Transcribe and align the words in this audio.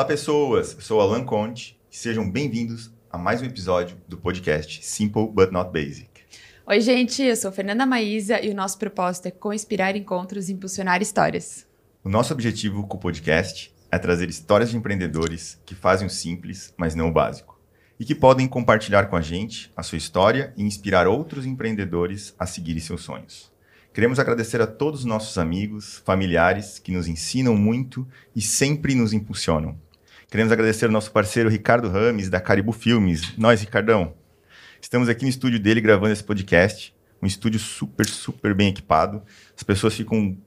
Fala 0.00 0.08
pessoas, 0.08 0.72
eu 0.72 0.80
sou 0.80 0.98
Alan 0.98 1.22
Conte 1.22 1.78
e 1.92 1.94
sejam 1.94 2.30
bem-vindos 2.30 2.90
a 3.10 3.18
mais 3.18 3.42
um 3.42 3.44
episódio 3.44 3.98
do 4.08 4.16
podcast 4.16 4.82
Simple 4.82 5.28
But 5.28 5.50
Not 5.50 5.70
Basic. 5.70 6.08
Oi, 6.64 6.80
gente, 6.80 7.22
eu 7.22 7.36
sou 7.36 7.52
Fernanda 7.52 7.84
Maísa 7.84 8.40
e 8.40 8.48
o 8.48 8.54
nosso 8.54 8.78
propósito 8.78 9.28
é 9.28 9.30
co-inspirar 9.30 9.94
encontros 9.94 10.48
e 10.48 10.54
impulsionar 10.54 11.02
histórias. 11.02 11.66
O 12.02 12.08
nosso 12.08 12.32
objetivo 12.32 12.86
com 12.86 12.96
o 12.96 13.00
podcast 13.00 13.74
é 13.92 13.98
trazer 13.98 14.30
histórias 14.30 14.70
de 14.70 14.76
empreendedores 14.78 15.60
que 15.66 15.74
fazem 15.74 16.06
o 16.06 16.10
simples, 16.10 16.72
mas 16.78 16.94
não 16.94 17.10
o 17.10 17.12
básico, 17.12 17.60
e 17.98 18.04
que 18.06 18.14
podem 18.14 18.48
compartilhar 18.48 19.04
com 19.04 19.16
a 19.16 19.20
gente 19.20 19.70
a 19.76 19.82
sua 19.82 19.98
história 19.98 20.54
e 20.56 20.62
inspirar 20.62 21.06
outros 21.06 21.44
empreendedores 21.44 22.34
a 22.38 22.46
seguirem 22.46 22.80
seus 22.80 23.02
sonhos. 23.02 23.52
Queremos 23.92 24.18
agradecer 24.18 24.62
a 24.62 24.66
todos 24.66 25.00
os 25.00 25.06
nossos 25.06 25.36
amigos, 25.36 26.00
familiares 26.06 26.78
que 26.78 26.90
nos 26.90 27.06
ensinam 27.06 27.54
muito 27.54 28.08
e 28.34 28.40
sempre 28.40 28.94
nos 28.94 29.12
impulsionam. 29.12 29.76
Queremos 30.30 30.52
agradecer 30.52 30.84
ao 30.86 30.92
nosso 30.92 31.10
parceiro 31.10 31.48
Ricardo 31.48 31.88
Rames, 31.88 32.28
da 32.30 32.40
Caribu 32.40 32.72
Filmes. 32.72 33.36
Nós, 33.36 33.60
Ricardão, 33.60 34.14
estamos 34.80 35.08
aqui 35.08 35.24
no 35.24 35.28
estúdio 35.30 35.58
dele 35.58 35.80
gravando 35.80 36.12
esse 36.12 36.22
podcast. 36.22 36.94
Um 37.20 37.26
estúdio 37.26 37.58
super, 37.58 38.06
super 38.06 38.54
bem 38.54 38.68
equipado. 38.68 39.22
As 39.56 39.62
pessoas 39.64 39.94
ficam 39.94 40.38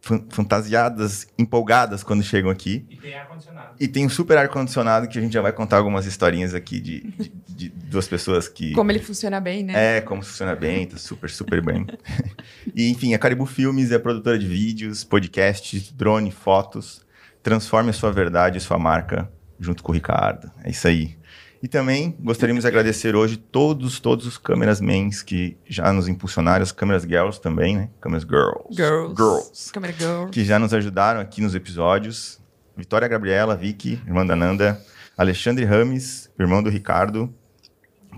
fan- 0.00 0.24
fantasiadas, 0.30 1.26
empolgadas 1.36 2.04
quando 2.04 2.22
chegam 2.22 2.48
aqui. 2.48 2.86
E 2.88 2.96
tem 2.96 3.14
ar-condicionado. 3.14 3.74
E 3.80 3.88
tem 3.88 4.06
um 4.06 4.08
super 4.08 4.38
ar-condicionado 4.38 5.08
que 5.08 5.18
a 5.18 5.20
gente 5.20 5.32
já 5.32 5.42
vai 5.42 5.52
contar 5.52 5.78
algumas 5.78 6.06
historinhas 6.06 6.54
aqui 6.54 6.80
de, 6.80 7.00
de- 7.00 7.32
de 7.48 7.68
duas 7.70 8.06
pessoas 8.06 8.46
que. 8.48 8.72
Como 8.72 8.90
ele 8.92 9.00
funciona 9.00 9.40
bem, 9.40 9.64
né? 9.64 9.96
É, 9.96 10.00
como 10.00 10.22
funciona 10.22 10.54
bem, 10.54 10.86
tá 10.86 10.96
super, 10.96 11.28
super 11.28 11.60
bem. 11.60 11.84
e, 12.72 12.88
enfim, 12.88 13.12
a 13.14 13.18
Caribu 13.18 13.44
Filmes 13.46 13.90
é 13.90 13.98
produtora 13.98 14.38
de 14.38 14.46
vídeos, 14.46 15.02
podcasts, 15.02 15.90
drone, 15.90 16.30
fotos. 16.30 17.06
Transforme 17.42 17.90
a 17.90 17.92
sua 17.92 18.12
verdade 18.12 18.58
e 18.58 18.60
sua 18.60 18.78
marca 18.78 19.30
junto 19.58 19.82
com 19.82 19.92
o 19.92 19.94
Ricardo. 19.94 20.50
É 20.62 20.70
isso 20.70 20.86
aí. 20.86 21.18
E 21.60 21.66
também 21.66 22.16
gostaríamos 22.20 22.62
de 22.62 22.68
agradecer 22.68 23.16
hoje 23.16 23.36
todos, 23.36 23.98
todos 23.98 24.26
os 24.26 24.38
câmeras 24.38 24.80
mens 24.80 25.22
que 25.22 25.56
já 25.66 25.92
nos 25.92 26.06
impulsionaram, 26.06 26.62
as 26.62 26.70
câmeras 26.70 27.02
girls 27.02 27.40
também, 27.40 27.76
né? 27.76 27.88
Câmeras 28.00 28.22
girls. 28.22 28.68
Girls. 28.70 29.14
Girls. 29.16 29.72
Câmera 29.72 29.92
girl. 29.92 30.28
Que 30.30 30.44
já 30.44 30.58
nos 30.58 30.72
ajudaram 30.72 31.20
aqui 31.20 31.40
nos 31.40 31.54
episódios. 31.54 32.40
Vitória 32.76 33.08
Gabriela, 33.08 33.56
Vicky, 33.56 34.00
irmã 34.06 34.24
da 34.24 34.36
Nanda. 34.36 34.80
Alexandre 35.16 35.64
Rames, 35.64 36.30
irmão 36.38 36.62
do 36.62 36.70
Ricardo. 36.70 37.34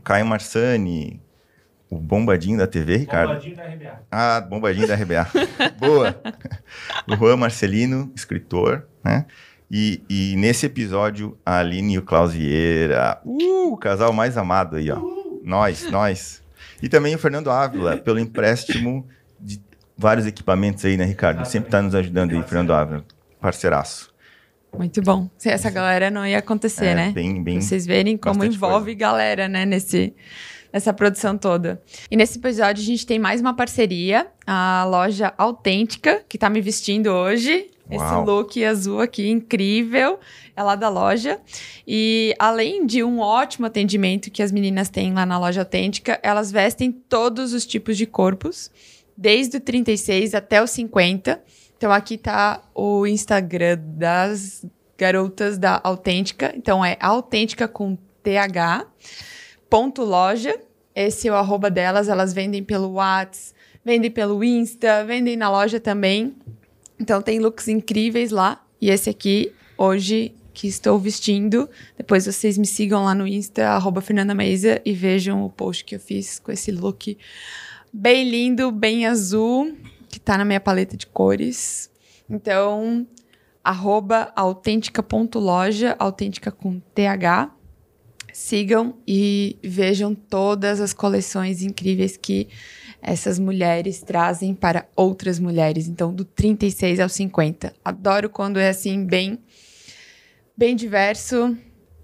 Caio 0.05 0.27
Marsani, 0.27 1.21
o 1.91 1.99
bombadinho 1.99 2.57
da 2.57 2.69
TV, 2.69 2.97
Ricardo. 2.99 3.31
Bombadinho 3.31 3.57
da 3.57 3.65
RBA. 3.65 4.03
Ah, 4.11 4.41
bombadinho 4.41 4.87
da 4.87 4.95
RBA. 4.95 5.27
Boa! 5.77 6.21
O 7.09 7.17
Juan 7.17 7.37
Marcelino, 7.37 8.13
escritor, 8.15 8.87
né? 9.05 9.27
E, 9.69 10.01
e 10.09 10.37
nesse 10.37 10.67
episódio, 10.67 11.37
a 11.45 11.59
Aline 11.59 11.95
e 11.95 11.99
o 11.99 12.03
Klaus 12.03 12.33
Vieira. 12.33 13.21
Uh, 13.25 13.73
o 13.73 13.77
casal 13.77 14.13
mais 14.13 14.37
amado 14.37 14.77
aí, 14.77 14.91
ó. 14.91 15.01
Nós, 15.45 15.91
nós. 15.91 16.43
E 16.83 16.89
também 16.89 17.15
o 17.15 17.19
Fernando 17.19 17.51
Ávila, 17.51 17.97
pelo 17.97 18.19
empréstimo 18.19 19.07
de 19.41 19.61
vários 19.97 20.27
equipamentos 20.27 20.85
aí, 20.85 20.97
né, 20.97 21.05
Ricardo? 21.05 21.45
Sempre 21.45 21.71
tá 21.71 21.83
nos 21.83 21.95
ajudando 21.95 22.33
aí, 22.33 22.43
Fernando 22.43 22.73
Ávila. 22.73 23.05
Parceiraço. 23.41 24.13
Muito 24.77 25.03
bom. 25.03 25.29
Sem 25.37 25.53
essa 25.53 25.71
galera 25.71 26.11
não 26.11 26.25
ia 26.25 26.39
acontecer, 26.39 26.87
É, 26.87 26.95
né? 26.95 27.13
Bem, 27.13 27.43
bem. 27.43 27.61
Vocês 27.61 27.85
verem 27.85 28.17
como 28.17 28.45
envolve 28.45 28.95
galera, 28.95 29.49
né, 29.49 29.67
nesse, 29.67 30.15
nessa 30.73 30.93
produção 30.93 31.37
toda. 31.37 31.81
E 32.11 32.17
nesse 32.17 32.39
episódio 32.39 32.83
a 32.83 32.87
gente 32.87 33.07
tem 33.07 33.19
mais 33.19 33.41
uma 33.41 33.55
parceria, 33.55 34.27
a 34.47 34.85
loja 34.89 35.33
Autêntica, 35.37 36.23
que 36.29 36.39
tá 36.39 36.49
me 36.49 36.61
vestindo 36.61 37.09
hoje. 37.09 37.71
Esse 37.91 38.05
Uau. 38.05 38.25
look 38.25 38.65
azul 38.65 39.01
aqui, 39.01 39.29
incrível, 39.29 40.21
é 40.55 40.63
lá 40.63 40.77
da 40.77 40.89
loja. 40.89 41.41
E 41.87 42.33
além 42.39 42.87
de 42.87 43.03
um 43.03 43.19
ótimo 43.19 43.67
atendimento 43.67 44.31
que 44.31 44.45
as 44.45 44.53
meninas 44.53 44.89
têm 44.89 45.13
lá 45.13 45.27
na 45.27 45.37
loja 45.39 45.63
Autêntica, 45.63 46.21
elas 46.23 46.53
vestem 46.53 46.93
todos 46.93 47.53
os 47.53 47.67
tipos 47.67 47.97
de 47.97 48.07
corpos, 48.07 48.71
desde 49.17 49.57
o 49.57 49.61
36 49.61 50.35
até 50.35 50.63
o 50.63 50.69
50. 50.69 51.43
Então 51.77 51.91
aqui 51.91 52.17
tá 52.17 52.63
o 52.73 53.07
Instagram 53.07 53.79
das 53.81 54.65
garotas 54.97 55.59
da 55.59 55.81
Autêntica. 55.83 56.53
Então 56.55 56.85
é 56.85 56.97
autêntica 57.01 57.67
com 57.67 57.99
TH. 58.23 58.87
Loja. 59.99 60.59
Esse 60.95 61.29
é 61.29 61.33
o 61.33 61.35
arroba 61.35 61.71
delas. 61.71 62.09
Elas 62.09 62.33
vendem 62.33 62.63
pelo 62.63 62.95
Whats, 62.95 63.55
vendem 63.85 64.11
pelo 64.11 64.43
Insta, 64.43 65.05
vendem 65.05 65.37
na 65.37 65.51
loja 65.51 65.79
também. 65.79 66.37
Então 66.99 67.23
tem 67.23 67.39
looks 67.39 67.69
incríveis 67.69 68.31
lá. 68.31 68.65
E 68.81 68.91
esse 68.91 69.09
aqui, 69.09 69.53
hoje, 69.77 70.35
que 70.53 70.67
estou 70.69 70.99
vestindo. 70.99 71.69
Depois 71.97 72.27
vocês 72.27 72.59
me 72.59 72.67
sigam 72.67 73.05
lá 73.05 73.15
no 73.15 73.27
Insta, 73.27 73.69
arroba 73.69 74.01
Fernanda 74.01 74.35
Maísa, 74.35 74.81
e 74.85 74.93
vejam 74.93 75.45
o 75.45 75.51
post 75.51 75.85
que 75.85 75.95
eu 75.95 76.01
fiz 76.01 76.39
com 76.39 76.53
esse 76.53 76.71
look 76.71 77.17
bem 77.93 78.29
lindo, 78.29 78.71
bem 78.71 79.07
azul, 79.07 79.75
que 80.09 80.21
tá 80.21 80.37
na 80.37 80.45
minha 80.45 80.61
paleta 80.61 80.97
de 80.97 81.07
cores. 81.07 81.91
Então, 82.29 83.07
arroba 83.65 84.33
autêntica.loja, 84.37 85.97
autêntica 85.99 86.51
com 86.51 86.81
TH. 86.95 87.51
Sigam 88.33 88.97
e 89.07 89.59
vejam 89.63 90.15
todas 90.15 90.81
as 90.81 90.93
coleções 90.93 91.63
incríveis 91.63 92.17
que 92.17 92.49
essas 93.03 93.39
mulheres 93.39 94.03
trazem 94.03 94.55
para 94.55 94.87
outras 94.95 95.39
mulheres. 95.39 95.89
Então, 95.89 96.13
do 96.13 96.25
36 96.25 97.01
ao 97.01 97.09
50. 97.09 97.75
Adoro 97.85 98.29
quando 98.29 98.59
é 98.59 98.69
assim, 98.69 99.05
bem, 99.05 99.39
bem 100.57 100.77
diverso, 100.77 101.57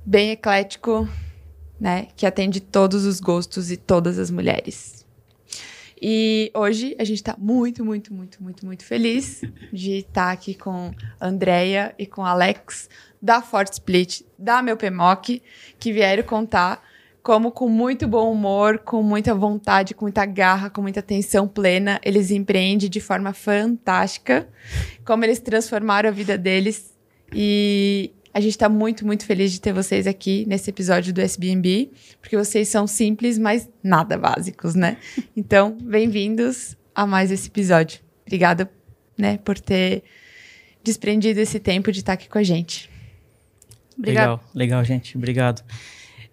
bem 0.04 0.30
eclético, 0.30 1.08
né? 1.80 2.08
Que 2.16 2.26
atende 2.26 2.60
todos 2.60 3.04
os 3.04 3.20
gostos 3.20 3.70
e 3.70 3.76
todas 3.76 4.18
as 4.18 4.30
mulheres. 4.30 5.06
E 6.00 6.50
hoje 6.54 6.94
a 6.98 7.04
gente 7.04 7.22
tá 7.22 7.34
muito, 7.38 7.82
muito, 7.82 8.12
muito, 8.12 8.42
muito, 8.42 8.66
muito 8.66 8.84
feliz 8.84 9.40
de 9.72 9.98
estar 9.98 10.30
aqui 10.30 10.54
com 10.54 10.92
Andrea 11.18 11.94
e 11.98 12.06
com 12.06 12.24
Alex 12.24 12.90
da 13.26 13.42
Fort 13.42 13.72
Split, 13.72 14.22
da 14.38 14.62
Meu 14.62 14.76
Pemoc, 14.76 15.42
que 15.80 15.92
vieram 15.92 16.22
contar 16.22 16.80
como 17.24 17.50
com 17.50 17.68
muito 17.68 18.06
bom 18.06 18.30
humor, 18.30 18.78
com 18.78 19.02
muita 19.02 19.34
vontade, 19.34 19.94
com 19.94 20.04
muita 20.04 20.24
garra, 20.24 20.70
com 20.70 20.80
muita 20.80 21.00
atenção 21.00 21.48
plena, 21.48 22.00
eles 22.04 22.30
empreendem 22.30 22.88
de 22.88 23.00
forma 23.00 23.32
fantástica, 23.32 24.48
como 25.04 25.24
eles 25.24 25.40
transformaram 25.40 26.08
a 26.08 26.12
vida 26.12 26.38
deles. 26.38 26.94
E 27.34 28.12
a 28.32 28.38
gente 28.38 28.52
está 28.52 28.68
muito, 28.68 29.04
muito 29.04 29.26
feliz 29.26 29.50
de 29.50 29.60
ter 29.60 29.72
vocês 29.72 30.06
aqui 30.06 30.44
nesse 30.46 30.70
episódio 30.70 31.12
do 31.12 31.20
SBNB, 31.20 31.90
porque 32.20 32.36
vocês 32.36 32.68
são 32.68 32.86
simples, 32.86 33.40
mas 33.40 33.68
nada 33.82 34.16
básicos, 34.16 34.76
né? 34.76 34.98
Então, 35.36 35.76
bem-vindos 35.82 36.76
a 36.94 37.04
mais 37.04 37.32
esse 37.32 37.48
episódio. 37.48 37.98
Obrigada, 38.24 38.70
né, 39.18 39.38
por 39.38 39.58
ter 39.58 40.04
desprendido 40.80 41.40
esse 41.40 41.58
tempo 41.58 41.90
de 41.90 41.98
estar 41.98 42.12
aqui 42.12 42.28
com 42.28 42.38
a 42.38 42.44
gente. 42.44 42.94
Obrigada. 43.98 44.32
Legal, 44.32 44.44
legal, 44.54 44.84
gente. 44.84 45.16
Obrigado. 45.16 45.62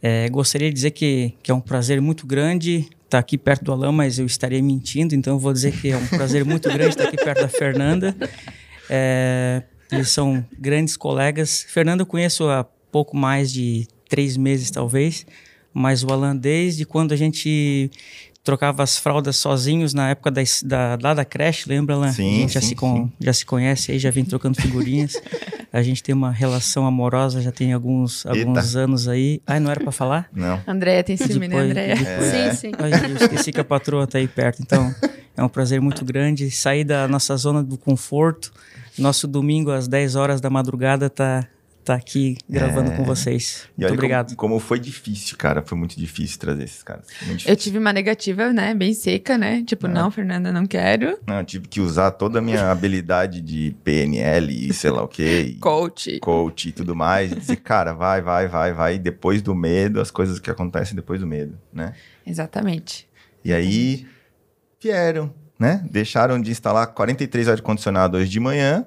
É, 0.02 0.28
gostaria 0.30 0.68
de 0.70 0.74
dizer 0.74 0.92
que, 0.92 1.34
que 1.42 1.50
é 1.50 1.54
um 1.54 1.62
prazer 1.62 2.02
muito 2.02 2.28
grande 2.28 2.90
estar 3.06 3.20
aqui 3.20 3.38
perto 3.38 3.64
do 3.64 3.72
Alain, 3.72 3.94
mas 3.94 4.18
eu 4.18 4.26
estaria 4.26 4.62
mentindo, 4.62 5.14
então 5.14 5.38
vou 5.38 5.54
dizer 5.54 5.72
que 5.80 5.92
é 5.92 5.98
um 5.98 6.08
prazer 6.08 6.44
muito 6.44 6.68
grande 6.70 6.90
estar 6.90 7.08
aqui 7.08 7.18
perto 7.18 7.42
da 7.42 7.48
Fernanda. 7.48 8.16
É, 8.90 9.64
eles 9.92 10.10
são 10.10 10.46
grandes 10.60 10.98
colegas. 10.98 11.66
Fernanda 11.70 12.02
eu 12.02 12.08
conheço 12.08 12.50
há 12.50 12.64
pouco 12.92 13.16
mais 13.16 13.52
de 13.52 13.88
três 14.10 14.36
meses, 14.36 14.70
talvez, 14.72 15.26
mas 15.74 16.04
o 16.04 16.12
Alain, 16.12 16.36
desde 16.36 16.86
quando 16.86 17.14
a 17.14 17.16
gente 17.16 17.90
trocava 18.44 18.84
as 18.84 18.98
fraldas 18.98 19.38
sozinhos 19.38 19.94
na 19.94 20.10
época 20.10 20.30
da, 20.30 20.42
da, 20.66 20.98
lá 21.02 21.14
da 21.14 21.24
creche, 21.26 21.68
lembra, 21.70 21.96
Alain? 21.96 22.12
Sim, 22.12 22.36
a 22.36 22.40
gente 22.42 22.54
já, 22.54 22.62
sim, 22.62 22.68
se 22.68 22.76
con- 22.76 23.10
já 23.20 23.34
se 23.34 23.46
conhece 23.46 23.92
aí, 23.92 24.00
já 24.00 24.12
vem 24.12 24.26
trocando 24.26 24.62
figurinhas. 24.62 25.14
A 25.74 25.82
gente 25.82 26.04
tem 26.04 26.14
uma 26.14 26.30
relação 26.30 26.86
amorosa 26.86 27.42
já 27.42 27.52
tem 27.52 27.74
alguns, 27.74 28.28
alguns 28.28 28.76
anos 28.76 29.08
aí. 29.08 29.42
Ai, 29.48 29.60
não 29.60 29.72
era 29.72 29.80
pra 29.80 29.92
falar? 29.92 30.30
Não. 30.32 30.62
Andréia 30.68 31.04
tem 31.04 31.18
ciúme, 31.18 31.48
né, 31.48 31.56
Depois- 31.56 31.70
Andréia? 31.72 31.96
depois- 31.96 32.30
Sim, 32.30 32.54
sim. 32.68 32.72
Ai, 32.78 32.92
eu 33.10 33.16
esqueci 33.16 33.52
que 33.52 33.60
a 33.60 33.64
patroa 33.64 34.06
tá 34.06 34.20
aí 34.20 34.28
perto. 34.28 34.62
Então, 34.62 34.94
é 35.36 35.42
um 35.44 35.50
prazer 35.50 35.82
muito 35.82 36.06
grande 36.06 36.52
sair 36.52 36.84
da 36.84 37.08
nossa 37.08 37.36
zona 37.38 37.64
do 37.64 37.76
conforto. 37.76 38.54
Nosso 39.00 39.28
domingo 39.28 39.72
às 39.72 39.88
10 39.88 40.16
horas 40.16 40.40
da 40.40 40.48
madrugada 40.48 41.10
tá, 41.10 41.44
tá 41.84 41.96
aqui 41.96 42.38
gravando 42.50 42.92
É. 42.92 42.96
com 42.96 43.04
vocês. 43.04 43.68
E 43.78 43.82
Muito 43.82 43.94
obrigado. 43.94 44.36
Como, 44.36 44.54
como 44.56 44.60
foi 44.60 44.80
difícil, 44.80 45.38
cara. 45.38 45.62
Foi 45.62 45.78
muito 45.78 45.98
difícil 46.00 46.40
trazer 46.40 46.64
esses 46.64 46.82
caras. 46.84 47.06
Eu 47.46 47.56
tive 47.56 47.78
uma 47.78 47.92
negativa, 47.94 48.52
né, 48.54 48.74
bem 48.74 48.94
seca, 48.94 49.38
né? 49.38 49.64
Tipo, 49.66 49.88
não, 49.88 50.10
Fernanda, 50.10 50.52
não 50.52 50.66
quero. 50.66 51.18
Não, 51.28 51.40
eu 51.40 51.46
tive 51.46 51.68
que 51.68 51.80
usar 51.82 52.12
toda 52.12 52.40
a 52.40 52.42
minha 52.42 52.70
habilidade 52.72 53.42
de 53.42 53.76
PNL 53.84 54.70
e 54.70 54.74
sei 54.74 54.92
lá 54.92 55.04
o 55.04 55.08
quê. 55.08 55.58
Coach. 55.60 56.20
coach 56.20 56.70
e 56.70 56.72
tudo 56.72 56.96
mais. 56.96 57.32
E 57.32 57.36
dizer, 57.36 57.58
cara, 57.58 57.94
vai, 57.94 58.22
vai, 58.22 58.48
vai, 58.48 58.74
vai. 58.74 58.98
Depois 59.00 59.42
do 59.42 59.54
medo, 59.54 60.00
as 60.00 60.10
coisas 60.12 60.40
que 60.40 60.50
acontecem 60.50 60.96
depois 60.96 61.20
do 61.20 61.28
medo, 61.28 61.58
né? 61.74 61.94
Exatamente. 62.26 63.08
E 63.44 63.52
aí 63.54 64.08
vieram, 64.82 65.34
né? 65.60 65.84
Deixaram 65.90 66.42
de 66.42 66.52
instalar 66.52 66.88
43 66.88 67.48
ar-condicionado 67.50 68.18
hoje 68.18 68.30
de 68.30 68.40
manhã, 68.40 68.86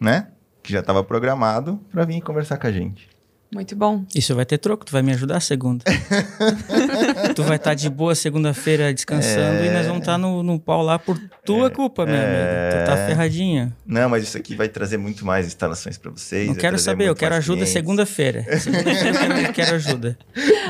né? 0.00 0.28
Que 0.64 0.72
já 0.72 0.80
estava 0.80 1.04
programado 1.04 1.78
para 1.92 2.04
vir 2.06 2.22
conversar 2.22 2.56
com 2.56 2.66
a 2.66 2.72
gente. 2.72 3.08
Muito 3.52 3.76
bom. 3.76 4.04
Isso 4.12 4.34
vai 4.34 4.44
ter 4.44 4.58
troco, 4.58 4.84
tu 4.84 4.90
vai 4.90 5.00
me 5.00 5.12
ajudar 5.12 5.38
segunda. 5.38 5.84
tu 7.36 7.44
vai 7.44 7.54
estar 7.54 7.70
tá 7.70 7.74
de 7.74 7.88
boa 7.88 8.14
segunda-feira 8.14 8.92
descansando 8.92 9.62
é... 9.62 9.66
e 9.66 9.70
nós 9.70 9.86
vamos 9.86 10.00
estar 10.00 10.12
tá 10.12 10.18
no, 10.18 10.42
no 10.42 10.58
pau 10.58 10.82
lá 10.82 10.98
por 10.98 11.16
tua 11.44 11.68
é... 11.68 11.70
culpa, 11.70 12.04
meu 12.04 12.16
é... 12.16 12.18
amigo. 12.18 12.82
Tu 12.82 12.86
tá 12.86 13.06
ferradinha. 13.06 13.76
Não, 13.86 14.08
mas 14.08 14.24
isso 14.24 14.36
aqui 14.36 14.56
vai 14.56 14.68
trazer 14.68 14.96
muito 14.96 15.24
mais 15.24 15.46
instalações 15.46 15.96
para 15.96 16.10
vocês. 16.10 16.48
Não 16.48 16.54
quero 16.56 16.78
saber, 16.80 17.08
eu 17.08 17.14
quero 17.14 17.34
ajuda 17.36 17.64
segunda-feira. 17.64 18.44
Segunda-feira 18.58 19.42
eu 19.42 19.52
quero 19.52 19.76
ajuda. 19.76 20.18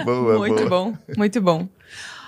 Boa, 0.04 0.38
muito 0.38 0.56
boa. 0.56 0.68
bom, 0.68 0.94
muito 1.16 1.40
bom. 1.40 1.68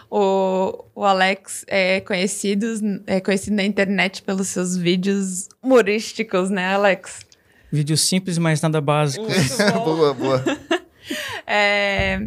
O, 0.08 0.84
o 0.94 1.04
Alex 1.04 1.64
é 1.66 2.00
conhecido, 2.00 2.66
é 3.06 3.20
conhecido 3.20 3.56
na 3.56 3.64
internet 3.64 4.22
pelos 4.22 4.46
seus 4.48 4.76
vídeos 4.76 5.48
humorísticos, 5.62 6.48
né, 6.48 6.74
Alex? 6.74 7.25
Vídeo 7.70 7.96
simples, 7.96 8.38
mas 8.38 8.60
nada 8.60 8.80
básico. 8.80 9.26
boa, 9.84 10.14
boa. 10.14 10.44
É, 11.48 12.26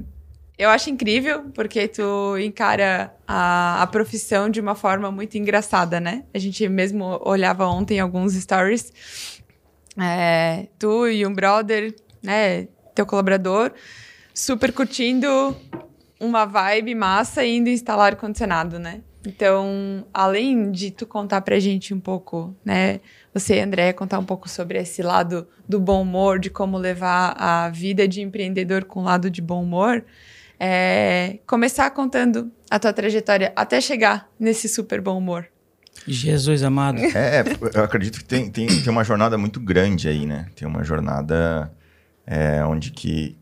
eu 0.58 0.70
acho 0.70 0.90
incrível, 0.90 1.44
porque 1.54 1.90
tu 1.90 2.38
encara 2.38 3.14
a, 3.28 3.82
a 3.82 3.88
profissão 3.88 4.50
de 4.50 4.62
uma 4.62 4.76
forma 4.76 5.12
muito 5.12 5.38
engraçada, 5.38 6.00
né? 6.00 6.24
A 6.34 6.40
gente 6.40 6.66
mesmo 6.70 7.20
olhava 7.26 7.66
ontem 7.68 8.00
alguns 8.00 8.34
stories. 8.34 8.94
É, 9.98 10.68
tu 10.80 11.08
e 11.08 11.26
um 11.26 11.34
brother, 11.34 11.94
né? 12.24 12.68
Teu 12.96 13.06
colaborador, 13.06 13.74
super 14.34 14.72
curtindo 14.72 15.56
uma 16.20 16.46
vibe 16.46 16.96
massa 16.96 17.46
indo 17.46 17.70
instalar 17.70 18.14
ar-condicionado, 18.14 18.80
né? 18.80 19.02
Então, 19.26 20.06
além 20.14 20.72
de 20.72 20.92
tu 20.92 21.06
contar 21.06 21.42
pra 21.42 21.60
gente 21.60 21.94
um 21.94 22.00
pouco, 22.00 22.56
né? 22.64 23.00
Você, 23.34 23.60
André, 23.60 23.94
contar 23.94 24.18
um 24.20 24.26
pouco 24.26 24.50
sobre 24.50 24.80
esse 24.80 25.02
lado 25.02 25.48
do 25.68 25.80
bom 25.80 26.02
humor, 26.02 26.40
de 26.40 26.50
como 26.50 26.78
levar 26.78 27.36
a 27.38 27.70
vida 27.70 28.08
de 28.08 28.22
empreendedor 28.22 28.86
com 28.86 29.04
lado 29.04 29.30
de 29.30 29.42
bom 29.42 29.64
humor, 29.64 30.04
é, 30.60 31.40
começar 31.46 31.90
contando 31.92 32.52
a 32.70 32.80
tua 32.80 32.92
trajetória 32.92 33.54
até 33.56 33.80
chegar 33.80 34.28
nesse 34.40 34.68
super 34.68 35.00
bom 35.00 35.18
humor. 35.18 35.48
Jesus 36.08 36.64
amado. 36.64 37.00
É, 37.00 37.44
eu 37.74 37.84
acredito 37.84 38.20
que 38.20 38.26
tem, 38.26 38.50
tem, 38.50 38.68
tem 38.68 38.90
uma 38.90 39.04
jornada 39.04 39.38
muito 39.38 39.60
grande 39.60 40.08
aí, 40.08 40.26
né? 40.26 40.48
Tem 40.56 40.68
uma 40.68 40.84
jornada 40.84 41.72
é, 42.26 42.64
onde 42.66 42.92
que 42.92 43.38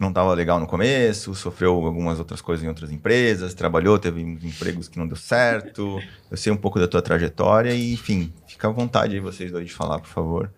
não 0.00 0.10
estava 0.10 0.32
legal 0.32 0.60
no 0.60 0.66
começo, 0.66 1.34
sofreu 1.34 1.74
algumas 1.74 2.20
outras 2.20 2.40
coisas 2.40 2.64
em 2.64 2.68
outras 2.68 2.92
empresas, 2.92 3.52
trabalhou, 3.52 3.98
teve 3.98 4.20
empregos 4.20 4.88
que 4.88 4.96
não 4.96 5.08
deu 5.08 5.16
certo. 5.16 6.00
Eu 6.30 6.36
sei 6.36 6.52
um 6.52 6.56
pouco 6.56 6.78
da 6.78 6.86
tua 6.86 7.02
trajetória 7.02 7.74
e, 7.74 7.94
enfim, 7.94 8.32
fica 8.58 8.68
à 8.68 8.72
vontade 8.72 9.14
aí 9.14 9.20
vocês 9.20 9.52
dois 9.52 9.66
de 9.66 9.72
falar, 9.72 10.00
por 10.00 10.08
favor. 10.08 10.52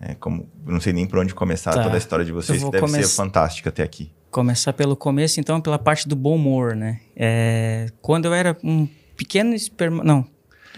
É, 0.00 0.14
como, 0.14 0.48
não 0.64 0.80
sei 0.80 0.92
nem 0.92 1.06
por 1.06 1.18
onde 1.18 1.34
começar 1.34 1.72
tá. 1.72 1.82
toda 1.82 1.96
a 1.96 1.98
história 1.98 2.24
de 2.24 2.32
vocês, 2.32 2.62
que 2.62 2.70
deve 2.70 2.86
come... 2.86 3.02
ser 3.02 3.08
fantástica 3.08 3.68
até 3.68 3.82
aqui. 3.82 4.12
Começar 4.30 4.72
pelo 4.72 4.96
começo, 4.96 5.38
então, 5.38 5.60
pela 5.60 5.78
parte 5.78 6.08
do 6.08 6.16
bom 6.16 6.36
humor, 6.36 6.74
né? 6.74 7.00
É, 7.14 7.88
quando 8.00 8.24
eu 8.26 8.34
era 8.34 8.56
um 8.64 8.88
pequeno 9.16 9.54
esperma... 9.54 10.02
Não, 10.02 10.26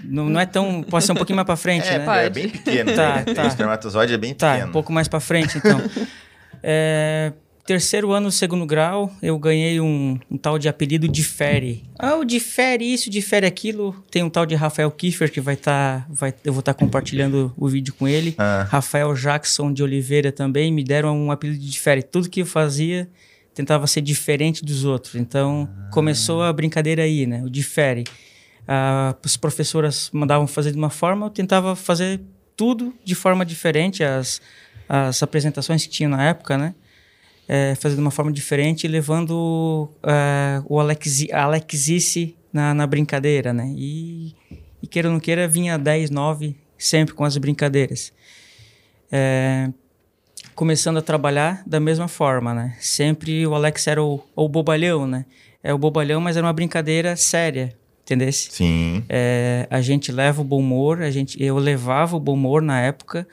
não, 0.03 0.29
não, 0.29 0.41
é 0.41 0.45
tão. 0.45 0.83
Pode 0.83 1.05
ser 1.05 1.13
um 1.13 1.15
pouquinho 1.15 1.37
mais 1.37 1.47
para 1.47 1.57
frente, 1.57 1.87
é, 1.89 1.99
né? 1.99 2.27
É 2.27 2.31
bem 2.31 2.49
pequeno. 2.49 2.93
tá, 2.95 3.17
né? 3.17 3.35
tá. 3.35 3.45
O 3.45 3.47
espermatozoide 3.47 4.13
é 4.13 4.19
bem 4.19 4.35
pequeno. 4.35 4.63
Tá, 4.63 4.67
um 4.67 4.73
pouco 4.73 4.93
mais 4.93 5.07
para 5.07 5.21
frente, 5.21 5.57
então. 5.57 5.81
é, 6.61 7.33
terceiro 7.65 8.13
ano 8.13 8.27
do 8.27 8.33
segundo 8.33 8.67
grau, 8.67 9.11
eu 9.23 9.39
ganhei 9.39 9.81
um, 9.81 10.19
um 10.31 10.37
tal 10.37 10.59
de 10.59 10.69
apelido 10.69 11.09
difere. 11.09 11.85
Ah, 11.99 12.17
o 12.17 12.25
difere 12.25 12.85
isso, 12.85 13.09
difere 13.09 13.47
aquilo. 13.47 13.95
Tem 14.11 14.23
um 14.23 14.31
tal 14.31 14.45
de 14.45 14.55
Rafael 14.55 14.91
Kiefer 14.91 15.33
que 15.33 15.41
vai 15.41 15.55
estar. 15.55 16.03
Tá, 16.03 16.07
vai, 16.09 16.35
eu 16.45 16.53
vou 16.53 16.61
estar 16.61 16.75
tá 16.75 16.79
compartilhando 16.79 17.53
o 17.57 17.67
vídeo 17.67 17.95
com 17.95 18.07
ele. 18.07 18.35
Ah. 18.39 18.67
Rafael 18.69 19.13
Jackson 19.15 19.73
de 19.73 19.83
Oliveira 19.83 20.31
também 20.31 20.71
me 20.71 20.85
deram 20.85 21.17
um 21.17 21.31
apelido 21.31 21.59
de 21.59 21.71
difere. 21.71 22.03
Tudo 22.03 22.29
que 22.29 22.43
eu 22.43 22.47
fazia 22.47 23.09
tentava 23.55 23.87
ser 23.87 24.03
diferente 24.03 24.65
dos 24.65 24.85
outros. 24.85 25.15
Então 25.15 25.69
ah. 25.71 25.91
começou 25.91 26.43
a 26.43 26.53
brincadeira 26.53 27.03
aí, 27.03 27.27
né? 27.27 27.43
O 27.43 27.49
difere. 27.49 28.05
Ah, 28.69 29.17
as 29.25 29.37
professoras 29.39 30.11
mandavam 30.13 30.47
fazer 30.47 30.71
de 30.71 30.77
uma 30.77 30.91
forma, 30.91 31.27
eu 31.27 31.31
tentava 31.31 31.75
fazer 31.75 32.21
tudo 32.57 32.95
de 33.03 33.15
forma 33.15 33.45
diferente. 33.45 34.05
As, 34.05 34.41
as 34.87 35.23
apresentações 35.23 35.85
que 35.87 35.89
tinha 35.89 36.11
na 36.11 36.23
época, 36.29 36.59
né? 36.59 36.75
É, 37.49 37.75
fazer 37.75 37.95
de 37.95 38.01
uma 38.01 38.11
forma 38.11 38.33
diferente, 38.33 38.89
levando 38.89 39.89
é, 40.03 40.63
o 40.67 40.81
Alex, 40.81 41.27
a 41.33 41.45
Alexice 41.45 42.37
na, 42.53 42.73
na 42.73 42.87
brincadeira, 42.87 43.53
né? 43.53 43.73
E, 43.77 44.35
e 44.83 44.87
queira 44.87 45.09
ou 45.09 45.13
não 45.13 45.21
queira, 45.21 45.47
vinha 45.47 45.79
10, 45.79 46.11
9, 46.11 46.57
sempre 46.79 47.15
com 47.15 47.25
as 47.25 47.37
brincadeiras. 47.37 48.13
É, 49.11 49.71
começando 50.55 50.99
a 50.99 51.03
trabalhar 51.03 51.63
da 51.67 51.81
mesma 51.81 52.09
forma, 52.09 52.55
né? 52.55 52.77
Sempre 52.81 53.47
o 53.47 53.55
Alex 53.55 53.87
era 53.87 54.03
o, 54.03 54.23
o 54.35 54.49
bobalhão, 54.49 55.07
né? 55.07 55.27
É 55.63 55.73
o 55.73 55.79
bobalhão, 55.79 56.21
mas 56.21 56.37
era 56.37 56.47
uma 56.47 56.53
brincadeira 56.53 57.17
séria, 57.17 57.75
entendeu? 58.03 58.33
Sim. 58.33 59.05
É, 59.09 59.67
a 59.71 59.81
gente 59.81 60.13
leva 60.13 60.41
o 60.41 60.45
bom 60.45 60.61
humor, 60.61 61.03
a 61.03 61.11
gente, 61.11 61.43
eu 61.43 61.57
levava 61.57 62.17
o 62.17 62.21
bom 62.21 62.35
humor 62.35 62.63
na 62.63 62.81
época, 62.81 63.27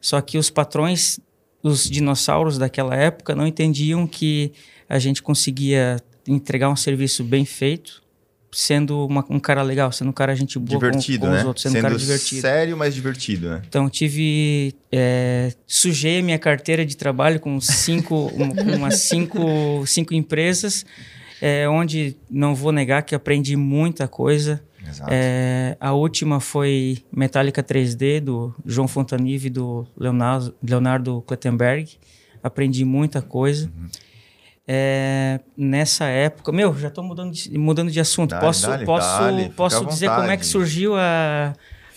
só 0.00 0.20
que 0.20 0.38
os 0.38 0.48
patrões 0.48 1.20
os 1.62 1.88
dinossauros 1.88 2.58
daquela 2.58 2.94
época 2.96 3.34
não 3.34 3.46
entendiam 3.46 4.06
que 4.06 4.52
a 4.88 4.98
gente 4.98 5.22
conseguia 5.22 5.96
entregar 6.26 6.68
um 6.68 6.76
serviço 6.76 7.24
bem 7.24 7.44
feito, 7.44 8.02
sendo 8.50 9.06
uma, 9.06 9.24
um 9.30 9.40
cara 9.40 9.62
legal, 9.62 9.90
sendo 9.90 10.08
um 10.08 10.12
cara 10.12 10.34
gente 10.34 10.58
boa 10.58 10.78
divertido, 10.78 11.20
com, 11.20 11.26
com 11.26 11.32
né? 11.32 11.40
os 11.40 11.46
outros, 11.46 11.62
sendo, 11.62 11.72
sendo 11.72 11.80
um 11.80 11.88
cara 11.88 11.98
divertido. 11.98 12.40
sério, 12.42 12.76
mas 12.76 12.94
divertido, 12.94 13.48
né? 13.48 13.62
Então, 13.66 13.88
tive... 13.88 14.74
É, 14.90 15.52
sujei 15.66 16.18
a 16.18 16.22
minha 16.22 16.38
carteira 16.38 16.84
de 16.84 16.96
trabalho 16.96 17.40
com 17.40 17.58
cinco, 17.60 18.30
um, 18.36 18.76
umas 18.76 18.96
cinco, 19.04 19.86
cinco 19.86 20.12
empresas, 20.12 20.84
é, 21.40 21.66
onde 21.68 22.16
não 22.30 22.54
vou 22.54 22.72
negar 22.72 23.02
que 23.02 23.14
aprendi 23.14 23.56
muita 23.56 24.06
coisa. 24.06 24.62
É, 25.08 25.76
a 25.80 25.92
última 25.92 26.40
foi 26.40 26.98
Metallica 27.12 27.62
3D, 27.62 28.20
do 28.20 28.54
João 28.64 28.88
Fontanive 28.88 29.46
e 29.46 29.50
do 29.50 29.86
Leonardo, 29.96 30.54
Leonardo 30.62 31.22
Klettenberg. 31.22 31.98
Aprendi 32.42 32.84
muita 32.84 33.22
coisa. 33.22 33.66
Uhum. 33.66 33.88
É, 34.66 35.40
nessa 35.56 36.04
época, 36.06 36.52
meu, 36.52 36.76
já 36.78 36.88
estou 36.88 37.02
mudando 37.02 37.32
de, 37.32 37.58
mudando 37.58 37.90
de 37.90 38.00
assunto. 38.00 38.30
Dale, 38.30 38.42
posso 38.42 38.66
dale, 38.66 38.84
posso, 38.84 39.20
dale, 39.20 39.48
posso 39.50 39.86
dizer 39.86 40.08
como 40.10 40.30
é 40.30 40.36
que 40.36 40.46
surgiu 40.46 40.96
a, 40.96 41.52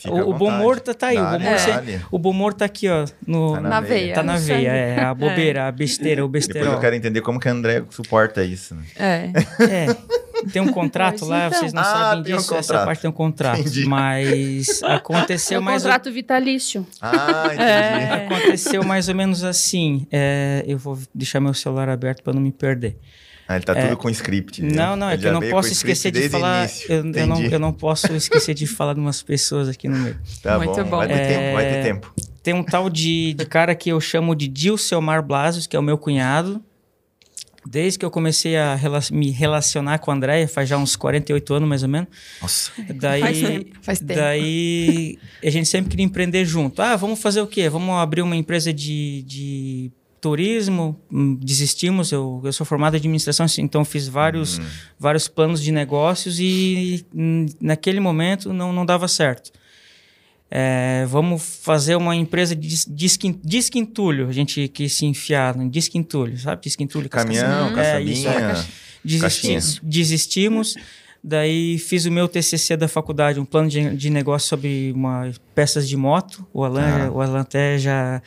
o, 0.08 0.32
o, 0.32 0.34
bom 0.34 0.50
humor 0.50 0.80
tá, 0.80 0.94
tá 0.94 1.08
aí. 1.08 1.18
o, 1.18 1.22
bom 1.22 1.38
humor, 1.38 1.90
é. 1.90 2.02
o 2.12 2.20
bom 2.20 2.30
humor 2.32 2.54
tá 2.54 2.66
aqui, 2.66 2.90
ó. 2.90 3.06
No, 3.26 3.54
tá 3.54 3.62
na, 3.62 3.70
na 3.70 3.82
veia. 3.82 4.14
Tá 4.14 4.24
na 4.24 4.38
veia, 4.38 4.70
é. 4.70 5.00
A 5.00 5.14
bobeira, 5.14 5.60
é. 5.62 5.64
a 5.64 5.72
besteira, 5.72 6.26
o 6.26 6.28
besteirol. 6.28 6.64
Depois 6.64 6.76
eu 6.76 6.82
quero 6.82 6.96
entender 6.96 7.22
como 7.22 7.40
que 7.40 7.48
a 7.48 7.52
André 7.52 7.84
suporta 7.90 8.44
isso. 8.44 8.76
Né? 8.76 8.84
É. 8.96 9.32
é. 9.64 9.88
Tem 10.52 10.62
um 10.62 10.72
contrato 10.72 11.26
lá, 11.26 11.48
então. 11.48 11.60
vocês 11.60 11.74
não 11.74 11.82
ah, 11.82 11.86
sabem 11.86 12.24
disso. 12.24 12.54
Um 12.54 12.58
essa 12.58 12.86
parte 12.86 13.02
tem 13.02 13.10
um 13.10 13.14
contrato. 13.14 13.60
Entendi. 13.60 13.86
Mas 13.86 14.82
aconteceu 14.84 15.58
é 15.58 15.60
um 15.60 15.64
mais. 15.64 15.84
contrato 15.84 16.12
vitalício. 16.12 16.86
Ah, 17.02 17.46
entendi. 17.46 17.62
É. 17.62 18.26
Aconteceu 18.26 18.84
mais 18.84 19.10
ou 19.10 19.16
menos 19.16 19.44
assim. 19.44 20.08
É, 20.12 20.64
eu 20.68 20.78
vou 20.78 20.98
deixar 21.14 21.40
meu 21.40 21.54
celular 21.54 21.90
aberto 21.90 22.24
para 22.24 22.34
não 22.34 22.42
me 22.42 22.52
perder. 22.52 22.98
Ah, 23.48 23.56
ele 23.56 23.66
tá 23.66 23.76
tudo 23.76 23.94
é, 23.94 23.96
com 23.96 24.10
script. 24.10 24.64
Né? 24.64 24.74
Não, 24.74 24.96
não, 24.96 25.10
é 25.10 25.18
que 25.18 25.26
eu 25.26 25.34
não 25.34 25.42
posso 25.50 25.72
esquecer 25.72 26.12
de 26.12 26.30
falar. 26.30 26.68
Eu, 26.90 27.12
eu, 27.14 27.28
não, 27.28 27.42
eu 27.44 27.60
não 27.60 27.72
posso 27.72 28.12
esquecer 28.14 28.56
de 28.56 28.66
falar 28.66 28.94
de 28.94 29.00
umas 29.00 29.22
pessoas 29.22 29.70
aqui 29.70 29.88
no 29.88 29.98
meio. 29.98 30.18
Tá 30.42 30.58
Muito 30.58 30.76
bom. 30.76 30.84
bom. 30.84 30.98
Vai 30.98 31.08
ter 31.08 31.14
é, 31.14 31.28
tempo, 31.28 31.54
vai 31.54 31.66
ter 31.66 31.84
tempo. 31.84 32.14
Tem 32.42 32.54
um 32.54 32.64
tal 32.64 32.90
de, 32.90 33.34
de 33.36 33.46
cara 33.46 33.76
que 33.76 33.90
eu 33.90 34.02
chamo 34.02 34.36
de 34.36 34.48
Dilcelmar 34.48 35.22
Blasius, 35.22 35.68
que 35.68 35.76
é 35.76 35.80
o 35.80 35.84
meu 35.84 35.98
cunhado. 35.98 36.64
Desde 37.68 37.98
que 37.98 38.06
eu 38.06 38.12
comecei 38.12 38.56
a 38.56 38.76
rela 38.76 39.00
me 39.12 39.32
relacionar 39.32 39.98
com 40.00 40.12
a 40.12 40.14
Andréia, 40.14 40.48
faz 40.48 40.70
já 40.70 40.78
uns 40.78 40.96
48 40.96 41.54
anos 41.54 41.70
mais 41.70 41.84
ou 41.84 41.90
menos. 41.90 42.10
Nossa. 42.42 42.72
Daí, 42.94 43.22
faz 43.22 43.42
tempo, 43.42 43.78
faz 43.82 44.00
tempo. 44.00 44.14
Daí 44.14 45.18
a 45.44 45.50
gente 45.50 45.68
sempre 45.68 45.90
queria 45.90 46.06
empreender 46.06 46.46
junto. 46.46 46.82
Ah, 46.82 46.96
vamos 46.96 47.20
fazer 47.20 47.42
o 47.42 47.48
quê? 47.48 47.68
Vamos 47.68 47.96
abrir 47.96 48.22
uma 48.22 48.36
empresa 48.36 48.72
de, 48.72 49.24
de 49.24 49.92
turismo, 50.22 51.00
hum, 51.12 51.36
desistimos. 51.36 52.12
Eu, 52.12 52.42
eu 52.44 52.52
sou 52.52 52.66
formado 52.66 52.96
em 52.96 52.98
administração, 52.98 53.46
então 53.60 53.86
fiz 53.86 54.08
vários, 54.08 54.58
uhum. 54.58 54.66
vários 55.00 55.28
planos 55.28 55.62
de 55.62 55.72
negócios 55.72 56.40
e 56.40 57.06
hum, 57.14 57.46
naquele 57.62 58.00
momento 58.00 58.52
não, 58.52 58.74
não 58.74 58.86
dava 58.86 59.08
certo. 59.08 59.52
É, 60.50 61.06
vamos 61.08 61.60
fazer 61.64 61.96
uma 61.96 62.16
empresa 62.16 62.56
de 62.56 62.68
disque, 62.88 63.80
entulho, 63.80 64.30
a 64.30 64.32
gente 64.32 64.68
quis 64.68 64.94
se 64.94 65.06
enfiar 65.06 65.56
no 65.56 65.70
disque 65.70 65.98
entulho, 65.98 66.38
sabe? 66.38 66.62
Disque 66.62 66.84
entulho, 66.84 67.10
Caminhão, 67.10 67.78
é, 67.78 68.02
isso, 68.02 68.28
é, 68.28 68.66
desisti, 69.04 69.80
desistimos. 69.82 70.76
Daí 71.28 71.80
fiz 71.80 72.06
o 72.06 72.12
meu 72.12 72.28
TCC 72.28 72.78
da 72.78 72.88
faculdade, 72.88 73.40
um 73.40 73.46
plano 73.46 73.68
de, 73.68 73.96
de 73.96 74.10
negócio 74.12 74.48
sobre 74.48 74.92
uma, 74.96 75.32
peças 75.56 75.90
de 75.90 75.98
moto. 75.98 76.46
O 76.54 76.64
Alan, 76.64 77.08
ah. 77.08 77.12
o 77.12 77.20
Alan 77.20 77.40
até 77.40 77.80
já 77.80 78.22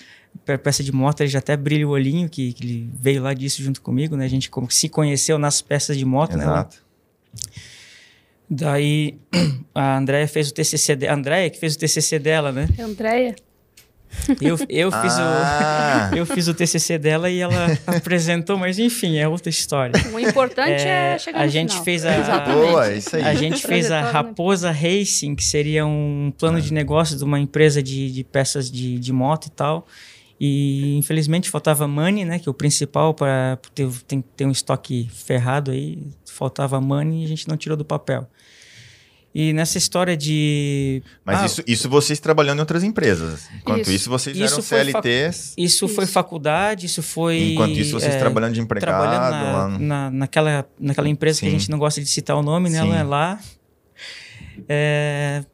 peça 0.44 0.82
de 0.82 0.90
moto, 0.90 1.20
ele 1.20 1.28
já 1.28 1.38
até 1.38 1.56
brilha 1.56 1.87
o 1.87 1.90
olhinho, 1.90 2.28
que, 2.28 2.52
que 2.52 2.64
ele 2.64 2.90
veio 3.00 3.22
lá 3.22 3.32
disso 3.34 3.62
junto 3.62 3.80
comigo, 3.80 4.16
né? 4.16 4.25
A 4.25 4.28
gente 4.28 4.50
se 4.70 4.88
conheceu 4.88 5.38
nas 5.38 5.62
peças 5.62 5.96
de 5.96 6.04
moto, 6.04 6.37
né, 6.37 6.42
Exato. 6.42 6.76
né? 7.32 7.52
Daí 8.50 9.19
a 9.75 9.99
Andréia 9.99 10.26
fez 10.28 10.49
o 10.50 10.55
TCC 10.55 10.97
dela. 10.97 11.14
Andréia 11.14 11.50
que 11.50 11.59
fez 11.59 11.75
o 11.75 11.78
TCC 11.78 12.19
dela, 12.19 12.50
né? 12.52 12.69
É 12.78 12.83
Andréia. 12.83 13.35
Eu, 14.40 14.57
eu, 14.71 14.90
fiz 14.90 15.12
Ah. 15.19 16.11
o, 16.12 16.17
eu 16.17 16.25
fiz 16.25 16.49
o 16.49 16.55
TCC 16.55 16.97
dela 16.97 17.28
e 17.28 17.40
ela 17.40 17.67
apresentou, 17.87 18.57
mas 18.57 18.78
enfim, 18.78 19.19
é 19.19 19.28
outra 19.28 19.50
história. 19.50 19.93
O 20.14 20.19
importante 20.19 20.81
é, 20.83 21.14
É, 21.14 21.19
chegar 21.19 21.40
a 21.43 21.45
no 21.45 21.50
gente 21.50 21.71
final. 21.73 21.85
fez 21.85 22.05
a, 22.07 22.19
Exatamente. 22.19 22.71
Boa, 22.71 22.93
isso 22.95 23.17
aí. 23.17 23.23
a 23.23 23.35
gente 23.35 23.67
fez 23.67 23.90
a 23.90 24.00
né? 24.02 24.11
Raposa 24.11 24.71
Racing, 24.71 25.35
que 25.35 25.45
seria 25.45 25.85
um 25.85 26.33
plano 26.38 26.59
de 26.59 26.73
negócio 26.73 27.19
de 27.19 27.23
uma 27.25 27.38
empresa 27.38 27.83
de, 27.83 28.11
de 28.11 28.25
peças 28.25 28.71
de, 28.71 28.99
de 28.99 29.12
moto 29.12 29.47
e 29.47 29.50
tal. 29.50 29.87
E 30.40 30.97
infelizmente 30.97 31.50
faltava 31.50 31.88
money, 31.88 32.25
né? 32.25 32.38
Que 32.38 32.49
é 32.49 32.50
o 32.50 32.54
principal 32.54 33.12
para 33.12 33.59
ter, 33.75 33.88
tem 34.07 34.21
que 34.23 34.28
ter 34.37 34.47
um 34.47 34.50
estoque 34.52 35.09
ferrado 35.12 35.71
aí. 35.73 35.99
Faltava 36.26 36.80
money 36.80 37.23
e 37.23 37.25
a 37.25 37.28
gente 37.28 37.49
não 37.49 37.57
tirou 37.57 37.76
do 37.76 37.85
papel. 37.85 38.28
E 39.35 39.52
nessa 39.52 39.76
história 39.78 40.16
de. 40.16 41.02
Mas 41.25 41.40
Ah, 41.40 41.47
isso, 41.47 41.62
isso 41.66 41.88
vocês 41.88 42.18
trabalhando 42.18 42.59
em 42.59 42.61
outras 42.61 42.83
empresas. 42.83 43.49
Enquanto 43.57 43.83
isso, 43.83 43.90
Isso. 43.92 44.11
vocês 44.11 44.37
Isso 44.37 44.54
eram 44.54 44.62
foi 44.62 44.78
CLTs. 44.85 45.54
Isso, 45.57 45.87
foi 45.88 46.04
Isso. 46.04 46.12
faculdade, 46.12 46.87
isso 46.87 47.02
foi. 47.02 47.52
Enquanto 47.52 47.73
isso, 47.76 47.92
vocês 47.99 48.14
é, 48.14 48.18
trabalhando 48.18 48.54
de 48.54 48.61
empregado. 48.61 48.88
trabalhando 48.88 49.30
lá 49.30 49.68
na, 49.68 49.68
no- 49.68 49.85
na, 49.87 50.11
naquela, 50.11 50.66
naquela 50.80 51.09
empresa 51.09 51.40
que 51.40 51.47
Sim. 51.47 51.54
a 51.54 51.59
gente 51.59 51.71
não 51.71 51.78
gosta 51.78 52.00
de 52.00 52.07
citar 52.09 52.37
o 52.37 52.42
nome, 52.42 52.71
né? 52.71 52.80
Sim. 52.80 52.87
Ela 52.88 52.99
é 52.99 53.02
lá. 53.02 53.40
É, 54.68 55.45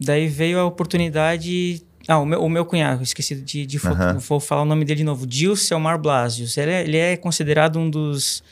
daí 0.00 0.26
veio 0.28 0.58
a 0.58 0.64
oportunidade. 0.64 1.82
Ah, 2.08 2.18
o 2.18 2.26
meu, 2.26 2.40
o 2.42 2.48
meu 2.48 2.64
cunhado, 2.64 3.02
esqueci 3.02 3.34
de, 3.34 3.66
de 3.66 3.78
Aham. 3.84 4.18
vou 4.18 4.38
falar 4.38 4.62
o 4.62 4.64
nome 4.64 4.84
dele 4.84 4.98
de 4.98 5.04
novo. 5.04 5.26
Gil 5.28 5.56
Selmar 5.56 5.98
Blasius. 5.98 6.56
Ele 6.56 6.70
é, 6.70 6.82
ele 6.82 6.96
é 6.96 7.16
considerado 7.16 7.78
um 7.80 7.90
dos, 7.90 8.44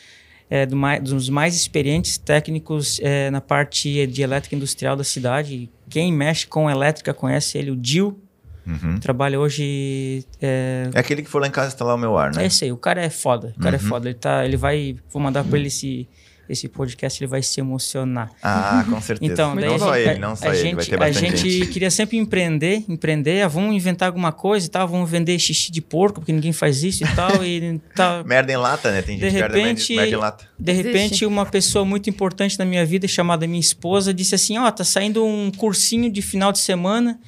é, 0.50 0.66
do 0.66 0.74
mai- 0.76 1.00
dos 1.00 1.28
mais 1.28 1.54
experientes 1.54 2.18
técnicos 2.18 2.98
é, 3.00 3.30
na 3.30 3.40
parte 3.40 4.06
de 4.08 4.22
elétrica 4.22 4.56
industrial 4.56 4.96
da 4.96 5.04
cidade. 5.04 5.70
Quem 5.88 6.12
mexe 6.12 6.46
com 6.48 6.68
elétrica 6.68 7.14
conhece 7.14 7.56
ele, 7.56 7.70
o 7.70 7.78
Gil. 7.80 8.18
Uhum. 8.66 8.98
Trabalha 8.98 9.38
hoje 9.38 10.24
é, 10.40 10.88
É 10.94 10.98
aquele 10.98 11.22
que 11.22 11.28
foi 11.28 11.40
lá 11.42 11.46
em 11.46 11.50
casa 11.50 11.68
instalar 11.68 11.94
o 11.94 11.98
meu 11.98 12.16
ar, 12.16 12.32
né? 12.34 12.44
é 12.44 12.46
esse 12.46 12.64
aí, 12.64 12.72
o 12.72 12.78
cara 12.78 13.02
é 13.04 13.10
foda. 13.10 13.52
O 13.56 13.60
cara 13.60 13.76
Uhum. 13.76 13.84
é 13.84 13.88
foda. 13.88 14.08
Ele, 14.08 14.18
tá, 14.18 14.44
ele 14.44 14.56
vai. 14.56 14.96
Vou 15.12 15.20
mandar 15.22 15.44
pra 15.44 15.58
ele 15.58 15.68
esse, 15.68 16.08
esse 16.48 16.68
podcast, 16.68 17.22
ele 17.22 17.28
vai 17.30 17.42
se 17.42 17.58
emocionar. 17.60 18.30
Ah, 18.42 18.84
com 18.88 19.00
certeza. 19.00 19.32
Então, 19.32 19.56
daí 19.56 19.64
não 19.66 19.78
só 19.78 19.94
gente- 19.96 20.08
ele, 20.08 20.18
não 20.18 20.36
só 20.36 20.44
a 20.46 20.48
ele, 20.50 20.58
gente, 20.62 20.74
vai 20.74 20.84
ter 20.84 21.02
A 21.02 21.10
gente, 21.12 21.50
gente. 21.50 21.66
queria 21.70 21.90
sempre 21.90 22.16
empreender, 22.18 22.84
empreender, 22.88 23.42
ah, 23.42 23.48
vamos 23.48 23.74
inventar 23.74 24.08
alguma 24.08 24.30
coisa 24.32 24.66
e 24.66 24.68
tal, 24.68 24.86
vamos 24.86 25.08
vender 25.10 25.38
xixi 25.38 25.72
de 25.72 25.80
porco, 25.80 26.20
porque 26.20 26.32
ninguém 26.32 26.52
faz 26.52 26.82
isso 26.82 27.02
e 27.04 27.08
tal. 27.14 27.44
e 27.44 27.80
tal. 27.96 28.24
Merda 28.24 28.52
em 28.52 28.56
lata, 28.56 28.92
né? 28.92 29.00
Tem 29.02 29.14
gente 29.18 29.24
De 29.26 29.30
que 29.34 29.40
merda- 29.40 29.56
repente- 29.56 29.96
merda 29.96 30.10
em 30.10 30.16
lata. 30.16 30.44
De 30.58 30.72
Existe. 30.72 30.86
repente, 30.86 31.26
uma 31.26 31.46
pessoa 31.46 31.84
muito 31.84 32.10
importante 32.10 32.58
na 32.58 32.64
minha 32.64 32.84
vida, 32.84 33.08
chamada 33.08 33.46
minha 33.46 33.60
esposa, 33.60 34.12
disse 34.12 34.34
assim: 34.34 34.58
Ó, 34.58 34.70
tá 34.70 34.84
saindo 34.84 35.24
um 35.24 35.50
cursinho 35.50 36.10
de 36.10 36.20
final 36.22 36.52
de 36.52 36.58
semana 36.58 37.18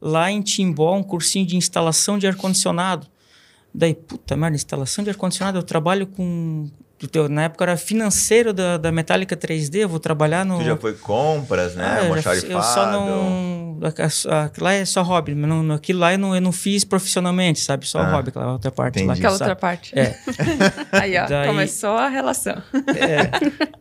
lá 0.00 0.30
em 0.30 0.42
Timbó, 0.42 0.94
um 0.96 1.02
cursinho 1.02 1.46
de 1.46 1.56
instalação 1.56 2.18
de 2.18 2.26
ar-condicionado. 2.26 3.06
Daí, 3.74 3.94
puta 3.94 4.36
merda, 4.36 4.56
instalação 4.56 5.04
de 5.04 5.10
ar-condicionado, 5.10 5.58
eu 5.58 5.62
trabalho 5.62 6.06
com. 6.06 6.68
Do 6.98 7.06
teu- 7.06 7.28
Na 7.28 7.42
época 7.44 7.62
eu 7.64 7.68
era 7.68 7.76
financeiro 7.76 8.52
da, 8.54 8.76
da 8.78 8.90
Metallica 8.90 9.36
3D, 9.36 9.76
eu 9.80 9.88
vou 9.88 10.00
trabalhar 10.00 10.44
no. 10.44 10.58
Tu 10.58 10.64
já 10.64 10.76
foi 10.76 10.94
compras, 10.94 11.74
né? 11.74 11.84
Ah, 12.00 12.04
eu, 12.06 12.18
já- 12.22 12.34
eu 12.34 12.62
só 12.62 12.90
não. 12.90 13.66
Aquilo 14.46 14.64
lá 14.64 14.72
é 14.72 14.84
só 14.86 15.02
hobby, 15.02 15.34
mas 15.34 15.50
não, 15.50 15.74
aquilo 15.74 15.98
lá 16.00 16.12
eu 16.14 16.18
não, 16.18 16.34
eu 16.34 16.40
não 16.40 16.50
fiz 16.52 16.82
profissionalmente, 16.82 17.60
sabe? 17.60 17.86
Só 17.86 17.98
Ah, 18.00 18.10
hobby, 18.12 18.30
aquela 18.30 18.52
outra 18.52 18.70
parte 18.70 18.98
lá. 19.00 19.04
entendi. 19.14 19.20
que 19.20 19.26
Aquela 19.26 19.38
sabe? 19.38 19.50
outra 19.50 19.60
parte. 19.60 19.98
É. 19.98 20.18
Aí, 20.92 21.18
ó, 21.18 21.26
Daí- 21.26 21.46
começou 21.48 21.90
a 21.90 22.08
relação. 22.08 22.56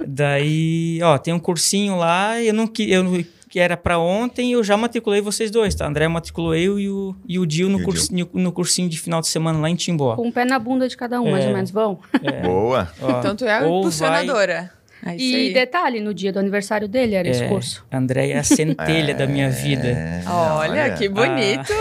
Daí, 0.05 0.99
ó, 1.03 1.17
tem 1.17 1.33
um 1.33 1.39
cursinho 1.39 1.95
lá, 1.97 2.41
eu 2.41 2.53
não 2.53 2.69
eu 2.79 3.03
não- 3.03 3.25
que 3.55 3.59
era 3.61 3.77
pra 3.77 3.97
ontem, 3.97 4.51
eu 4.51 4.61
já 4.65 4.75
matriculei 4.75 5.21
vocês 5.21 5.49
dois, 5.49 5.73
tá? 5.73 5.87
André 5.87 6.05
matriculou 6.09 6.53
eu 6.53 6.77
e 6.77 6.89
o, 6.89 7.15
e 7.25 7.39
o 7.39 7.45
Dil 7.45 7.69
no, 7.69 7.79
E 7.79 7.81
o 7.83 7.85
cursinho, 7.85 8.29
no 8.33 8.51
cursinho 8.51 8.89
de 8.89 8.99
final 8.99 9.21
de 9.21 9.27
semana 9.29 9.57
lá 9.59 9.69
em 9.69 9.75
Timbó. 9.75 10.13
Com 10.17 10.27
um 10.27 10.31
pé 10.31 10.43
na 10.43 10.59
bunda 10.59 10.89
de 10.89 10.97
cada 10.97 11.21
um, 11.21 11.31
mais 11.31 11.45
É. 11.45 11.47
ou 11.47 11.53
menos. 11.53 11.71
Vão. 11.71 11.97
Boa. 12.43 12.89
Ó, 13.01 13.11
Então 13.19 13.33
tu 13.33 13.45
é 13.45 13.65
impulsionadora. 13.65 14.73
É 15.07 15.15
E 15.17 15.35
aí. 15.35 15.53
detalhe, 15.53 15.99
no 16.01 16.13
dia 16.15 16.33
do 16.33 16.39
aniversário 16.39 16.87
dele 16.87 17.13
era 17.13 17.27
esse 17.29 17.43
É. 17.43 17.47
curso. 17.47 17.85
André 17.91 18.29
é 18.33 18.39
a 18.39 18.43
centelha 18.43 19.13
da 19.13 19.27
minha 19.27 19.51
vida. 19.51 19.87
É, 19.87 20.23
Olha, 20.27 20.89
que 20.95 21.07
bonito! 21.07 21.71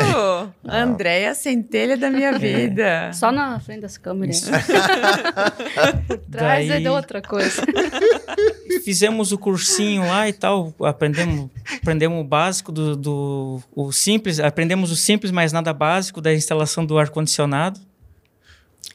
Ah. 0.67 0.83
Andréia, 0.83 1.35
centelha 1.35 1.97
da 1.97 2.09
É. 2.09 2.11
minha 2.11 2.39
vida. 2.39 3.11
Só 3.15 3.33
na 3.33 3.59
frente 3.61 3.81
das 3.81 3.97
câmeras. 3.97 4.43
Traz 6.31 6.69
Daí- 6.69 6.85
é 6.85 6.91
outra 6.91 7.23
coisa. 7.23 7.63
Fizemos 8.85 9.33
o 9.33 9.39
cursinho 9.39 10.03
lá 10.07 10.29
e 10.29 10.33
tal, 10.33 10.75
aprendemos, 10.81 11.49
aprendemos 11.81 12.21
o 12.21 12.25
básico 12.25 12.71
do, 12.71 12.95
do 12.97 13.63
o 13.75 13.91
simples, 13.93 14.39
aprendemos 14.41 14.91
o 14.91 14.97
simples, 14.97 15.31
mas 15.33 15.53
nada 15.53 15.73
básico 15.73 16.21
da 16.21 16.35
instalação 16.35 16.85
do 16.85 16.99
ar 16.99 17.09
condicionado. 17.09 17.81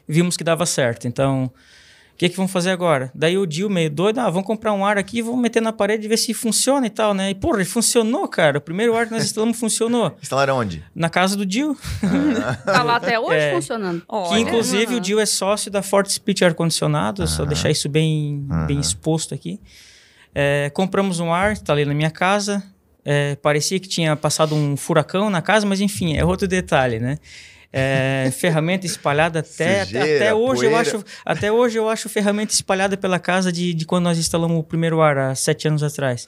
Vimos 0.07 0.37
que 0.37 0.43
dava 0.43 0.65
certo. 0.65 1.07
Então, 1.07 1.51
que 2.19 2.27
que 2.29 2.35
vamos 2.35 2.51
fazer 2.51 2.71
agora? 2.71 3.09
Daí 3.15 3.37
o 3.37 3.45
Dil 3.45 3.69
meio 3.69 3.89
doido, 3.89 4.19
ah, 4.19 4.29
vamos 4.29 4.45
comprar 4.45 4.73
um 4.73 4.85
ar 4.85 4.97
aqui, 4.97 5.19
e 5.19 5.21
vamos 5.21 5.39
meter 5.39 5.61
na 5.61 5.71
parede 5.71 6.05
e 6.05 6.09
ver 6.09 6.17
se 6.17 6.33
funciona 6.33 6.85
e 6.85 6.89
tal, 6.89 7.13
né? 7.13 7.29
E 7.29 7.33
porra, 7.35 7.63
funcionou, 7.63 8.27
cara. 8.27 8.57
O 8.57 8.61
primeiro 8.61 8.93
ar 8.93 9.05
que 9.05 9.13
nós 9.13 9.23
instalamos 9.23 9.57
funcionou 9.57 10.15
Instalaram 10.21 10.57
onde? 10.57 10.83
na 10.93 11.09
casa 11.09 11.37
do 11.37 11.45
Dil. 11.45 11.77
Tá 12.65 12.83
lá 12.83 12.97
até 12.97 13.17
hoje 13.19 13.35
É. 13.37 13.53
funcionando. 13.55 13.99
Que 14.01 14.05
Olha. 14.09 14.39
inclusive 14.39 14.95
o 14.95 14.99
Dil 14.99 15.19
é 15.19 15.25
sócio 15.25 15.71
da 15.71 15.81
Forte 15.81 16.11
Speech 16.11 16.43
Ar 16.43 16.53
Condicionado, 16.53 17.25
só 17.25 17.45
deixar 17.45 17.69
isso 17.71 17.87
bem, 17.87 18.45
bem 18.67 18.79
exposto 18.79 19.33
aqui. 19.33 19.59
É, 20.35 20.69
compramos 20.73 21.19
um 21.21 21.33
ar, 21.33 21.53
instalei 21.53 21.85
na 21.85 21.93
minha 21.93 22.11
casa. 22.11 22.61
É, 23.05 23.35
parecia 23.37 23.79
que 23.79 23.87
tinha 23.87 24.13
passado 24.15 24.53
um 24.53 24.75
furacão 24.75 25.29
na 25.29 25.41
casa, 25.41 25.65
mas 25.65 25.79
enfim, 25.79 26.17
é 26.17 26.25
outro 26.25 26.47
detalhe, 26.49 26.99
né? 26.99 27.17
É, 27.71 28.31
ferramenta 28.35 28.87
espalhada 28.87 29.39
até, 29.39 29.85
Sujeira, 29.85 30.15
até 30.15 30.33
hoje 30.33 30.65
eu 30.65 30.71
poeira. 30.71 30.79
acho 30.79 31.05
até 31.23 31.51
hoje 31.51 31.77
eu 31.77 31.87
acho 31.87 32.09
ferramenta 32.09 32.51
espalhada 32.51 32.97
pela 32.97 33.19
casa 33.19 33.51
de, 33.51 33.75
de 33.75 33.85
quando 33.85 34.05
nós 34.05 34.17
instalamos 34.17 34.57
o 34.57 34.63
primeiro 34.63 35.01
ar 35.01 35.17
há 35.17 35.35
sete 35.35 35.67
anos 35.67 35.83
atrás. 35.83 36.27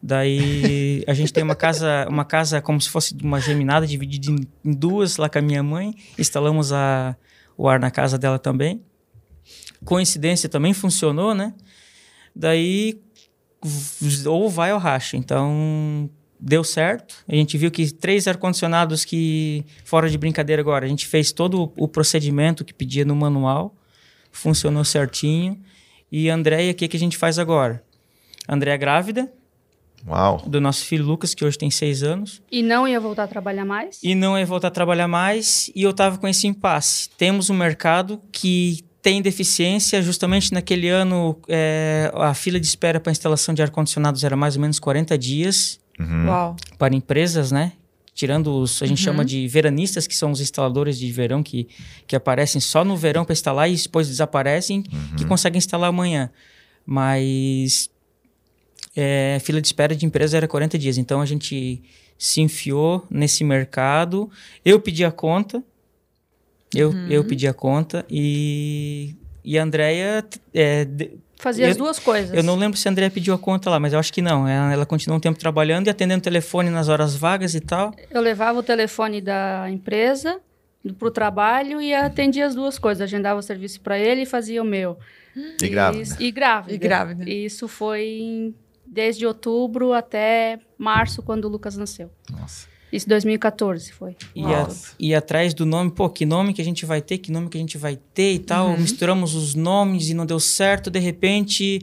Daí 0.00 1.02
a 1.08 1.14
gente 1.14 1.32
tem 1.32 1.42
uma 1.42 1.56
casa 1.56 2.06
uma 2.08 2.24
casa 2.24 2.60
como 2.60 2.80
se 2.80 2.88
fosse 2.88 3.16
uma 3.20 3.40
geminada 3.40 3.84
dividida 3.84 4.30
em, 4.30 4.46
em 4.64 4.72
duas 4.72 5.16
lá 5.16 5.28
com 5.28 5.38
a 5.38 5.42
minha 5.42 5.62
mãe. 5.62 5.92
Instalamos 6.16 6.72
a, 6.72 7.16
o 7.56 7.68
ar 7.68 7.80
na 7.80 7.90
casa 7.90 8.16
dela 8.16 8.38
também. 8.38 8.80
Coincidência 9.84 10.48
também 10.48 10.72
funcionou 10.72 11.34
né? 11.34 11.52
Daí 12.34 13.00
ou 14.26 14.48
vai 14.48 14.72
ou 14.72 14.78
racha. 14.78 15.16
Então 15.16 16.08
deu 16.38 16.62
certo. 16.64 17.16
A 17.28 17.34
gente 17.34 17.56
viu 17.58 17.70
que 17.70 17.90
três 17.92 18.26
ar-condicionados 18.28 19.04
que, 19.04 19.64
fora 19.84 20.08
de 20.10 20.18
brincadeira 20.18 20.60
agora, 20.62 20.84
a 20.84 20.88
gente 20.88 21.06
fez 21.06 21.32
todo 21.32 21.72
o 21.76 21.88
procedimento 21.88 22.64
que 22.64 22.74
pedia 22.74 23.04
no 23.04 23.14
manual, 23.16 23.74
funcionou 24.30 24.84
certinho. 24.84 25.58
E 26.10 26.28
Andréia, 26.30 26.72
o 26.72 26.74
que, 26.74 26.88
que 26.88 26.96
a 26.96 27.00
gente 27.00 27.16
faz 27.16 27.38
agora? 27.38 27.82
Andréia 28.48 28.74
é 28.74 28.78
grávida 28.78 29.32
Uau. 30.06 30.42
do 30.46 30.60
nosso 30.60 30.84
filho 30.84 31.04
Lucas, 31.04 31.34
que 31.34 31.44
hoje 31.44 31.58
tem 31.58 31.70
seis 31.70 32.02
anos, 32.02 32.40
E 32.50 32.62
não 32.62 32.86
ia 32.86 33.00
voltar 33.00 33.24
a 33.24 33.28
trabalhar 33.28 33.64
mais? 33.64 33.98
e 34.02 34.14
não 34.14 34.38
ia 34.38 34.46
voltar 34.46 34.68
a 34.68 34.70
trabalhar 34.70 35.08
mais, 35.08 35.68
e 35.74 35.82
eu 35.82 35.90
estava 35.90 36.16
com 36.18 36.28
esse 36.28 36.46
impasse. 36.46 37.08
Temos 37.18 37.50
um 37.50 37.54
mercado 37.54 38.20
que 38.30 38.84
tem 39.02 39.20
deficiência, 39.22 40.00
justamente 40.02 40.52
naquele 40.52 40.88
ano 40.88 41.36
é, 41.48 42.10
a 42.14 42.34
fila 42.34 42.58
de 42.60 42.66
espera 42.66 43.00
para 43.00 43.10
instalação 43.12 43.52
de 43.54 43.62
ar-condicionados 43.62 44.22
era 44.22 44.36
mais 44.36 44.54
ou 44.56 44.60
menos 44.62 44.78
40 44.78 45.16
dias, 45.18 45.80
Uhum. 45.98 46.26
Uau. 46.26 46.56
para 46.78 46.94
empresas, 46.94 47.50
né? 47.50 47.72
Tirando 48.14 48.54
os, 48.60 48.82
a 48.82 48.86
gente 48.86 49.02
chama 49.02 49.24
de 49.24 49.46
veranistas, 49.46 50.06
que 50.06 50.16
são 50.16 50.30
os 50.30 50.40
instaladores 50.40 50.98
de 50.98 51.12
verão 51.12 51.42
que, 51.42 51.68
que 52.06 52.16
aparecem 52.16 52.60
só 52.60 52.82
no 52.82 52.96
verão 52.96 53.26
para 53.26 53.34
instalar 53.34 53.70
e 53.70 53.76
depois 53.76 54.08
desaparecem, 54.08 54.82
que 55.18 55.24
conseguem 55.26 55.58
instalar 55.58 55.90
amanhã. 55.90 56.30
Mas 56.86 57.90
é, 58.96 59.38
fila 59.42 59.60
de 59.60 59.66
espera 59.66 59.94
de 59.94 60.06
empresa 60.06 60.38
era 60.38 60.48
40 60.48 60.78
dias. 60.78 60.96
Então 60.96 61.20
a 61.20 61.26
gente 61.26 61.82
se 62.18 62.40
enfiou 62.40 63.06
nesse 63.10 63.44
mercado. 63.44 64.30
Eu 64.64 64.80
pedi 64.80 65.04
a 65.04 65.12
conta. 65.12 65.62
Eu, 66.74 66.92
eu 67.08 67.24
pedi 67.24 67.46
a 67.46 67.54
conta 67.54 68.04
e, 68.10 69.14
e 69.44 69.58
a 69.58 69.62
Andrea 69.62 70.24
é, 70.52 70.86
Fazia 71.38 71.66
Eu- 71.66 71.70
as 71.70 71.76
duas 71.76 71.98
coisas. 71.98 72.34
eu 72.36 72.42
não 72.42 72.56
lembro 72.56 72.78
se 72.78 72.88
a 72.88 72.90
Andrea 72.90 73.10
pediu 73.10 73.34
a 73.34 73.38
conta 73.38 73.68
lá, 73.70 73.78
mas 73.78 73.92
eu 73.92 73.98
acho 73.98 74.12
que 74.12 74.22
não. 74.22 74.48
Ela, 74.48 74.72
ela 74.72 74.86
continuou 74.86 75.18
um 75.18 75.20
tempo 75.20 75.38
trabalhando 75.38 75.86
e 75.86 75.90
atendendo 75.90 76.22
telefone 76.22 76.70
nas 76.70 76.88
horas 76.88 77.14
vagas 77.14 77.54
e 77.54 77.60
tal. 77.60 77.94
Eu 78.10 78.20
levava 78.20 78.58
o 78.58 78.62
telefone 78.62 79.20
da 79.20 79.66
empresa 79.70 80.40
para 80.98 81.08
o 81.08 81.10
trabalho 81.10 81.80
e 81.80 81.92
atendia 81.94 82.46
as 82.46 82.54
duas 82.54 82.78
coisas. 82.78 83.02
Agendava 83.02 83.38
o 83.38 83.42
serviço 83.42 83.80
para 83.80 83.98
ele 83.98 84.22
e 84.22 84.26
fazia 84.26 84.62
o 84.62 84.64
meu. 84.64 84.98
E 85.62 85.68
grávida. 85.68 86.02
Isso- 86.02 86.22
E 86.22 86.30
grávida. 86.30 86.74
E 86.74 86.78
grávida. 86.78 87.24
E 87.28 87.44
Isso 87.44 87.68
foi 87.68 88.54
desde 88.86 89.26
outubro 89.26 89.92
até 89.92 90.58
março, 90.78 91.22
quando 91.22 91.44
o 91.44 91.48
Lucas 91.48 91.76
nasceu. 91.76 92.10
Nossa. 92.30 92.66
Isso 92.92 93.08
2014 93.08 93.92
foi. 93.92 94.16
E, 94.34 94.44
a- 94.44 94.68
e 94.98 95.14
atrás 95.14 95.52
do 95.52 95.66
nome, 95.66 95.90
pô, 95.90 96.08
que 96.08 96.24
nome 96.24 96.52
que 96.54 96.62
a 96.62 96.64
gente 96.64 96.86
vai 96.86 97.00
ter, 97.02 97.18
que 97.18 97.32
nome 97.32 97.48
que 97.48 97.56
a 97.58 97.60
gente 97.60 97.76
vai 97.76 97.96
ter 98.14 98.34
e 98.34 98.38
tal. 98.38 98.76
Misturamos 98.78 99.34
os 99.34 99.54
nomes 99.54 100.08
e 100.08 100.14
não 100.14 100.24
deu 100.24 100.38
certo. 100.40 100.90
De 100.90 100.98
repente, 101.00 101.80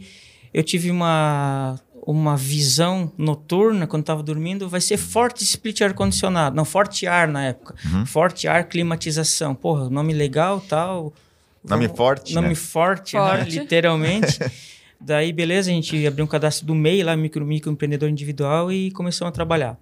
eu 0.53 0.63
tive 0.63 0.89
uma, 0.89 1.79
uma 2.07 2.37
visão 2.37 3.11
noturna 3.17 3.85
quando 3.85 4.01
estava 4.03 4.23
dormindo, 4.23 4.69
vai 4.69 4.79
ser 4.81 4.97
forte 4.97 5.43
split 5.43 5.81
ar-condicionado. 5.81 6.55
Não, 6.55 6.63
forte 6.65 7.05
ar 7.05 7.27
na 7.27 7.43
época. 7.45 7.75
Uhum. 7.91 8.05
Forte 8.05 8.47
ar 8.47 8.63
climatização. 8.63 9.53
Porra, 9.53 9.89
nome 9.89 10.13
legal 10.13 10.61
tal. 10.61 11.13
Nome 11.63 11.85
Vamos- 11.87 11.97
forte, 11.97 12.33
Nome 12.33 12.49
né? 12.49 12.55
forte, 12.55 13.15
né? 13.15 13.21
Forte. 13.37 13.59
literalmente. 13.59 14.39
Daí, 14.99 15.33
beleza, 15.33 15.69
a 15.69 15.73
gente 15.73 16.07
abriu 16.07 16.23
um 16.23 16.27
cadastro 16.27 16.65
do 16.65 16.73
MEI, 16.73 17.03
lá, 17.03 17.15
micro, 17.15 17.45
microempreendedor 17.45 18.07
individual, 18.09 18.71
e 18.71 18.89
começamos 18.91 19.29
a 19.29 19.31
trabalhar. 19.33 19.77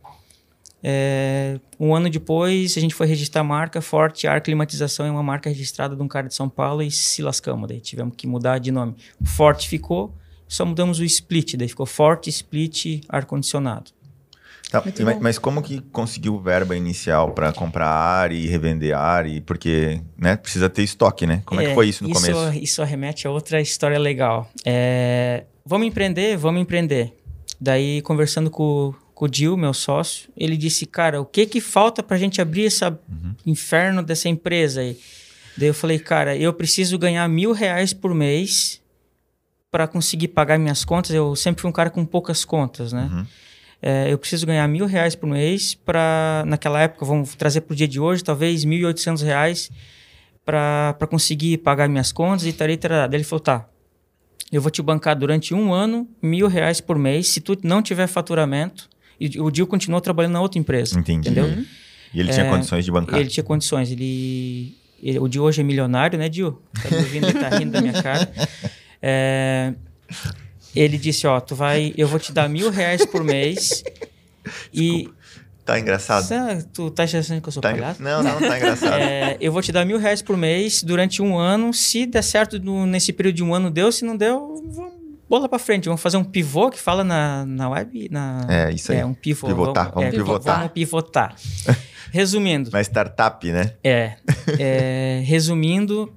É, 0.83 1.59
um 1.79 1.93
ano 1.95 2.09
depois, 2.09 2.77
a 2.77 2.81
gente 2.81 2.95
foi 2.95 3.07
registrar 3.07 3.41
a 3.41 3.43
marca 3.43 3.81
Forte 3.81 4.27
Ar 4.27 4.41
Climatização, 4.41 5.05
é 5.05 5.11
uma 5.11 5.23
marca 5.23 5.49
registrada 5.49 5.95
de 5.95 6.01
um 6.01 6.07
cara 6.07 6.27
de 6.27 6.33
São 6.33 6.49
Paulo, 6.49 6.81
e 6.81 6.89
se 6.89 7.21
lascamos, 7.21 7.67
daí 7.67 7.79
tivemos 7.79 8.15
que 8.15 8.25
mudar 8.25 8.57
de 8.57 8.71
nome. 8.71 8.95
Forte 9.23 9.69
ficou, 9.69 10.15
só 10.47 10.65
mudamos 10.65 10.99
o 10.99 11.03
split, 11.03 11.55
daí 11.55 11.67
ficou 11.67 11.85
Forte 11.85 12.29
Split 12.29 13.03
Ar-Condicionado. 13.07 13.91
Tá, 14.71 14.81
Muito 14.81 15.01
e 15.01 15.05
mas, 15.05 15.19
mas 15.19 15.37
como 15.37 15.61
que 15.61 15.81
conseguiu 15.91 16.39
verba 16.39 16.77
inicial 16.77 17.31
para 17.33 17.51
comprar 17.51 17.89
ar 17.89 18.31
e 18.31 18.47
revender 18.47 18.95
ar? 18.95 19.27
E 19.27 19.41
porque, 19.41 19.99
né, 20.17 20.37
precisa 20.37 20.69
ter 20.69 20.81
estoque, 20.81 21.27
né? 21.27 21.43
Como 21.45 21.59
é, 21.59 21.67
que 21.67 21.73
foi 21.73 21.89
isso 21.89 22.05
no 22.05 22.09
isso, 22.09 22.21
começo? 22.21 22.57
Isso 22.57 22.83
remete 22.85 23.27
a 23.27 23.31
outra 23.31 23.59
história 23.59 23.99
legal. 23.99 24.49
É, 24.65 25.43
vamos 25.65 25.87
empreender? 25.87 26.37
Vamos 26.37 26.61
empreender. 26.61 27.13
Daí, 27.59 28.01
conversando 28.01 28.49
com, 28.49 28.95
com 29.21 29.25
o 29.25 29.29
Dil, 29.29 29.55
meu 29.55 29.71
sócio, 29.71 30.29
ele 30.35 30.57
disse, 30.57 30.87
cara, 30.87 31.21
o 31.21 31.25
que 31.25 31.45
que 31.45 31.61
falta 31.61 32.01
pra 32.01 32.17
gente 32.17 32.41
abrir 32.41 32.63
esse 32.63 32.83
Uhum. 32.83 33.35
inferno 33.45 34.01
dessa 34.01 34.27
empresa 34.27 34.81
aí? 34.81 34.97
Daí 35.55 35.67
eu 35.67 35.75
falei, 35.75 35.99
cara, 35.99 36.35
eu 36.35 36.51
preciso 36.51 36.97
ganhar 36.97 37.27
mil 37.29 37.51
reais 37.51 37.93
por 37.93 38.15
mês 38.15 38.81
para 39.69 39.87
conseguir 39.87 40.29
pagar 40.29 40.57
minhas 40.57 40.83
contas. 40.83 41.11
Eu 41.11 41.35
sempre 41.35 41.61
fui 41.61 41.69
um 41.69 41.73
cara 41.73 41.91
com 41.91 42.03
poucas 42.03 42.43
contas, 42.43 42.91
né? 42.91 43.11
Uhum. 43.13 43.25
É, 43.79 44.11
eu 44.11 44.17
preciso 44.17 44.47
ganhar 44.47 44.67
mil 44.67 44.87
reais 44.87 45.13
por 45.13 45.29
mês 45.29 45.75
para, 45.75 46.43
naquela 46.47 46.81
época, 46.81 47.05
vamos 47.05 47.35
trazer 47.35 47.61
para 47.61 47.73
o 47.73 47.75
dia 47.75 47.87
de 47.87 47.99
hoje, 47.99 48.23
talvez 48.23 48.65
mil 48.65 48.79
e 48.79 48.85
oitocentos 48.85 49.21
reais 49.21 49.69
para 50.43 50.95
conseguir 51.11 51.59
pagar 51.59 51.87
minhas 51.87 52.11
contas 52.11 52.43
e 52.47 52.49
e 52.49 52.53
tal. 52.53 53.07
Daí 53.07 53.17
ele 53.17 53.23
falou, 53.23 53.39
tá, 53.39 53.69
eu 54.51 54.59
vou 54.63 54.71
te 54.71 54.81
bancar 54.81 55.15
durante 55.15 55.53
um 55.53 55.71
ano 55.71 56.07
mil 56.19 56.47
reais 56.47 56.81
por 56.81 56.97
mês, 56.97 57.27
se 57.27 57.39
tu 57.39 57.55
não 57.61 57.83
tiver 57.83 58.07
faturamento, 58.07 58.89
e 59.25 59.39
o 59.39 59.49
Dil 59.51 59.67
continuou 59.67 60.01
trabalhando 60.01 60.33
na 60.33 60.41
outra 60.41 60.59
empresa, 60.59 60.97
Entendi. 60.99 61.29
entendeu? 61.29 61.63
E 62.13 62.19
ele 62.19 62.31
tinha 62.31 62.45
É, 62.45 62.49
condições 62.49 62.83
de 62.83 62.91
bancar. 62.91 63.19
Ele 63.19 63.29
tinha 63.29 63.43
condições, 63.43 63.91
ele, 63.91 64.75
ele- 65.01 65.19
O 65.19 65.27
de 65.27 65.39
hoje 65.39 65.61
é 65.61 65.63
milionário, 65.63 66.17
né, 66.19 66.27
Dil? 66.27 66.61
Tá 66.81 66.89
me 66.89 66.97
ouvindo, 66.97 67.27
ele 67.29 67.39
tá 67.39 67.49
rindo 67.49 67.71
da 67.71 67.81
minha 67.81 68.01
cara. 68.03 68.29
É, 69.01 69.73
ele 70.75 70.97
disse, 70.97 71.25
ó, 71.27 71.39
tu 71.39 71.55
vai... 71.55 71.93
Eu 71.97 72.07
vou 72.07 72.19
te 72.19 72.31
dar 72.33 72.47
mil 72.49 72.69
reais 72.69 73.05
por 73.05 73.23
mês 73.23 73.83
e... 74.73 75.09
Tá 75.63 75.79
engraçado? 75.79 76.23
Sabe, 76.25 76.63
tu 76.73 76.89
tá 76.89 77.03
achando 77.03 77.39
que 77.39 77.47
eu 77.47 77.51
sou 77.51 77.61
Tá 77.61 77.71
palhaço? 77.71 78.01
Não, 78.01 78.23
não, 78.23 78.39
tá 78.39 78.57
engraçado. 78.57 78.91
É, 78.99 79.37
eu 79.39 79.51
vou 79.51 79.61
te 79.61 79.71
dar 79.71 79.85
mil 79.85 79.97
reais 79.99 80.21
por 80.21 80.35
mês 80.35 80.81
durante 80.83 81.21
um 81.21 81.37
ano. 81.37 81.71
Se 81.73 82.05
der 82.07 82.23
certo 82.23 82.59
no- 82.59 82.85
nesse 82.85 83.13
período 83.13 83.35
de 83.35 83.43
um 83.43 83.53
ano, 83.53 83.69
deu. 83.69 83.91
Se 83.91 84.03
não 84.03 84.17
deu, 84.17 84.61
vamos 84.73 84.93
bola 85.31 85.47
pra 85.47 85.57
frente. 85.57 85.85
Vamos 85.85 86.01
fazer 86.01 86.17
um 86.17 86.25
pivô 86.25 86.69
que 86.69 86.77
fala 86.77 87.05
na, 87.05 87.45
na 87.45 87.69
web. 87.69 88.09
Na, 88.11 88.45
É, 88.49 88.69
isso 88.69 88.91
aí. 88.91 88.97
É, 88.97 89.05
um 89.05 89.13
pivô. 89.13 89.47
Pivotar, 89.47 89.89
vamos 89.93 90.09
pivotar. 90.09 90.57
Vamos 90.57 90.71
pivotar. 90.75 91.35
Resumindo, 92.11 92.69
Na 92.69 92.81
startup, 92.81 93.49
né? 93.49 93.73
é, 93.81 94.17
é, 94.59 95.21
resumindo, 95.23 96.11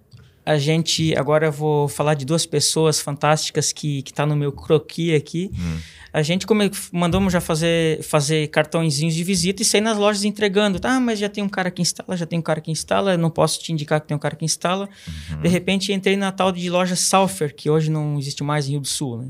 a 0.45 0.59
gente 0.59 1.17
agora 1.17 1.47
eu 1.47 1.53
vou 1.53 1.87
falar 1.87 2.15
de 2.15 2.25
duas 2.25 2.45
pessoas 2.45 3.01
fantásticas 3.01 3.73
que 3.73 4.03
que 4.03 4.13
tá 4.13 4.27
no 4.27 4.35
meu 4.35 4.51
croquis 4.51 5.15
aqui. 5.15 5.53
Hum. 5.55 5.79
A 6.15 6.23
gente 6.23 6.47
come, 6.47 6.71
mandamos 6.93 7.33
já 7.33 7.41
fazer 7.41 8.01
fazer 8.05 8.47
cartõezinhos 8.47 9.17
de 9.17 9.25
visita 9.25 9.63
e 9.63 9.65
sair 9.65 9.81
nas 9.81 9.99
lojas 9.99 10.23
entregando. 10.23 10.79
Ah, 10.85 11.01
mas 11.01 11.19
já 11.19 11.29
tem 11.29 11.43
um 11.43 11.49
cara 11.49 11.73
que 11.73 11.83
instala, 11.83 12.17
já 12.17 12.25
tem 12.25 12.39
um 12.39 12.43
cara 12.43 12.61
que 12.61 12.71
instala, 12.71 13.17
não 13.17 13.31
posso 13.31 13.61
te 13.61 13.73
indicar 13.73 14.01
que 14.01 14.07
tem 14.07 14.17
um 14.17 14.21
cara 14.21 14.37
que 14.37 14.45
instala. 14.45 14.89
Uhum. 15.33 15.41
De 15.41 15.49
repente 15.49 15.93
entrei 15.93 16.17
na 16.17 16.31
tal 16.31 16.53
de 16.53 16.71
loja 16.71 16.95
Salfer, 16.95 17.53
que 17.53 17.69
hoje 17.69 17.91
não 17.91 18.17
existe 18.17 18.45
mais 18.45 18.69
em 18.69 18.73
Rio 18.73 18.81
do 18.81 18.87
Sul, 18.87 19.23
né? 19.23 19.29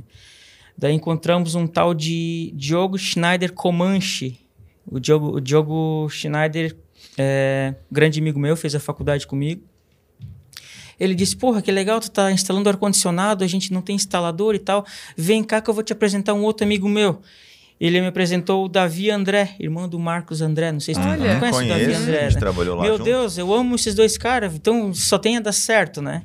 Daí 0.76 0.92
encontramos 0.92 1.54
um 1.54 1.66
tal 1.66 1.94
de 1.94 2.52
Diogo 2.54 2.98
Schneider 2.98 3.54
Comanche. 3.54 4.38
O 4.86 5.00
Diogo, 5.00 5.36
o 5.36 5.40
Diogo 5.40 6.06
Schneider, 6.10 6.76
é, 7.16 7.74
grande 7.90 8.20
amigo 8.20 8.38
meu, 8.38 8.56
fez 8.56 8.74
a 8.74 8.80
faculdade 8.80 9.26
comigo. 9.26 9.62
Ele 10.98 11.14
disse, 11.14 11.36
porra, 11.36 11.60
que 11.60 11.70
legal, 11.72 12.00
tu 12.00 12.10
tá 12.10 12.30
instalando 12.30 12.68
ar-condicionado, 12.68 13.44
a 13.44 13.46
gente 13.46 13.72
não 13.72 13.82
tem 13.82 13.96
instalador 13.96 14.54
e 14.54 14.58
tal. 14.58 14.86
Vem 15.16 15.42
cá 15.42 15.60
que 15.60 15.68
eu 15.68 15.74
vou 15.74 15.82
te 15.82 15.92
apresentar 15.92 16.34
um 16.34 16.42
outro 16.42 16.64
amigo 16.64 16.88
meu. 16.88 17.20
Ele 17.80 18.00
me 18.00 18.06
apresentou 18.06 18.64
o 18.64 18.68
Davi 18.68 19.10
André, 19.10 19.56
irmão 19.58 19.88
do 19.88 19.98
Marcos 19.98 20.40
André. 20.40 20.70
Não 20.70 20.80
sei 20.80 20.94
se 20.94 21.00
tu 21.00 21.06
Olha. 21.06 21.38
conhece 21.38 21.64
o 21.64 21.68
Davi 21.68 21.84
Conheço, 21.84 22.02
André, 22.02 22.18
a 22.18 22.22
gente 22.22 22.34
né? 22.34 22.40
trabalhou 22.40 22.76
lá 22.76 22.82
Meu 22.82 22.96
junto. 22.96 23.04
Deus, 23.04 23.36
eu 23.36 23.52
amo 23.52 23.74
esses 23.74 23.94
dois 23.94 24.16
caras, 24.16 24.54
então 24.54 24.94
só 24.94 25.18
tem 25.18 25.36
a 25.36 25.40
dar 25.40 25.52
certo, 25.52 26.00
né? 26.00 26.22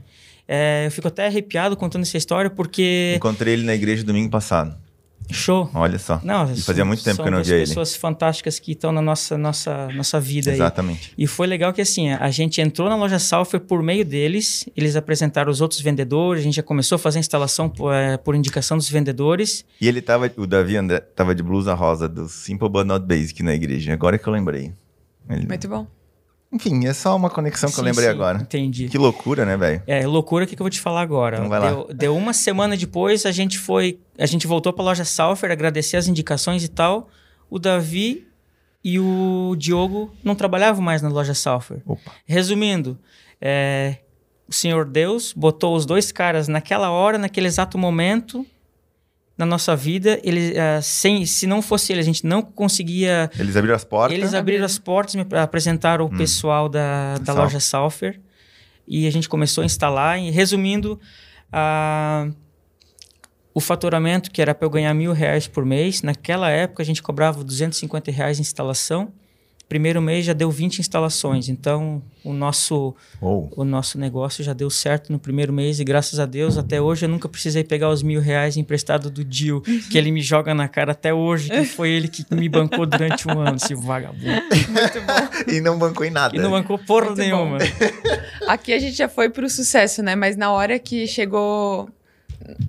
É, 0.47 0.86
eu 0.88 0.91
fico 0.91 1.08
até 1.08 1.27
arrepiado 1.27 1.75
contando 1.75 2.03
essa 2.03 2.17
história 2.17 2.49
porque. 2.49 3.13
Encontrei 3.15 3.53
ele 3.53 3.63
na 3.63 3.75
igreja 3.75 4.03
domingo 4.03 4.29
passado. 4.29 4.75
Show! 5.31 5.69
Olha 5.73 5.99
só. 5.99 6.19
Não, 6.23 6.51
e 6.51 6.61
fazia 6.61 6.83
muito 6.83 7.03
tempo 7.03 7.17
são 7.17 7.23
que 7.25 7.29
eu 7.29 7.31
não 7.31 7.43
via 7.43 7.55
ele. 7.55 7.67
pessoas 7.67 7.95
fantásticas 7.95 8.57
que 8.59 8.71
estão 8.71 8.91
na 8.91 9.01
nossa, 9.01 9.37
nossa, 9.37 9.87
nossa 9.89 10.19
vida 10.19 10.49
aí. 10.49 10.55
Exatamente. 10.57 11.13
E 11.17 11.27
foi 11.27 11.45
legal 11.47 11.71
que 11.71 11.81
assim, 11.81 12.11
a 12.11 12.29
gente 12.31 12.59
entrou 12.61 12.89
na 12.89 12.95
loja 12.95 13.19
Salfer 13.19 13.59
por 13.59 13.81
meio 13.83 14.03
deles, 14.03 14.67
eles 14.75 14.95
apresentaram 14.95 15.51
os 15.51 15.61
outros 15.61 15.79
vendedores, 15.81 16.41
a 16.41 16.43
gente 16.43 16.55
já 16.55 16.63
começou 16.63 16.95
a 16.95 16.99
fazer 16.99 17.19
a 17.19 17.21
instalação 17.21 17.69
por, 17.69 17.93
eh, 17.93 18.17
por 18.17 18.35
indicação 18.35 18.75
dos 18.77 18.89
vendedores. 18.89 19.63
E 19.79 19.87
ele 19.87 20.01
tava, 20.01 20.31
o 20.35 20.47
Davi 20.47 20.75
André, 20.77 20.99
tava 20.99 21.35
de 21.35 21.43
blusa 21.43 21.73
rosa 21.73 22.09
do 22.09 22.27
Simple 22.27 22.67
But 22.69 22.85
Not 22.85 23.05
Basic 23.05 23.43
na 23.43 23.53
igreja. 23.53 23.93
Agora 23.93 24.17
que 24.17 24.27
eu 24.27 24.33
lembrei. 24.33 24.73
Ele- 25.29 25.47
Muito 25.47 25.67
bom. 25.69 25.85
Enfim, 26.51 26.88
é 26.88 26.93
só 26.93 27.15
uma 27.15 27.29
conexão 27.29 27.69
que 27.69 27.75
eu 27.75 27.83
Sim, 27.83 27.89
lembrei 27.89 28.05
sim, 28.05 28.12
agora. 28.12 28.41
Entendi. 28.41 28.89
Que 28.89 28.97
loucura, 28.97 29.45
né, 29.45 29.55
velho? 29.55 29.83
É, 29.85 30.05
loucura, 30.07 30.45
o 30.45 30.47
que, 30.47 30.55
que 30.55 30.62
eu 30.62 30.63
vou 30.63 30.71
te 30.71 30.79
falar 30.79 31.01
agora? 31.01 31.38
Então 31.38 31.49
vai 31.49 31.59
lá. 31.59 31.69
deu, 31.69 31.88
deu 31.93 32.17
uma 32.17 32.33
semana 32.33 32.75
depois, 32.75 33.25
a 33.25 33.31
gente 33.31 33.59
foi. 33.59 33.99
A 34.17 34.25
gente 34.25 34.47
voltou 34.47 34.73
pra 34.73 34.83
loja 34.83 35.05
Salfer, 35.05 35.51
agradecer 35.51 35.97
as 35.97 36.07
indicações 36.07 36.63
e 36.63 36.67
tal. 36.67 37.07
O 37.49 37.59
Davi 37.59 38.27
e 38.83 38.99
o 38.99 39.55
Diogo 39.57 40.12
não 40.23 40.33
trabalhavam 40.33 40.81
mais 40.81 41.01
na 41.01 41.09
loja 41.09 41.35
Salfer. 41.35 41.81
Opa. 41.85 42.12
Resumindo, 42.25 42.97
é, 43.39 43.97
o 44.47 44.53
Senhor 44.53 44.85
Deus 44.85 45.33
botou 45.33 45.75
os 45.75 45.85
dois 45.85 46.12
caras 46.12 46.47
naquela 46.47 46.89
hora, 46.89 47.19
naquele 47.19 47.47
exato 47.47 47.77
momento 47.77 48.45
na 49.39 49.45
nossa 49.45 49.75
vida. 49.75 50.19
Ele, 50.23 50.54
ah, 50.60 50.82
sem, 50.82 51.25
se 51.25 51.47
não 51.47 51.62
fosse 51.62 51.91
ele, 51.93 52.02
a 52.02 52.04
gente 52.04 52.25
não 52.25 52.41
conseguia 52.43 53.32
Eles 53.39 53.56
abriram 53.56 53.75
as 53.75 53.84
portas. 53.86 54.17
eles 54.17 54.34
abriram 54.34 54.65
as 54.65 54.78
portas, 54.78 55.15
me 55.15 55.25
apresentaram 55.41 56.06
o 56.06 56.10
pessoal 56.17 56.67
da, 56.69 57.17
da 57.19 57.34
loja 57.43 57.60
Salfer 57.60 58.19
e 58.88 59.08
a 59.08 59.12
gente 59.12 59.30
começou 59.30 59.62
a 59.62 59.65
instalar. 59.65 60.19
E 60.19 60.30
resumindo, 60.30 60.99
a- 61.52 62.28
o 63.54 63.60
faturamento, 63.60 64.30
que 64.30 64.41
era 64.41 64.54
para 64.54 64.65
eu 64.65 64.69
ganhar 64.69 64.93
mil 64.93 65.12
reais 65.13 65.47
por 65.47 65.65
mês, 65.65 66.02
naquela 66.02 66.49
época 66.49 66.84
a 66.84 66.86
gente 66.86 67.02
cobrava 67.02 67.43
250 67.43 68.12
reais 68.12 68.38
em 68.39 68.41
instalação. 68.41 69.12
Primeiro 69.69 70.01
mês 70.01 70.25
já 70.25 70.34
deu 70.34 70.49
20 70.49 70.79
instalações, 70.79 71.47
então 71.47 72.01
o 72.25 72.34
nosso, 72.34 72.95
Ou. 73.21 73.53
o 73.55 73.63
nosso 73.63 73.99
negócio 73.99 74.43
já 74.43 74.51
deu 74.51 74.67
certo 74.67 75.12
no 75.12 75.19
primeiro 75.19 75.53
mês 75.53 75.79
e 75.79 75.84
graças 75.84 76.19
a 76.19 76.25
Deus 76.25 76.58
até 76.58 76.82
hoje 76.82 77.05
eu 77.05 77.10
nunca 77.10 77.29
precisei 77.29 77.63
pegar 77.63 77.89
os 77.89 78.01
mil 78.01 78.19
reais 78.19 78.58
emprestado 78.58 79.12
do 79.12 79.23
Dil, 79.23 79.62
que 79.62 79.95
ele 79.95 80.12
me 80.12 80.21
joga 80.23 80.55
na 80.55 80.67
cara 80.67 80.93
até 80.93 81.13
hoje, 81.13 81.51
que 81.51 81.65
foi 81.65 81.91
ele 81.91 82.08
que 82.08 82.25
me 82.34 82.49
bancou 82.49 82.88
durante 82.88 83.27
um 83.27 83.39
ano, 83.39 83.58
esse 83.58 83.75
vagabundo. 83.75 84.25
Muito 84.25 85.01
bom. 85.05 85.53
E 85.53 85.62
não 85.62 85.77
bancou 85.77 86.03
em 86.03 86.10
nada. 86.10 86.36
E 86.36 86.39
não 86.39 86.49
bancou 86.49 86.79
porra 86.79 87.05
Muito 87.08 87.19
nenhuma. 87.19 87.60
Aqui 88.49 88.73
a 88.73 88.79
gente 88.79 88.97
já 88.97 89.08
foi 89.08 89.29
pro 89.29 89.47
sucesso, 89.47 90.01
né? 90.01 90.15
Mas 90.15 90.36
na 90.36 90.51
hora 90.51 90.79
que 90.79 91.05
chegou. 91.05 91.88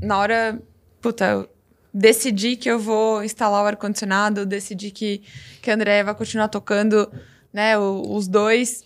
Na 0.02 0.18
hora. 0.18 0.60
Puta, 1.00 1.48
decidi 1.92 2.56
que 2.56 2.70
eu 2.70 2.78
vou 2.78 3.22
instalar 3.22 3.62
o 3.62 3.66
ar-condicionado, 3.66 4.46
decidi 4.46 4.90
que, 4.90 5.22
que 5.60 5.70
a 5.70 5.74
Andrea 5.74 6.04
vai 6.04 6.14
continuar 6.14 6.48
tocando, 6.48 7.10
né? 7.52 7.78
os 7.78 8.28
dois. 8.28 8.84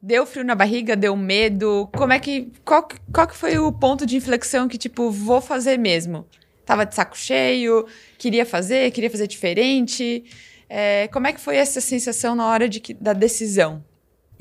Deu 0.00 0.26
frio 0.26 0.44
na 0.44 0.54
barriga, 0.54 0.94
deu 0.94 1.16
medo. 1.16 1.88
Como 1.96 2.12
é 2.12 2.18
que. 2.18 2.52
Qual, 2.64 2.86
qual 3.12 3.26
que 3.26 3.36
foi 3.36 3.58
o 3.58 3.72
ponto 3.72 4.04
de 4.04 4.16
inflexão 4.16 4.68
que, 4.68 4.76
tipo, 4.76 5.10
vou 5.10 5.40
fazer 5.40 5.78
mesmo? 5.78 6.26
Tava 6.66 6.84
de 6.84 6.94
saco 6.94 7.16
cheio, 7.16 7.86
queria 8.18 8.44
fazer, 8.44 8.90
queria 8.90 9.10
fazer 9.10 9.26
diferente. 9.26 10.24
É, 10.68 11.08
como 11.08 11.26
é 11.26 11.32
que 11.32 11.40
foi 11.40 11.56
essa 11.56 11.80
sensação 11.80 12.34
na 12.34 12.46
hora 12.46 12.68
de 12.68 12.80
da 13.00 13.12
decisão? 13.12 13.82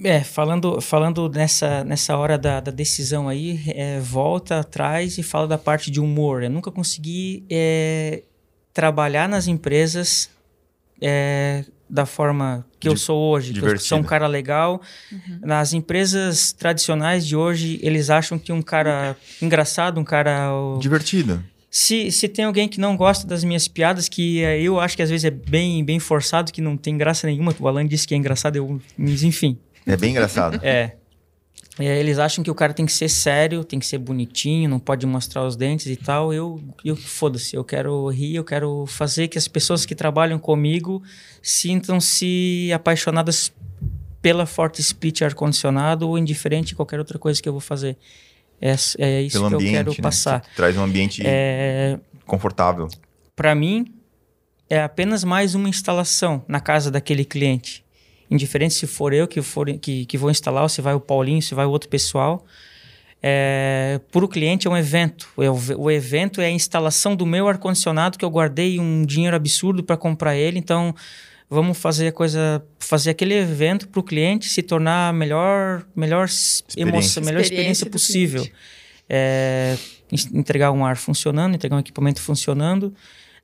É, 0.02 0.22
falando, 0.22 0.82
falando 0.82 1.30
nessa, 1.30 1.84
nessa 1.84 2.18
hora 2.18 2.38
da, 2.38 2.60
da 2.60 2.72
decisão 2.72 3.30
aí, 3.30 3.62
é, 3.68 4.00
volta 4.00 4.60
atrás 4.60 5.18
e 5.18 5.24
fala 5.24 5.48
da 5.48 5.58
parte 5.58 5.92
de 5.92 6.00
humor. 6.00 6.44
Eu 6.44 6.50
nunca 6.50 6.72
consegui 6.72 7.46
é, 7.50 8.24
trabalhar 8.74 9.30
nas 9.30 9.48
empresas 9.48 10.30
é, 11.00 11.64
da 11.90 12.06
forma 12.06 12.66
que 12.80 12.90
eu 12.90 12.98
sou 12.98 13.32
hoje, 13.32 13.54
que 13.54 13.60
eu 13.60 13.62
sou 13.62 13.70
um 13.70 14.02
divertido. 14.02 14.04
cara 14.06 14.28
legal. 14.28 14.82
Nas 15.42 15.74
empresas 15.74 16.52
tradicionais 16.52 17.26
de 17.26 17.36
hoje, 17.36 17.80
eles 17.84 18.10
acham 18.10 18.40
que 18.40 18.52
um 18.52 18.62
cara 18.62 19.16
engraçado, 19.42 20.00
um 20.00 20.04
cara 20.04 20.50
Divertido. 20.80 21.44
Se, 21.70 22.12
se 22.12 22.28
tem 22.28 22.46
alguém 22.46 22.68
que 22.68 22.80
não 22.80 22.96
gosta 22.96 23.26
das 23.26 23.44
minhas 23.44 23.68
piadas, 23.68 24.08
que 24.08 24.44
é, 24.44 24.62
eu 24.62 24.80
acho 24.80 24.96
que 24.96 25.02
às 25.02 25.10
vezes 25.10 25.26
é 25.26 25.32
bem, 25.32 25.84
bem 25.84 26.00
forçado, 26.00 26.52
que 26.52 26.62
não 26.62 26.78
tem 26.78 26.98
graça 26.98 27.26
nenhuma, 27.26 27.54
o 27.60 27.68
Alan 27.68 27.86
disse 27.88 28.08
que 28.08 28.14
é 28.14 28.18
engraçado, 28.18 28.56
eu, 28.56 28.80
mas 28.98 29.24
enfim. 29.24 29.58
É 29.86 29.96
bem 29.98 30.12
engraçado. 30.12 30.60
É. 30.64 30.96
Eles 31.80 32.20
acham 32.20 32.44
que 32.44 32.52
o 32.52 32.56
cara 32.56 32.72
tem 32.72 32.86
que 32.86 32.94
ser 32.94 33.10
sério, 33.10 33.64
tem 33.64 33.80
que 33.80 33.86
ser 33.88 33.98
bonitinho, 33.98 34.70
não 34.70 34.80
pode 34.80 35.08
mostrar 35.08 35.44
os 35.44 35.56
dentes 35.56 35.88
e 35.88 35.96
tal. 35.96 36.32
Eu, 36.32 36.62
eu 36.86 36.96
foda-se, 36.96 37.56
eu 37.56 37.64
quero 37.64 38.08
rir, 38.10 38.36
eu 38.36 38.44
quero 38.44 38.86
fazer 38.86 39.28
que 39.28 39.40
as 39.40 39.48
pessoas 39.48 39.84
que 39.84 39.96
trabalham 39.96 40.38
comigo 40.38 41.02
sintam-se 41.42 42.72
apaixonadas 42.74 43.52
pela 44.22 44.46
Forte 44.46 44.82
Split 44.82 45.22
ar-condicionado 45.24 46.08
ou 46.08 46.18
indiferente 46.18 46.74
a 46.74 46.76
qualquer 46.76 47.00
outra 47.00 47.18
coisa 47.18 47.42
que 47.42 47.50
eu 47.50 47.54
vou 47.54 47.60
fazer. 47.60 47.98
É, 48.62 48.76
é 49.00 49.22
isso 49.24 49.38
Pelo 49.38 49.50
que 49.50 49.56
ambiente, 49.56 49.74
eu 49.78 49.84
quero 49.86 49.92
né? 49.92 49.98
passar. 50.04 50.44
Você 50.44 50.50
traz 50.56 50.78
um 50.78 50.84
ambiente 50.84 51.24
É, 51.26 52.00
confortável. 52.26 52.88
para 53.36 53.56
mim, 53.56 53.92
é 54.70 54.82
apenas 54.82 55.24
mais 55.24 55.56
uma 55.56 55.68
instalação 55.68 56.44
na 56.48 56.60
casa 56.60 56.92
daquele 56.92 57.26
cliente. 57.26 57.83
Indiferente 58.34 58.74
se 58.74 58.88
for 58.88 59.14
eu 59.14 59.28
que, 59.28 59.42
for, 59.42 59.68
que, 59.78 60.06
que 60.06 60.18
vou 60.18 60.32
instalar, 60.32 60.64
ou 60.64 60.70
se 60.70 60.82
vai 60.82 60.94
o 60.94 61.00
Paulinho, 61.00 61.42
se 61.42 61.54
vai 61.54 61.66
o 61.66 61.70
outro 61.70 61.88
pessoal. 61.90 62.46
É, 63.22 64.02
para 64.12 64.26
o 64.26 64.28
cliente 64.28 64.68
é 64.68 64.70
um 64.70 64.76
evento. 64.76 65.30
É 65.38 65.50
O, 65.50 65.58
o 65.84 65.92
evento 65.92 66.42
é 66.42 66.46
a 66.48 66.50
instalação 66.52 67.16
do 67.16 67.26
meu 67.26 67.48
ar-condicionado 67.48 68.18
que 68.18 68.26
eu 68.26 68.30
guardei 68.30 68.80
um 68.80 69.06
dinheiro 69.06 69.36
absurdo 69.36 69.82
para 69.84 69.96
comprar 69.96 70.36
ele. 70.36 70.60
Então, 70.60 70.94
vamos 71.50 71.78
fazer 71.78 72.08
a 72.08 72.12
coisa, 72.12 72.62
fazer 72.80 73.12
aquele 73.12 73.36
evento 73.36 73.88
para 73.88 74.00
o 74.00 74.04
cliente 74.04 74.50
se 74.50 74.62
tornar 74.62 75.10
a 75.10 75.14
melhor, 75.14 75.86
melhor 75.96 76.26
s- 76.26 76.64
emoção, 76.76 77.24
melhor 77.24 77.42
Experiência 77.42 77.86
experiência 77.86 77.90
possível. 77.90 78.48
É, 79.10 79.78
en- 80.12 80.40
entregar 80.40 80.72
um 80.72 80.86
ar 80.86 80.98
funcionando, 80.98 81.56
entregar 81.56 81.76
um 81.78 81.80
equipamento 81.80 82.20
funcionando. 82.22 82.94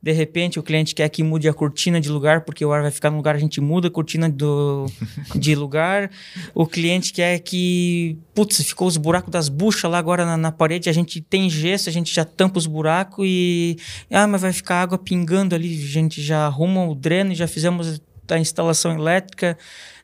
De 0.01 0.13
repente, 0.13 0.57
o 0.57 0.63
cliente 0.63 0.95
quer 0.95 1.09
que 1.09 1.21
mude 1.21 1.49
a 1.49 1.53
cortina 1.53 1.99
de 1.99 2.09
lugar, 2.09 2.41
porque 2.41 2.63
o 2.63 2.71
ar 2.71 2.81
vai 2.81 2.91
ficar 2.91 3.09
no 3.09 3.17
lugar, 3.17 3.35
a 3.35 3.39
gente 3.39 3.59
muda 3.59 3.89
a 3.89 3.91
cortina 3.91 4.29
do, 4.29 4.85
de 5.35 5.53
lugar. 5.55 6.09
O 6.55 6.65
cliente 6.65 7.11
quer 7.11 7.39
que, 7.39 8.17
putz, 8.33 8.63
ficou 8.63 8.87
os 8.87 8.95
buracos 8.95 9.29
das 9.29 9.49
buchas 9.49 9.91
lá 9.91 9.97
agora 9.97 10.25
na, 10.25 10.37
na 10.37 10.51
parede, 10.53 10.89
a 10.89 10.93
gente 10.93 11.19
tem 11.19 11.49
gesso, 11.49 11.89
a 11.89 11.91
gente 11.91 12.13
já 12.13 12.23
tampa 12.23 12.57
os 12.57 12.65
buracos 12.65 13.25
e. 13.27 13.77
Ah, 14.09 14.25
mas 14.25 14.41
vai 14.41 14.53
ficar 14.53 14.81
água 14.81 14.97
pingando 14.97 15.53
ali, 15.53 15.83
a 15.83 15.87
gente 15.87 16.21
já 16.21 16.45
arruma 16.45 16.87
o 16.87 16.95
dreno, 16.95 17.35
já 17.35 17.47
fizemos 17.47 18.01
a 18.29 18.39
instalação 18.39 18.97
elétrica. 18.97 19.57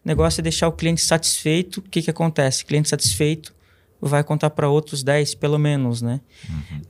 O 0.04 0.08
negócio 0.08 0.42
é 0.42 0.44
deixar 0.44 0.68
o 0.68 0.74
cliente 0.74 1.02
satisfeito. 1.02 1.78
O 1.78 1.82
que, 1.82 2.02
que 2.02 2.10
acontece? 2.10 2.66
Cliente 2.66 2.90
satisfeito 2.90 3.56
vai 4.02 4.24
contar 4.24 4.50
para 4.50 4.70
outros 4.70 5.04
10, 5.04 5.36
pelo 5.36 5.58
menos, 5.58 6.02
né? 6.02 6.20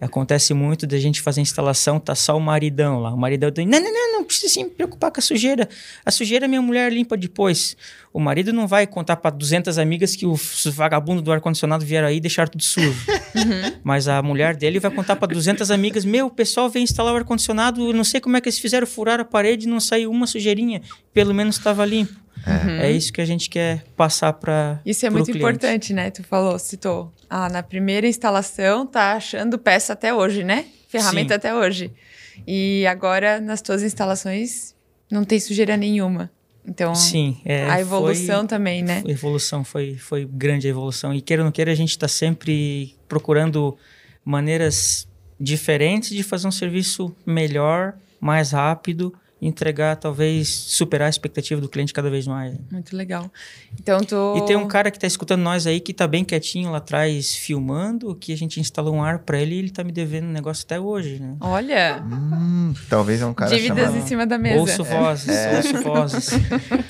Acontece 0.02 0.54
muito 0.54 0.86
de 0.86 0.96
a 0.96 1.00
gente 1.00 1.22
fazer 1.22 1.42
instalação, 1.42 2.00
tá 2.00 2.16
só 2.16 2.36
o 2.36 2.42
maridão 2.42 3.00
lá. 3.00 3.14
O 3.14 3.18
maridão 3.18 3.52
diz, 3.52 3.66
não, 3.66 3.80
não, 3.80 3.94
não, 3.94 4.14
não 4.14 4.24
precisa 4.24 4.54
se 4.54 4.66
preocupar 4.66 5.12
com 5.12 5.20
a 5.20 5.24
sujeira. 5.24 5.70
A 6.06 6.12
sujeira 6.12 6.48
minha 6.48 6.62
mulher 6.62 6.92
limpa 6.92 7.16
depois. 7.16 7.78
O 8.12 8.20
marido 8.20 8.52
não 8.52 8.68
vai 8.68 8.88
contar 8.88 9.18
para 9.18 9.32
200 9.32 9.78
amigas 9.78 10.16
que 10.16 10.26
os 10.26 10.66
vagabundos 10.68 11.24
do 11.24 11.32
ar-condicionado 11.32 11.86
vieram 11.86 12.08
aí 12.08 12.18
e 12.18 12.22
deixaram 12.22 12.52
tudo 12.52 12.64
sujo. 12.64 12.96
Mas 13.84 14.08
a 14.08 14.22
mulher 14.22 14.56
dele 14.56 14.80
vai 14.80 14.92
contar 14.92 15.16
para 15.16 15.34
200 15.34 15.70
amigas, 15.70 16.06
meu, 16.06 16.28
o 16.28 16.32
pessoal 16.32 16.70
veio 16.70 16.84
instalar 16.84 17.14
o 17.14 17.18
ar-condicionado, 17.18 17.94
não 17.94 18.04
sei 18.04 18.20
como 18.20 18.38
é 18.38 18.42
que 18.42 18.50
eles 18.50 18.60
fizeram, 18.60 18.88
furar 18.88 19.20
a 19.20 19.26
parede 19.26 19.68
e 19.68 19.70
não 19.70 19.80
saiu 19.80 20.12
uma 20.12 20.28
sujeirinha. 20.28 20.82
Pelo 21.14 21.34
menos 21.34 21.58
estava 21.58 21.86
limpo. 21.86 22.25
É 22.82 22.92
isso 22.92 23.12
que 23.12 23.22
a 23.22 23.26
gente 23.26 23.50
quer 23.50 23.84
passar 23.96 24.34
para 24.34 24.80
Isso 24.86 25.06
é 25.06 25.10
muito 25.10 25.26
cliente. 25.26 25.40
importante, 25.40 25.94
né? 25.94 26.12
Tu 26.12 26.24
falou, 26.24 26.58
citou. 26.60 27.12
Ah, 27.30 27.50
na 27.50 27.64
primeira 27.64 28.08
instalação 28.08 28.86
tá 28.86 29.14
achando 29.14 29.58
peça 29.58 29.94
até 29.94 30.14
hoje, 30.14 30.44
né? 30.44 30.66
Ferramenta 30.88 31.34
Sim. 31.34 31.36
até 31.36 31.56
hoje. 31.56 31.92
E 32.46 32.86
agora, 32.88 33.40
nas 33.42 33.62
tuas 33.62 33.82
instalações, 33.84 34.76
não 35.12 35.24
tem 35.24 35.40
sujeira 35.40 35.76
nenhuma. 35.76 36.30
Então, 36.68 36.96
Sim, 36.96 37.40
é, 37.46 37.64
a 37.70 37.80
evolução 37.80 38.40
foi- 38.40 38.48
também, 38.48 38.82
né? 38.84 39.04
A 39.06 39.12
evolução 39.12 39.64
foi, 39.64 39.96
foi 39.98 40.26
grande 40.26 40.68
a 40.68 40.70
evolução. 40.70 41.14
E 41.14 41.22
queira 41.22 41.42
ou 41.44 41.46
não 41.46 41.52
queira, 41.52 41.72
a 41.72 41.76
gente 41.76 41.92
está 41.92 42.08
sempre 42.08 42.96
procurando 43.08 43.78
maneiras 44.24 45.08
diferentes 45.40 46.10
de 46.10 46.24
fazer 46.24 46.48
um 46.48 46.52
serviço 46.52 47.16
melhor, 47.26 47.94
mais 48.20 48.52
rápido, 48.52 49.14
entregar, 49.42 49.96
talvez, 49.98 50.48
superar 50.50 51.08
a 51.08 51.10
expectativa 51.10 51.60
do 51.60 51.68
cliente 51.68 51.94
cada 51.94 52.10
vez 52.10 52.26
mais. 52.26 52.58
Muito 52.72 52.96
legal. 52.96 53.30
Então, 53.80 54.00
tu... 54.00 54.36
E 54.38 54.46
tem 54.46 54.56
um 54.56 54.68
cara 54.68 54.90
que 54.90 54.98
está 54.98 55.06
escutando 55.06 55.42
nós 55.42 55.68
aí 55.68 55.80
que 55.80 55.92
está 55.92 56.08
bem 56.08 56.24
quietinho 56.24 56.72
lá 56.72 56.78
atrás, 56.78 57.36
filmando, 57.36 58.16
que 58.16 58.32
a 58.32 58.38
gente 58.38 58.60
instalou 58.60 58.96
um 58.96 59.04
ar 59.04 59.20
para 59.20 59.40
ele 59.40 59.56
e 59.56 59.60
ele 59.60 59.68
está 59.68 59.84
me 59.84 59.92
devendo 59.92 60.26
um 60.28 60.32
negócio 60.32 60.64
até 60.66 60.80
hoje, 60.80 61.20
né? 61.20 61.36
Olha, 61.42 62.04
Hum, 62.06 62.74
talvez 62.90 63.22
é 63.22 63.26
um 63.26 63.34
cara 63.34 63.52
dívidas 63.56 63.86
chamado... 63.86 63.98
em 63.98 64.08
cima 64.08 64.26
da 64.26 64.38
mesa. 64.38 64.60
Ouço 64.60 64.84
vozes, 64.84 65.36
ouço 65.56 65.84
vozes. 65.84 66.30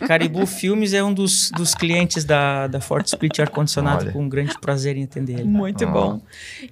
Caribu 0.07 0.45
Filmes 0.45 0.93
é 0.93 1.03
um 1.03 1.13
dos, 1.13 1.49
dos 1.51 1.73
clientes 1.73 2.23
da, 2.23 2.67
da 2.67 2.79
Forte 2.79 3.07
Split 3.07 3.39
Ar-Condicionado, 3.39 4.05
Olha. 4.05 4.13
com 4.13 4.23
um 4.23 4.29
grande 4.29 4.57
prazer 4.59 4.95
em 4.95 5.03
atender 5.03 5.39
ele. 5.39 5.43
Muito 5.45 5.83
Ó. 5.85 5.91
bom. 5.91 6.21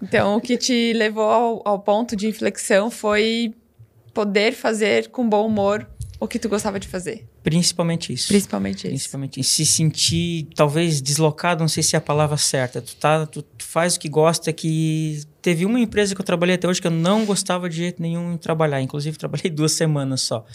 Então, 0.01 0.35
o 0.35 0.41
que 0.41 0.57
te 0.57 0.93
levou 0.93 1.29
ao, 1.29 1.61
ao 1.65 1.79
ponto 1.79 2.15
de 2.15 2.27
inflexão 2.27 2.91
foi 2.91 3.53
poder 4.13 4.53
fazer 4.53 5.09
com 5.09 5.27
bom 5.27 5.45
humor 5.47 5.87
o 6.19 6.27
que 6.27 6.39
tu 6.39 6.47
gostava 6.47 6.79
de 6.79 6.87
fazer. 6.87 7.27
Principalmente 7.43 8.13
isso. 8.13 8.29
Principalmente 8.29 8.79
isso. 8.79 8.87
Principalmente 8.87 9.39
isso. 9.41 9.49
Se 9.55 9.65
sentir, 9.65 10.47
talvez, 10.55 11.01
deslocado, 11.01 11.61
não 11.61 11.67
sei 11.67 11.83
se 11.83 11.95
é 11.95 11.97
a 11.97 12.01
palavra 12.01 12.37
certa. 12.37 12.81
Tu, 12.81 12.95
tá, 12.95 13.25
tu, 13.25 13.41
tu 13.41 13.65
faz 13.65 13.95
o 13.95 13.99
que 13.99 14.07
gosta, 14.07 14.53
que... 14.53 15.21
Teve 15.41 15.65
uma 15.65 15.77
empresa 15.77 16.15
que 16.15 16.21
eu 16.21 16.25
trabalhei 16.25 16.55
até 16.55 16.65
hoje 16.65 16.79
que 16.79 16.87
eu 16.87 16.91
não 16.91 17.25
gostava 17.25 17.69
de 17.69 17.75
jeito 17.75 18.01
nenhum 18.01 18.33
em 18.33 18.37
trabalhar. 18.37 18.81
Inclusive, 18.81 19.17
trabalhei 19.17 19.51
duas 19.51 19.73
semanas 19.73 20.21
só. 20.21 20.45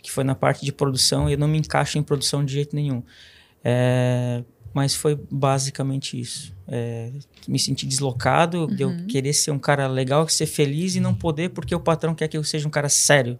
Que 0.00 0.10
foi 0.10 0.24
na 0.24 0.34
parte 0.34 0.64
de 0.64 0.72
produção 0.72 1.28
e 1.28 1.32
eu 1.34 1.38
não 1.38 1.48
me 1.48 1.58
encaixo 1.58 1.98
em 1.98 2.02
produção 2.02 2.42
de 2.42 2.54
jeito 2.54 2.74
nenhum. 2.74 3.02
É, 3.62 4.42
mas 4.78 4.94
foi 4.94 5.18
basicamente 5.30 6.18
isso. 6.18 6.54
É, 6.68 7.10
me 7.48 7.58
sentir 7.58 7.86
deslocado, 7.86 8.66
de 8.66 8.82
eu 8.82 8.94
querer 9.08 9.32
ser 9.32 9.50
um 9.50 9.58
cara 9.58 9.86
legal, 9.88 10.28
ser 10.28 10.46
feliz 10.46 10.94
e 10.94 11.00
não 11.00 11.12
poder 11.14 11.50
porque 11.50 11.74
o 11.74 11.80
patrão 11.80 12.14
quer 12.14 12.28
que 12.28 12.36
eu 12.36 12.44
seja 12.44 12.66
um 12.68 12.70
cara 12.70 12.88
sério. 12.88 13.38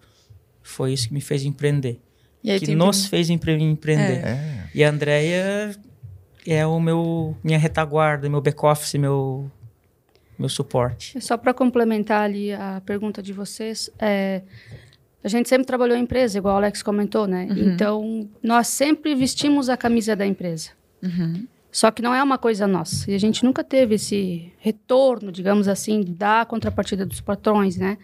Foi 0.62 0.92
isso 0.92 1.08
que 1.08 1.14
me 1.14 1.20
fez 1.20 1.44
empreender. 1.44 2.00
E 2.42 2.50
aí 2.50 2.58
que 2.58 2.74
nos 2.74 2.98
empre- 2.98 3.10
fez 3.10 3.30
empre- 3.30 3.62
empreender. 3.62 4.24
É. 4.26 4.68
E 4.74 4.82
a 4.82 4.90
Andrea 4.90 5.74
é 6.46 6.66
o 6.66 6.80
meu 6.80 7.36
minha 7.44 7.58
retaguarda, 7.58 8.28
meu 8.28 8.40
back 8.40 8.64
office, 8.66 8.94
meu 8.94 9.50
meu 10.38 10.48
suporte. 10.48 11.20
Só 11.20 11.36
para 11.36 11.52
complementar 11.54 12.22
ali 12.22 12.52
a 12.52 12.80
pergunta 12.86 13.20
de 13.22 13.32
vocês, 13.32 13.90
é, 13.98 14.42
a 15.22 15.28
gente 15.28 15.48
sempre 15.48 15.66
trabalhou 15.66 15.96
em 15.96 16.02
empresa, 16.02 16.38
igual 16.38 16.54
o 16.54 16.58
Alex 16.58 16.82
comentou, 16.82 17.26
né? 17.26 17.48
Então, 17.50 18.28
nós 18.42 18.68
sempre 18.68 19.14
vestimos 19.16 19.68
a 19.68 19.76
camisa 19.76 20.14
da 20.16 20.24
empresa. 20.24 20.70
Só 21.70 21.90
que 21.90 22.00
não 22.02 22.14
é 22.14 22.22
uma 22.22 22.38
coisa 22.38 22.66
nossa. 22.66 23.10
E 23.10 23.14
a 23.14 23.18
gente 23.18 23.44
nunca 23.44 23.62
teve 23.62 23.94
esse 23.96 24.50
retorno, 24.58 25.30
digamos 25.30 25.68
assim, 25.68 26.02
da 26.02 26.44
contrapartida 26.44 27.04
dos 27.04 27.20
patrões, 27.20 27.76
né? 27.76 27.98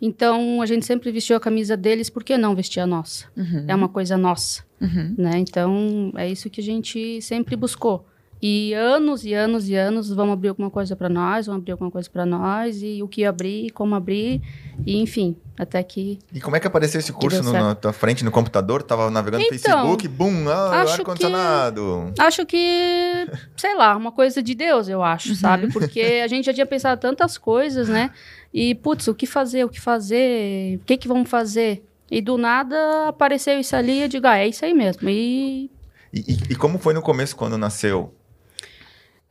Então, 0.00 0.62
a 0.62 0.66
gente 0.66 0.86
sempre 0.86 1.12
vestiu 1.12 1.36
a 1.36 1.40
camisa 1.40 1.76
deles, 1.76 2.08
por 2.08 2.24
que 2.24 2.38
não 2.38 2.54
vestir 2.54 2.80
a 2.80 2.86
nossa? 2.86 3.26
É 3.68 3.74
uma 3.74 3.88
coisa 3.88 4.16
nossa, 4.16 4.64
Uhum. 4.80 5.14
né? 5.18 5.32
Então, 5.38 6.10
é 6.16 6.26
isso 6.28 6.48
que 6.48 6.60
a 6.62 6.64
gente 6.64 7.20
sempre 7.20 7.54
buscou. 7.54 8.06
E 8.42 8.72
anos 8.72 9.22
e 9.24 9.34
anos 9.34 9.68
e 9.68 9.74
anos 9.74 10.08
vamos 10.10 10.32
abrir 10.32 10.48
alguma 10.48 10.70
coisa 10.70 10.96
para 10.96 11.10
nós, 11.10 11.44
vamos 11.46 11.60
abrir 11.60 11.72
alguma 11.72 11.90
coisa 11.90 12.08
para 12.08 12.24
nós, 12.24 12.80
e 12.82 13.02
o 13.02 13.08
que 13.08 13.22
abrir, 13.24 13.70
como 13.72 13.94
abrir, 13.94 14.40
e 14.86 14.96
enfim, 14.98 15.36
até 15.58 15.82
que 15.82 16.18
E 16.32 16.40
como 16.40 16.56
é 16.56 16.60
que 16.60 16.66
apareceu 16.66 16.98
esse 17.00 17.12
curso 17.12 17.42
no- 17.42 17.52
na 17.52 17.74
tua 17.74 17.92
frente, 17.92 18.24
no 18.24 18.30
computador? 18.30 18.82
Tava 18.82 19.10
navegando 19.10 19.42
no 19.42 19.54
Então, 19.54 19.58
Facebook, 19.60 20.08
bum, 20.08 20.48
ah, 20.48 20.84
ar-condicionado. 20.92 22.14
Acho 22.18 22.46
que, 22.46 23.28
sei 23.56 23.74
lá, 23.76 23.94
uma 23.96 24.10
coisa 24.12 24.42
de 24.42 24.54
Deus, 24.54 24.88
eu 24.88 25.02
acho, 25.02 25.34
sabe? 25.34 25.70
Porque 25.70 26.00
a 26.24 26.26
gente 26.28 26.46
já 26.46 26.54
tinha 26.54 26.66
pensado 26.66 26.98
tantas 27.00 27.36
coisas, 27.36 27.88
né? 27.90 28.10
E, 28.54 28.74
putz, 28.74 29.06
o 29.08 29.14
que 29.14 29.26
fazer, 29.26 29.64
o 29.64 29.68
que 29.68 29.80
fazer, 29.80 30.76
o 30.76 30.84
que 30.86 30.96
que 30.96 31.06
vamos 31.08 31.28
fazer? 31.28 31.84
E 32.10 32.20
do 32.22 32.38
nada 32.38 33.08
apareceu 33.08 33.60
isso 33.60 33.76
ali 33.76 34.00
eu 34.02 34.08
digo, 34.08 34.26
ah, 34.26 34.38
é 34.38 34.48
isso 34.48 34.64
aí 34.64 34.72
mesmo. 34.74 35.08
E. 35.08 35.70
E, 36.12 36.20
e- 36.20 36.38
e 36.52 36.54
como 36.56 36.78
foi 36.78 36.92
no 36.94 37.02
começo, 37.02 37.36
quando 37.36 37.56
nasceu? 37.58 38.12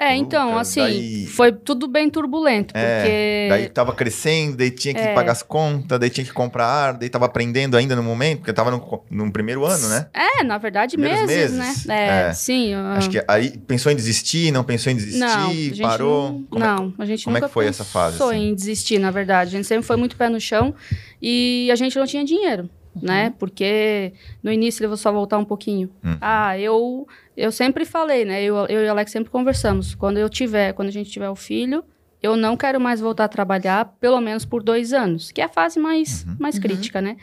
É, 0.01 0.15
então, 0.15 0.57
assim, 0.57 0.79
daí- 0.79 1.25
foi 1.27 1.51
tudo 1.51 1.85
bem 1.85 2.09
turbulento, 2.09 2.73
É, 2.77 3.01
porque. 3.01 3.47
Daí 3.49 3.67
tava 3.69 3.91
crescendo, 3.93 4.55
daí 4.55 4.71
tinha 4.71 4.93
que 4.93 4.99
É. 5.01 5.13
pagar 5.13 5.33
as 5.33 5.43
contas, 5.43 5.99
daí 5.99 6.09
tinha 6.09 6.23
que 6.23 6.31
comprar 6.31 6.65
ar, 6.65 6.93
daí 6.93 7.09
tava 7.09 7.25
aprendendo 7.25 7.75
ainda 7.75 7.97
no 7.97 8.01
momento, 8.03 8.38
porque 8.39 8.53
tava 8.53 8.71
no, 8.71 9.03
no 9.12 9.29
primeiro 9.29 9.65
ano, 9.65 9.89
né? 9.89 10.07
É, 10.13 10.41
na 10.41 10.57
verdade, 10.57 10.95
Primeiros 10.95 11.27
meses, 11.27 11.51
meses, 11.57 11.85
né? 11.85 11.95
É, 12.25 12.29
é. 12.29 12.33
sim. 12.33 12.69
eu- 12.73 12.79
Acho 12.79 13.09
que 13.09 13.21
aí 13.27 13.57
pensou 13.67 13.91
em 13.91 13.95
desistir, 13.95 14.51
não 14.53 14.63
pensou 14.63 14.89
em 14.89 14.95
desistir, 14.95 15.19
Não, 15.19 15.49
a 15.49 15.53
gente 15.53 15.81
parou. 15.81 16.29
Não, 16.31 16.43
Como 16.49 16.63
é- 16.63 16.67
não, 16.67 16.93
a 16.97 17.05
gente 17.05 17.25
como 17.25 17.35
é 17.35 17.39
nunca 17.41 17.47
que 17.49 17.53
foi 17.53 17.67
essa 17.67 17.83
fase, 17.83 18.13
pensou 18.13 18.29
assim? 18.29 18.39
em 18.51 18.55
desistir, 18.55 18.99
na 18.99 19.12
verdade. 19.12 19.49
A 19.53 19.57
gente 19.57 19.67
sempre 19.67 19.85
foi 19.85 19.97
muito 19.97 20.15
pé 20.15 20.29
no 20.29 20.39
chão 20.39 20.73
e 21.21 21.69
a 21.71 21.75
gente 21.75 21.99
não 21.99 22.05
tinha 22.05 22.23
dinheiro, 22.23 22.69
Uhum. 22.95 23.02
né? 23.04 23.34
Porque 23.38 24.13
no 24.43 24.52
início 24.52 24.84
eu 24.84 24.89
vou 24.89 24.97
só 24.97 25.12
voltar 25.12 25.38
um 25.38 25.45
pouquinho. 25.45 25.89
Hum. 26.04 26.17
Ah, 26.19 26.58
eu 26.58 27.08
eu 27.38 27.52
sempre 27.52 27.86
falei, 27.86 28.25
né? 28.25 28.43
Eu, 28.43 28.56
eu 28.67 28.84
e 28.84 28.88
o 28.88 28.91
Alex 28.91 29.12
sempre 29.12 29.30
conversamos. 29.32 29.93
Quando 29.95 30.17
eu 30.17 30.28
tiver, 30.28 30.73
quando 30.73 30.89
a 30.89 30.91
gente 30.91 31.10
tiver 31.10 31.30
o 31.30 31.36
filho, 31.36 31.84
eu 32.21 32.36
não 32.36 32.58
quero 32.58 32.80
mais 32.82 32.99
voltar 32.99 33.25
a 33.25 33.28
trabalhar 33.30 33.95
pelo 33.99 34.19
menos 34.19 34.43
por 34.43 34.62
dois 34.63 34.91
anos, 34.91 35.32
que 35.32 35.39
é 35.39 35.45
a 35.45 35.49
fase 35.49 35.80
mais, 35.80 36.25
Uhum. 36.25 36.36
mais 36.39 36.56
Uhum. 36.56 36.62
crítica, 36.62 36.99
né? 37.02 37.15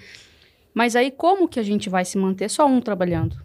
Mas 0.73 0.95
aí 0.95 1.11
como 1.11 1.49
que 1.49 1.59
a 1.59 1.63
gente 1.63 1.89
vai 1.91 2.05
se 2.05 2.17
manter 2.17 2.49
só 2.49 2.67
um 2.67 2.81
trabalhando? 2.81 3.37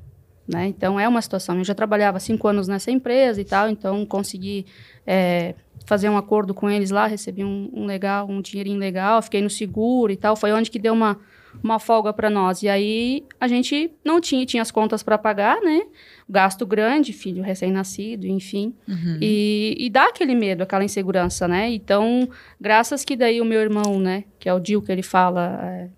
Né? 0.48 0.68
Então 0.68 1.00
é 1.00 1.08
uma 1.08 1.22
situação. 1.22 1.58
Eu 1.58 1.64
já 1.64 1.74
trabalhava 1.74 2.20
cinco 2.20 2.48
anos 2.48 2.68
nessa 2.68 2.92
empresa 2.92 3.40
e 3.42 3.46
tal, 3.46 3.70
então 3.70 4.06
consegui 4.06 4.66
é, 5.08 5.56
fazer 5.86 6.10
um 6.10 6.18
acordo 6.18 6.54
com 6.54 6.70
eles 6.70 6.92
lá, 6.92 7.08
recebi 7.08 7.44
um, 7.44 7.70
um 7.74 7.86
legal, 7.86 8.28
um 8.30 8.42
dinheirinho 8.42 8.78
legal, 8.78 9.22
fiquei 9.22 9.42
no 9.42 9.50
seguro 9.50 10.12
e 10.12 10.18
tal. 10.18 10.36
Foi 10.36 10.52
onde 10.52 10.70
que 10.70 10.78
deu 10.80 10.94
uma, 10.94 11.18
uma 11.64 11.80
folga 11.80 12.14
para 12.14 12.30
nós. 12.30 12.64
E 12.64 12.70
aí 12.70 13.24
a 13.40 13.48
gente 13.48 13.92
não 14.04 14.22
tinha, 14.22 14.46
tinha 14.46 14.62
as 14.62 14.72
contas 14.72 15.04
para 15.04 15.18
pagar, 15.18 15.62
né? 15.62 15.82
Gasto 16.30 16.66
grande, 16.66 17.14
filho 17.14 17.44
recém-nascido, 17.44 18.26
enfim. 18.26 18.74
E, 19.22 19.76
e 19.78 19.90
dá 19.90 20.06
aquele 20.06 20.36
medo, 20.36 20.64
aquela 20.64 20.84
insegurança, 20.84 21.48
né? 21.48 21.70
Então, 21.70 22.30
graças 22.60 23.04
que 23.04 23.16
daí 23.16 23.42
o 23.42 23.46
meu 23.46 23.60
irmão, 23.60 24.00
né, 24.00 24.24
que 24.40 24.48
é 24.48 24.54
o 24.54 24.60
Dil 24.60 24.82
que 24.82 24.92
ele 24.92 25.04
fala, 25.04 25.60
é, 25.64 25.90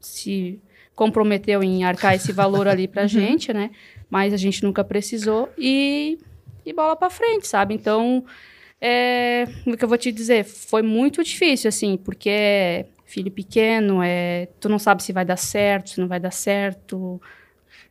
se 0.00 0.60
comprometeu 0.94 1.62
em 1.62 1.84
arcar 1.84 2.14
esse 2.14 2.32
valor 2.32 2.66
ali 2.66 2.88
pra 2.88 3.06
gente, 3.08 3.52
né? 3.52 3.70
Mas 4.10 4.32
a 4.32 4.36
gente 4.36 4.62
nunca 4.62 4.82
precisou 4.82 5.48
e, 5.58 6.18
e 6.64 6.72
bola 6.72 6.96
pra 6.96 7.10
frente, 7.10 7.46
sabe? 7.46 7.74
Então, 7.74 8.24
é, 8.80 9.46
o 9.66 9.76
que 9.76 9.84
eu 9.84 9.88
vou 9.88 9.98
te 9.98 10.10
dizer, 10.12 10.44
foi 10.44 10.82
muito 10.82 11.22
difícil, 11.22 11.68
assim, 11.68 11.96
porque 11.96 12.30
é 12.30 12.86
filho 13.16 13.30
pequeno, 13.30 14.02
é, 14.02 14.46
tu 14.60 14.68
não 14.68 14.78
sabe 14.78 15.02
se 15.02 15.10
vai 15.10 15.24
dar 15.24 15.38
certo, 15.38 15.88
se 15.88 15.98
não 16.00 16.06
vai 16.06 16.20
dar 16.20 16.30
certo, 16.30 17.18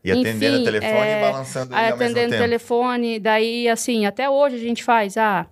E 0.03 0.11
atendendo 0.11 0.57
o 0.57 0.61
Enfim, 0.61 0.65
telefone 0.65 1.07
é, 1.07 1.17
e 1.17 1.21
balançando 1.21 1.73
ele 1.75 1.81
atendendo 1.87 2.35
o 2.35 2.37
telefone, 2.37 3.19
daí 3.19 3.67
assim, 3.67 4.05
até 4.05 4.29
hoje 4.29 4.55
a 4.55 4.59
gente 4.59 4.83
faz, 4.83 5.17
ah, 5.17 5.47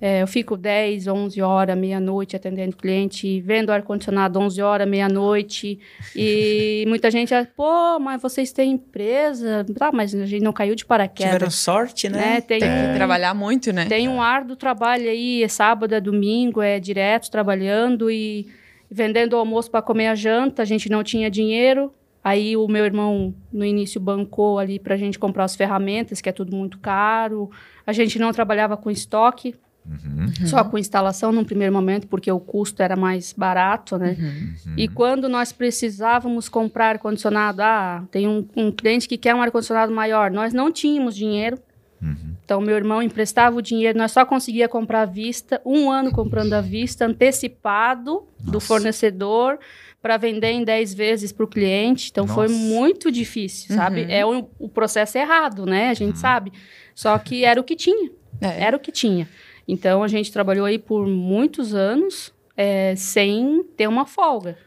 é, 0.00 0.20
eu 0.22 0.26
fico 0.26 0.56
10, 0.56 1.06
11 1.06 1.40
horas, 1.40 1.78
meia-noite 1.78 2.34
atendendo 2.34 2.76
cliente, 2.76 3.40
vendo 3.42 3.70
ar-condicionado 3.70 4.40
11 4.40 4.60
horas, 4.60 4.88
meia-noite, 4.88 5.78
e 6.16 6.82
muita 6.88 7.08
gente, 7.08 7.32
ah, 7.32 7.46
pô, 7.56 8.00
mas 8.00 8.20
vocês 8.20 8.52
têm 8.52 8.72
empresa, 8.72 9.64
ah, 9.80 9.92
mas 9.92 10.12
a 10.12 10.26
gente 10.26 10.42
não 10.42 10.52
caiu 10.52 10.74
de 10.74 10.82
Tiveram 10.82 10.88
paraquedas, 10.88 11.54
sorte, 11.54 12.08
né? 12.08 12.18
né? 12.18 12.40
Tem, 12.40 12.58
Tem 12.58 12.68
É. 12.68 12.88
que 12.88 12.94
trabalhar 12.96 13.32
muito, 13.34 13.72
né? 13.72 13.84
tem 13.86 14.08
um 14.08 14.20
árduo 14.20 14.56
trabalho 14.56 15.08
aí, 15.08 15.44
é 15.44 15.48
sábado, 15.48 15.94
é 15.94 16.00
domingo, 16.00 16.60
é 16.60 16.80
direto 16.80 17.30
trabalhando 17.30 18.10
e 18.10 18.48
vendendo 18.92 19.32
o 19.32 19.36
almoço 19.36 19.70
para 19.70 19.80
comer 19.82 20.08
a 20.08 20.14
janta, 20.14 20.62
a 20.62 20.64
gente 20.64 20.90
não 20.90 21.02
tinha 21.02 21.30
dinheiro. 21.30 21.92
Aí 22.22 22.56
o 22.56 22.68
meu 22.68 22.84
irmão 22.84 23.34
no 23.52 23.64
início 23.64 24.00
bancou 24.00 24.58
ali 24.58 24.78
para 24.78 24.94
a 24.94 24.98
gente 24.98 25.18
comprar 25.18 25.44
as 25.44 25.56
ferramentas, 25.56 26.20
que 26.20 26.28
é 26.28 26.32
tudo 26.32 26.54
muito 26.54 26.78
caro. 26.78 27.50
A 27.86 27.92
gente 27.92 28.18
não 28.18 28.32
trabalhava 28.32 28.76
com 28.76 28.90
estoque, 28.90 29.54
Uhum. 29.84 30.46
só 30.46 30.62
com 30.62 30.78
instalação 30.78 31.32
num 31.32 31.42
primeiro 31.42 31.72
momento, 31.72 32.06
porque 32.06 32.30
o 32.30 32.38
custo 32.38 32.82
era 32.84 32.94
mais 32.94 33.32
barato, 33.32 33.98
né? 33.98 34.16
Uhum. 34.16 34.74
E 34.76 34.86
quando 34.86 35.28
nós 35.28 35.50
precisávamos 35.50 36.48
comprar 36.48 36.90
ar-condicionado, 36.90 37.60
ah, 37.62 38.04
tem 38.08 38.28
um, 38.28 38.46
um 38.56 38.70
cliente 38.70 39.08
que 39.08 39.18
quer 39.18 39.34
um 39.34 39.42
ar-condicionado 39.42 39.92
maior, 39.92 40.30
nós 40.30 40.54
não 40.54 40.70
tínhamos 40.70 41.16
dinheiro. 41.16 41.58
Uhum. 42.00 42.31
Então, 42.44 42.60
meu 42.60 42.76
irmão 42.76 43.02
emprestava 43.02 43.56
o 43.56 43.62
dinheiro, 43.62 43.96
nós 43.96 44.12
só 44.12 44.24
conseguia 44.24 44.68
comprar 44.68 45.02
à 45.02 45.04
vista, 45.04 45.60
um 45.64 45.90
ano 45.90 46.10
comprando 46.10 46.52
à 46.54 46.60
vista, 46.60 47.06
antecipado 47.06 48.26
do 48.38 48.54
Nossa. 48.54 48.66
fornecedor, 48.66 49.58
para 50.02 50.16
vender 50.16 50.50
em 50.50 50.64
10 50.64 50.94
vezes 50.94 51.32
para 51.32 51.44
o 51.44 51.48
cliente. 51.48 52.08
Então, 52.10 52.26
foi 52.26 52.48
Nossa. 52.48 52.60
muito 52.60 53.10
difícil, 53.10 53.74
sabe? 53.74 54.02
Uhum. 54.02 54.10
É 54.10 54.26
o, 54.26 54.50
o 54.58 54.68
processo 54.68 55.16
errado, 55.16 55.64
né? 55.64 55.90
A 55.90 55.94
gente 55.94 56.18
sabe. 56.18 56.52
Só 56.92 57.16
que 57.18 57.44
era 57.44 57.60
o 57.60 57.64
que 57.64 57.76
tinha. 57.76 58.10
É. 58.40 58.64
Era 58.64 58.76
o 58.76 58.80
que 58.80 58.90
tinha. 58.90 59.28
Então, 59.66 60.02
a 60.02 60.08
gente 60.08 60.32
trabalhou 60.32 60.66
aí 60.66 60.78
por 60.78 61.06
muitos 61.06 61.72
anos 61.72 62.34
é, 62.56 62.94
sem 62.96 63.64
ter 63.76 63.86
uma 63.86 64.04
folga. 64.04 64.58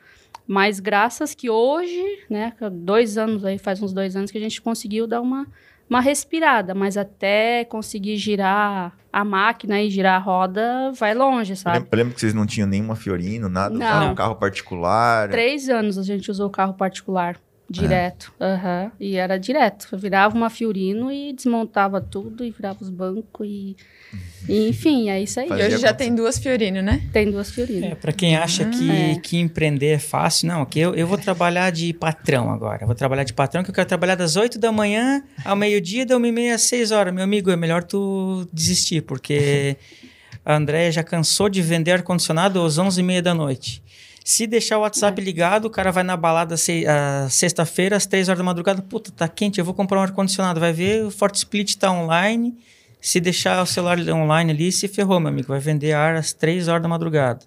Mas 0.48 0.80
graças 0.80 1.34
que 1.34 1.50
hoje, 1.50 2.02
né, 2.30 2.54
dois 2.72 3.18
anos 3.18 3.44
aí, 3.44 3.58
faz 3.58 3.82
uns 3.82 3.94
dois 3.94 4.16
anos 4.16 4.32
que 4.32 4.38
a 4.38 4.42
gente 4.42 4.62
conseguiu 4.62 5.08
dar 5.08 5.20
uma, 5.22 5.48
uma 5.90 6.02
respirada, 6.02 6.74
mas 6.74 6.98
até 6.98 7.64
conseguir 7.66 8.18
girar 8.18 8.94
a 9.14 9.24
máquina 9.24 9.82
e 9.82 9.90
girar 9.90 10.16
a 10.16 10.24
roda, 10.24 10.92
vai 10.94 11.14
longe, 11.14 11.54
Eu 11.54 11.56
sabe? 11.58 11.78
lembro, 11.78 11.90
eu 11.92 11.98
lembro 11.98 12.14
que 12.16 12.20
vocês 12.20 12.34
não 12.34 12.46
tinham 12.46 12.68
nenhuma 12.68 12.96
Fiorino, 12.96 13.48
nada, 13.48 13.74
Não. 13.76 14.12
um 14.12 14.16
carro 14.16 14.36
particular. 14.36 15.30
Três 15.30 15.70
anos 15.70 15.98
a 15.98 16.04
gente 16.04 16.30
usou 16.30 16.50
carro 16.50 16.74
particular, 16.74 17.38
direto. 17.70 18.34
Aham. 18.42 18.92
E 19.00 19.16
era 19.16 19.38
direto. 19.40 19.88
Eu 19.92 19.98
virava 19.98 20.36
uma 20.36 20.50
Fiorino 20.50 21.12
e 21.12 21.32
desmontava 21.34 22.02
tudo 22.02 22.44
e 22.44 22.52
virava 22.52 22.80
os 22.82 22.90
bancos 22.90 23.48
e... 23.48 23.76
e, 24.48 24.70
enfim, 24.70 25.10
é 25.10 25.20
isso 25.22 25.40
aí. 25.40 25.48
E 25.50 25.54
hoje 25.54 25.78
já 25.80 25.94
tem 25.94 26.14
duas 26.14 26.38
Fiorino, 26.38 26.82
né? 26.82 27.02
Tem 27.12 27.30
duas 27.32 27.50
Fiorino. 27.50 27.86
É, 27.88 27.96
para 27.96 28.12
quem 28.14 28.36
acha 28.36 28.66
que, 28.66 28.92
É. 28.92 29.16
que 29.16 29.38
empreender 29.40 29.88
é 29.94 30.00
fácil, 30.00 30.48
não, 30.48 30.66
que 30.66 30.80
eu, 30.80 30.94
eu 30.94 31.08
vou 31.08 31.18
trabalhar 31.18 31.72
de 31.72 31.92
patrão 31.94 32.52
agora. 32.52 32.84
Eu 32.84 32.88
vou 32.88 32.96
trabalhar 32.96 33.24
de 33.24 33.34
patrão, 33.34 33.64
que 33.64 33.70
eu 33.72 33.74
quero 33.74 33.88
trabalhar 33.88 34.16
das 34.16 34.36
8 34.36 34.60
da 34.60 34.72
manhã 34.72 35.24
ao 35.44 35.56
meio-dia, 35.56 36.06
da 36.06 36.16
1 36.18 36.26
e 36.28 36.32
meia 36.32 36.56
às 36.56 36.62
6 36.64 36.92
horas. 36.92 37.14
Meu 37.14 37.24
amigo, 37.24 37.50
é 37.50 37.56
melhor 37.56 37.84
tu 37.84 38.48
desistir, 38.54 39.02
porque 39.02 39.78
a 40.46 40.56
Andréia 40.56 40.92
já 40.92 41.04
cansou 41.04 41.50
de 41.50 41.62
vender 41.62 41.92
ar-condicionado 41.94 42.62
às 42.64 42.78
11 42.78 43.00
e 43.00 43.04
meia 43.04 43.22
da 43.22 43.34
noite. 43.34 43.82
Se 44.24 44.48
deixar 44.48 44.78
o 44.78 44.82
WhatsApp 44.82 45.20
ligado, 45.22 45.66
o 45.66 45.70
cara 45.70 45.92
vai 45.92 46.04
na 46.04 46.16
balada 46.18 46.56
se- 46.58 46.86
ah, 46.88 47.28
sexta-feira, 47.30 47.96
às 47.96 48.06
3 48.08 48.28
horas 48.28 48.38
da 48.40 48.44
madrugada, 48.44 48.82
puta, 48.82 49.12
tá 49.12 49.28
quente, 49.28 49.60
eu 49.60 49.66
vou 49.66 49.74
comprar 49.74 50.00
um 50.00 50.02
ar-condicionado. 50.02 50.60
Vai 50.60 50.74
ver, 50.74 51.04
o 51.06 51.12
Forte 51.12 51.36
Split 51.38 51.76
tá 51.76 51.92
online. 51.92 52.56
Se 53.06 53.20
deixar 53.20 53.62
o 53.62 53.68
celular 53.68 54.00
online 54.10 54.52
ali, 54.52 54.72
se 54.72 54.88
ferrou, 54.88 55.20
meu 55.20 55.30
amigo. 55.30 55.50
Vai 55.50 55.60
vender 55.60 55.94
ar 55.94 56.16
às 56.16 56.34
3 56.34 56.68
horas 56.68 56.82
da 56.82 56.90
madrugada. 56.90 57.46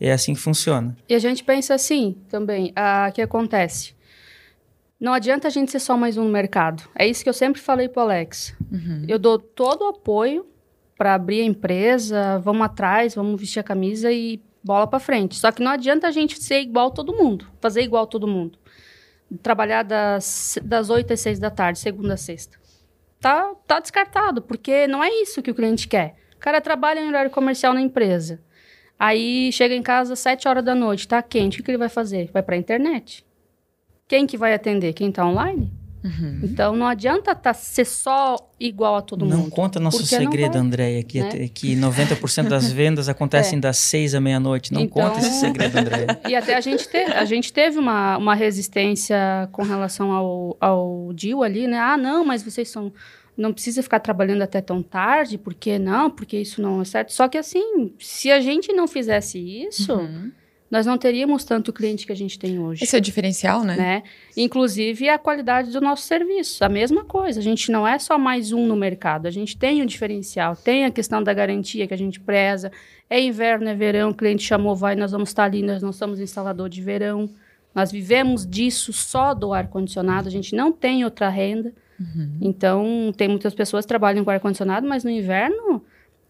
É 0.00 0.10
assim 0.10 0.34
que 0.34 0.40
funciona. 0.40 0.96
E 1.08 1.14
a 1.14 1.20
gente 1.20 1.44
pensa 1.44 1.72
assim 1.72 2.16
também, 2.28 2.74
o 2.76 3.12
que 3.12 3.22
acontece? 3.22 3.94
Não 4.98 5.12
adianta 5.12 5.46
a 5.46 5.50
gente 5.52 5.70
ser 5.70 5.78
só 5.78 5.96
mais 5.96 6.16
um 6.16 6.24
no 6.24 6.30
mercado. 6.30 6.82
É 6.96 7.06
isso 7.06 7.22
que 7.22 7.28
eu 7.28 7.32
sempre 7.32 7.60
falei 7.60 7.88
pro 7.88 8.02
Alex. 8.02 8.56
Eu 9.06 9.20
dou 9.20 9.38
todo 9.38 9.82
o 9.82 9.86
apoio 9.86 10.44
para 10.96 11.14
abrir 11.14 11.42
a 11.42 11.44
empresa, 11.44 12.40
vamos 12.40 12.62
atrás, 12.62 13.14
vamos 13.14 13.40
vestir 13.40 13.60
a 13.60 13.62
camisa 13.62 14.10
e 14.10 14.42
bola 14.64 14.88
para 14.88 14.98
frente. 14.98 15.36
Só 15.36 15.52
que 15.52 15.62
não 15.62 15.70
adianta 15.70 16.08
a 16.08 16.10
gente 16.10 16.42
ser 16.42 16.60
igual 16.60 16.90
todo 16.90 17.14
mundo, 17.14 17.46
fazer 17.60 17.82
igual 17.82 18.04
todo 18.04 18.26
mundo. 18.26 18.58
Trabalhar 19.44 19.84
das, 19.84 20.58
das 20.60 20.90
8 20.90 21.12
às 21.12 21.20
6 21.20 21.38
da 21.38 21.50
tarde, 21.50 21.78
segunda 21.78 22.14
a 22.14 22.16
sexta. 22.16 22.57
Tá, 23.20 23.54
tá 23.66 23.80
descartado, 23.80 24.42
porque 24.42 24.86
não 24.86 25.02
é 25.02 25.10
isso 25.10 25.42
que 25.42 25.50
o 25.50 25.54
cliente 25.54 25.88
quer. 25.88 26.16
O 26.36 26.38
cara 26.38 26.60
trabalha 26.60 27.00
em 27.00 27.08
horário 27.08 27.30
comercial 27.30 27.74
na 27.74 27.80
empresa. 27.80 28.40
Aí 28.98 29.52
chega 29.52 29.74
em 29.74 29.82
casa 29.82 30.12
às 30.12 30.18
7 30.18 30.48
horas 30.48 30.64
da 30.64 30.74
noite, 30.74 31.06
tá 31.06 31.22
quente, 31.22 31.60
o 31.60 31.64
que, 31.64 31.70
ele 31.70 31.78
vai 31.78 31.88
fazer? 31.88 32.30
Vai 32.32 32.42
pra 32.42 32.56
internet. 32.56 33.24
Quem 34.06 34.26
que 34.26 34.36
vai 34.36 34.54
atender? 34.54 34.92
Quem 34.92 35.12
tá 35.12 35.24
online? 35.24 35.70
Então 36.42 36.76
não 36.76 36.86
adianta 36.86 37.34
tá, 37.34 37.52
ser 37.52 37.84
só 37.84 38.36
igual 38.60 38.96
a 38.96 39.02
todo 39.02 39.24
não 39.26 39.38
mundo. 39.38 39.50
conta 39.50 39.80
nosso 39.80 39.98
não 39.98 40.06
segredo, 40.06 40.52
vai, 40.52 40.60
Andréia, 40.60 41.02
que, 41.02 41.20
né? 41.20 41.28
até- 41.28 41.48
que 41.48 41.74
90% 41.76 42.48
das 42.48 42.70
vendas 42.72 43.08
acontecem 43.08 43.58
das 43.58 43.78
6 43.78 44.14
à 44.14 44.20
meia-noite. 44.20 44.72
Não 44.72 44.80
Então- 44.82 45.02
conta 45.02 45.18
esse 45.18 45.38
segredo, 45.40 45.76
Andréia. 45.78 46.20
E 46.28 46.34
até 46.36 46.54
a 46.56 46.60
gente, 46.60 46.88
te, 46.88 46.96
a 46.96 47.24
gente 47.24 47.52
teve 47.52 47.78
uma, 47.78 48.16
uma 48.16 48.34
resistência 48.34 49.16
com 49.52 49.62
relação 49.62 50.12
ao, 50.12 50.56
ao 50.60 51.12
DIL 51.12 51.42
ali, 51.42 51.66
né? 51.66 51.78
Ah, 51.78 51.96
não, 51.96 52.24
mas 52.24 52.42
vocês 52.42 52.68
são. 52.68 52.92
Não 53.36 53.52
precisa 53.52 53.82
ficar 53.84 54.00
trabalhando 54.00 54.42
até 54.42 54.60
tão 54.60 54.82
tarde, 54.82 55.38
porque 55.38 55.78
não, 55.78 56.10
porque 56.10 56.36
isso 56.40 56.60
não 56.60 56.82
é 56.82 56.84
certo. 56.84 57.12
Só 57.12 57.28
que 57.28 57.38
assim, 57.38 57.92
se 57.98 58.30
a 58.32 58.40
gente 58.40 58.72
não 58.72 58.88
fizesse 58.88 59.38
isso, 59.38 59.94
Uhum. 59.94 60.32
Nós 60.70 60.84
não 60.84 60.98
teríamos 60.98 61.44
tanto 61.44 61.72
cliente 61.72 62.06
que 62.06 62.12
a 62.12 62.16
gente 62.16 62.38
tem 62.38 62.58
hoje. 62.58 62.84
Esse 62.84 62.94
é 62.94 62.98
o 62.98 63.02
diferencial, 63.02 63.64
né? 63.64 63.76
né? 63.76 64.02
Inclusive 64.36 65.08
a 65.08 65.18
qualidade 65.18 65.70
do 65.70 65.80
nosso 65.80 66.02
serviço, 66.02 66.64
a 66.64 66.68
mesma 66.68 67.04
coisa. 67.04 67.40
A 67.40 67.42
gente 67.42 67.72
não 67.72 67.86
é 67.86 67.98
só 67.98 68.18
mais 68.18 68.52
um 68.52 68.66
no 68.66 68.76
mercado, 68.76 69.26
a 69.26 69.30
gente 69.30 69.56
tem 69.56 69.82
um 69.82 69.86
diferencial, 69.86 70.54
tem 70.54 70.84
a 70.84 70.90
questão 70.90 71.22
da 71.22 71.32
garantia 71.32 71.86
que 71.86 71.94
a 71.94 71.98
gente 71.98 72.20
preza. 72.20 72.70
É 73.08 73.20
inverno, 73.20 73.68
é 73.68 73.74
verão, 73.74 74.10
o 74.10 74.14
cliente 74.14 74.42
chamou, 74.42 74.76
vai, 74.76 74.94
nós 74.94 75.12
vamos 75.12 75.30
estar 75.30 75.44
ali, 75.44 75.62
nós 75.62 75.82
não 75.82 75.92
somos 75.92 76.20
instalador 76.20 76.68
de 76.68 76.82
verão. 76.82 77.30
Nós 77.74 77.90
vivemos 77.90 78.46
disso 78.46 78.92
só 78.92 79.32
do 79.32 79.52
ar-condicionado, 79.52 80.28
a 80.28 80.30
gente 80.30 80.54
não 80.54 80.72
tem 80.72 81.04
outra 81.04 81.28
renda. 81.28 81.72
Então, 82.40 83.12
tem 83.16 83.28
muitas 83.28 83.54
pessoas 83.54 83.84
que 83.84 83.88
trabalham 83.88 84.24
com 84.24 84.30
ar-condicionado, 84.30 84.86
mas 84.86 85.02
no 85.02 85.10
inverno, 85.10 85.82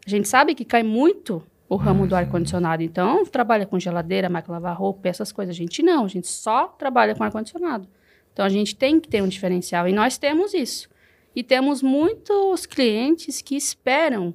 a 0.07 0.11
gente 0.11 0.29
sabe 0.29 0.55
que 0.55 0.65
cai 0.65 0.83
muito 0.83 1.43
o 1.69 1.77
ramo 1.77 2.07
do 2.07 2.17
ar-condicionado. 2.17 2.83
Então, 2.83 3.25
trabalha 3.27 3.67
com 3.67 3.79
geladeira, 3.79 4.29
máquina 4.29 4.55
lavar 4.55 4.77
roupa, 4.77 5.09
essas 5.09 5.31
coisas. 5.31 5.55
A 5.55 5.59
gente 5.59 5.83
não, 5.83 6.05
a 6.05 6.09
gente 6.09 6.27
só 6.27 6.67
trabalha 6.67 7.15
com 7.15 7.23
ar-condicionado. 7.23 7.87
Então, 8.33 8.45
a 8.45 8.49
gente 8.49 8.75
tem 8.75 8.99
que 8.99 9.09
ter 9.09 9.23
um 9.23 9.29
diferencial. 9.29 9.87
E 9.87 9.93
nós 9.93 10.17
temos 10.17 10.55
isso. 10.55 10.89
E 11.37 11.43
temos 11.43 11.83
muitos 11.83 12.65
clientes 12.65 13.43
que 13.43 13.57
esperam 13.57 14.35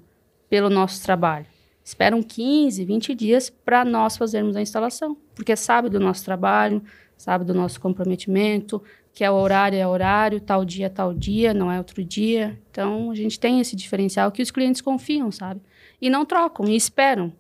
pelo 0.50 0.70
nosso 0.70 1.04
trabalho. 1.04 1.48
Esperam 1.84 2.22
15, 2.22 2.86
20 2.86 3.16
dias 3.16 3.50
para 3.50 3.84
nós 3.84 4.16
fazermos 4.16 4.56
a 4.56 4.62
instalação. 4.62 5.18
Porque 5.34 5.56
sabe 5.56 5.90
do 5.90 6.00
nosso 6.00 6.24
trabalho, 6.24 6.82
sabe 7.18 7.44
do 7.44 7.54
nosso 7.54 7.82
comprometimento, 7.82 8.82
que 9.12 9.24
é 9.24 9.32
o 9.32 9.34
horário 9.34 9.78
é 9.78 9.88
horário, 9.88 10.40
tal 10.40 10.64
dia 10.64 10.86
é 10.86 10.90
tal 10.90 11.14
dia, 11.14 11.54
não 11.54 11.72
é 11.72 11.78
outro 11.78 12.04
dia. 12.04 12.60
Então, 12.72 13.12
a 13.12 13.16
gente 13.16 13.40
tem 13.40 13.60
esse 13.60 13.76
diferencial 13.76 14.32
que 14.32 14.42
os 14.42 14.52
clientes 14.52 14.82
confiam, 14.82 15.32
sabe? 15.32 15.62
E 16.04 16.10
não 16.10 16.26
trocam, 16.26 16.68
e 16.68 16.76
esperam. 16.76 17.32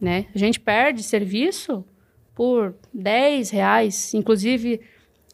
né? 0.00 0.26
A 0.34 0.38
gente 0.38 0.58
perde 0.58 1.02
serviço 1.02 1.84
por 2.34 2.74
10 2.92 3.50
reais. 3.50 4.12
Inclusive, 4.14 4.80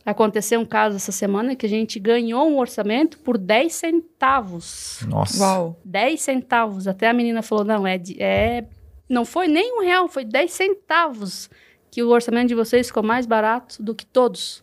aconteceu 0.04 0.60
um 0.60 0.64
caso 0.66 0.96
essa 0.96 1.12
semana 1.12 1.54
que 1.56 1.66
a 1.66 1.68
gente 1.68 1.98
ganhou 1.98 2.48
um 2.48 2.58
orçamento 2.58 3.18
por 3.20 3.38
10 3.38 3.72
centavos. 3.74 5.00
Nossa. 5.08 5.42
Uau. 5.42 5.80
10 5.84 6.20
centavos. 6.20 6.86
Até 6.88 7.08
a 7.08 7.12
menina 7.12 7.42
falou: 7.42 7.64
não, 7.64 7.86
é, 7.86 7.98
de- 7.98 8.20
é. 8.22 8.64
Não 9.08 9.24
foi 9.24 9.48
nem 9.48 9.78
um 9.78 9.82
real, 9.82 10.08
foi 10.08 10.24
10 10.24 10.50
centavos. 10.52 11.50
Que 11.90 12.02
o 12.02 12.08
orçamento 12.08 12.48
de 12.48 12.54
vocês 12.54 12.86
ficou 12.88 13.02
mais 13.02 13.26
barato 13.26 13.82
do 13.82 13.94
que 13.94 14.04
todos. 14.06 14.62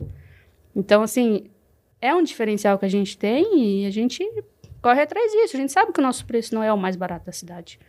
Então, 0.75 1.01
assim, 1.01 1.45
é 2.01 2.13
um 2.13 2.23
diferencial 2.23 2.77
que 2.77 2.85
a 2.85 2.89
gente 2.89 3.17
tem 3.17 3.81
e 3.83 3.85
a 3.85 3.89
gente 3.91 4.23
corre 4.81 5.01
atrás 5.01 5.31
disso. 5.31 5.55
A 5.55 5.59
gente 5.59 5.71
sabe 5.71 5.93
que 5.93 5.99
o 5.99 6.03
nosso 6.03 6.25
preço 6.25 6.53
não 6.55 6.63
é 6.63 6.73
o 6.73 6.77
mais 6.77 6.95
barato 6.95 7.25
da 7.27 7.31
cidade. 7.31 7.79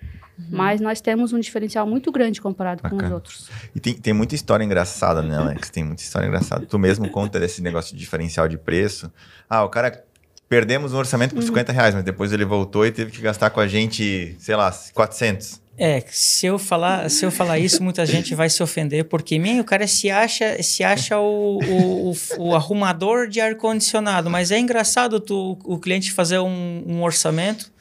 Mas 0.51 0.81
nós 0.81 1.01
temos 1.01 1.33
um 1.33 1.39
diferencial 1.39 1.87
muito 1.87 2.11
grande 2.11 2.41
comparado 2.41 2.83
com 2.83 2.89
os 2.89 2.95
Bacana. 2.95 3.15
outros. 3.15 3.49
E 3.75 3.81
tem, 3.81 3.95
tem 3.95 4.13
muita 4.13 4.35
história 4.35 4.65
engraçada, 4.65 5.23
né, 5.23 5.37
Alex? 5.37 5.71
Tem 5.71 5.85
muita 5.85 6.03
história 6.03 6.27
engraçada. 6.27 6.65
Tu 6.67 6.79
mesmo 6.79 7.09
conta 7.11 7.39
desse 7.39 7.61
negócio 7.63 7.95
de 7.95 8.01
diferencial 8.01 8.49
de 8.49 8.57
preço. 8.59 9.13
Ah, 9.49 9.65
o 9.65 9.69
cara. 9.69 10.05
Perdemos 10.49 10.93
um 10.93 10.99
orçamento 10.99 11.35
por 11.35 11.43
50 11.43 11.73
reais, 11.73 11.95
mas 11.95 12.05
depois 12.05 12.31
ele 12.31 12.45
voltou 12.45 12.85
e 12.87 12.93
teve 12.93 13.11
que 13.11 13.23
gastar 13.23 13.49
com 13.49 13.59
a 13.59 13.67
gente, 13.67 14.37
sei 14.39 14.55
lá, 14.55 14.71
400. 14.93 15.63
É, 15.79 16.05
se 16.11 16.45
eu 16.45 16.59
falar, 16.59 17.09
se 17.09 17.25
eu 17.25 17.31
falar 17.31 17.59
isso, 17.59 17.83
muita 17.83 18.05
gente 18.05 18.35
vai 18.35 18.51
se 18.51 18.63
ofender, 18.63 19.07
porque 19.07 19.39
man, 19.39 19.63
o 19.63 19.65
cara 19.65 19.87
se 19.87 20.11
acha, 20.11 20.63
se 20.63 20.85
acha 20.85 21.19
o, 21.19 21.59
o, 21.59 22.11
o- 22.11 22.15
o 22.51 22.55
arrumador 22.55 23.29
de 23.29 23.41
ar-condicionado, 23.41 24.29
mas 24.29 24.51
é 24.51 24.59
engraçado 24.59 25.19
tu, 25.21 25.57
o 25.65 25.79
cliente 25.79 26.13
fazer 26.13 26.39
um, 26.39 26.85
um 26.87 27.03
orçamento 27.03 27.72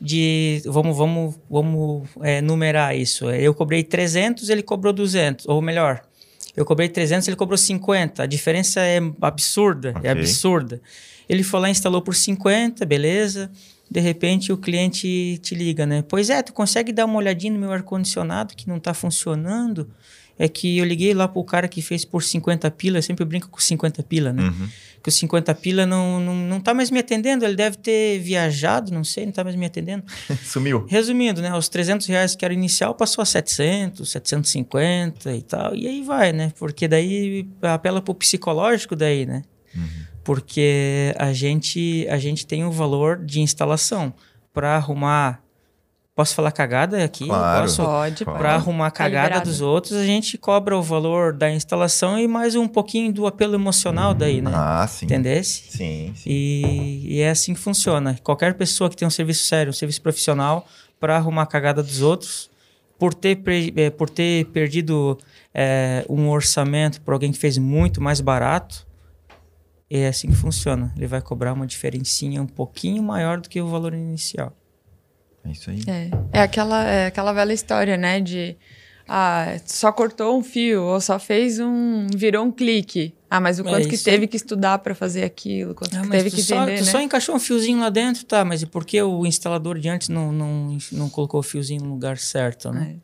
de, 0.00 0.62
vamos, 0.64 0.96
vamos, 0.96 1.34
vamos 1.48 2.08
é, 2.22 2.40
numerar 2.40 2.96
isso, 2.96 3.30
eu 3.30 3.52
cobrei 3.54 3.82
300, 3.84 4.48
ele 4.48 4.62
cobrou 4.62 4.92
200, 4.92 5.46
ou 5.46 5.60
melhor, 5.60 6.02
eu 6.56 6.64
cobrei 6.64 6.88
300, 6.88 7.28
ele 7.28 7.36
cobrou 7.36 7.58
50, 7.58 8.22
a 8.22 8.26
diferença 8.26 8.80
é 8.80 8.98
absurda, 9.20 9.90
Ok. 9.96 10.08
é 10.08 10.12
absurda. 10.12 10.80
Ele 11.28 11.44
foi 11.44 11.60
lá 11.60 11.68
e 11.68 11.70
instalou 11.70 12.02
por 12.02 12.14
50, 12.14 12.84
beleza, 12.84 13.50
de 13.88 14.00
repente 14.00 14.52
o 14.52 14.56
cliente 14.56 15.38
te 15.42 15.54
liga, 15.54 15.86
né? 15.86 16.02
Pois 16.08 16.28
é, 16.28 16.42
tu 16.42 16.52
consegue 16.52 16.92
dar 16.92 17.04
uma 17.04 17.16
olhadinha 17.18 17.52
no 17.52 17.58
meu 17.58 17.70
ar-condicionado 17.72 18.54
que 18.56 18.68
não 18.68 18.78
está 18.78 18.92
funcionando? 18.92 19.88
É 20.42 20.48
que 20.48 20.78
eu 20.78 20.86
liguei 20.86 21.12
lá 21.12 21.28
pro 21.28 21.44
cara 21.44 21.68
que 21.68 21.82
fez 21.82 22.02
por 22.02 22.22
50 22.22 22.70
pila, 22.70 22.96
eu 22.96 23.02
sempre 23.02 23.26
brinco 23.26 23.50
com 23.50 23.60
50 23.60 24.02
pila, 24.04 24.32
né? 24.32 24.44
Uhum. 24.44 24.68
Que 25.02 25.10
os 25.10 25.14
50 25.16 25.54
pila 25.56 25.84
não, 25.84 26.18
não, 26.18 26.34
não 26.34 26.60
tá 26.60 26.72
mais 26.72 26.90
me 26.90 26.98
atendendo, 26.98 27.44
ele 27.44 27.54
deve 27.54 27.76
ter 27.76 28.18
viajado, 28.20 28.90
não 28.90 29.04
sei, 29.04 29.26
não 29.26 29.32
tá 29.32 29.44
mais 29.44 29.54
me 29.54 29.66
atendendo. 29.66 30.02
Sumiu. 30.42 30.86
Resumindo, 30.88 31.42
né? 31.42 31.54
Os 31.54 31.68
300 31.68 32.06
reais 32.06 32.34
que 32.34 32.42
era 32.42 32.54
inicial 32.54 32.94
passou 32.94 33.20
a 33.20 33.26
700, 33.26 34.10
750 34.10 35.36
e 35.36 35.42
tal. 35.42 35.76
E 35.76 35.86
aí 35.86 36.02
vai, 36.02 36.32
né? 36.32 36.54
Porque 36.58 36.88
daí 36.88 37.46
apela 37.60 38.00
pro 38.00 38.14
psicológico 38.14 38.96
daí, 38.96 39.26
né? 39.26 39.42
Porque 40.24 41.14
a 41.18 41.34
gente, 41.34 42.06
a 42.08 42.16
gente 42.16 42.46
tem 42.46 42.64
o 42.64 42.72
valor 42.72 43.22
de 43.22 43.40
instalação 43.40 44.14
para 44.54 44.74
arrumar... 44.74 45.42
Posso 46.20 46.34
falar 46.34 46.52
cagada 46.52 47.02
aqui? 47.02 47.24
Claro. 47.24 47.62
Posso? 47.62 47.82
Pode. 47.82 48.24
Para 48.26 48.54
arrumar 48.54 48.88
a 48.88 48.90
Tá 48.90 48.96
cagada 48.98 49.26
liberado. 49.28 49.48
dos 49.50 49.62
outros, 49.62 49.94
a 49.94 50.04
gente 50.04 50.36
cobra 50.36 50.76
o 50.76 50.82
valor 50.82 51.32
da 51.32 51.50
instalação 51.50 52.18
e 52.18 52.28
mais 52.28 52.54
um 52.54 52.68
pouquinho 52.68 53.10
do 53.10 53.26
apelo 53.26 53.54
emocional 53.54 54.12
daí, 54.12 54.42
né? 54.42 54.50
Ah, 54.54 54.86
sim. 54.86 55.06
Entendesse? 55.06 55.70
Sim, 55.70 56.12
sim. 56.14 56.28
E, 56.30 57.04
e 57.06 57.20
é 57.22 57.30
assim 57.30 57.54
que 57.54 57.60
funciona. 57.60 58.18
Qualquer 58.22 58.52
pessoa 58.52 58.90
que 58.90 58.96
tem 58.96 59.08
um 59.08 59.10
serviço 59.10 59.44
sério, 59.46 59.70
um 59.70 59.72
serviço 59.72 60.02
profissional, 60.02 60.66
para 61.00 61.16
arrumar 61.16 61.44
a 61.44 61.46
cagada 61.46 61.82
dos 61.82 62.02
outros, 62.02 62.50
por 62.98 63.14
ter, 63.14 63.36
pre- 63.36 63.72
eh, 63.74 63.88
por 63.88 64.10
ter 64.10 64.44
perdido 64.48 65.16
eh, 65.54 66.04
um 66.06 66.28
orçamento 66.28 67.00
por 67.00 67.14
alguém 67.14 67.32
que 67.32 67.38
fez 67.38 67.56
muito 67.56 67.98
mais 68.02 68.20
barato, 68.20 68.86
é 69.88 70.06
assim 70.08 70.28
que 70.28 70.36
funciona. 70.36 70.92
Ele 70.98 71.06
vai 71.06 71.22
cobrar 71.22 71.54
uma 71.54 71.66
diferencinha 71.66 72.42
um 72.42 72.46
pouquinho 72.46 73.02
maior 73.02 73.40
do 73.40 73.48
que 73.48 73.58
o 73.58 73.66
valor 73.68 73.94
inicial. 73.94 74.52
É 75.44 75.50
isso 75.50 75.70
aí. 75.70 75.82
É, 75.86 76.10
é 76.32 76.42
aquela, 76.42 76.84
é 76.84 77.06
aquela 77.06 77.32
velha 77.32 77.52
história, 77.52 77.96
né? 77.96 78.20
De 78.20 78.56
ah, 79.08 79.56
só 79.66 79.90
cortou 79.90 80.38
um 80.38 80.42
fio 80.42 80.82
ou 80.82 81.00
só 81.00 81.18
fez 81.18 81.58
um. 81.58 82.06
virou 82.14 82.44
um 82.44 82.52
clique. 82.52 83.14
Ah, 83.28 83.40
mas 83.40 83.58
o 83.58 83.62
É 83.62 83.70
quanto 83.70 83.88
que 83.88 83.94
isso 83.94 84.04
teve 84.04 84.26
que 84.26 84.36
estudar 84.36 84.78
para 84.78 84.94
fazer 84.94 85.24
aquilo, 85.24 85.74
quanto 85.74 85.96
Ah, 85.96 86.02
que 86.02 86.08
teve 86.10 86.30
tu 86.30 86.36
que 86.36 86.42
só, 86.42 86.62
entender, 86.62 86.78
tu 86.78 86.84
né? 86.84 86.90
só 86.90 87.00
encaixou 87.00 87.34
um 87.34 87.40
fiozinho 87.40 87.80
lá 87.80 87.88
dentro, 87.88 88.24
tá? 88.24 88.44
Mas 88.44 88.62
e 88.62 88.66
por 88.66 88.84
que 88.84 89.00
o 89.02 89.24
instalador 89.24 89.78
de 89.78 89.88
antes 89.88 90.08
não, 90.08 90.32
não, 90.32 90.78
não 90.92 91.08
colocou 91.08 91.40
o 91.40 91.42
fiozinho 91.42 91.82
no 91.84 91.90
lugar 91.90 92.18
certo, 92.18 92.70
né? 92.72 92.96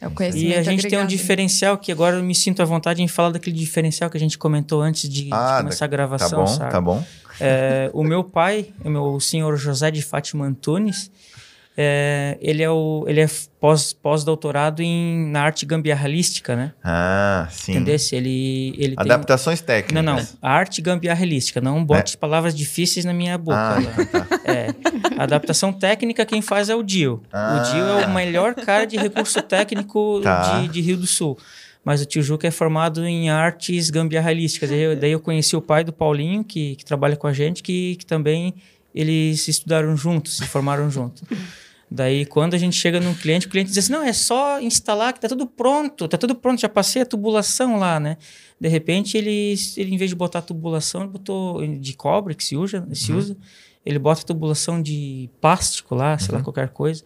É 0.00 0.08
o 0.08 0.10
conhecimento 0.12 0.46
E 0.48 0.54
a 0.54 0.62
gente 0.62 0.80
tem 0.88 0.98
um 0.98 1.02
agregado, 1.02 1.10
né? 1.10 1.16
diferencial 1.16 1.76
que 1.78 1.92
agora 1.92 2.16
eu 2.16 2.22
me 2.22 2.34
sinto 2.34 2.62
à 2.62 2.64
vontade 2.64 3.02
em 3.02 3.08
falar 3.08 3.32
daquele 3.32 3.54
diferencial 3.56 4.08
que 4.08 4.16
a 4.16 4.20
gente 4.20 4.38
comentou 4.38 4.80
antes 4.80 5.02
de, 5.10 5.24
de 5.24 5.30
Ah, 5.30 5.58
começar 5.58 5.84
a 5.84 5.88
Tá 5.88 5.90
gravação, 5.94 6.38
bom, 6.40 6.46
sabe? 6.46 6.70
tá 6.70 6.80
bom. 6.80 7.04
É, 7.38 7.90
o 7.92 8.02
meu 8.02 8.24
pai, 8.24 8.72
o 8.82 8.88
meu 8.88 9.20
senhor 9.20 9.56
José 9.58 9.90
de 9.90 10.00
Fátima 10.00 10.46
Antunes, 10.46 11.10
é, 11.76 12.36
ele 12.40 12.62
é, 12.62 12.70
o, 12.70 13.04
ele 13.06 13.20
é 13.20 13.26
pós, 13.60 13.92
pós-doutorado 13.92 14.82
em, 14.82 15.30
na 15.30 15.42
arte 15.42 15.64
gambiarralística, 15.64 16.56
né? 16.56 16.72
Ah, 16.82 17.46
sim. 17.50 17.72
Entendesse? 17.72 18.16
Ele, 18.16 18.74
ele 18.76 18.96
tem... 18.96 19.04
Adaptações 19.04 19.60
técnicas. 19.60 20.04
Não, 20.04 20.16
não. 20.16 20.26
Arte 20.42 20.82
gambiarralística. 20.82 21.60
Não 21.60 21.84
bote 21.84 22.16
palavras 22.18 22.54
difíceis 22.54 23.04
na 23.04 23.12
minha 23.12 23.38
boca. 23.38 23.56
Ah, 23.56 23.80
né? 23.80 23.94
É. 24.44 25.22
Adaptação 25.22 25.72
técnica, 25.72 26.26
quem 26.26 26.42
faz 26.42 26.68
é 26.68 26.74
o 26.74 26.82
Dio. 26.82 27.22
Ah. 27.32 27.56
O 27.60 27.70
Dio 27.72 27.84
é 27.84 28.06
o 28.06 28.10
melhor 28.14 28.54
cara 28.54 28.84
de 28.84 28.96
recurso 28.96 29.40
técnico 29.40 30.20
Tá. 30.24 30.60
de, 30.60 30.68
de 30.68 30.80
Rio 30.80 30.96
do 30.96 31.06
Sul. 31.06 31.38
Mas 31.84 32.02
o 32.02 32.04
tio 32.04 32.22
Juca 32.22 32.46
é 32.46 32.50
formado 32.50 33.06
em 33.06 33.30
artes 33.30 33.88
gambiarralísticas. 33.88 34.68
Daí 34.68 34.96
daí 34.96 35.12
eu 35.12 35.20
conheci 35.20 35.56
o 35.56 35.62
pai 35.62 35.82
do 35.82 35.92
Paulinho, 35.92 36.44
que, 36.44 36.76
que 36.76 36.84
trabalha 36.84 37.16
com 37.16 37.26
a 37.26 37.32
gente, 37.32 37.62
que, 37.62 37.96
que 37.96 38.04
também 38.04 38.54
eles 38.94 39.42
se 39.42 39.50
estudaram 39.50 39.96
juntos, 39.96 40.36
se 40.36 40.46
formaram 40.46 40.90
juntos. 40.90 41.22
Daí, 41.90 42.24
quando 42.24 42.54
a 42.54 42.58
gente 42.58 42.76
chega 42.76 43.00
num 43.00 43.14
cliente, 43.14 43.46
o 43.46 43.50
cliente 43.50 43.70
diz 43.70 43.78
assim, 43.78 43.92
não, 43.92 44.02
é 44.02 44.12
só 44.12 44.60
instalar 44.60 45.12
que 45.12 45.20
tá 45.20 45.28
tudo 45.28 45.46
pronto, 45.46 46.06
tá 46.06 46.16
tudo 46.16 46.36
pronto, 46.36 46.60
já 46.60 46.68
passei 46.68 47.02
a 47.02 47.06
tubulação 47.06 47.78
lá, 47.78 47.98
né? 47.98 48.16
De 48.60 48.68
repente, 48.68 49.18
ele, 49.18 49.56
ele 49.76 49.94
em 49.94 49.96
vez 49.96 50.08
de 50.08 50.14
botar 50.14 50.38
a 50.38 50.42
tubulação, 50.42 51.02
ele 51.02 51.10
botou 51.10 51.66
de 51.66 51.94
cobre, 51.94 52.34
que 52.34 52.44
se 52.44 52.56
usa, 52.56 52.86
se 52.92 53.12
usa 53.12 53.36
ele 53.84 53.98
bota 53.98 54.22
a 54.22 54.24
tubulação 54.24 54.80
de 54.80 55.30
plástico 55.40 55.94
lá, 55.94 56.18
sei 56.18 56.34
lá, 56.34 56.42
qualquer 56.42 56.68
coisa. 56.68 57.02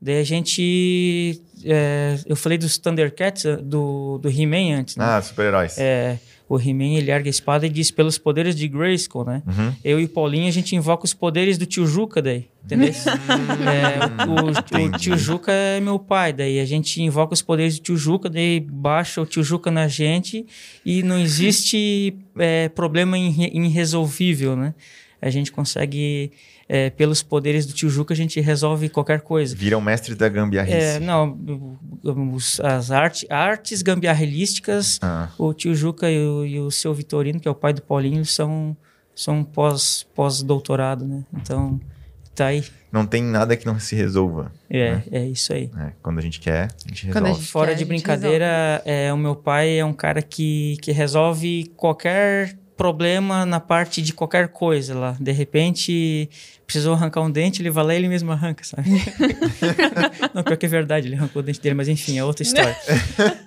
Daí 0.00 0.20
a 0.20 0.24
gente... 0.24 1.40
é, 1.64 2.18
eu 2.26 2.36
falei 2.36 2.58
dos 2.58 2.76
Thundercats, 2.78 3.44
do, 3.62 4.18
do 4.18 4.28
He-Man 4.28 4.78
antes, 4.78 4.96
né? 4.96 5.04
Ah, 5.04 5.22
super-heróis. 5.22 5.78
É, 5.78 6.18
o 6.48 6.60
He-Man, 6.60 6.94
ele 6.96 7.10
ergue 7.10 7.28
a 7.28 7.30
espada 7.30 7.66
e 7.66 7.68
diz 7.68 7.90
pelos 7.90 8.18
poderes 8.18 8.54
de 8.54 8.68
Grayskull, 8.68 9.24
né? 9.24 9.42
Uhum. 9.46 9.72
Eu 9.84 9.98
e 10.00 10.06
Paulinho, 10.06 10.46
a 10.46 10.50
gente 10.52 10.76
invoca 10.76 11.04
os 11.04 11.12
poderes 11.12 11.58
do 11.58 11.66
tio 11.66 11.86
Juca 11.86 12.22
daí, 12.22 12.46
entendeu? 12.64 12.92
É, 13.66 14.24
o, 14.28 14.86
o- 14.86 14.98
tio 14.98 15.16
Juca 15.18 15.50
é 15.52 15.80
meu 15.80 15.98
pai, 15.98 16.32
daí 16.32 16.60
a 16.60 16.64
gente 16.64 17.02
invoca 17.02 17.34
os 17.34 17.42
poderes 17.42 17.78
do 17.78 17.82
tio 17.82 17.96
Juca, 17.96 18.28
daí 18.30 18.60
baixa 18.60 19.20
o 19.20 19.26
tio 19.26 19.42
Juca 19.42 19.70
na 19.70 19.88
gente 19.88 20.46
e 20.84 21.02
não 21.02 21.18
existe 21.18 22.14
é, 22.38 22.68
problema 22.68 23.18
irre- 23.18 23.50
irresolvível, 23.52 24.54
né? 24.56 24.74
A 25.20 25.30
gente 25.30 25.50
consegue, 25.50 26.30
é, 26.68 26.90
pelos 26.90 27.22
poderes 27.22 27.64
do 27.66 27.72
tio 27.72 27.88
Juca, 27.88 28.12
a 28.12 28.16
gente 28.16 28.40
resolve 28.40 28.88
qualquer 28.88 29.20
coisa. 29.20 29.54
Viram 29.54 29.80
mestres 29.80 30.16
da 30.16 30.28
gambiarrice. 30.28 30.76
É, 30.76 30.98
não, 31.00 31.38
os- 32.34 32.58
as 32.60 32.90
arte, 32.90 33.26
artes 33.30 33.82
gambiarrilísticas 33.82 34.98
Ah, 35.02 35.28
o 35.38 35.52
tio 35.54 35.74
Juca 35.74 36.10
e 36.10 36.18
o, 36.18 36.44
e 36.46 36.58
o 36.60 36.70
seu 36.70 36.92
Vitorino, 36.92 37.38
que 37.40 37.46
é 37.48 37.50
o 37.50 37.54
pai 37.54 37.72
do 37.72 37.82
Paulinho, 37.82 38.24
são, 38.24 38.76
são 39.14 39.44
pós, 39.44 40.06
pós-doutorado, 40.14 41.06
né? 41.06 41.24
Então, 41.34 41.80
tá 42.34 42.46
aí. 42.46 42.64
não 42.92 43.06
tem 43.06 43.22
nada 43.22 43.56
que 43.56 43.64
não 43.66 43.78
se 43.78 43.94
resolva. 43.94 44.50
É, 44.68 45.02
é 45.12 45.24
isso 45.26 45.52
aí. 45.52 45.70
né? 45.72 45.92
Quando 46.02 46.18
a 46.18 46.22
gente 46.22 46.40
quer, 46.40 46.70
a 46.84 46.88
gente 46.88 47.06
Quando 47.06 47.16
a 47.26 47.28
resolve. 47.28 47.40
gente- 47.42 47.52
Fora 47.52 47.68
quer, 47.70 47.76
de 47.78 47.84
brincadeira, 47.84 48.82
é, 48.84 49.12
o 49.12 49.16
meu 49.16 49.36
pai 49.36 49.78
é 49.78 49.84
um 49.84 49.92
cara 49.92 50.20
que, 50.20 50.76
que 50.82 50.90
resolve 50.92 51.70
qualquer 51.76 52.58
problema 52.76 53.46
na 53.46 53.58
parte 53.58 54.02
de 54.02 54.12
qualquer 54.12 54.48
coisa 54.48 54.94
lá. 54.94 55.16
De 55.18 55.32
repente, 55.32 56.28
precisou 56.66 56.94
arrancar 56.94 57.22
um 57.22 57.30
dente, 57.30 57.62
ele 57.62 57.70
vai 57.70 57.84
lá 57.84 57.94
e 57.94 57.96
ele 57.96 58.08
mesmo 58.08 58.30
arranca, 58.30 58.62
sabe? 58.64 58.90
Não, 60.34 60.42
pior 60.42 60.56
que 60.56 60.66
é 60.66 60.68
verdade, 60.68 61.08
ele 61.08 61.14
arrancou 61.14 61.40
o 61.40 61.42
dente 61.42 61.60
dele, 61.60 61.74
mas 61.74 61.88
enfim, 61.88 62.18
é 62.18 62.24
outra 62.24 62.42
história. 62.42 62.76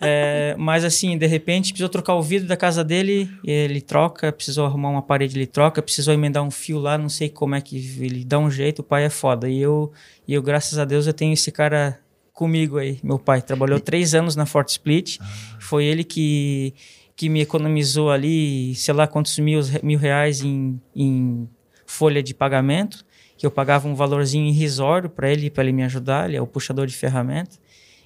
É, 0.02 0.56
mas 0.58 0.86
assim, 0.86 1.18
de 1.18 1.28
repente, 1.28 1.72
precisou 1.72 1.90
trocar 1.90 2.16
o 2.16 2.22
vidro 2.22 2.48
da 2.48 2.56
casa 2.56 2.84
dele, 2.84 3.30
ele 3.44 3.82
troca, 3.82 4.32
precisou 4.32 4.66
arrumar 4.66 4.90
uma 4.90 5.02
parede, 5.02 5.38
ele 5.38 5.46
troca, 5.46 5.82
precisou 5.82 6.14
emendar 6.14 6.42
um 6.42 6.50
fio 6.50 6.80
lá, 6.80 6.98
não 6.98 7.10
sei 7.10 7.30
como 7.30 7.54
é 7.54 7.62
que 7.62 7.76
ele 8.00 8.24
dá 8.24 8.40
um 8.40 8.50
jeito, 8.50 8.80
o 8.80 8.84
pai 8.84 9.06
é 9.06 9.10
foda. 9.10 9.50
E 9.50 9.60
eu, 9.60 9.92
e 10.28 10.34
eu 10.34 10.42
graças 10.42 10.80
a 10.80 10.86
Deus, 10.86 11.06
eu 11.06 11.14
tenho 11.14 11.34
esse 11.34 11.52
cara 11.52 12.00
comigo 12.40 12.78
aí, 12.78 12.98
meu 13.04 13.20
pai. 13.20 13.42
Trabalhou 13.42 13.82
três 13.82 14.16
anos 14.16 14.36
na 14.38 14.46
Fort 14.46 14.70
Split, 14.70 15.18
foi 15.60 15.84
ele 15.84 16.06
que, 16.06 16.74
que 17.20 17.28
me 17.28 17.42
economizou 17.42 18.10
ali, 18.10 18.74
sei 18.76 18.94
lá 18.94 19.06
quantos 19.06 19.38
mil, 19.40 19.60
mil 19.84 20.00
reais 20.00 20.42
em, 20.42 20.80
em 20.96 21.50
folha 21.86 22.24
de 22.24 22.34
pagamento, 22.34 23.06
que 23.38 23.46
eu 23.46 23.52
pagava 23.52 23.90
um 23.90 23.94
valorzinho 23.94 24.48
irrisório 24.48 25.10
para 25.10 25.30
ele, 25.30 25.50
para 25.50 25.66
ele 25.66 25.74
me 25.74 25.84
ajudar, 25.84 26.30
ele 26.30 26.38
é 26.38 26.42
o 26.42 26.48
puxador 26.48 26.88
de 26.88 26.96
ferramenta. 26.96 27.58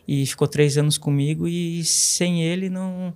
e 0.08 0.26
ficou 0.26 0.48
três 0.48 0.80
anos 0.80 0.98
comigo 0.98 1.48
e 1.48 1.84
sem 1.84 2.42
ele 2.42 2.72
não 2.72 3.14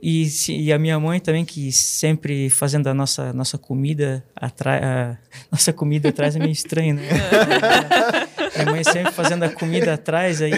e, 0.00 0.26
e, 0.48 0.72
a 0.72 0.78
minha 0.78 0.98
mãe 0.98 1.20
também, 1.20 1.44
que 1.44 1.72
sempre 1.72 2.48
fazendo 2.48 2.86
a 2.86 2.94
nossa, 2.94 3.30
nossa 3.32 3.58
comida 3.58 4.24
atrás. 4.34 5.18
Nossa 5.50 5.72
comida 5.72 6.08
atrás 6.08 6.36
é 6.36 6.38
meio 6.38 6.52
estranho, 6.52 6.94
né? 6.94 7.02
minha 8.56 8.70
mãe 8.70 8.84
sempre 8.84 9.12
fazendo 9.12 9.42
a 9.42 9.48
comida 9.50 9.94
atrás 9.94 10.40
aí. 10.40 10.52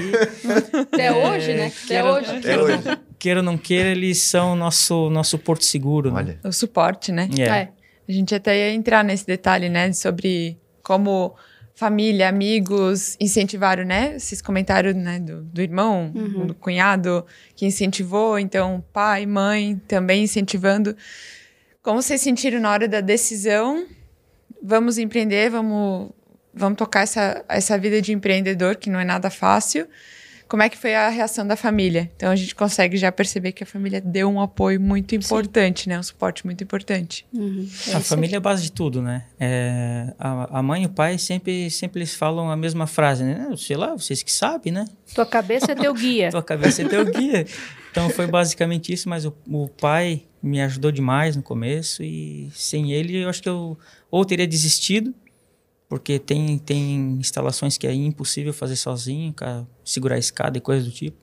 Até 0.93 1.07
é, 1.07 1.13
hoje, 1.13 1.55
né? 1.55 1.67
Até 1.67 1.87
queira, 1.87 2.13
hoje. 2.13 2.41
Queira, 2.41 2.63
hoje. 2.63 3.01
Queira 3.21 3.41
ou 3.41 3.45
não 3.45 3.59
queira, 3.59 3.91
eles 3.91 4.23
são 4.23 4.57
nosso, 4.57 5.11
nosso 5.11 5.39
porto 5.39 5.63
seguro. 5.63 6.11
Né? 6.11 6.17
Olha. 6.17 6.33
Né? 6.33 6.41
O 6.43 6.53
suporte, 6.53 7.13
né? 7.13 7.29
É. 7.39 7.43
é. 7.43 7.69
A 8.09 8.13
gente 8.13 8.35
até 8.35 8.57
ia 8.57 8.75
entrar 8.75 9.05
nesse 9.05 9.27
detalhe, 9.27 9.69
né? 9.69 9.93
Sobre 9.93 10.59
como 10.83 11.37
família, 11.75 12.31
amigos 12.31 13.19
incentivaram, 13.21 13.85
né? 13.85 14.17
Esses 14.17 14.41
comentários 14.41 14.97
né, 14.97 15.19
do, 15.19 15.43
do 15.43 15.61
irmão, 15.61 16.11
uhum. 16.15 16.47
do 16.47 16.55
cunhado 16.55 17.25
que 17.55 17.67
incentivou, 17.67 18.39
então 18.39 18.83
pai, 18.91 19.27
mãe 19.27 19.81
também 19.87 20.25
incentivando. 20.25 20.97
Como 21.83 22.01
vocês 22.01 22.23
sentiram 22.23 22.59
na 22.59 22.71
hora 22.71 22.89
da 22.89 23.03
decisão? 23.03 23.87
Vamos 24.63 24.97
empreender, 24.97 25.51
vamos, 25.51 26.11
vamos 26.55 26.79
tocar 26.79 27.03
essa, 27.03 27.45
essa 27.49 27.79
vida 27.79 28.01
de 28.01 28.13
empreendedor, 28.13 28.77
que 28.77 28.89
não 28.89 28.99
é 28.99 29.05
nada 29.05 29.29
fácil 29.29 29.87
como 30.51 30.65
é 30.65 30.69
que 30.69 30.77
foi 30.77 30.97
a 30.97 31.09
reação 31.09 31.47
da 31.47 31.55
família? 31.55 32.11
Então 32.17 32.29
a 32.29 32.35
gente 32.35 32.57
consegue 32.57 32.97
já 32.97 33.13
perceber 33.13 33.53
que 33.53 33.63
a 33.63 33.67
família 33.67 34.01
deu 34.01 34.29
um 34.29 34.41
apoio 34.41 34.81
muito 34.81 35.15
importante, 35.15 35.85
Sim. 35.85 35.91
né? 35.91 35.99
Um 36.01 36.03
suporte 36.03 36.45
muito 36.45 36.65
importante. 36.65 37.25
Uhum. 37.33 37.69
É 37.87 37.95
a 37.95 38.01
família 38.01 38.35
é 38.35 38.39
a 38.39 38.41
base 38.41 38.65
de 38.65 38.73
tudo, 38.73 39.01
né? 39.01 39.27
É, 39.39 40.13
a, 40.19 40.59
a, 40.59 40.63
mãe 40.63 40.83
e 40.83 40.87
o 40.87 40.89
pai 40.89 41.19
sempre, 41.19 41.71
sempre 41.71 42.01
eles 42.01 42.17
falam 42.17 42.51
a 42.51 42.57
mesma 42.57 42.89
frase, 42.89 43.23
né? 43.23 43.49
Sei 43.57 43.77
lá, 43.77 43.93
vocês 43.93 44.25
que 44.25 44.33
sabem, 44.33 44.73
né? 44.73 44.87
Tua 45.15 45.25
cabeça 45.25 45.71
é 45.71 45.75
teu 45.77 45.95
guia. 45.95 46.31
Tua 46.33 46.43
cabeça 46.43 46.83
é 46.83 46.89
teu 46.89 47.05
guia. 47.05 47.47
Então 47.93 48.11
foi 48.11 48.27
basicamente 48.27 48.93
isso, 48.93 49.09
mas 49.09 49.25
o, 49.25 49.33
o 49.49 49.69
pai 49.69 50.25
me 50.43 50.61
ajudou 50.63 50.91
demais 50.91 51.37
no 51.37 51.45
começo 51.45 52.03
e 52.03 52.51
sem 52.53 52.91
ele 52.91 53.23
eu 53.23 53.29
acho 53.29 53.41
que 53.41 53.49
eu 53.49 53.79
ou 54.11 54.25
teria 54.25 54.49
desistido 54.49 55.15
porque 55.91 56.21
tem, 56.21 56.57
tem 56.57 57.17
instalações 57.19 57.77
que 57.77 57.85
é 57.85 57.93
impossível 57.93 58.55
fazer 58.55 58.77
sozinho, 58.77 59.33
segurar 59.93 60.17
a 60.17 60.19
escada 60.19 60.59
e 60.59 60.61
coisas 60.61 60.85
do 60.85 60.91
tipo. 60.91 61.17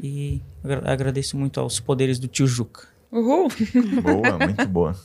E 0.00 0.40
agradeço 0.84 1.36
muito 1.36 1.60
aos 1.60 1.78
poderes 1.78 2.18
do 2.18 2.26
tio 2.26 2.46
Juca. 2.46 2.88
Uhul! 3.12 3.48
Boa, 4.02 4.38
muito 4.38 4.66
boa. 4.66 4.96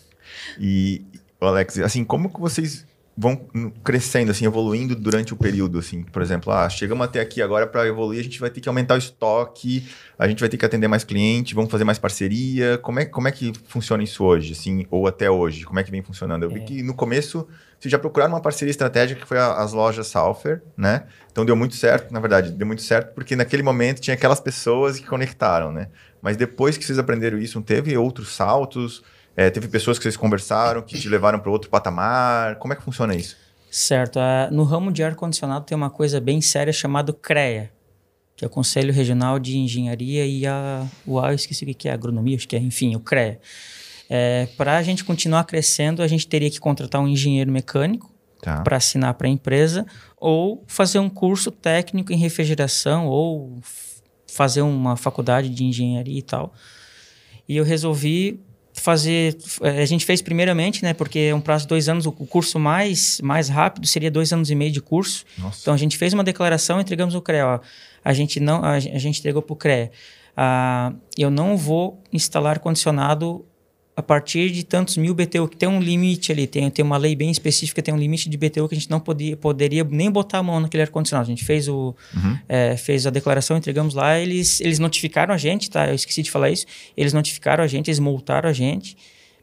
E, 0.59 1.03
Alex, 1.39 1.79
assim, 1.79 2.03
como 2.03 2.33
que 2.33 2.39
vocês 2.39 2.85
vão 3.19 3.35
crescendo, 3.83 4.31
assim, 4.31 4.45
evoluindo 4.45 4.95
durante 4.95 5.33
o 5.33 5.35
período, 5.35 5.77
assim, 5.77 6.03
por 6.03 6.21
exemplo, 6.21 6.53
ah, 6.53 6.69
chegamos 6.69 7.03
até 7.03 7.19
aqui 7.19 7.41
agora 7.41 7.67
para 7.67 7.85
evoluir, 7.85 8.21
a 8.21 8.23
gente 8.23 8.39
vai 8.39 8.49
ter 8.49 8.61
que 8.61 8.69
aumentar 8.69 8.95
o 8.95 8.97
estoque, 8.97 9.85
a 10.17 10.25
gente 10.25 10.39
vai 10.39 10.47
ter 10.47 10.55
que 10.55 10.65
atender 10.65 10.87
mais 10.87 11.03
cliente, 11.03 11.53
vamos 11.53 11.69
fazer 11.69 11.83
mais 11.83 11.99
parceria, 11.99 12.77
como 12.77 13.01
é, 13.01 13.05
como 13.05 13.27
é 13.27 13.31
que 13.33 13.51
funciona 13.67 14.01
isso 14.01 14.23
hoje, 14.23 14.53
assim, 14.53 14.85
ou 14.89 15.05
até 15.05 15.29
hoje, 15.29 15.65
como 15.65 15.81
é 15.81 15.83
que 15.83 15.91
vem 15.91 16.01
funcionando? 16.01 16.43
Eu 16.43 16.51
é. 16.51 16.53
vi 16.53 16.61
que 16.61 16.81
no 16.81 16.93
começo 16.93 17.45
vocês 17.77 17.91
já 17.91 17.99
procuraram 17.99 18.33
uma 18.33 18.41
parceria 18.41 18.71
estratégica 18.71 19.19
que 19.19 19.27
foi 19.27 19.37
a, 19.37 19.55
as 19.55 19.73
lojas 19.73 20.07
Salfer, 20.07 20.61
né? 20.77 21.03
Então 21.29 21.43
deu 21.43 21.57
muito 21.57 21.75
certo, 21.75 22.13
na 22.13 22.21
verdade, 22.21 22.51
deu 22.51 22.65
muito 22.65 22.81
certo 22.81 23.13
porque 23.13 23.35
naquele 23.35 23.63
momento 23.63 23.99
tinha 23.99 24.13
aquelas 24.13 24.39
pessoas 24.39 24.97
que 24.97 25.05
conectaram, 25.05 25.73
né? 25.73 25.89
Mas 26.21 26.37
depois 26.37 26.77
que 26.77 26.85
vocês 26.85 26.97
aprenderam 26.97 27.37
isso, 27.37 27.61
teve 27.61 27.97
outros 27.97 28.33
saltos, 28.33 29.03
é, 29.35 29.49
teve 29.49 29.67
pessoas 29.67 29.97
que 29.97 30.03
vocês 30.03 30.17
conversaram, 30.17 30.81
que 30.81 30.99
te 30.99 31.07
levaram 31.07 31.39
para 31.39 31.49
outro 31.49 31.69
patamar. 31.69 32.57
Como 32.57 32.73
é 32.73 32.75
que 32.75 32.83
funciona 32.83 33.15
isso? 33.15 33.37
Certo. 33.71 34.19
Uh, 34.19 34.53
no 34.53 34.63
ramo 34.63 34.91
de 34.91 35.03
ar-condicionado 35.03 35.65
tem 35.65 35.75
uma 35.75 35.89
coisa 35.89 36.19
bem 36.19 36.41
séria 36.41 36.73
chamada 36.73 37.13
CREA, 37.13 37.71
que 38.35 38.43
é 38.43 38.47
o 38.47 38.49
Conselho 38.49 38.91
Regional 38.91 39.37
de 39.37 39.57
Engenharia 39.57 40.25
e 40.25 40.45
a 40.47 40.85
UA, 41.05 41.31
eu 41.31 41.35
esqueci 41.35 41.65
o 41.65 41.75
que 41.75 41.87
é, 41.87 41.91
agronomia, 41.91 42.35
acho 42.35 42.47
que 42.47 42.55
é, 42.55 42.59
enfim, 42.59 42.95
o 42.95 42.99
CREA. 42.99 43.39
É, 44.09 44.47
para 44.57 44.77
a 44.77 44.81
gente 44.81 45.03
continuar 45.03 45.43
crescendo, 45.43 46.01
a 46.01 46.07
gente 46.07 46.27
teria 46.27 46.49
que 46.49 46.59
contratar 46.59 46.99
um 46.99 47.07
engenheiro 47.07 47.51
mecânico 47.51 48.11
tá. 48.41 48.61
para 48.61 48.77
assinar 48.77 49.13
para 49.13 49.27
a 49.27 49.29
empresa 49.29 49.85
ou 50.17 50.63
fazer 50.65 50.97
um 50.97 51.09
curso 51.09 51.51
técnico 51.51 52.11
em 52.11 52.17
refrigeração 52.17 53.07
ou 53.07 53.59
fazer 54.25 54.61
uma 54.61 54.95
faculdade 54.95 55.49
de 55.49 55.63
engenharia 55.63 56.17
e 56.17 56.23
tal. 56.23 56.53
E 57.47 57.57
eu 57.57 57.63
resolvi 57.63 58.39
fazer. 58.79 59.37
Eh, 59.61 59.81
a 59.81 59.85
gente 59.85 60.05
fez 60.05 60.21
primeiramente, 60.21 60.83
né? 60.83 60.93
Porque 60.93 61.19
é 61.19 61.35
um 61.35 61.41
prazo 61.41 61.63
de 61.63 61.69
dois 61.69 61.89
anos. 61.89 62.05
O 62.05 62.11
curso 62.11 62.59
mais, 62.59 63.19
mais 63.21 63.49
rápido 63.49 63.85
seria 63.87 64.09
dois 64.09 64.31
anos 64.33 64.49
e 64.49 64.55
meio 64.55 64.71
de 64.71 64.81
curso. 64.81 65.25
Nossa. 65.37 65.59
Então 65.61 65.73
a 65.73 65.77
gente 65.77 65.97
fez 65.97 66.13
uma 66.13 66.23
declaração, 66.23 66.79
entregamos 66.79 67.15
o 67.15 67.21
CREA. 67.21 67.47
Ó, 67.47 67.59
a 68.03 68.13
gente 68.13 68.39
não, 68.39 68.63
a, 68.63 68.73
a 68.73 68.79
gente 68.79 69.19
entregou 69.19 69.41
para 69.41 69.53
o 69.53 69.55
CREA. 69.55 69.91
Ah, 70.35 70.93
eu 71.17 71.29
não 71.29 71.57
vou 71.57 72.01
instalar 72.13 72.59
condicionado 72.59 73.45
a 73.99 74.01
partir 74.01 74.49
de 74.49 74.63
tantos 74.63 74.95
mil 74.95 75.13
BTU, 75.13 75.45
que 75.49 75.57
tem 75.57 75.67
um 75.67 75.81
limite 75.81 76.31
ali, 76.31 76.47
tem, 76.47 76.69
tem 76.71 76.85
uma 76.85 76.95
lei 76.95 77.17
bem 77.17 77.29
específica, 77.29 77.81
tem 77.81 77.93
um 77.93 77.97
limite 77.97 78.29
de 78.29 78.37
BTU 78.37 78.65
que 78.69 78.73
a 78.73 78.77
gente 78.77 78.89
não 78.89 78.97
podia, 78.97 79.35
poderia 79.35 79.83
nem 79.83 80.09
botar 80.09 80.37
a 80.37 80.43
mão 80.43 80.57
naquele 80.57 80.83
ar-condicionado. 80.83 81.27
A 81.27 81.29
gente 81.29 81.43
fez, 81.43 81.67
o, 81.67 81.93
uhum. 82.15 82.37
é, 82.47 82.77
fez 82.77 83.05
a 83.05 83.09
declaração, 83.09 83.57
entregamos 83.57 83.93
lá, 83.93 84.17
eles, 84.17 84.61
eles 84.61 84.79
notificaram 84.79 85.33
a 85.33 85.37
gente, 85.37 85.69
tá? 85.69 85.89
Eu 85.89 85.95
esqueci 85.95 86.23
de 86.23 86.31
falar 86.31 86.49
isso. 86.49 86.65
Eles 86.95 87.11
notificaram 87.11 87.61
a 87.61 87.67
gente, 87.67 87.89
eles 87.89 87.99
multaram 87.99 88.49
a 88.49 88.53
gente, 88.53 88.95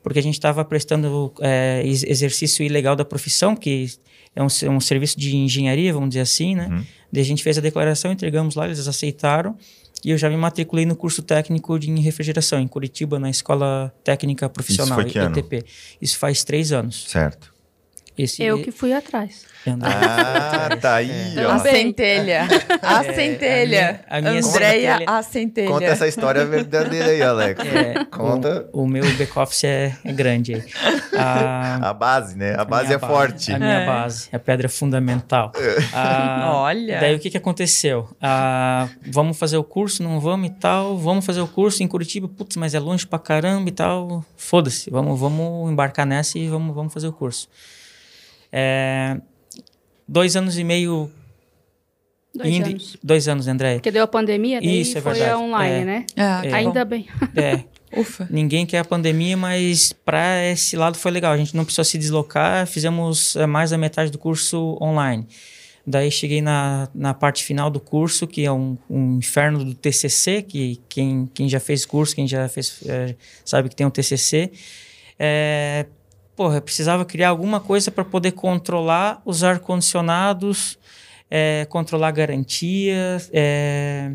porque 0.02 0.20
a 0.20 0.22
gente 0.22 0.34
estava 0.34 0.64
prestando 0.64 1.34
é, 1.42 1.82
exercício 1.84 2.64
ilegal 2.64 2.96
da 2.96 3.04
profissão, 3.04 3.54
que 3.54 3.90
é 4.34 4.42
um, 4.42 4.46
um, 4.74 4.80
serviço 4.80 5.20
de 5.20 5.36
engenharia, 5.36 5.92
vamos 5.92 6.08
dizer 6.08 6.22
assim, 6.22 6.54
né? 6.54 6.68
Uhum. 6.70 6.82
Daí 7.12 7.22
a 7.22 7.26
gente 7.26 7.42
fez 7.42 7.58
a 7.58 7.60
declaração, 7.60 8.10
entregamos 8.10 8.54
lá, 8.54 8.64
eles 8.64 8.88
aceitaram. 8.88 9.54
E 10.06 10.10
eu 10.12 10.16
já 10.16 10.30
me 10.30 10.36
matriculei 10.36 10.86
no 10.86 10.94
curso 10.94 11.20
técnico 11.20 11.76
de 11.80 11.92
refrigeração 12.00 12.60
em 12.60 12.68
Curitiba, 12.68 13.18
na 13.18 13.28
Escola 13.28 13.92
Técnica 14.04 14.48
Profissional, 14.48 15.00
Isso 15.00 15.10
foi 15.10 15.32
que 15.32 15.40
ETP. 15.40 15.56
Ano? 15.56 15.64
Isso 16.00 16.16
faz 16.16 16.44
três 16.44 16.70
anos. 16.70 17.06
Certo. 17.08 17.52
Esse, 18.18 18.42
eu 18.42 18.62
que 18.62 18.70
fui 18.70 18.94
atrás. 18.94 19.44
Ah, 19.82 20.74
tá 20.80 20.96
aí, 20.96 21.36
é. 21.36 21.46
ó. 21.46 21.52
A 21.52 21.58
centelha. 21.58 22.48
A 22.82 23.04
é, 23.04 23.12
centelha. 23.12 24.04
A 24.08 24.20
minha, 24.20 24.30
a 24.30 24.32
minha 24.32 24.46
Andréia, 24.46 24.92
centelha. 24.92 25.10
a 25.10 25.22
centelha. 25.22 25.68
Conta 25.68 25.84
essa 25.84 26.08
história 26.08 26.44
verdadeira 26.46 27.10
aí, 27.10 27.22
Alex. 27.22 27.60
É, 27.60 28.04
Conta. 28.04 28.68
O, 28.72 28.82
o 28.82 28.88
meu 28.88 29.04
back-office 29.16 29.64
é, 29.64 29.96
é, 30.04 30.12
grande 30.12 30.54
aí. 30.54 30.64
A, 31.16 31.90
a 31.90 31.92
base, 31.92 32.36
né? 32.38 32.54
A, 32.54 32.62
a 32.62 32.64
base 32.64 32.92
é 32.92 32.98
base, 32.98 33.12
forte. 33.12 33.52
A 33.52 33.58
minha 33.58 33.80
é. 33.80 33.86
base, 33.86 34.28
a 34.32 34.38
pedra 34.38 34.68
fundamental. 34.68 35.52
Ah, 35.92 36.52
Olha. 36.54 37.00
Daí 37.00 37.14
o 37.14 37.18
que, 37.18 37.28
que 37.28 37.36
aconteceu? 37.36 38.08
Ah, 38.20 38.88
vamos 39.06 39.38
fazer 39.38 39.56
o 39.56 39.64
curso, 39.64 40.02
não 40.02 40.20
vamos 40.20 40.48
e 40.48 40.52
tal. 40.52 40.96
Vamos 40.96 41.26
fazer 41.26 41.40
o 41.40 41.48
curso 41.48 41.82
em 41.82 41.88
Curitiba. 41.88 42.28
Putz, 42.28 42.56
mas 42.56 42.74
é 42.74 42.78
longe 42.78 43.06
pra 43.06 43.18
caramba 43.18 43.68
e 43.68 43.72
tal. 43.72 44.24
Foda-se. 44.36 44.88
Vamos, 44.90 45.18
vamos 45.18 45.70
embarcar 45.70 46.06
nessa 46.06 46.38
e 46.38 46.48
vamos, 46.48 46.74
vamos 46.74 46.94
fazer 46.94 47.08
o 47.08 47.12
curso. 47.12 47.48
É, 48.52 49.20
dois 50.06 50.36
anos 50.36 50.58
e 50.58 50.64
meio. 50.64 51.10
Dois 52.34 52.54
indo, 52.54 52.66
anos. 52.68 52.96
Dois 53.02 53.28
anos, 53.28 53.48
André. 53.48 53.74
Porque 53.74 53.90
deu 53.90 54.04
a 54.04 54.06
pandemia, 54.06 54.60
daí 54.60 54.80
Isso, 54.80 54.98
é 54.98 55.00
foi 55.00 55.14
verdade. 55.14 55.40
online, 55.40 55.74
é, 55.74 55.84
né? 55.84 56.06
Ah, 56.16 56.42
é, 56.44 56.52
Ainda 56.52 56.84
bem. 56.84 57.06
É. 57.34 57.64
Ufa. 57.96 58.26
Ninguém 58.28 58.66
quer 58.66 58.78
a 58.78 58.84
pandemia, 58.84 59.36
mas 59.36 59.92
para 59.92 60.44
esse 60.44 60.76
lado 60.76 60.98
foi 60.98 61.10
legal. 61.10 61.32
A 61.32 61.36
gente 61.36 61.56
não 61.56 61.64
precisou 61.64 61.84
se 61.84 61.96
deslocar, 61.96 62.66
fizemos 62.66 63.36
é, 63.36 63.46
mais 63.46 63.70
da 63.70 63.78
metade 63.78 64.10
do 64.10 64.18
curso 64.18 64.76
online. 64.82 65.26
Daí 65.86 66.10
cheguei 66.10 66.42
na, 66.42 66.88
na 66.92 67.14
parte 67.14 67.44
final 67.44 67.70
do 67.70 67.78
curso, 67.78 68.26
que 68.26 68.44
é 68.44 68.50
um, 68.50 68.76
um 68.90 69.18
inferno 69.18 69.64
do 69.64 69.72
TCC, 69.72 70.42
que 70.42 70.80
quem, 70.88 71.30
quem 71.32 71.48
já 71.48 71.60
fez 71.60 71.86
curso, 71.86 72.14
quem 72.14 72.26
já 72.26 72.48
fez, 72.48 72.80
é, 72.86 73.14
sabe 73.44 73.68
que 73.68 73.76
tem 73.76 73.86
um 73.86 73.90
TCC. 73.90 74.50
É, 75.16 75.86
porra, 76.36 76.58
eu 76.58 76.62
precisava 76.62 77.04
criar 77.04 77.30
alguma 77.30 77.58
coisa 77.58 77.90
para 77.90 78.04
poder 78.04 78.32
controlar 78.32 79.22
os 79.24 79.42
ar-condicionados, 79.42 80.78
é, 81.30 81.66
controlar 81.70 82.10
garantia, 82.10 83.16
é, 83.32 84.12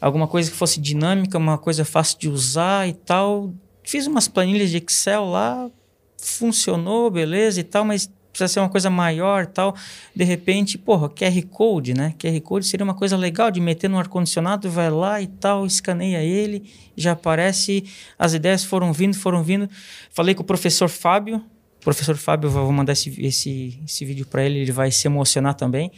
alguma 0.00 0.26
coisa 0.26 0.50
que 0.50 0.56
fosse 0.56 0.80
dinâmica, 0.80 1.36
uma 1.36 1.58
coisa 1.58 1.84
fácil 1.84 2.18
de 2.18 2.28
usar 2.28 2.88
e 2.88 2.94
tal. 2.94 3.52
Fiz 3.84 4.06
umas 4.06 4.26
planilhas 4.26 4.70
de 4.70 4.78
Excel 4.78 5.26
lá, 5.26 5.70
funcionou, 6.16 7.10
beleza 7.10 7.60
e 7.60 7.64
tal, 7.64 7.84
mas 7.84 8.10
precisa 8.32 8.48
ser 8.48 8.60
uma 8.60 8.68
coisa 8.68 8.90
maior 8.90 9.46
tal. 9.46 9.76
De 10.16 10.24
repente, 10.24 10.78
porra, 10.78 11.08
QR 11.08 11.42
Code, 11.50 11.94
né? 11.94 12.14
QR 12.18 12.40
Code 12.40 12.66
seria 12.66 12.82
uma 12.82 12.94
coisa 12.94 13.16
legal 13.16 13.50
de 13.50 13.60
meter 13.60 13.88
no 13.88 13.98
ar-condicionado, 13.98 14.70
vai 14.70 14.90
lá 14.90 15.20
e 15.20 15.26
tal, 15.26 15.66
escaneia 15.66 16.22
ele, 16.22 16.64
já 16.96 17.12
aparece, 17.12 17.84
as 18.18 18.34
ideias 18.34 18.64
foram 18.64 18.92
vindo, 18.92 19.14
foram 19.14 19.42
vindo. 19.42 19.68
Falei 20.10 20.34
com 20.34 20.42
o 20.42 20.46
professor 20.46 20.88
Fábio, 20.88 21.44
professor 21.82 22.16
Fábio, 22.16 22.48
vou 22.48 22.72
mandar 22.72 22.92
esse, 22.92 23.14
esse, 23.20 23.80
esse 23.84 24.04
vídeo 24.04 24.24
para 24.24 24.44
ele, 24.44 24.60
ele 24.60 24.72
vai 24.72 24.90
se 24.90 25.06
emocionar 25.06 25.54
também. 25.54 25.90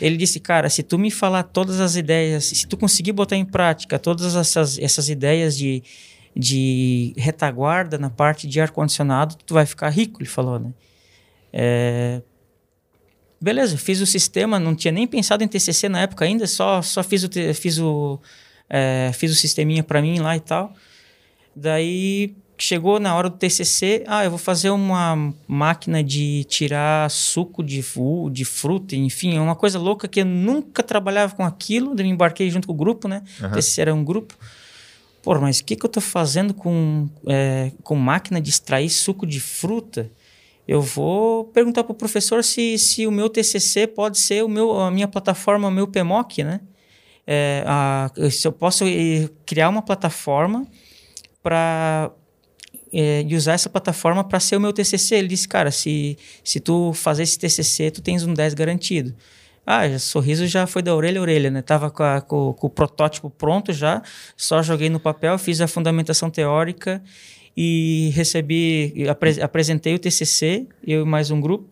Ele 0.00 0.16
disse, 0.16 0.40
cara, 0.40 0.70
se 0.70 0.82
tu 0.82 0.98
me 0.98 1.10
falar 1.10 1.42
todas 1.42 1.80
as 1.80 1.96
ideias, 1.96 2.44
se 2.44 2.66
tu 2.66 2.76
conseguir 2.76 3.12
botar 3.12 3.36
em 3.36 3.44
prática 3.44 3.98
todas 3.98 4.36
essas, 4.36 4.78
essas 4.78 5.08
ideias 5.08 5.56
de, 5.56 5.82
de 6.34 7.12
retaguarda 7.16 7.98
na 7.98 8.10
parte 8.10 8.46
de 8.46 8.60
ar-condicionado, 8.60 9.36
tu 9.44 9.54
vai 9.54 9.66
ficar 9.66 9.90
rico, 9.90 10.22
ele 10.22 10.28
falou, 10.28 10.58
né? 10.58 10.72
É... 11.56 12.20
beleza, 13.40 13.78
fiz 13.78 14.00
o 14.00 14.06
sistema, 14.06 14.58
não 14.58 14.74
tinha 14.74 14.90
nem 14.90 15.06
pensado 15.06 15.44
em 15.44 15.48
TCC 15.48 15.88
na 15.88 16.00
época 16.00 16.24
ainda, 16.24 16.48
só, 16.48 16.82
só 16.82 17.04
fiz 17.04 17.22
o, 17.22 17.28
fiz 17.54 17.78
o, 17.78 18.18
é, 18.68 19.12
fiz 19.14 19.30
o 19.30 19.36
sisteminha 19.36 19.84
para 19.84 20.02
mim 20.02 20.18
lá 20.18 20.36
e 20.36 20.40
tal. 20.40 20.74
Daí 21.54 22.34
chegou 22.58 22.98
na 22.98 23.14
hora 23.14 23.30
do 23.30 23.36
TCC, 23.36 24.02
ah, 24.06 24.24
eu 24.24 24.30
vou 24.30 24.38
fazer 24.38 24.70
uma 24.70 25.32
máquina 25.46 26.02
de 26.02 26.44
tirar 26.44 27.08
suco 27.08 27.62
de, 27.62 27.84
de 28.32 28.44
fruta, 28.44 28.96
enfim, 28.96 29.36
é 29.36 29.40
uma 29.40 29.54
coisa 29.54 29.78
louca 29.78 30.08
que 30.08 30.20
eu 30.20 30.24
nunca 30.24 30.82
trabalhava 30.82 31.36
com 31.36 31.44
aquilo, 31.44 31.94
daí 31.94 32.06
me 32.06 32.12
embarquei 32.12 32.50
junto 32.50 32.66
com 32.66 32.72
o 32.72 32.76
grupo, 32.76 33.06
né? 33.06 33.22
Uhum. 33.40 33.52
TCC 33.52 33.80
era 33.82 33.94
um 33.94 34.04
grupo. 34.04 34.34
Pô, 35.22 35.38
mas 35.40 35.60
o 35.60 35.64
que, 35.64 35.76
que 35.76 35.86
eu 35.86 35.90
tô 35.90 36.00
fazendo 36.00 36.52
com, 36.52 37.08
é, 37.26 37.72
com 37.82 37.94
máquina 37.94 38.40
de 38.40 38.50
extrair 38.50 38.90
suco 38.90 39.26
de 39.26 39.40
fruta? 39.40 40.10
Eu 40.66 40.80
vou 40.80 41.44
perguntar 41.44 41.84
para 41.84 41.92
o 41.92 41.94
professor 41.94 42.42
se, 42.42 42.78
se 42.78 43.06
o 43.06 43.10
meu 43.10 43.28
TCC 43.28 43.86
pode 43.86 44.18
ser 44.18 44.42
o 44.42 44.48
meu, 44.48 44.80
a 44.80 44.90
minha 44.90 45.06
plataforma, 45.06 45.68
o 45.68 45.70
meu 45.70 45.86
PMOC, 45.86 46.42
né? 46.42 46.60
É, 47.26 47.64
a, 47.66 48.10
se 48.30 48.46
eu 48.46 48.52
posso 48.52 48.84
criar 49.46 49.68
uma 49.68 49.82
plataforma 49.82 50.66
para 51.42 52.10
é, 52.92 53.24
e 53.26 53.34
usar 53.34 53.54
essa 53.54 53.68
plataforma 53.68 54.22
para 54.22 54.38
ser 54.38 54.56
o 54.56 54.60
meu 54.60 54.72
TCC. 54.72 55.16
Ele 55.16 55.28
disse, 55.28 55.48
cara, 55.48 55.70
se, 55.70 56.16
se 56.44 56.60
tu 56.60 56.92
fazer 56.92 57.24
esse 57.24 57.38
TCC, 57.38 57.90
tu 57.90 58.00
tens 58.00 58.22
um 58.24 58.32
10 58.32 58.54
garantido. 58.54 59.14
Ah, 59.66 59.88
já, 59.88 59.98
sorriso 59.98 60.46
já 60.46 60.66
foi 60.66 60.82
da 60.82 60.94
orelha 60.94 61.18
a 61.18 61.22
orelha, 61.22 61.50
né? 61.50 61.60
Tava 61.60 61.90
com, 61.90 62.02
a, 62.02 62.20
com, 62.20 62.52
com, 62.52 62.66
o 62.66 62.70
protótipo 62.70 63.30
pronto 63.30 63.72
já, 63.72 64.02
só 64.36 64.62
joguei 64.62 64.90
no 64.90 65.00
papel, 65.00 65.38
fiz 65.38 65.60
a 65.60 65.66
fundamentação 65.66 66.30
teórica 66.30 67.02
e 67.56 68.10
recebi, 68.14 69.06
apre, 69.08 69.40
apresentei 69.40 69.94
o 69.94 69.98
TCC, 69.98 70.66
eu 70.86 71.02
e 71.02 71.04
mais 71.04 71.30
um 71.30 71.40
grupo. 71.40 71.68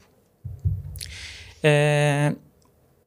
É, 1.62 2.34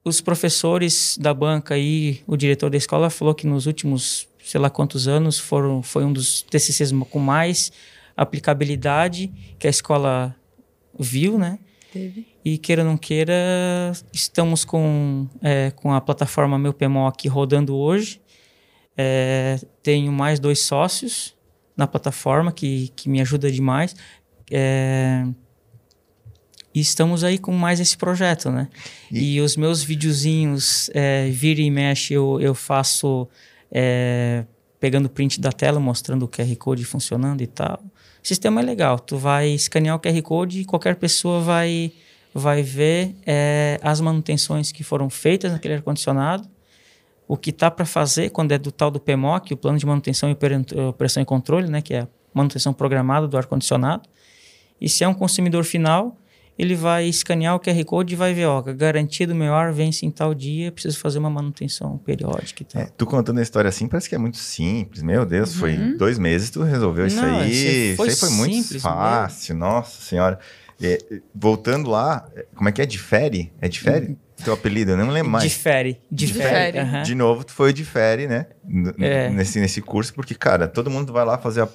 os 0.04 0.22
professores 0.22 1.18
da 1.20 1.34
banca 1.34 1.78
e 1.78 2.22
o 2.28 2.36
diretor 2.36 2.70
da 2.70 2.78
escola 2.78 3.10
falou 3.10 3.34
que 3.34 3.48
nos 3.48 3.66
últimos, 3.66 4.28
sei 4.44 4.60
lá 4.60 4.70
quantos 4.70 5.08
anos, 5.08 5.40
foram, 5.40 5.82
foi 5.82 6.04
um 6.04 6.12
dos 6.12 6.42
TCCs 6.42 6.92
com 7.10 7.20
mais 7.20 7.72
aplicabilidade 8.16 9.32
que 9.58 9.68
a 9.68 9.70
escola 9.70 10.36
viu, 10.98 11.38
né? 11.38 11.60
Teve. 11.92 12.28
E 12.44 12.58
queira 12.58 12.84
ou 12.84 12.88
não 12.90 12.98
queira, 12.98 13.34
estamos 14.12 14.66
com, 14.66 15.28
é, 15.42 15.72
com 15.72 15.94
a 15.94 16.02
plataforma 16.02 16.60
Meu 16.60 16.74
PMO 16.74 17.08
aqui 17.08 17.28
rodando 17.28 17.76
hoje. 17.76 18.22
É, 18.98 19.60
tenho 19.82 20.12
mais 20.12 20.40
dois 20.40 20.60
sócios 20.60 21.36
na 21.76 21.88
plataforma 21.88 22.52
que, 22.52 22.90
que 22.96 23.10
me 23.10 23.22
ajuda 23.22 23.52
demais. 23.52 23.96
É, 24.52 25.26
e 26.74 26.80
estamos 26.82 27.24
aí 27.24 27.38
com 27.38 27.54
mais 27.54 27.80
esse 27.80 27.96
projeto, 27.96 28.52
né? 28.52 28.68
E, 29.10 29.36
e 29.36 29.42
os 29.42 29.56
meus 29.56 29.82
videozinhos, 29.82 30.90
é, 30.94 31.30
vira 31.30 31.62
e 31.62 31.72
mexe, 31.72 32.14
eu, 32.14 32.40
eu 32.42 32.54
faço 32.54 33.28
é, 33.72 34.44
pegando 34.78 35.10
print 35.10 35.40
da 35.40 35.54
tela, 35.54 35.80
mostrando 35.80 36.24
o 36.24 36.28
QR 36.28 36.54
Code 36.58 36.84
funcionando 36.84 37.42
e 37.42 37.48
tal. 37.48 37.82
O 38.24 38.28
sistema 38.28 38.60
é 38.60 38.64
legal. 38.64 39.00
Tu 39.00 39.18
vai 39.18 39.50
escanear 39.50 39.96
o 39.96 40.00
QR 40.00 40.22
Code 40.22 40.62
e 40.62 40.66
qualquer 40.66 40.98
pessoa 40.98 41.40
vai, 41.40 41.94
vai 42.34 42.62
ver 42.62 43.16
é, 43.26 43.80
as 43.82 44.02
manutenções 44.02 44.72
que 44.72 44.84
foram 44.84 45.10
feitas 45.10 45.54
naquele 45.54 45.76
ar-condicionado, 45.76 46.50
o 47.28 47.36
que 47.36 47.52
tá 47.52 47.72
para 47.72 47.86
fazer 47.86 48.30
quando 48.30 48.52
é 48.52 48.58
do 48.58 48.72
tal 48.72 48.92
do 48.92 49.00
PMOC, 49.00 49.54
o 49.54 49.58
Plano 49.58 49.78
de 49.78 49.86
Manutenção 49.86 50.30
e 50.30 50.38
Operação 50.90 51.22
e 51.24 51.26
Controle, 51.26 51.70
né, 51.70 51.82
que 51.82 51.94
é 51.94 52.02
a 52.02 52.08
manutenção 52.34 52.74
programada 52.74 53.28
do 53.28 53.38
ar-condicionado. 53.38 54.08
E 54.80 54.90
se 54.90 55.04
é 55.04 55.08
um 55.08 55.14
consumidor 55.14 55.64
final, 55.64 56.18
ele 56.58 56.76
vai 56.76 57.08
escanear 57.08 57.56
o 57.56 57.60
QR 57.60 57.84
Code 57.86 58.14
e 58.14 58.16
vai 58.16 58.34
ver, 58.34 58.46
ó, 58.46 58.62
garantido 58.62 59.34
meu 59.34 59.54
ar 59.54 59.74
vence 59.74 60.06
em 60.06 60.12
tal 60.12 60.34
dia, 60.34 60.72
preciso 60.72 60.98
fazer 61.00 61.20
uma 61.20 61.30
manutenção 61.30 61.98
periódica 61.98 62.62
e 62.62 62.66
tal. 62.66 62.82
É, 62.82 62.86
tu 62.98 63.06
contando 63.06 63.40
a 63.40 63.42
história 63.42 63.68
assim, 63.68 63.88
parece 63.88 64.08
que 64.08 64.16
é 64.16 64.18
muito 64.18 64.38
simples. 64.38 65.02
Meu 65.02 65.26
Deus, 65.26 65.54
uhum. 65.54 65.60
foi 65.60 65.78
dois 65.98 66.20
meses 66.20 66.50
tu 66.50 66.62
resolveu 66.62 67.08
isso 67.08 67.18
Não, 67.18 67.40
aí. 67.40 67.52
Isso 67.52 67.98
foi, 67.98 68.08
isso 68.08 68.26
aí 68.26 68.32
foi 68.32 68.38
muito 68.38 68.80
fácil, 68.80 69.56
mesmo. 69.56 69.68
nossa 69.68 70.02
senhora. 70.02 70.40
É, 70.82 71.00
voltando 71.34 71.90
lá, 71.90 72.28
como 72.54 72.68
é 72.68 72.72
que 72.72 72.82
é? 72.82 72.86
Difere? 72.86 73.52
É 73.62 73.68
difere? 73.68 74.18
Teu 74.44 74.54
apelido, 74.54 74.92
eu 74.92 74.98
não 74.98 75.10
lembro 75.10 75.32
mais. 75.32 75.44
Difere. 75.44 76.02
Difere. 76.12 76.72
difere. 76.72 76.80
Uhum. 76.80 77.04
De 77.04 77.16
novo, 77.16 77.44
tu 77.44 77.54
foi 77.54 77.72
difere, 77.72 78.28
né? 78.28 78.48
É. 79.00 79.30
Nesse, 79.30 79.60
nesse 79.60 79.82
curso, 79.82 80.14
porque, 80.14 80.36
cara, 80.36 80.68
todo 80.68 80.90
mundo 80.92 81.14
vai 81.14 81.24
lá 81.24 81.38
fazer 81.38 81.62
a 81.62 81.70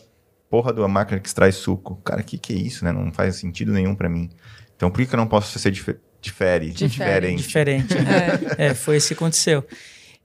porra 0.51 0.73
da 0.73 0.87
máquina 0.87 1.19
que 1.19 1.29
extrai 1.29 1.53
suco. 1.53 1.97
Cara, 2.05 2.21
o 2.21 2.25
que, 2.25 2.37
que 2.37 2.53
é 2.53 2.57
isso, 2.57 2.85
né? 2.85 2.93
Não 2.93 3.11
faz 3.13 3.37
sentido 3.37 3.73
nenhum 3.73 3.95
para 3.95 4.09
mim. 4.09 4.29
Então, 4.77 4.91
por 4.91 5.05
que, 5.05 5.15
eu 5.15 5.17
não 5.17 5.27
posso 5.27 5.59
ser 5.59 5.71
dif 5.71 5.97
difere, 6.21 6.71
diferente? 6.71 7.43
Diferente. 7.43 7.95
é. 8.59 8.67
é, 8.67 8.75
foi 8.75 8.99
isso 8.99 9.09
que 9.09 9.15
aconteceu. 9.15 9.65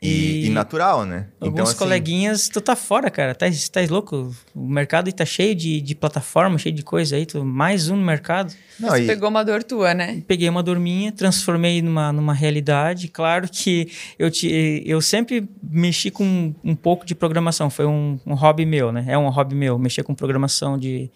E, 0.01 0.45
e, 0.45 0.49
natural, 0.49 1.05
né? 1.05 1.27
Alguns 1.39 1.53
então, 1.53 1.63
assim, 1.65 1.77
coleguinhas, 1.77 2.49
tu 2.49 2.61
tá 2.61 2.75
fora, 2.75 3.09
cara. 3.09 3.33
Tá, 3.33 3.47
tá 3.71 3.81
louco? 3.89 4.35
O 4.53 4.67
mercado 4.67 5.11
tá 5.11 5.25
cheio 5.25 5.55
de, 5.55 5.81
de 5.81 5.95
plataforma, 5.95 6.57
cheio 6.57 6.75
de 6.75 6.83
coisa 6.83 7.15
aí. 7.15 7.25
Tu, 7.25 7.43
mais 7.43 7.89
um 7.89 7.95
no 7.95 8.05
mercado. 8.05 8.53
Não, 8.79 8.89
Você 8.89 9.03
e... 9.03 9.07
pegou 9.07 9.29
uma 9.29 9.43
dor 9.43 9.63
tua, 9.63 9.93
né? 9.93 10.21
Peguei 10.27 10.47
uma 10.49 10.61
dor 10.61 10.79
minha, 10.79 11.11
transformei 11.11 11.81
numa, 11.81 12.11
numa 12.11 12.33
realidade. 12.33 13.07
Claro 13.07 13.47
que 13.49 13.91
eu, 14.19 14.29
te, 14.29 14.83
eu 14.85 15.01
sempre 15.01 15.49
mexi 15.63 16.11
com 16.11 16.53
um 16.63 16.75
pouco 16.75 17.05
de 17.05 17.15
programação. 17.15 17.69
Foi 17.69 17.85
um, 17.85 18.19
um 18.25 18.35
hobby 18.35 18.65
meu, 18.65 18.91
né? 18.91 19.05
É 19.07 19.17
um 19.17 19.29
hobby 19.29 19.55
meu, 19.55 19.79
mexer 19.79 20.03
com 20.03 20.13
programação 20.13 20.77
de 20.77 21.09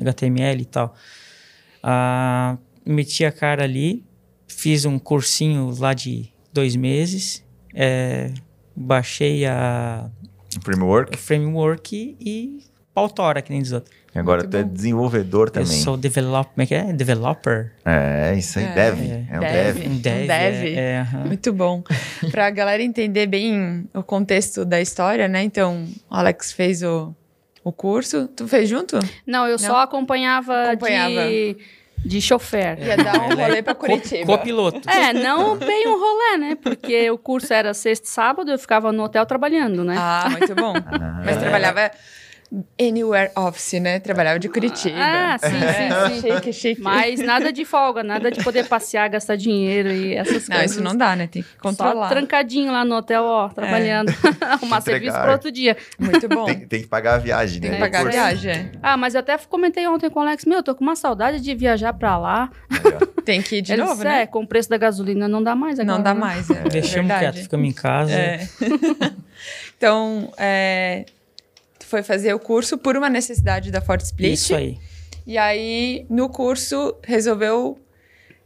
HTML 0.00 0.62
e 0.62 0.66
tal. 0.66 0.94
Ah, 1.82 2.56
meti 2.84 3.24
a 3.24 3.32
cara 3.32 3.64
ali, 3.64 4.04
fiz 4.46 4.84
um 4.84 4.98
cursinho 4.98 5.74
lá 5.78 5.92
de 5.92 6.32
dois 6.52 6.76
meses, 6.76 7.44
é, 7.74 8.30
baixei 8.74 9.46
a 9.46 10.10
framework, 10.62 11.16
framework 11.16 12.16
e 12.20 12.62
pautora, 12.94 13.40
que 13.42 13.52
nem 13.52 13.62
diz 13.62 13.72
outro. 13.72 13.92
E 14.14 14.18
agora 14.18 14.46
tu 14.46 14.56
é 14.56 14.62
desenvolvedor 14.62 15.50
também. 15.50 15.70
Eu 15.70 15.84
sou 15.84 15.96
developer, 15.96 16.52
como 16.52 16.62
é 16.62 16.66
que 16.66 16.74
é? 16.74 16.92
Developer? 16.92 17.72
É, 17.84 18.34
isso 18.36 18.58
aí, 18.58 18.64
é, 18.64 18.74
dev. 18.74 19.00
É, 19.00 19.26
é 19.30 19.36
um 19.36 19.40
dev. 19.40 19.52
dev. 19.52 19.86
Um 19.86 19.96
dev, 19.98 20.26
dev. 20.26 20.78
É, 20.78 20.78
é, 20.78 21.06
Muito 21.26 21.52
bom. 21.52 21.82
Para 22.30 22.46
a 22.46 22.50
galera 22.50 22.82
entender 22.82 23.26
bem 23.26 23.88
o 23.94 24.02
contexto 24.02 24.64
da 24.64 24.80
história, 24.80 25.28
né? 25.28 25.42
Então, 25.42 25.86
o 26.10 26.14
Alex 26.14 26.52
fez 26.52 26.82
o, 26.82 27.14
o 27.62 27.70
curso. 27.70 28.28
Tu 28.28 28.48
fez 28.48 28.68
junto? 28.68 28.98
Não, 29.26 29.44
eu 29.44 29.52
Não? 29.52 29.58
só 29.58 29.82
acompanhava, 29.82 30.70
acompanhava. 30.70 31.28
de 31.28 31.56
de 32.04 32.20
chofer. 32.20 32.78
Ia 32.80 32.96
dar 32.96 33.20
um 33.20 33.34
rolê 33.34 33.62
pra 33.62 33.74
Curitiba. 33.74 34.24
Copiloto. 34.26 34.88
É, 34.88 35.12
não 35.12 35.56
bem 35.56 35.86
um 35.88 35.98
rolê, 35.98 36.36
né? 36.38 36.56
Porque 36.60 37.10
o 37.10 37.18
curso 37.18 37.52
era 37.52 37.74
sexta 37.74 38.06
e 38.06 38.10
sábado, 38.10 38.50
eu 38.50 38.58
ficava 38.58 38.92
no 38.92 39.02
hotel 39.04 39.24
trabalhando, 39.26 39.84
né? 39.84 39.94
Ah, 39.98 40.28
muito 40.30 40.54
bom. 40.54 40.74
Ah, 40.88 41.22
Mas 41.24 41.36
trabalhava 41.36 41.90
Anywhere 42.80 43.30
Office, 43.36 43.78
né? 43.78 44.00
Trabalhava 44.00 44.38
de 44.38 44.48
Curitiba. 44.48 44.96
Ah, 44.98 45.36
sim, 45.38 45.50
sim, 45.50 46.20
sim. 46.20 46.32
chique, 46.32 46.52
chique. 46.52 46.80
Mas 46.80 47.20
nada 47.20 47.52
de 47.52 47.62
folga, 47.66 48.02
nada 48.02 48.30
de 48.30 48.42
poder 48.42 48.66
passear, 48.66 49.06
gastar 49.10 49.36
dinheiro 49.36 49.90
e 49.90 50.14
essas 50.14 50.48
não, 50.48 50.56
coisas. 50.56 50.76
Não, 50.76 50.82
isso 50.82 50.82
não 50.82 50.96
dá, 50.96 51.14
né? 51.14 51.26
Tem 51.26 51.42
que 51.42 51.58
controlar. 51.58 52.08
Só 52.08 52.14
trancadinho 52.14 52.72
lá 52.72 52.86
no 52.86 52.96
hotel, 52.96 53.22
ó, 53.24 53.48
trabalhando. 53.48 54.12
É. 54.40 54.44
Arrumar 54.52 54.80
serviço 54.80 55.12
para 55.12 55.32
outro 55.32 55.50
dia. 55.50 55.76
Muito 55.98 56.28
bom. 56.28 56.44
Tem, 56.46 56.60
tem, 56.60 56.80
que 56.82 56.86
pagar 56.86 57.14
a 57.14 57.18
viagem, 57.18 57.60
né? 57.60 57.68
Tem 57.68 57.76
que 57.76 57.82
pagar 57.82 58.06
a 58.06 58.10
viagem. 58.10 58.50
É. 58.50 58.72
Ah, 58.82 58.96
mas 58.96 59.14
eu 59.14 59.20
até 59.20 59.36
comentei 59.36 59.86
ontem 59.86 60.08
com 60.08 60.20
o 60.20 60.22
Alex, 60.22 60.44
meu, 60.44 60.62
tô 60.62 60.74
com 60.74 60.82
uma 60.82 60.96
saudade 60.96 61.40
de 61.40 61.54
viajar 61.54 61.92
para 61.92 62.16
lá. 62.16 62.50
tem 63.24 63.42
que 63.42 63.56
ir 63.56 63.62
de 63.62 63.72
Ele 63.72 63.82
novo, 63.82 64.02
né? 64.04 64.22
É, 64.22 64.26
com 64.26 64.42
o 64.42 64.46
preço 64.46 64.70
da 64.70 64.76
gasolina 64.76 65.28
não 65.28 65.42
dá 65.42 65.54
mais 65.54 65.78
agora. 65.78 65.96
Não 65.96 66.02
dá 66.02 66.14
né? 66.14 66.20
mais, 66.20 66.48
é. 66.50 66.62
Deixamos 66.64 67.12
quieto, 67.18 67.36
ficamos 67.36 67.68
em 67.68 67.72
casa. 67.72 68.12
É. 68.12 68.48
então, 69.76 70.32
é 70.38 71.04
foi 71.88 72.02
fazer 72.02 72.34
o 72.34 72.38
curso 72.38 72.76
por 72.76 72.96
uma 72.96 73.08
necessidade 73.08 73.70
da 73.70 73.80
Ford 73.80 74.00
Split. 74.00 74.34
Isso 74.34 74.54
aí. 74.54 74.78
E 75.26 75.36
aí, 75.36 76.06
no 76.08 76.28
curso, 76.28 76.94
resolveu 77.02 77.78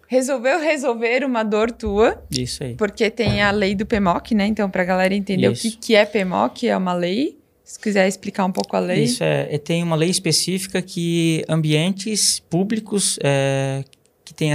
resolveu 0.06 0.60
resolver 0.60 1.24
uma 1.24 1.42
dor 1.42 1.70
tua. 1.72 2.22
Isso 2.30 2.62
aí. 2.62 2.74
Porque 2.74 3.10
tem 3.10 3.40
a 3.40 3.50
lei 3.50 3.74
do 3.74 3.86
PMOC, 3.86 4.34
né? 4.34 4.46
Então, 4.46 4.68
para 4.68 4.82
a 4.82 4.84
galera 4.84 5.14
entender 5.14 5.50
Isso. 5.50 5.66
o 5.66 5.70
que, 5.70 5.76
que 5.78 5.94
é 5.94 6.04
PMOC, 6.04 6.68
é 6.68 6.76
uma 6.76 6.92
lei. 6.92 7.38
Se 7.64 7.80
quiser 7.80 8.06
explicar 8.06 8.44
um 8.44 8.52
pouco 8.52 8.76
a 8.76 8.78
lei. 8.78 9.04
Isso, 9.04 9.24
é, 9.24 9.48
é 9.50 9.56
tem 9.56 9.82
uma 9.82 9.96
lei 9.96 10.10
específica 10.10 10.82
que 10.82 11.42
ambientes 11.48 12.40
públicos, 12.40 13.18
é, 13.22 13.82
que 14.22 14.34
tem 14.34 14.50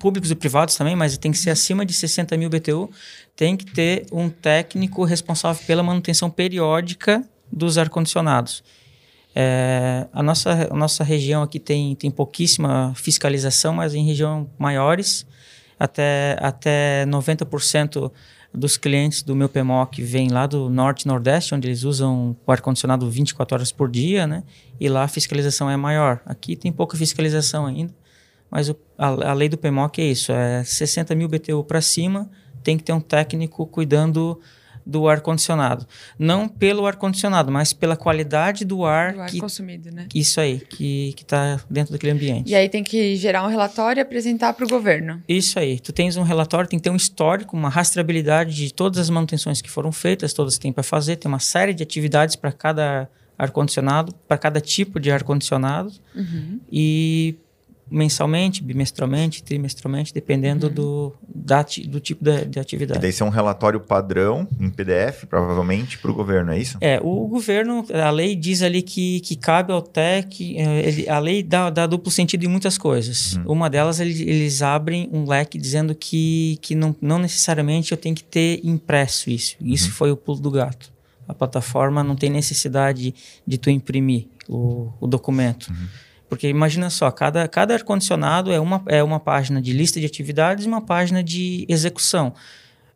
públicos 0.00 0.32
e 0.32 0.34
privados 0.34 0.74
também, 0.74 0.96
mas 0.96 1.16
tem 1.16 1.30
que 1.30 1.38
ser 1.38 1.50
acima 1.50 1.86
de 1.86 1.92
60 1.92 2.36
mil 2.36 2.50
BTU, 2.50 2.90
tem 3.36 3.56
que 3.56 3.66
ter 3.66 4.06
um 4.10 4.28
técnico 4.28 5.04
responsável 5.04 5.64
pela 5.64 5.82
manutenção 5.82 6.28
periódica 6.28 7.24
dos 7.50 7.78
ar-condicionados. 7.78 8.62
É, 9.34 10.06
a, 10.12 10.22
nossa, 10.22 10.68
a 10.70 10.74
nossa 10.74 11.04
região 11.04 11.42
aqui 11.42 11.60
tem, 11.60 11.94
tem 11.94 12.10
pouquíssima 12.10 12.92
fiscalização, 12.96 13.74
mas 13.74 13.94
em 13.94 14.04
regiões 14.04 14.46
maiores, 14.58 15.26
até, 15.78 16.36
até 16.40 17.06
90% 17.06 18.10
dos 18.52 18.76
clientes 18.76 19.22
do 19.22 19.36
meu 19.36 19.48
PMOC 19.48 20.02
vêm 20.02 20.28
lá 20.28 20.46
do 20.46 20.68
norte 20.70 21.02
e 21.02 21.08
nordeste, 21.08 21.54
onde 21.54 21.68
eles 21.68 21.84
usam 21.84 22.36
o 22.46 22.52
ar-condicionado 22.52 23.08
24 23.08 23.54
horas 23.54 23.70
por 23.70 23.90
dia, 23.90 24.26
né? 24.26 24.42
E 24.80 24.88
lá 24.88 25.04
a 25.04 25.08
fiscalização 25.08 25.70
é 25.70 25.76
maior. 25.76 26.20
Aqui 26.24 26.56
tem 26.56 26.72
pouca 26.72 26.96
fiscalização 26.96 27.66
ainda, 27.66 27.94
mas 28.50 28.68
o, 28.68 28.76
a, 28.96 29.30
a, 29.30 29.32
lei 29.34 29.48
do 29.48 29.58
PMOC 29.58 30.00
é 30.00 30.06
isso, 30.06 30.32
é 30.32 30.64
60 30.64 31.14
mil 31.14 31.28
BTU 31.28 31.62
para 31.64 31.80
cima, 31.80 32.30
tem 32.62 32.76
que 32.76 32.84
ter 32.84 32.92
um 32.92 33.00
técnico 33.00 33.66
cuidando 33.66 34.40
do 34.88 35.06
ar-condicionado. 35.06 35.86
Não 36.18 36.48
pelo 36.48 36.86
ar-condicionado, 36.86 37.52
mas 37.52 37.74
pela 37.74 37.94
qualidade 37.94 38.64
do 38.64 38.86
ar, 38.86 39.12
do 39.12 39.20
ar 39.20 39.30
que, 39.30 39.38
consumido, 39.38 39.90
né? 39.90 40.06
Isso 40.14 40.40
aí, 40.40 40.60
que 40.60 41.14
está 41.20 41.60
dentro 41.68 41.92
daquele 41.92 42.12
ambiente. 42.12 42.50
E 42.50 42.54
aí 42.54 42.70
tem 42.70 42.82
que 42.82 43.14
gerar 43.16 43.44
um 43.44 43.48
relatório 43.48 44.00
e 44.00 44.02
apresentar 44.02 44.54
para 44.54 44.64
o 44.64 44.68
governo. 44.68 45.22
Isso 45.28 45.58
aí. 45.58 45.78
Tu 45.78 45.92
tens 45.92 46.16
um 46.16 46.22
relatório, 46.22 46.70
tem 46.70 46.78
que 46.78 46.84
ter 46.84 46.90
um 46.90 46.96
histórico, 46.96 47.54
uma 47.54 47.68
rastreabilidade 47.68 48.54
de 48.54 48.72
todas 48.72 48.98
as 48.98 49.10
manutenções 49.10 49.60
que 49.60 49.68
foram 49.68 49.92
feitas, 49.92 50.32
todas 50.32 50.54
que 50.54 50.62
tem 50.62 50.72
para 50.72 50.82
fazer, 50.82 51.16
tem 51.16 51.28
uma 51.28 51.38
série 51.38 51.74
de 51.74 51.82
atividades 51.82 52.34
para 52.34 52.50
cada 52.50 53.10
ar-condicionado, 53.36 54.14
para 54.26 54.38
cada 54.38 54.58
tipo 54.58 54.98
de 54.98 55.10
ar-condicionado. 55.10 55.92
Uhum. 56.16 56.60
E 56.72 57.36
mensalmente, 57.90 58.62
bimestralmente, 58.62 59.42
trimestralmente, 59.42 60.12
dependendo 60.12 60.66
uhum. 60.66 60.72
do, 60.72 61.14
da, 61.26 61.64
do 61.86 62.00
tipo 62.00 62.22
de, 62.22 62.44
de 62.44 62.60
atividade. 62.60 62.98
E 62.98 63.02
daí 63.02 63.10
isso 63.10 63.22
é 63.22 63.26
um 63.26 63.30
relatório 63.30 63.80
padrão 63.80 64.46
em 64.60 64.70
PDF, 64.70 65.24
provavelmente, 65.24 65.98
para 65.98 66.10
o 66.10 66.14
governo, 66.14 66.52
é 66.52 66.58
isso? 66.58 66.78
É, 66.80 67.00
o 67.02 67.26
governo, 67.26 67.84
a 67.92 68.10
lei 68.10 68.36
diz 68.36 68.62
ali 68.62 68.82
que, 68.82 69.20
que 69.20 69.36
cabe 69.36 69.72
ao 69.72 69.80
TEC, 69.80 70.56
é, 70.56 70.88
ele, 70.88 71.08
a 71.08 71.18
lei 71.18 71.42
dá, 71.42 71.70
dá 71.70 71.86
duplo 71.86 72.10
sentido 72.10 72.44
em 72.44 72.48
muitas 72.48 72.76
coisas. 72.76 73.34
Uhum. 73.34 73.52
Uma 73.52 73.70
delas, 73.70 74.00
eles, 74.00 74.20
eles 74.20 74.62
abrem 74.62 75.08
um 75.12 75.26
leque 75.26 75.58
dizendo 75.58 75.94
que, 75.94 76.58
que 76.60 76.74
não, 76.74 76.94
não 77.00 77.18
necessariamente 77.18 77.92
eu 77.92 77.98
tenho 77.98 78.14
que 78.14 78.24
ter 78.24 78.60
impresso 78.62 79.30
isso. 79.30 79.56
Isso 79.60 79.86
uhum. 79.86 79.92
foi 79.92 80.10
o 80.10 80.16
pulo 80.16 80.40
do 80.40 80.50
gato. 80.50 80.92
A 81.26 81.34
plataforma 81.34 82.02
não 82.02 82.16
tem 82.16 82.30
necessidade 82.30 83.14
de 83.46 83.58
tu 83.58 83.68
imprimir 83.68 84.26
o, 84.48 84.90
o 84.98 85.06
documento. 85.06 85.68
Uhum. 85.68 85.86
Porque 86.28 86.48
imagina 86.48 86.90
só, 86.90 87.10
cada, 87.10 87.46
cada 87.48 87.74
ar-condicionado 87.74 88.52
é 88.52 88.60
uma, 88.60 88.82
é 88.86 89.02
uma 89.02 89.18
página 89.18 89.62
de 89.62 89.72
lista 89.72 89.98
de 89.98 90.06
atividades 90.06 90.64
e 90.64 90.68
uma 90.68 90.80
página 90.80 91.22
de 91.22 91.64
execução. 91.68 92.34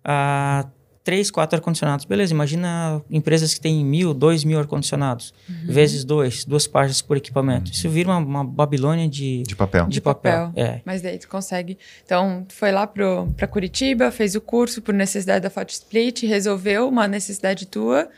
Ah, 0.05 0.66
três, 1.05 1.30
quatro 1.30 1.57
ar-condicionados, 1.57 2.05
beleza. 2.05 2.33
Imagina 2.33 3.03
empresas 3.11 3.55
que 3.55 3.61
têm 3.61 3.85
mil, 3.85 4.14
dois 4.14 4.45
mil 4.45 4.59
ar-condicionados, 4.59 5.35
uhum. 5.49 5.72
vezes 5.72 6.05
dois, 6.05 6.45
duas 6.45 6.66
páginas 6.66 7.03
por 7.03 7.16
equipamento. 7.16 7.66
Uhum. 7.66 7.72
Isso 7.72 7.89
vira 7.89 8.11
uma, 8.11 8.18
uma, 8.18 8.45
Babilônia 8.45 9.09
de, 9.09 9.43
de 9.43 9.57
papel. 9.57 9.87
De, 9.87 9.95
de 9.95 10.01
papel. 10.01 10.49
papel. 10.49 10.64
É. 10.64 10.80
Mas 10.85 11.03
daí 11.03 11.18
tu 11.18 11.28
consegue. 11.28 11.78
Então, 12.05 12.47
foi 12.49 12.70
lá 12.70 12.87
para 12.87 13.47
Curitiba, 13.47 14.11
fez 14.11 14.35
o 14.35 14.41
curso 14.41 14.80
por 14.80 14.95
necessidade 14.95 15.41
da 15.41 15.51
Photo 15.51 15.70
Split, 15.70 16.22
resolveu 16.24 16.89
uma 16.89 17.09
necessidade 17.09 17.66
tua 17.66 18.09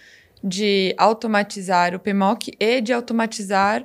de 0.42 0.94
automatizar 0.98 1.94
o 1.94 1.98
PMOC 1.98 2.52
e 2.60 2.80
de 2.82 2.92
automatizar 2.92 3.84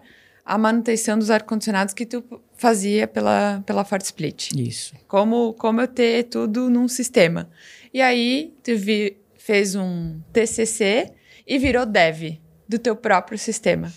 a 0.49 0.57
manutenção 0.57 1.15
dos 1.15 1.29
ar-condicionados 1.29 1.93
que 1.93 2.07
tu 2.07 2.23
fazia 2.57 3.07
pela, 3.07 3.61
pela 3.67 3.85
Ford 3.85 4.01
Split. 4.01 4.49
Isso. 4.57 4.95
Como, 5.07 5.53
como 5.53 5.79
eu 5.79 5.87
ter 5.87 6.23
tudo 6.23 6.71
num 6.71 6.87
sistema. 6.87 7.47
E 7.93 8.01
aí, 8.01 8.51
tu 8.63 8.75
vi, 8.75 9.17
fez 9.37 9.75
um 9.75 10.19
TCC 10.33 11.11
e 11.45 11.59
virou 11.59 11.85
dev 11.85 12.39
do 12.67 12.79
teu 12.79 12.95
próprio 12.95 13.37
sistema. 13.37 13.93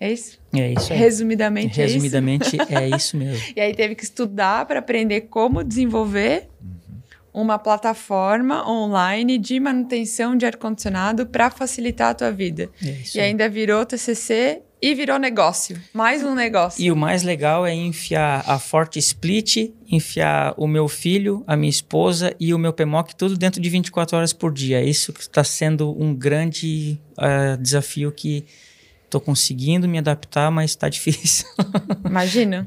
É 0.00 0.12
isso? 0.12 0.40
É 0.52 0.72
isso. 0.72 0.92
Aí. 0.92 0.98
Resumidamente, 0.98 1.76
Resumidamente 1.80 2.56
é 2.60 2.64
isso, 2.64 2.74
é 2.74 2.96
isso 2.96 3.16
mesmo. 3.16 3.52
e 3.54 3.60
aí 3.60 3.72
teve 3.72 3.94
que 3.94 4.02
estudar 4.02 4.66
para 4.66 4.80
aprender 4.80 5.20
como 5.22 5.62
desenvolver 5.62 6.48
uhum. 6.60 7.42
uma 7.42 7.60
plataforma 7.60 8.68
online 8.68 9.38
de 9.38 9.60
manutenção 9.60 10.34
de 10.34 10.46
ar-condicionado 10.46 11.26
para 11.26 11.48
facilitar 11.48 12.10
a 12.10 12.14
tua 12.14 12.32
vida. 12.32 12.68
É 12.84 12.90
isso 12.90 13.16
e 13.16 13.20
ainda 13.20 13.48
virou 13.48 13.86
TCC 13.86 14.62
e 14.82 14.96
virou 14.96 15.16
negócio. 15.16 15.80
Mais 15.94 16.24
um 16.24 16.34
negócio. 16.34 16.82
E 16.82 16.90
o 16.90 16.96
mais 16.96 17.22
legal 17.22 17.64
é 17.64 17.72
enfiar 17.72 18.42
a 18.44 18.58
Forte 18.58 18.98
Split, 18.98 19.72
enfiar 19.88 20.54
o 20.56 20.66
meu 20.66 20.88
filho, 20.88 21.44
a 21.46 21.56
minha 21.56 21.70
esposa 21.70 22.34
e 22.40 22.52
o 22.52 22.58
meu 22.58 22.72
PMOC 22.72 23.14
tudo 23.14 23.38
dentro 23.38 23.60
de 23.60 23.70
24 23.70 24.16
horas 24.16 24.32
por 24.32 24.52
dia. 24.52 24.82
Isso 24.82 25.14
está 25.16 25.44
sendo 25.44 25.96
um 25.96 26.12
grande 26.12 27.00
uh, 27.12 27.56
desafio 27.62 28.10
que 28.10 28.44
estou 29.04 29.20
conseguindo 29.20 29.86
me 29.86 29.98
adaptar, 29.98 30.50
mas 30.50 30.72
está 30.72 30.88
difícil. 30.88 31.46
Imagina. 32.04 32.66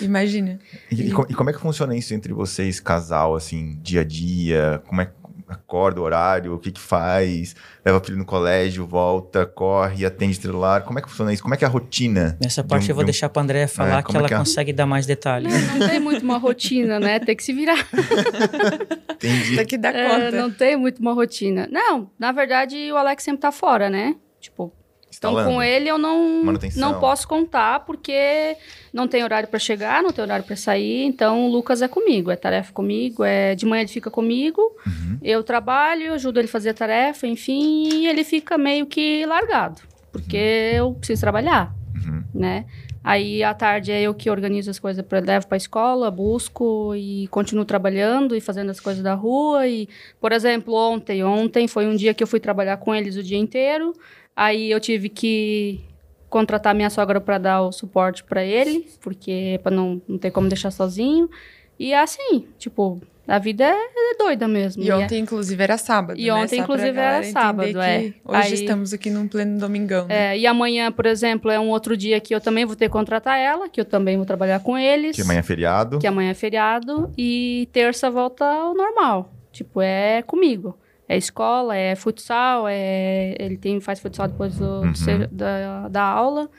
Imagina. 0.00 0.60
E, 0.90 1.02
e, 1.02 1.08
e, 1.08 1.10
como 1.10 1.50
é 1.50 1.52
que 1.52 1.58
funciona 1.58 1.96
isso 1.96 2.14
entre 2.14 2.32
vocês, 2.32 2.78
casal, 2.78 3.34
assim, 3.34 3.76
dia 3.82 4.02
a 4.02 4.04
dia? 4.04 4.82
Como 4.86 5.00
é, 5.00 5.10
acorda 5.48 6.00
o 6.00 6.04
horário, 6.04 6.54
o 6.54 6.58
que 6.58 6.70
que 6.70 6.80
faz, 6.80 7.54
leva 7.84 7.98
o 7.98 8.04
filho 8.04 8.18
no 8.18 8.24
colégio, 8.24 8.86
volta, 8.86 9.46
corre, 9.46 10.04
atende 10.04 10.34
celular. 10.34 10.82
Como 10.82 10.98
é 10.98 11.02
que 11.02 11.08
funciona 11.08 11.32
isso? 11.32 11.42
Como 11.42 11.54
é 11.54 11.56
que 11.56 11.64
é 11.64 11.68
a 11.68 11.70
rotina? 11.70 12.36
Nessa 12.40 12.64
parte 12.64 12.86
um, 12.86 12.90
eu 12.90 12.94
vou 12.94 13.02
um... 13.02 13.06
deixar 13.06 13.28
para 13.28 13.42
Andréa 13.42 13.68
falar 13.68 13.98
é, 13.98 14.02
que 14.02 14.16
ela 14.16 14.26
é 14.26 14.28
que 14.28 14.34
é? 14.34 14.38
consegue 14.38 14.72
dar 14.72 14.86
mais 14.86 15.06
detalhes. 15.06 15.52
Não, 15.52 15.78
não, 15.78 15.88
tem 15.88 16.00
muito 16.00 16.22
uma 16.22 16.38
rotina, 16.38 16.98
né? 16.98 17.18
Tem 17.20 17.36
que 17.36 17.44
se 17.44 17.52
virar. 17.52 17.78
Entendi. 19.14 19.56
Tem 19.56 19.66
que 19.66 19.78
dar 19.78 19.94
é, 19.94 20.08
conta. 20.08 20.30
não 20.32 20.50
tem 20.50 20.76
muito 20.76 21.00
uma 21.00 21.12
rotina. 21.12 21.68
Não, 21.70 22.10
na 22.18 22.32
verdade 22.32 22.90
o 22.92 22.96
Alex 22.96 23.22
sempre 23.22 23.40
tá 23.40 23.52
fora, 23.52 23.88
né? 23.88 24.16
Tipo, 24.40 24.72
então, 25.32 25.44
com 25.44 25.62
ele 25.62 25.88
eu 25.88 25.98
não, 25.98 26.42
não 26.76 27.00
posso 27.00 27.26
contar, 27.26 27.80
porque 27.80 28.56
não 28.92 29.06
tem 29.06 29.22
horário 29.22 29.48
para 29.48 29.58
chegar, 29.58 30.02
não 30.02 30.10
tem 30.10 30.24
horário 30.24 30.44
para 30.44 30.56
sair. 30.56 31.04
Então, 31.04 31.46
o 31.46 31.50
Lucas 31.50 31.82
é 31.82 31.88
comigo, 31.88 32.30
é 32.30 32.36
tarefa 32.36 32.72
comigo. 32.72 33.24
É, 33.24 33.54
de 33.54 33.66
manhã 33.66 33.82
ele 33.82 33.90
fica 33.90 34.10
comigo, 34.10 34.60
uhum. 34.86 35.18
eu 35.22 35.42
trabalho, 35.42 36.14
ajudo 36.14 36.38
ele 36.40 36.48
a 36.48 36.50
fazer 36.50 36.70
a 36.70 36.74
tarefa, 36.74 37.26
enfim, 37.26 37.88
e 37.92 38.06
ele 38.06 38.24
fica 38.24 38.56
meio 38.56 38.86
que 38.86 39.24
largado, 39.26 39.82
porque 40.12 40.70
uhum. 40.72 40.78
eu 40.78 40.94
preciso 40.94 41.20
trabalhar, 41.20 41.74
uhum. 41.94 42.22
né? 42.34 42.64
Aí, 43.06 43.40
à 43.44 43.54
tarde, 43.54 43.92
é 43.92 44.02
eu 44.02 44.12
que 44.12 44.28
organizo 44.28 44.68
as 44.68 44.80
coisas, 44.80 45.06
para 45.06 45.20
levo 45.20 45.46
para 45.46 45.54
a 45.54 45.56
escola, 45.56 46.10
busco 46.10 46.92
e 46.96 47.28
continuo 47.28 47.64
trabalhando 47.64 48.34
e 48.34 48.40
fazendo 48.40 48.70
as 48.70 48.80
coisas 48.80 49.00
da 49.00 49.14
rua. 49.14 49.64
E, 49.68 49.88
por 50.20 50.32
exemplo, 50.32 50.74
ontem, 50.74 51.22
ontem 51.22 51.68
foi 51.68 51.86
um 51.86 51.94
dia 51.94 52.12
que 52.12 52.20
eu 52.20 52.26
fui 52.26 52.40
trabalhar 52.40 52.78
com 52.78 52.92
eles 52.92 53.14
o 53.14 53.22
dia 53.22 53.38
inteiro. 53.38 53.92
Aí 54.36 54.70
eu 54.70 54.78
tive 54.78 55.08
que 55.08 55.80
contratar 56.28 56.74
minha 56.74 56.90
sogra 56.90 57.18
para 57.20 57.38
dar 57.38 57.62
o 57.62 57.72
suporte 57.72 58.22
para 58.22 58.44
ele, 58.44 58.86
porque 59.00 59.58
para 59.62 59.74
não, 59.74 60.02
não 60.06 60.18
ter 60.18 60.30
como 60.30 60.46
deixar 60.46 60.70
sozinho. 60.70 61.30
E 61.78 61.94
é 61.94 62.00
assim, 62.00 62.46
tipo, 62.58 63.00
a 63.26 63.38
vida 63.38 63.64
é, 63.64 64.12
é 64.12 64.16
doida 64.18 64.46
mesmo. 64.46 64.82
E, 64.82 64.88
e 64.88 64.92
ontem, 64.92 65.16
é... 65.16 65.18
inclusive, 65.18 65.62
era 65.62 65.78
sábado. 65.78 66.20
E 66.20 66.26
né? 66.26 66.34
ontem, 66.34 66.60
inclusive, 66.60 66.98
era 66.98 67.22
sábado. 67.22 67.80
É. 67.80 68.12
Hoje 68.24 68.42
Aí, 68.42 68.52
estamos 68.52 68.92
aqui 68.92 69.08
num 69.08 69.26
pleno 69.26 69.58
domingão. 69.58 70.06
Né? 70.06 70.34
É, 70.34 70.38
e 70.38 70.46
amanhã, 70.46 70.92
por 70.92 71.06
exemplo, 71.06 71.50
é 71.50 71.58
um 71.58 71.70
outro 71.70 71.96
dia 71.96 72.20
que 72.20 72.34
eu 72.34 72.40
também 72.40 72.66
vou 72.66 72.76
ter 72.76 72.86
que 72.86 72.92
contratar 72.92 73.38
ela, 73.38 73.70
que 73.70 73.80
eu 73.80 73.86
também 73.86 74.18
vou 74.18 74.26
trabalhar 74.26 74.60
com 74.60 74.76
eles. 74.76 75.16
Que 75.16 75.22
amanhã 75.22 75.40
é 75.40 75.42
feriado. 75.42 75.98
Que 75.98 76.06
amanhã 76.06 76.30
é 76.30 76.34
feriado. 76.34 77.10
E 77.16 77.68
terça 77.72 78.10
volta 78.10 78.44
ao 78.44 78.74
normal. 78.74 79.32
Tipo, 79.50 79.80
é 79.80 80.20
comigo 80.20 80.76
é 81.08 81.16
escola, 81.16 81.76
é 81.76 81.94
futsal, 81.94 82.66
é, 82.68 83.34
ele 83.38 83.56
tem, 83.56 83.80
faz 83.80 84.00
futsal 84.00 84.28
depois 84.28 84.56
do, 84.56 84.82
uhum. 84.82 84.92
da, 85.30 85.88
da 85.88 86.02
aula. 86.02 86.50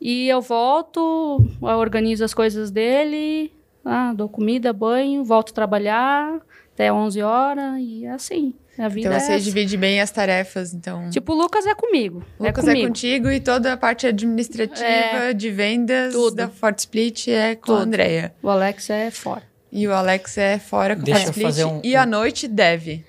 E 0.00 0.28
eu 0.28 0.40
volto, 0.40 1.40
eu 1.62 1.78
organizo 1.78 2.24
as 2.24 2.34
coisas 2.34 2.70
dele, 2.70 3.52
ah, 3.84 4.12
dou 4.14 4.28
comida, 4.28 4.72
banho, 4.72 5.24
volto 5.24 5.50
a 5.50 5.54
trabalhar 5.54 6.40
até 6.74 6.92
11 6.92 7.22
horas 7.22 7.78
e 7.78 8.04
é 8.04 8.10
assim. 8.10 8.54
A 8.76 8.88
vida 8.88 9.08
então 9.08 9.20
você 9.20 9.32
é 9.34 9.38
divide 9.38 9.76
bem 9.76 10.00
as 10.00 10.10
tarefas, 10.10 10.74
então. 10.74 11.08
Tipo, 11.08 11.32
o 11.32 11.36
Lucas 11.36 11.64
é 11.64 11.74
comigo. 11.74 12.24
O 12.38 12.44
é 12.44 12.48
Lucas 12.48 12.64
é, 12.64 12.68
comigo. 12.68 12.84
é 12.84 12.88
contigo 12.88 13.30
e 13.30 13.38
toda 13.38 13.72
a 13.72 13.76
parte 13.76 14.06
administrativa 14.06 14.84
é, 14.84 15.32
de 15.32 15.48
vendas 15.50 16.12
tudo. 16.12 16.34
da 16.34 16.48
Fort 16.48 16.78
Split 16.80 17.28
é 17.28 17.54
com 17.54 17.66
tudo. 17.66 17.78
a 17.78 17.82
Andrea. 17.82 18.34
O 18.42 18.48
Alex 18.48 18.90
é 18.90 19.12
fora. 19.12 19.44
E 19.70 19.86
o 19.86 19.94
Alex 19.94 20.38
é 20.38 20.58
fora 20.58 20.96
com 20.96 21.02
a 21.02 21.16
Fort 21.16 21.36
Split. 21.36 21.64
Um, 21.64 21.80
e 21.84 21.94
à 21.94 22.04
noite 22.04 22.48
deve. 22.48 23.04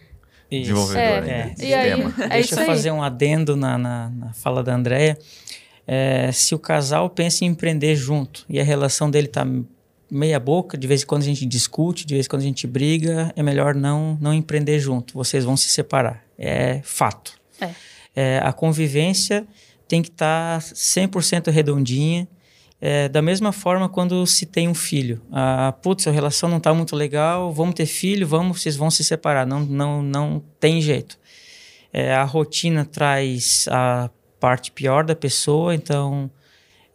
Isso. 0.61 0.73
Desenvolvedor. 0.73 1.29
É, 1.29 1.53
é. 1.59 1.65
E 1.65 1.73
aí, 1.73 2.01
é 2.01 2.29
Deixa 2.29 2.59
eu 2.59 2.65
fazer 2.65 2.91
um 2.91 3.01
adendo 3.01 3.55
na, 3.55 3.77
na, 3.77 4.09
na 4.09 4.33
fala 4.33 4.63
da 4.63 4.73
Andrea. 4.75 5.17
É, 5.87 6.31
se 6.31 6.55
o 6.55 6.59
casal 6.59 7.09
pensa 7.09 7.45
em 7.45 7.47
empreender 7.47 7.95
junto 7.95 8.45
e 8.49 8.59
a 8.59 8.63
relação 8.63 9.09
dele 9.09 9.27
está 9.27 9.45
meia 10.09 10.39
boca, 10.39 10.77
de 10.77 10.87
vez 10.87 11.03
em 11.03 11.05
quando 11.05 11.21
a 11.21 11.25
gente 11.25 11.45
discute, 11.45 12.05
de 12.05 12.13
vez 12.13 12.25
em 12.25 12.29
quando 12.29 12.41
a 12.41 12.45
gente 12.45 12.65
briga, 12.65 13.31
é 13.35 13.43
melhor 13.43 13.75
não, 13.75 14.17
não 14.21 14.33
empreender 14.33 14.79
junto. 14.79 15.13
Vocês 15.13 15.43
vão 15.43 15.57
se 15.57 15.67
separar. 15.69 16.23
É 16.37 16.81
fato. 16.83 17.33
É. 17.59 17.69
É, 18.15 18.39
a 18.43 18.53
convivência 18.53 19.45
tem 19.87 20.01
que 20.01 20.09
estar 20.09 20.61
tá 20.61 20.67
100% 20.67 21.51
redondinha. 21.51 22.27
É, 22.87 23.09
da 23.09 23.19
mesma 23.19 23.51
forma 23.51 23.89
quando 23.89 24.27
se 24.27 24.45
tem 24.45 24.69
um 24.69 24.75
filho. 24.75 25.19
Ah, 25.31 25.73
putz, 25.81 26.07
a 26.07 26.11
relação 26.11 26.47
não 26.47 26.57
está 26.57 26.71
muito 26.71 26.95
legal, 26.95 27.51
vamos 27.51 27.73
ter 27.73 27.87
filho, 27.87 28.27
vamos, 28.27 28.61
vocês 28.61 28.75
vão 28.75 28.91
se 28.91 29.03
separar. 29.03 29.43
Não, 29.43 29.61
não, 29.61 30.03
não 30.03 30.43
tem 30.59 30.79
jeito. 30.79 31.17
É, 31.91 32.13
a 32.13 32.23
rotina 32.23 32.85
traz 32.85 33.67
a 33.71 34.11
parte 34.39 34.71
pior 34.71 35.03
da 35.03 35.15
pessoa, 35.15 35.73
então, 35.73 36.29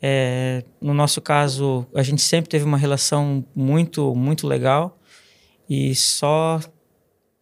é, 0.00 0.62
no 0.80 0.94
nosso 0.94 1.20
caso, 1.20 1.84
a 1.92 2.04
gente 2.04 2.22
sempre 2.22 2.48
teve 2.48 2.64
uma 2.64 2.78
relação 2.78 3.44
muito, 3.52 4.14
muito 4.14 4.46
legal 4.46 4.96
e 5.68 5.92
só 5.96 6.60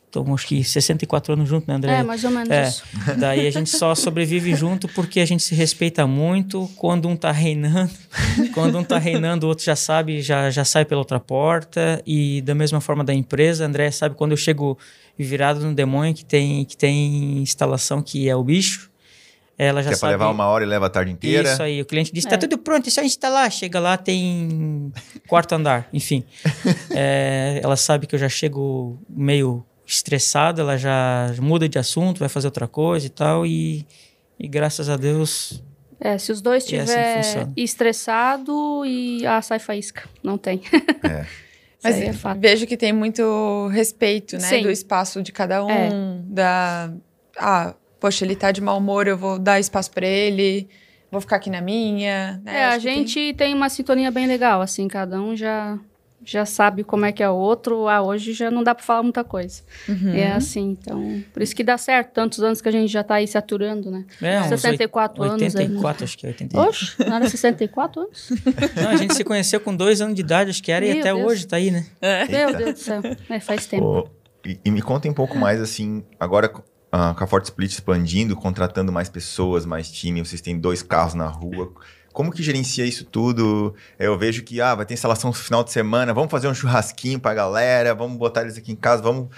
estamos 0.09 0.41
acho 0.41 0.49
que 0.49 0.65
64 0.65 1.35
anos 1.35 1.49
juntos, 1.49 1.67
né, 1.69 1.75
André? 1.75 1.93
É, 1.93 2.03
mais 2.03 2.25
ou 2.25 2.31
menos 2.31 2.51
é, 2.51 2.69
isso. 2.69 2.83
Daí 3.19 3.47
a 3.47 3.51
gente 3.51 3.71
só 3.71 3.95
sobrevive 3.95 4.55
junto 4.55 4.89
porque 4.89 5.21
a 5.21 5.27
gente 5.27 5.43
se 5.43 5.55
respeita 5.55 6.07
muito. 6.07 6.69
Quando 6.77 7.09
um 7.09 7.17
tá 7.17 7.31
reinando, 7.31 7.93
quando 8.53 8.79
um 8.79 8.85
tá 8.85 8.99
reinando, 8.99 9.47
o 9.47 9.49
outro 9.49 9.65
já 9.65 9.77
sabe, 9.77 10.21
já, 10.21 10.51
já 10.51 10.65
sai 10.65 10.85
pela 10.85 11.01
outra 11.01 11.21
porta. 11.21 12.03
E 12.07 12.41
da 12.43 12.55
mesma 12.55 12.81
forma 12.81 13.05
da 13.05 13.15
empresa, 13.15 13.65
André 13.65 13.91
sabe 13.91 14.15
quando 14.15 14.33
eu 14.33 14.37
chego 14.37 14.77
virado 15.19 15.61
no 15.61 15.75
demônio 15.75 16.15
que 16.15 16.25
tem, 16.25 16.65
que 16.65 16.77
tem 16.77 17.39
instalação 17.39 18.03
que 18.03 18.29
é 18.29 18.35
o 18.35 18.43
bicho. 18.43 18.91
Ela 19.59 19.83
já 19.83 19.89
que 19.89 19.95
é 19.95 19.99
sabe. 19.99 20.15
pra 20.15 20.27
levar 20.27 20.31
uma 20.33 20.47
hora 20.47 20.63
e 20.63 20.67
leva 20.69 20.87
a 20.87 20.91
tarde 20.91 21.11
inteira. 21.11 21.53
Isso 21.53 21.63
aí, 21.63 21.83
o 21.83 21.85
cliente 21.85 22.13
diz: 22.13 22.25
É. 22.25 22.29
tá 22.29 22.39
tudo 22.39 22.57
pronto, 22.59 22.87
é 22.87 22.91
só 22.91 23.03
instalar. 23.03 23.51
Chega 23.51 23.81
lá, 23.81 23.97
tem 23.97 24.93
quarto 25.27 25.53
andar, 25.55 25.89
enfim. 25.93 26.25
É, 26.91 27.61
ela 27.63 27.77
sabe 27.77 28.07
que 28.07 28.15
eu 28.15 28.19
já 28.19 28.29
chego 28.29 28.99
meio 29.09 29.65
estressado, 29.89 30.61
ela 30.61 30.76
já 30.76 31.34
muda 31.41 31.68
de 31.68 31.78
assunto, 31.78 32.18
vai 32.18 32.28
fazer 32.28 32.47
outra 32.47 32.68
coisa 32.68 33.07
e 33.07 33.11
tal. 33.11 33.47
E, 33.47 33.86
e 34.39 34.47
graças 34.47 34.89
a 34.89 34.97
Deus. 34.97 35.62
É, 36.01 36.16
se 36.16 36.30
os 36.30 36.41
dois 36.41 36.70
E 36.70 36.76
é 36.76 36.80
assim 36.80 36.93
estiver 37.20 37.49
estressado 37.57 38.84
e 38.86 39.26
ah, 39.26 39.41
sai 39.43 39.59
faísca. 39.59 40.09
Não 40.22 40.36
tem. 40.39 40.61
É. 41.03 41.26
Mas 41.82 41.97
é 41.97 42.12
fato. 42.12 42.41
vejo 42.41 42.66
que 42.66 42.76
tem 42.76 42.93
muito 42.93 43.68
respeito, 43.68 44.34
né? 44.34 44.41
Sim. 44.49 44.62
Do 44.62 44.70
espaço 44.70 45.22
de 45.22 45.32
cada 45.32 45.64
um. 45.64 45.70
É. 45.70 45.89
Da. 46.24 46.93
Ah, 47.39 47.74
poxa, 48.01 48.24
ele 48.24 48.34
tá 48.34 48.51
de 48.51 48.61
mau 48.61 48.78
humor, 48.78 49.07
eu 49.07 49.16
vou 49.16 49.39
dar 49.39 49.59
espaço 49.61 49.91
pra 49.93 50.07
ele. 50.07 50.68
Vou 51.11 51.20
ficar 51.20 51.36
aqui 51.36 51.49
na 51.49 51.61
minha. 51.61 52.41
né? 52.45 52.59
É, 52.59 52.64
a 52.64 52.68
Acho 52.70 52.84
tem- 52.84 52.97
gente 53.07 53.34
tem... 53.34 53.55
uma 53.55 53.68
sintonia 53.70 54.11
bem 54.11 54.26
legal, 54.26 54.61
assim, 54.61 54.86
cada 54.89 55.20
um 55.20 55.34
já 55.36 55.78
já 56.29 56.45
sabe 56.45 56.85
como 56.85 57.07
é 57.07 57.12
que 57.12 57.22
é 57.22 57.29
o 57.29 57.35
outro. 57.35 57.89
Ah, 57.89 58.03
hoje 58.03 58.35
já 58.35 58.51
não 58.51 58.62
dá 58.62 58.74
pra 58.74 58.85
falar 58.85 59.03
muita 59.03 59.24
coisa. 59.24 59.62
Uhum. 59.89 60.12
É 60.12 60.33
assim, 60.33 60.76
então, 60.79 61.24
por 61.33 61.43
isso 61.43 61.57
que 61.57 61.64
dá 61.64 61.79
certo, 61.79 62.12
tantos 62.12 62.41
anos 62.43 62.61
que 62.61 62.68
a 62.68 62.72
gente 62.72 62.93
já 62.93 63.03
tá 63.03 63.14
aí 63.14 63.26
se 63.26 63.39
aturando, 63.39 63.91
né? 63.91 64.05
É, 64.20 64.41
uns 64.41 64.49
64 64.49 65.22
anos 65.22 65.57
aí, 65.57 65.68
né? 65.68 65.74
84, 65.74 66.05
acho 66.05 66.18
que 66.18 66.26
é 66.26 66.29
84. 66.29 66.68
Oxe, 66.68 66.95
não 66.99 67.16
era 67.16 67.29
64 67.29 68.03
anos? 68.03 68.29
Não, 68.76 68.91
a 68.91 68.97
gente 68.97 69.14
se 69.14 69.24
conheceu 69.24 69.61
com 69.61 69.74
dois 69.74 70.01
anos 70.01 70.14
de 70.14 70.20
idade, 70.20 70.51
acho 70.51 70.62
que 70.62 70.70
era, 70.70 70.85
e 70.85 70.91
Meu 70.91 71.01
até 71.01 71.14
Deus. 71.14 71.26
hoje 71.26 71.47
tá 71.47 71.57
aí, 71.57 71.70
né? 71.70 71.87
Meu 72.29 72.55
Deus 72.55 72.74
do 72.74 72.79
céu, 72.79 73.01
é, 73.29 73.41
faz 73.41 73.66
tempo. 73.66 73.85
Ô, 73.85 74.09
e, 74.47 74.59
e 74.64 74.70
me 74.70 74.83
conta 74.83 75.09
um 75.09 75.14
pouco 75.14 75.37
mais, 75.37 75.61
assim, 75.61 76.05
agora 76.20 76.53
ah, 76.91 77.14
com 77.16 77.24
a 77.24 77.26
Forte 77.26 77.45
Split 77.45 77.72
expandindo, 77.72 78.35
contratando 78.35 78.91
mais 78.91 79.09
pessoas, 79.09 79.66
mais 79.66 79.91
time, 79.91 80.24
vocês 80.24 80.41
têm 80.41 80.59
dois 80.59 80.83
carros 80.83 81.14
na 81.14 81.26
rua. 81.26 81.72
Como 82.13 82.33
que 82.33 82.43
gerencia 82.43 82.85
isso 82.85 83.05
tudo? 83.05 83.75
Eu 83.99 84.19
vejo 84.19 84.43
que 84.43 84.61
ah, 84.61 84.75
vai 84.75 84.87
ter 84.87 84.95
instalação 84.95 85.31
no 85.31 85.35
final 85.35 85.63
de 85.63 85.71
semana, 85.71 86.13
vamos 86.13 86.31
fazer 86.31 86.49
um 86.49 86.55
churrasquinho 86.55 87.21
pra 87.21 87.35
galera, 87.35 87.95
vamos 87.95 88.19
botar 88.19 88.43
eles 88.43 88.57
aqui 88.57 88.73
em 88.73 88.77
casa, 88.77 89.03
vamos. 89.03 89.29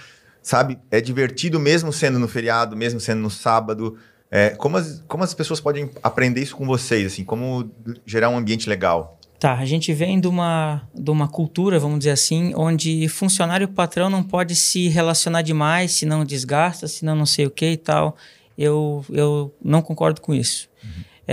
Sabe? 0.41 0.79
É 0.89 0.99
divertido 0.99 1.59
mesmo 1.59 1.93
sendo 1.93 2.17
no 2.17 2.27
feriado, 2.27 2.75
mesmo 2.75 2.99
sendo 2.99 3.21
no 3.21 3.29
sábado. 3.29 3.97
É, 4.31 4.51
como, 4.51 4.77
as, 4.77 5.03
como 5.07 5.23
as 5.23 5.33
pessoas 5.33 5.59
podem 5.59 5.91
aprender 6.01 6.41
isso 6.41 6.55
com 6.55 6.65
vocês? 6.65 7.05
Assim, 7.05 7.23
como 7.23 7.69
gerar 8.05 8.29
um 8.29 8.37
ambiente 8.37 8.67
legal? 8.67 9.19
Tá, 9.41 9.53
a 9.55 9.65
gente 9.65 9.91
vem 9.91 10.19
de 10.19 10.27
uma, 10.27 10.87
de 10.93 11.09
uma 11.09 11.27
cultura, 11.27 11.79
vamos 11.79 11.97
dizer 11.97 12.11
assim, 12.11 12.53
onde 12.55 13.07
funcionário 13.09 13.67
patrão 13.67 14.07
não 14.07 14.21
pode 14.21 14.55
se 14.55 14.87
relacionar 14.87 15.41
demais, 15.41 15.93
senão 15.93 16.23
desgasta, 16.23 16.87
senão 16.87 17.15
não 17.15 17.25
sei 17.25 17.47
o 17.47 17.49
que 17.49 17.71
e 17.71 17.77
tal. 17.77 18.15
Eu, 18.55 19.03
eu 19.09 19.51
não 19.59 19.81
concordo 19.81 20.21
com 20.21 20.31
isso. 20.31 20.69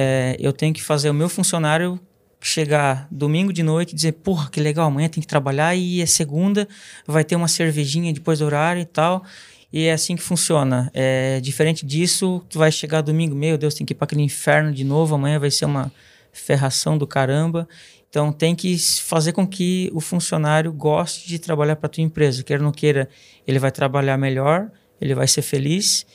É, 0.01 0.37
eu 0.39 0.53
tenho 0.53 0.73
que 0.73 0.81
fazer 0.81 1.11
o 1.11 1.15
meu 1.15 1.29
funcionário 1.29 1.99
chegar 2.41 3.09
domingo 3.11 3.53
de 3.53 3.65
noite 3.65 3.91
e 3.91 3.95
dizer, 3.97 4.13
porra, 4.13 4.49
que 4.49 4.61
legal, 4.61 4.87
amanhã 4.87 5.09
tem 5.09 5.21
que 5.21 5.27
trabalhar 5.27 5.75
e 5.75 6.01
é 6.01 6.07
segunda, 6.07 6.69
vai 7.05 7.25
ter 7.25 7.35
uma 7.35 7.49
cervejinha 7.49 8.13
depois 8.13 8.39
do 8.39 8.45
horário 8.45 8.81
e 8.81 8.85
tal. 8.85 9.25
E 9.73 9.87
é 9.87 9.93
assim 9.93 10.15
que 10.15 10.23
funciona. 10.23 10.89
É, 10.95 11.41
diferente 11.41 11.85
disso, 11.85 12.41
tu 12.49 12.61
vai 12.61 12.71
chegar 12.71 13.01
domingo, 13.01 13.35
meu 13.35 13.59
Deus, 13.59 13.75
tem 13.75 13.85
que 13.85 13.93
ir 13.93 13.97
para 13.97 14.05
aquele 14.05 14.23
inferno 14.23 14.73
de 14.73 14.85
novo, 14.85 15.17
amanhã 15.17 15.37
vai 15.37 15.51
ser 15.51 15.65
uma 15.65 15.91
ferração 16.33 16.97
do 16.97 17.05
caramba. 17.05 17.69
Então 18.09 18.31
tem 18.31 18.55
que 18.55 18.79
fazer 18.79 19.33
com 19.33 19.45
que 19.45 19.91
o 19.93 20.01
funcionário 20.01 20.73
goste 20.73 21.27
de 21.27 21.41
trabalhar 21.41 21.75
para 21.75 21.89
tua 21.89 22.05
empresa, 22.05 22.45
quer 22.45 22.61
ou 22.61 22.65
não 22.67 22.71
queira, 22.71 23.09
ele 23.45 23.59
vai 23.59 23.73
trabalhar 23.73 24.17
melhor, 24.17 24.71
ele 25.01 25.13
vai 25.13 25.27
ser 25.27 25.43
feliz 25.43 26.07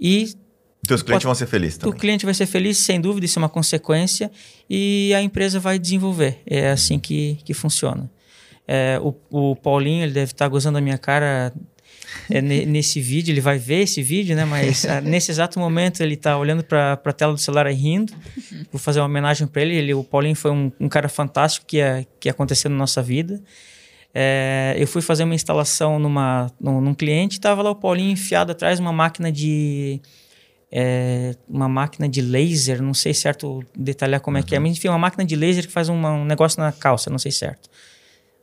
e 0.00 0.34
Teus 0.86 1.02
clientes 1.02 1.24
vão 1.24 1.34
ser 1.34 1.46
felizes 1.46 1.76
o 1.76 1.80
também. 1.80 1.98
cliente 1.98 2.24
vai 2.24 2.34
ser 2.34 2.46
feliz, 2.46 2.78
sem 2.78 3.00
dúvida, 3.00 3.26
isso 3.26 3.38
é 3.38 3.42
uma 3.42 3.48
consequência, 3.48 4.30
e 4.70 5.12
a 5.14 5.22
empresa 5.22 5.58
vai 5.58 5.78
desenvolver. 5.78 6.40
É 6.46 6.70
assim 6.70 6.98
que, 6.98 7.38
que 7.44 7.52
funciona. 7.54 8.10
É, 8.68 8.98
o, 9.02 9.14
o 9.30 9.56
Paulinho, 9.56 10.04
ele 10.04 10.12
deve 10.12 10.32
estar 10.32 10.48
gozando 10.48 10.74
da 10.74 10.80
minha 10.80 10.98
cara 10.98 11.52
é, 12.30 12.40
ne- 12.40 12.66
nesse 12.66 13.00
vídeo, 13.00 13.32
ele 13.32 13.40
vai 13.40 13.58
ver 13.58 13.82
esse 13.82 14.02
vídeo, 14.02 14.34
né? 14.36 14.44
Mas 14.44 14.84
ah, 14.84 15.00
nesse 15.02 15.30
exato 15.30 15.58
momento 15.58 16.00
ele 16.02 16.14
está 16.14 16.36
olhando 16.36 16.62
para 16.62 16.92
a 17.04 17.12
tela 17.12 17.32
do 17.32 17.38
celular 17.38 17.70
e 17.70 17.74
rindo. 17.74 18.12
Vou 18.72 18.78
fazer 18.80 19.00
uma 19.00 19.06
homenagem 19.06 19.46
para 19.46 19.62
ele. 19.62 19.74
ele. 19.74 19.94
O 19.94 20.04
Paulinho 20.04 20.36
foi 20.36 20.50
um, 20.50 20.70
um 20.80 20.88
cara 20.88 21.08
fantástico 21.08 21.66
que, 21.66 21.78
é, 21.78 22.04
que 22.20 22.28
aconteceu 22.28 22.70
na 22.70 22.76
nossa 22.76 23.02
vida. 23.02 23.40
É, 24.14 24.74
eu 24.78 24.86
fui 24.86 25.02
fazer 25.02 25.24
uma 25.24 25.34
instalação 25.34 25.98
numa, 25.98 26.50
num, 26.60 26.80
num 26.80 26.94
cliente, 26.94 27.34
estava 27.34 27.60
lá 27.60 27.70
o 27.70 27.74
Paulinho 27.74 28.10
enfiado 28.12 28.50
atrás 28.50 28.78
de 28.78 28.82
uma 28.82 28.92
máquina 28.92 29.30
de 29.30 30.00
é, 30.70 31.34
uma 31.48 31.68
máquina 31.68 32.08
de 32.08 32.20
laser, 32.20 32.82
não 32.82 32.92
sei 32.94 33.14
certo 33.14 33.64
detalhar 33.74 34.20
como 34.20 34.36
é 34.38 34.42
que 34.42 34.54
é, 34.54 34.58
mas 34.58 34.72
enfim, 34.76 34.88
uma 34.88 34.98
máquina 34.98 35.24
de 35.24 35.36
laser 35.36 35.66
que 35.66 35.72
faz 35.72 35.88
uma- 35.88 36.12
um 36.12 36.24
negócio 36.24 36.60
na 36.60 36.72
calça, 36.72 37.08
não 37.08 37.18
sei 37.18 37.30
certo. 37.32 37.68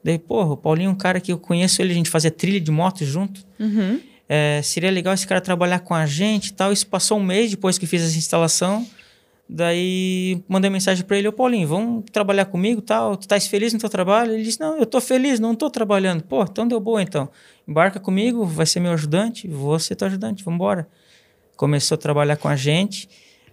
Daí, 0.04 0.18
porra, 0.20 0.52
o 0.54 0.58
Paulinho 0.58 0.90
é 0.90 0.92
um 0.92 0.96
cara 0.96 1.20
que 1.22 1.32
eu 1.32 1.38
conheço 1.38 1.82
ele, 1.82 1.92
a 1.92 1.96
gente 1.96 2.10
fazia 2.10 2.32
trilha 2.32 2.60
de 2.60 2.72
moto 2.72 3.06
junto. 3.06 3.42
Uhum. 3.60 4.00
É, 4.28 4.62
seria 4.64 4.90
legal 4.92 5.14
esse 5.14 5.28
cara 5.28 5.40
trabalhar 5.40 5.80
com 5.80 5.94
a 5.94 6.06
gente 6.06 6.48
e 6.48 6.54
tal. 6.54 6.74
Isso 6.74 6.88
passou 6.88 7.20
um 7.20 7.24
mês 7.24 7.52
depois 7.52 7.78
que 7.78 7.86
fiz 7.86 8.02
essa 8.02 8.18
instalação. 8.18 8.86
Daí 9.48 10.42
mandei 10.48 10.70
mensagem 10.70 11.04
para 11.06 11.18
ele, 11.18 11.28
ô 11.28 11.34
Paulinho, 11.34 11.68
vamos 11.68 12.04
trabalhar 12.12 12.46
comigo 12.46 12.80
e 12.80 12.84
tal? 12.84 13.16
Tu 13.18 13.22
estás 13.22 13.46
feliz 13.48 13.74
no 13.74 13.80
teu 13.80 13.90
trabalho? 13.90 14.34
Ele 14.34 14.44
disse, 14.44 14.60
não, 14.60 14.78
eu 14.78 14.86
tô 14.86 15.00
feliz, 15.00 15.40
não 15.40 15.54
tô 15.54 15.70
trabalhando. 15.70 16.24
Pô, 16.24 16.42
então 16.44 16.68
deu 16.68 16.80
boa 16.80 17.02
então. 17.02 17.30
Embarca 17.68 18.00
comigo, 18.00 18.46
vai 18.46 18.66
ser 18.66 18.80
meu 18.80 18.94
ajudante, 18.94 19.48
vou 19.48 19.78
ser 19.80 19.96
teu 19.96 20.08
ajudante, 20.08 20.44
vamos 20.44 20.58
embora. 20.58 20.88
Começou 21.56 21.96
a 21.96 21.98
trabalhar 21.98 22.36
com 22.38 22.48
a 22.48 22.56
gente, 22.56 23.08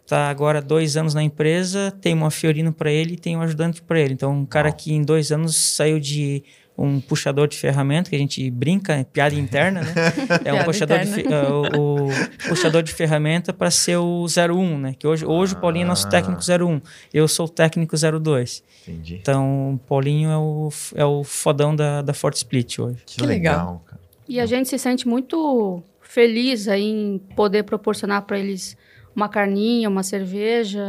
tá 0.06 0.28
agora 0.30 0.60
dois 0.60 0.96
anos 0.96 1.14
na 1.14 1.22
empresa, 1.22 1.90
tem 2.00 2.14
uma 2.14 2.30
Fiorino 2.30 2.72
para 2.72 2.90
ele 2.90 3.14
e 3.14 3.16
tem 3.16 3.36
um 3.36 3.42
ajudante 3.42 3.82
para 3.82 4.00
ele. 4.00 4.14
Então, 4.14 4.32
um 4.32 4.46
cara 4.46 4.72
que 4.72 4.92
em 4.92 5.02
dois 5.02 5.30
anos 5.30 5.56
saiu 5.56 6.00
de 6.00 6.42
um 6.78 6.98
puxador 6.98 7.46
de 7.46 7.58
ferramenta, 7.58 8.08
que 8.08 8.16
a 8.16 8.18
gente 8.18 8.50
brinca, 8.50 8.94
é 8.94 9.04
piada 9.04 9.34
interna, 9.34 9.82
né? 9.82 9.92
É 10.46 10.54
um 10.54 10.64
puxador 10.64 10.98
de, 11.00 11.10
interna. 11.10 11.36
é, 11.36 11.76
o, 11.76 12.06
o 12.06 12.48
puxador 12.48 12.82
de 12.82 12.90
ferramenta 12.90 13.52
para 13.52 13.70
ser 13.70 13.98
o 13.98 14.24
01, 14.24 14.78
né? 14.78 14.94
Que 14.98 15.06
hoje, 15.06 15.26
hoje 15.26 15.52
o 15.52 15.58
Paulinho 15.58 15.84
é 15.84 15.88
nosso 15.88 16.06
Ah. 16.06 16.10
técnico 16.10 16.40
01, 16.40 16.80
eu 17.12 17.28
sou 17.28 17.44
o 17.44 17.48
técnico 17.50 17.94
02. 17.96 18.62
Entendi. 18.88 19.16
Então, 19.20 19.74
o 19.74 19.78
Paulinho 19.86 20.30
é 20.30 20.38
o, 20.38 20.68
é 20.94 21.04
o 21.04 21.22
fodão 21.22 21.76
da, 21.76 22.00
da 22.00 22.14
Fort 22.14 22.34
Split 22.34 22.78
hoje. 22.78 22.96
Que, 23.04 23.18
Que 23.18 23.26
legal. 23.26 23.58
legal, 23.58 23.82
cara. 23.86 24.00
E 24.26 24.40
a 24.40 24.46
gente 24.46 24.70
se 24.70 24.78
sente 24.78 25.06
muito 25.06 25.82
feliz 26.10 26.66
aí 26.66 26.82
em 26.82 27.18
poder 27.36 27.62
proporcionar 27.62 28.22
para 28.22 28.36
eles 28.36 28.76
uma 29.14 29.28
carninha, 29.28 29.88
uma 29.88 30.02
cerveja. 30.02 30.84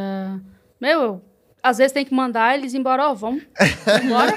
Meu, 0.79 1.01
eu, 1.01 1.21
às 1.61 1.77
vezes 1.77 1.91
tem 1.91 2.03
que 2.03 2.13
mandar 2.13 2.57
eles 2.57 2.73
embora, 2.73 3.07
ó, 3.07 3.13
vamos 3.13 3.43
embora. 4.03 4.33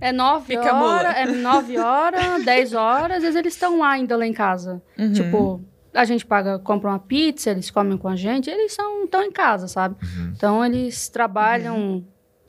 É 0.00 0.10
nove 0.12 0.56
Fica 0.56 0.74
horas, 0.74 1.16
é 1.16 1.26
nove 1.26 1.78
horas, 1.78 2.44
dez 2.44 2.72
horas, 2.72 3.18
às 3.18 3.22
vezes 3.22 3.36
eles 3.36 3.54
estão 3.54 3.78
lá 3.78 3.90
ainda 3.90 4.16
lá 4.16 4.26
em 4.26 4.32
casa. 4.32 4.82
Uhum. 4.98 5.12
Tipo, 5.12 5.64
a 5.94 6.04
gente 6.04 6.26
paga, 6.26 6.58
compra 6.58 6.90
uma 6.90 6.98
pizza, 6.98 7.50
eles 7.50 7.70
comem 7.70 7.96
com 7.96 8.08
a 8.08 8.16
gente, 8.16 8.50
eles 8.50 8.74
são 8.74 9.04
estão 9.04 9.22
em 9.22 9.30
casa, 9.30 9.68
sabe? 9.68 9.94
Uhum. 10.02 10.32
Então 10.36 10.64
eles 10.64 11.08
trabalham 11.08 12.04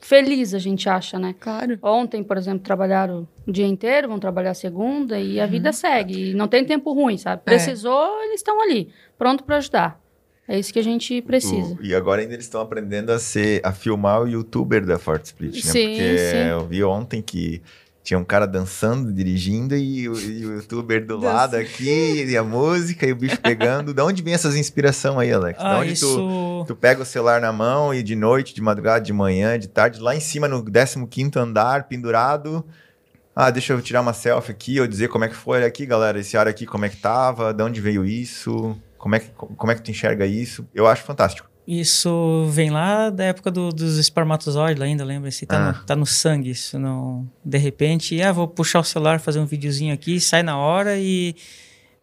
feliz, 0.06 0.54
a 0.54 0.58
gente 0.58 0.88
acha, 0.88 1.18
né? 1.18 1.34
Claro. 1.38 1.78
Ontem, 1.82 2.22
por 2.22 2.36
exemplo, 2.36 2.60
trabalharam 2.60 3.26
o 3.46 3.52
dia 3.52 3.66
inteiro, 3.66 4.08
vão 4.08 4.18
trabalhar 4.18 4.54
segunda 4.54 5.18
e 5.18 5.40
a 5.40 5.46
vida 5.46 5.72
segue. 5.72 6.30
E 6.30 6.34
não 6.34 6.46
tem 6.48 6.64
tempo 6.64 6.92
ruim, 6.92 7.18
sabe? 7.18 7.42
Precisou, 7.44 8.22
eles 8.24 8.36
estão 8.36 8.60
ali, 8.62 8.90
pronto 9.18 9.44
para 9.44 9.56
ajudar. 9.56 10.00
É 10.48 10.56
isso 10.58 10.72
que 10.72 10.78
a 10.78 10.82
gente 10.82 11.20
precisa. 11.22 11.74
O- 11.74 11.82
e 11.82 11.92
agora 11.94 12.20
ainda 12.22 12.34
eles 12.34 12.44
estão 12.44 12.60
aprendendo 12.60 13.10
a 13.10 13.18
ser, 13.18 13.60
a 13.64 13.72
filmar 13.72 14.22
o 14.22 14.28
youtuber 14.28 14.86
da 14.86 14.96
Forte 14.98 15.24
Split, 15.26 15.54
né? 15.64 15.70
Sim, 15.72 15.88
Porque 15.88 16.18
sim. 16.18 16.36
eu 16.50 16.66
vi 16.68 16.84
ontem 16.84 17.20
que 17.20 17.60
tinha 18.06 18.16
um 18.16 18.24
cara 18.24 18.46
dançando, 18.46 19.12
dirigindo 19.12 19.76
e 19.76 20.08
o, 20.08 20.16
e 20.16 20.46
o 20.46 20.54
youtuber 20.54 21.04
do 21.04 21.18
Dança. 21.18 21.32
lado 21.32 21.56
aqui, 21.56 22.24
e 22.24 22.36
a 22.36 22.44
música 22.44 23.04
e 23.04 23.10
o 23.10 23.16
bicho 23.16 23.40
pegando. 23.40 23.92
da 23.92 24.04
onde 24.04 24.22
vem 24.22 24.32
essas 24.32 24.54
inspiração 24.54 25.18
aí, 25.18 25.32
Alex? 25.32 25.58
da 25.58 25.72
Ah, 25.72 25.78
onde 25.80 25.88
tu, 25.88 25.92
isso... 25.92 26.64
tu 26.68 26.76
pega 26.76 27.02
o 27.02 27.04
celular 27.04 27.40
na 27.40 27.52
mão 27.52 27.92
e 27.92 28.04
de 28.04 28.14
noite, 28.14 28.54
de 28.54 28.62
madrugada, 28.62 29.04
de 29.04 29.12
manhã, 29.12 29.58
de 29.58 29.66
tarde, 29.66 29.98
lá 29.98 30.14
em 30.14 30.20
cima 30.20 30.46
no 30.46 30.62
15º 30.62 31.36
andar, 31.36 31.88
pendurado... 31.88 32.64
Ah, 33.34 33.50
deixa 33.50 33.74
eu 33.74 33.82
tirar 33.82 34.00
uma 34.00 34.14
selfie 34.14 34.50
aqui, 34.50 34.80
ou 34.80 34.86
dizer 34.86 35.08
como 35.08 35.24
é 35.24 35.28
que 35.28 35.34
foi. 35.36 35.62
Aqui, 35.62 35.84
galera, 35.84 36.18
esse 36.18 36.38
ar 36.38 36.48
aqui, 36.48 36.64
como 36.64 36.86
é 36.86 36.88
que 36.88 36.96
tava, 36.96 37.52
de 37.52 37.62
onde 37.62 37.82
veio 37.82 38.02
isso, 38.02 38.74
como 38.96 39.14
é 39.14 39.18
que, 39.18 39.28
como 39.28 39.70
é 39.70 39.74
que 39.74 39.82
tu 39.82 39.90
enxerga 39.90 40.24
isso. 40.24 40.66
Eu 40.74 40.86
acho 40.86 41.02
fantástico. 41.02 41.46
Isso 41.66 42.46
vem 42.50 42.70
lá 42.70 43.10
da 43.10 43.24
época 43.24 43.50
do- 43.50 43.72
dos 43.72 43.98
espermatozoides 43.98 44.80
ainda, 44.80 45.04
lembra-se? 45.04 45.44
Tá, 45.46 45.56
Ah. 45.56 45.72
no, 45.72 45.84
tá 45.84 45.96
no 45.96 46.06
sangue 46.06 46.50
isso. 46.50 46.78
Não... 46.78 47.28
De 47.44 47.58
repente, 47.58 48.20
ah, 48.22 48.30
vou 48.30 48.46
puxar 48.46 48.78
o 48.80 48.84
celular, 48.84 49.18
fazer 49.18 49.40
um 49.40 49.46
videozinho 49.46 49.92
aqui, 49.92 50.20
sai 50.20 50.42
na 50.42 50.56
hora 50.56 50.96
e... 50.96 51.34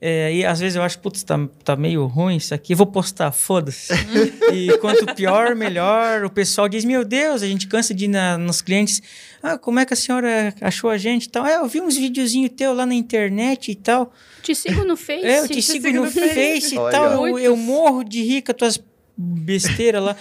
É, 0.05 0.36
e 0.36 0.45
às 0.45 0.59
vezes 0.59 0.76
eu 0.76 0.84
acho, 0.84 0.99
putz, 0.99 1.24
tá, 1.24 1.39
tá 1.64 1.78
meio 1.78 2.05
ruim 2.07 2.36
isso 2.36 2.53
aqui, 2.53 2.76
vou 2.76 2.86
postar, 2.86 3.32
foda-se. 3.32 3.93
e 4.51 4.78
quanto 4.80 5.05
pior, 5.16 5.55
melhor. 5.55 6.26
O 6.26 6.30
pessoal 6.30 6.68
diz, 6.68 6.84
meu 6.84 7.05
Deus, 7.05 7.41
a 7.41 7.47
gente 7.47 7.68
cansa 7.68 7.93
de 7.93 8.03
ir 8.03 8.07
na, 8.09 8.38
nos 8.38 8.61
clientes, 8.61 9.01
ah, 9.41 9.57
como 9.57 9.80
é 9.80 9.86
que 9.86 9.93
a 9.93 9.95
senhora 9.95 10.53
achou 10.59 10.89
a 10.89 10.97
gente 10.97 11.28
e 11.28 11.30
tal? 11.30 11.45
É, 11.45 11.55
eu 11.55 11.66
vi 11.70 11.80
uns 11.80 11.95
videozinhos 11.95 12.51
teu 12.53 12.74
lá 12.74 12.86
na 12.86 12.93
internet 12.93 13.72
e 13.72 13.76
tal. 13.76 14.11
Te 14.41 14.53
sigo 14.53 14.84
no 14.84 14.97
Face. 14.97 15.26
É, 15.26 15.39
eu 15.39 15.47
te, 15.47 15.53
te 15.53 15.61
sigo, 15.61 15.86
sigo, 15.86 15.99
no, 15.99 16.03
no 16.03 16.11
Face, 16.11 16.34
face 16.34 16.76
e 16.76 16.91
tal. 16.91 17.26
Eu, 17.26 17.39
eu, 17.39 17.55
morro 17.55 18.03
de 18.03 18.22
rir 18.24 18.41
com 18.41 18.51
as 18.51 18.57
tuas 18.57 18.84
besteira 19.16 19.99
lá. 19.99 20.16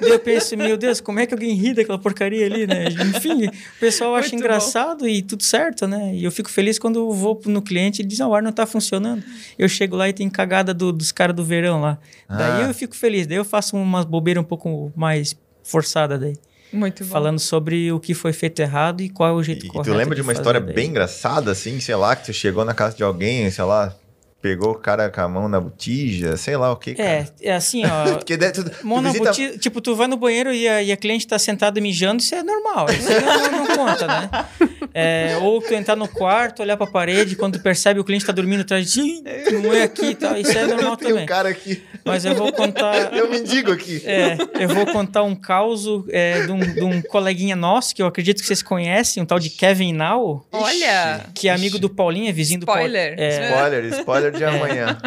Daí 0.00 0.10
eu 0.10 0.20
penso, 0.20 0.56
meu 0.56 0.76
Deus, 0.76 1.00
como 1.00 1.18
é 1.18 1.26
que 1.26 1.34
alguém 1.34 1.54
ri 1.54 1.74
daquela 1.74 1.98
porcaria 1.98 2.46
ali, 2.46 2.66
né? 2.66 2.84
Enfim, 2.88 3.46
o 3.46 3.80
pessoal 3.80 4.14
acha 4.14 4.28
Muito 4.28 4.40
engraçado 4.40 5.00
bom. 5.00 5.06
e 5.06 5.22
tudo 5.22 5.42
certo, 5.42 5.86
né? 5.86 6.14
E 6.14 6.24
eu 6.24 6.30
fico 6.30 6.50
feliz 6.50 6.78
quando 6.78 7.00
eu 7.00 7.12
vou 7.12 7.40
no 7.46 7.60
cliente 7.60 8.02
e 8.02 8.04
diz, 8.04 8.20
ah, 8.20 8.28
o 8.28 8.34
ar 8.34 8.42
não 8.42 8.52
tá 8.52 8.66
funcionando. 8.66 9.22
Eu 9.58 9.68
chego 9.68 9.96
lá 9.96 10.08
e 10.08 10.12
tem 10.12 10.28
cagada 10.30 10.72
do, 10.72 10.92
dos 10.92 11.10
caras 11.10 11.34
do 11.34 11.44
verão 11.44 11.80
lá. 11.80 11.98
Ah. 12.28 12.36
Daí 12.36 12.68
eu 12.68 12.74
fico 12.74 12.94
feliz, 12.94 13.26
daí 13.26 13.36
eu 13.36 13.44
faço 13.44 13.76
umas 13.76 14.04
bobeiras 14.04 14.42
um 14.42 14.46
pouco 14.46 14.92
mais 14.94 15.36
forçada 15.62 16.16
daí. 16.16 16.36
Muito 16.72 17.04
bom. 17.04 17.10
Falando 17.10 17.38
sobre 17.38 17.90
o 17.92 17.98
que 17.98 18.14
foi 18.14 18.32
feito 18.32 18.60
errado 18.60 19.00
e 19.00 19.08
qual 19.08 19.30
é 19.30 19.32
o 19.32 19.42
jeito 19.42 19.66
e, 19.66 19.68
correto. 19.68 19.88
E 19.88 19.92
tu 19.92 19.96
lembra 19.96 20.14
de, 20.14 20.22
uma 20.22 20.32
história 20.32 20.60
daí. 20.60 20.74
bem 20.74 20.90
engraçada, 20.90 21.50
assim, 21.50 21.80
sei 21.80 21.94
lá, 21.94 22.14
que 22.14 22.26
tu 22.26 22.32
chegou 22.32 22.64
na 22.64 22.74
casa 22.74 22.96
de 22.96 23.02
alguém, 23.02 23.50
sei 23.50 23.64
lá, 23.64 23.94
pegou 24.40 24.72
o 24.72 24.78
cara 24.78 25.10
com 25.10 25.20
a 25.20 25.28
mão 25.28 25.48
na 25.48 25.60
botija, 25.60 26.36
sei 26.36 26.56
lá 26.56 26.70
o 26.70 26.76
que, 26.76 26.94
cara. 26.94 27.08
É, 27.08 27.26
é 27.42 27.54
assim, 27.54 27.82
ó. 27.84 28.14
Porque 28.16 28.36
tu, 28.36 28.64
tu, 28.64 28.86
mão 28.86 29.00
na 29.00 29.10
visita... 29.10 29.30
botija, 29.30 29.58
tipo, 29.58 29.80
tu 29.80 29.96
vai 29.96 30.06
no 30.06 30.16
banheiro 30.16 30.52
e 30.52 30.68
a, 30.68 30.82
e 30.82 30.92
a 30.92 30.96
cliente 30.96 31.26
tá 31.26 31.38
sentada 31.38 31.80
mijando, 31.80 32.22
isso 32.22 32.34
é 32.34 32.42
normal. 32.42 32.86
Isso 32.90 33.08
não, 33.10 33.66
não, 33.66 33.76
conta, 33.76 34.06
né? 34.06 34.30
É, 34.94 35.36
ou 35.42 35.60
tu 35.60 35.74
entrar 35.74 35.96
no 35.96 36.08
quarto, 36.08 36.62
olhar 36.62 36.76
pra 36.76 36.86
parede, 36.86 37.36
quando 37.36 37.58
tu 37.58 37.62
percebe 37.62 38.00
o 38.00 38.04
cliente 38.04 38.24
tá 38.24 38.32
dormindo 38.32 38.60
atrás 38.60 38.90
de 38.90 38.92
ti, 38.92 39.22
não 39.52 39.72
é 39.72 39.82
aqui 39.82 40.06
e 40.06 40.14
tal. 40.14 40.36
Isso 40.36 40.56
é 40.56 40.66
normal 40.66 40.96
Tem 40.96 41.08
também. 41.08 41.24
um 41.24 41.26
cara 41.26 41.48
aqui. 41.48 41.82
Mas 42.04 42.24
eu 42.24 42.34
vou 42.34 42.52
contar. 42.52 43.12
Eu 43.16 43.28
mendigo 43.28 43.72
aqui. 43.72 44.02
É, 44.06 44.36
eu 44.60 44.68
vou 44.68 44.86
contar 44.86 45.22
um 45.22 45.34
caos 45.34 45.84
é, 46.10 46.42
de, 46.42 46.52
um, 46.52 46.58
de, 46.58 46.82
um, 46.82 47.02
coleguinha 47.02 47.56
nosso, 47.56 47.94
que 47.94 48.02
eu 48.02 48.06
acredito 48.06 48.40
que 48.40 48.46
vocês 48.46 48.62
conhecem, 48.62 49.22
um 49.22 49.26
tal 49.26 49.38
de 49.38 49.50
Kevin 49.50 49.92
Now. 49.92 50.46
Olha! 50.52 51.26
Que 51.34 51.48
é 51.48 51.52
amigo 51.52 51.78
do 51.78 51.88
Paulinho, 51.88 52.28
é 52.28 52.32
vizinho 52.32 52.60
spoiler. 52.60 53.12
do 53.12 53.16
Paulinho. 53.16 53.32
É, 53.32 53.48
spoiler, 53.48 53.84
spoiler 53.98 54.25
de 54.30 54.44
amanhã. 54.44 54.98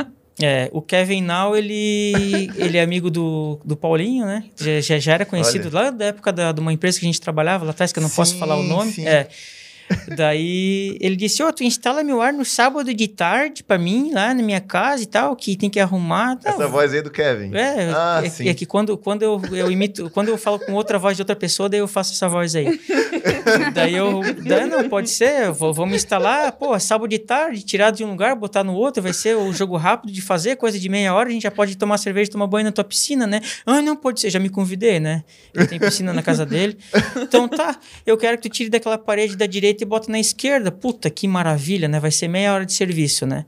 É, 0.42 0.70
o 0.72 0.82
Kevin 0.82 1.22
Now, 1.22 1.54
ele, 1.54 2.50
ele 2.56 2.78
é 2.78 2.82
amigo 2.82 3.12
do, 3.12 3.60
do 3.66 3.76
Paulinho, 3.76 4.26
né? 4.26 4.46
Já, 4.82 4.98
já 4.98 5.14
era 5.14 5.26
conhecido 5.26 5.68
Olha. 5.68 5.86
lá 5.86 5.92
da 5.92 6.06
época 6.06 6.32
da, 6.32 6.54
de 6.54 6.62
uma 6.62 6.72
empresa 6.72 6.98
que 6.98 7.06
a 7.06 7.10
gente 7.10 7.20
trabalhava 7.20 7.66
lá 7.66 7.72
atrás, 7.72 7.92
que 7.92 8.00
eu 8.00 8.02
não 8.02 8.10
sim, 8.10 8.16
posso 8.16 8.38
falar 8.38 8.56
o 8.56 8.64
nome. 8.64 8.94
Sim. 8.94 9.06
É. 9.06 9.28
Daí 10.16 10.98
ele 11.00 11.16
disse: 11.16 11.42
Ô, 11.42 11.48
oh, 11.48 11.54
tu 11.54 11.64
instala 11.64 12.04
meu 12.04 12.22
ar 12.22 12.32
no 12.34 12.46
sábado 12.46 12.94
de 12.94 13.08
tarde 13.08 13.64
pra 13.64 13.78
mim, 13.78 14.12
lá 14.14 14.34
na 14.34 14.44
minha 14.44 14.62
casa 14.62 15.04
e 15.04 15.06
tal, 15.06 15.36
que 15.36 15.56
tem 15.56 15.70
que 15.70 15.80
arrumar. 15.80 16.38
Essa 16.44 16.68
voz 16.68 16.94
aí 16.94 17.02
do 17.02 17.10
Kevin. 17.10 17.56
É, 17.56 17.92
ah, 17.94 18.22
é, 18.24 18.30
sim. 18.30 18.48
é 18.48 18.54
que 18.54 18.66
quando, 18.66 18.98
quando 18.98 19.24
eu, 19.24 19.42
eu 19.52 19.72
imito, 19.72 20.10
quando 20.12 20.30
eu 20.30 20.38
falo 20.38 20.60
com 20.60 20.74
outra 20.74 21.00
voz 21.00 21.16
de 21.16 21.22
outra 21.22 21.36
pessoa, 21.36 21.68
daí 21.68 21.80
eu 21.80 21.88
faço 21.88 22.14
essa 22.14 22.28
voz 22.28 22.56
aí. 22.56 22.80
daí 23.74 23.96
eu, 23.96 24.22
daí, 24.44 24.68
não, 24.68 24.88
pode 24.88 25.10
ser, 25.10 25.52
vou, 25.52 25.74
vamos 25.74 25.96
instalar, 25.96 26.52
pô, 26.54 26.78
sábado 26.80 27.10
de 27.10 27.20
tarde, 27.20 27.64
tirar 27.64 27.92
de 27.92 28.04
um 28.04 28.12
lugar, 28.12 28.36
botar 28.36 28.64
no 28.64 28.74
outro, 28.74 29.02
vai 29.02 29.14
ser 29.14 29.36
o 29.36 29.52
jogo 29.52 29.76
rápido 29.78 30.12
de 30.12 30.22
fazer, 30.22 30.56
coisa 30.56 30.80
de 30.80 30.90
meia 30.90 31.14
hora, 31.14 31.30
a 31.30 31.32
gente 31.32 31.44
já 31.44 31.52
pode 31.52 31.76
tomar 31.76 31.98
cerveja, 31.98 32.32
tomar 32.32 32.48
banho 32.48 32.66
na 32.66 32.72
tua 32.72 32.84
piscina, 32.84 33.26
né? 33.26 33.42
Ah, 33.66 33.82
não 33.82 33.96
pode 33.96 34.20
ser, 34.20 34.30
já 34.30 34.40
me 34.40 34.50
convidei, 34.50 35.00
né? 35.00 35.24
Ele 35.54 35.68
tem 35.68 35.80
piscina 35.80 36.14
na 36.14 36.22
casa 36.22 36.46
dele. 36.46 36.78
Então 37.22 37.48
tá, 37.48 37.78
eu 38.06 38.18
quero 38.18 38.38
que 38.38 38.50
tu 38.50 38.54
tire 38.54 38.70
daquela 38.70 38.98
parede 38.98 39.36
da 39.36 39.46
direita 39.46 39.79
e 39.84 39.86
bota 39.86 40.12
na 40.12 40.20
esquerda. 40.20 40.72
Puta, 40.72 41.10
que 41.10 41.28
maravilha, 41.28 41.88
né? 41.88 42.00
Vai 42.00 42.12
ser 42.12 42.28
meia 42.28 42.54
hora 42.54 42.66
de 42.66 42.74
serviço, 42.74 43.26
né? 43.26 43.46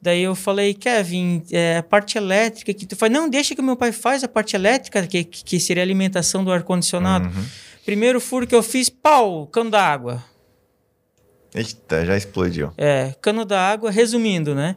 Daí 0.00 0.22
eu 0.22 0.34
falei, 0.34 0.74
Kevin, 0.74 1.42
é, 1.50 1.78
a 1.78 1.82
parte 1.82 2.16
elétrica 2.16 2.72
que 2.72 2.86
tu 2.86 2.94
faz. 2.94 3.10
Não, 3.10 3.28
deixa 3.28 3.54
que 3.54 3.60
o 3.60 3.64
meu 3.64 3.76
pai 3.76 3.90
faz 3.90 4.22
a 4.22 4.28
parte 4.28 4.54
elétrica, 4.54 5.04
que, 5.06 5.24
que 5.24 5.58
seria 5.58 5.82
a 5.82 5.84
alimentação 5.84 6.44
do 6.44 6.52
ar-condicionado. 6.52 7.26
Uhum. 7.26 7.44
Primeiro 7.84 8.20
furo 8.20 8.46
que 8.46 8.54
eu 8.54 8.62
fiz, 8.62 8.88
pau, 8.88 9.46
cano 9.48 9.70
d'água. 9.70 10.22
Eita, 11.52 12.06
já 12.06 12.16
explodiu. 12.16 12.72
É, 12.76 13.14
cano 13.20 13.44
d'água, 13.44 13.90
resumindo, 13.90 14.54
né? 14.54 14.76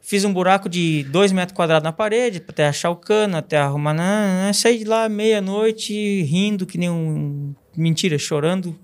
Fiz 0.00 0.24
um 0.24 0.32
buraco 0.32 0.68
de 0.68 1.02
dois 1.10 1.32
metros 1.32 1.56
quadrados 1.56 1.82
na 1.82 1.92
parede, 1.92 2.40
até 2.46 2.68
achar 2.68 2.90
o 2.90 2.96
cano, 2.96 3.36
até 3.36 3.56
arrumar. 3.56 3.92
Né? 3.92 4.52
Saí 4.52 4.78
de 4.78 4.84
lá 4.84 5.08
meia-noite, 5.08 6.22
rindo 6.22 6.64
que 6.64 6.78
nem 6.78 6.88
um. 6.88 7.52
Mentira, 7.76 8.16
chorando 8.16 8.78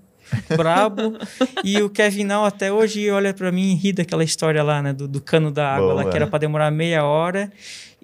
brabo. 0.55 1.17
e 1.63 1.81
o 1.81 1.89
Kevin 1.89 2.25
Now 2.25 2.45
até 2.45 2.71
hoje 2.71 3.09
olha 3.09 3.33
para 3.33 3.51
mim 3.51 3.71
e 3.71 3.75
ri 3.75 3.93
daquela 3.93 4.23
história 4.23 4.63
lá, 4.63 4.81
né? 4.81 4.93
Do, 4.93 5.07
do 5.07 5.21
cano 5.21 5.51
da 5.51 5.75
água 5.75 5.93
Boa. 5.93 6.03
lá, 6.03 6.09
que 6.09 6.15
era 6.15 6.27
para 6.27 6.39
demorar 6.39 6.71
meia 6.71 7.03
hora. 7.03 7.51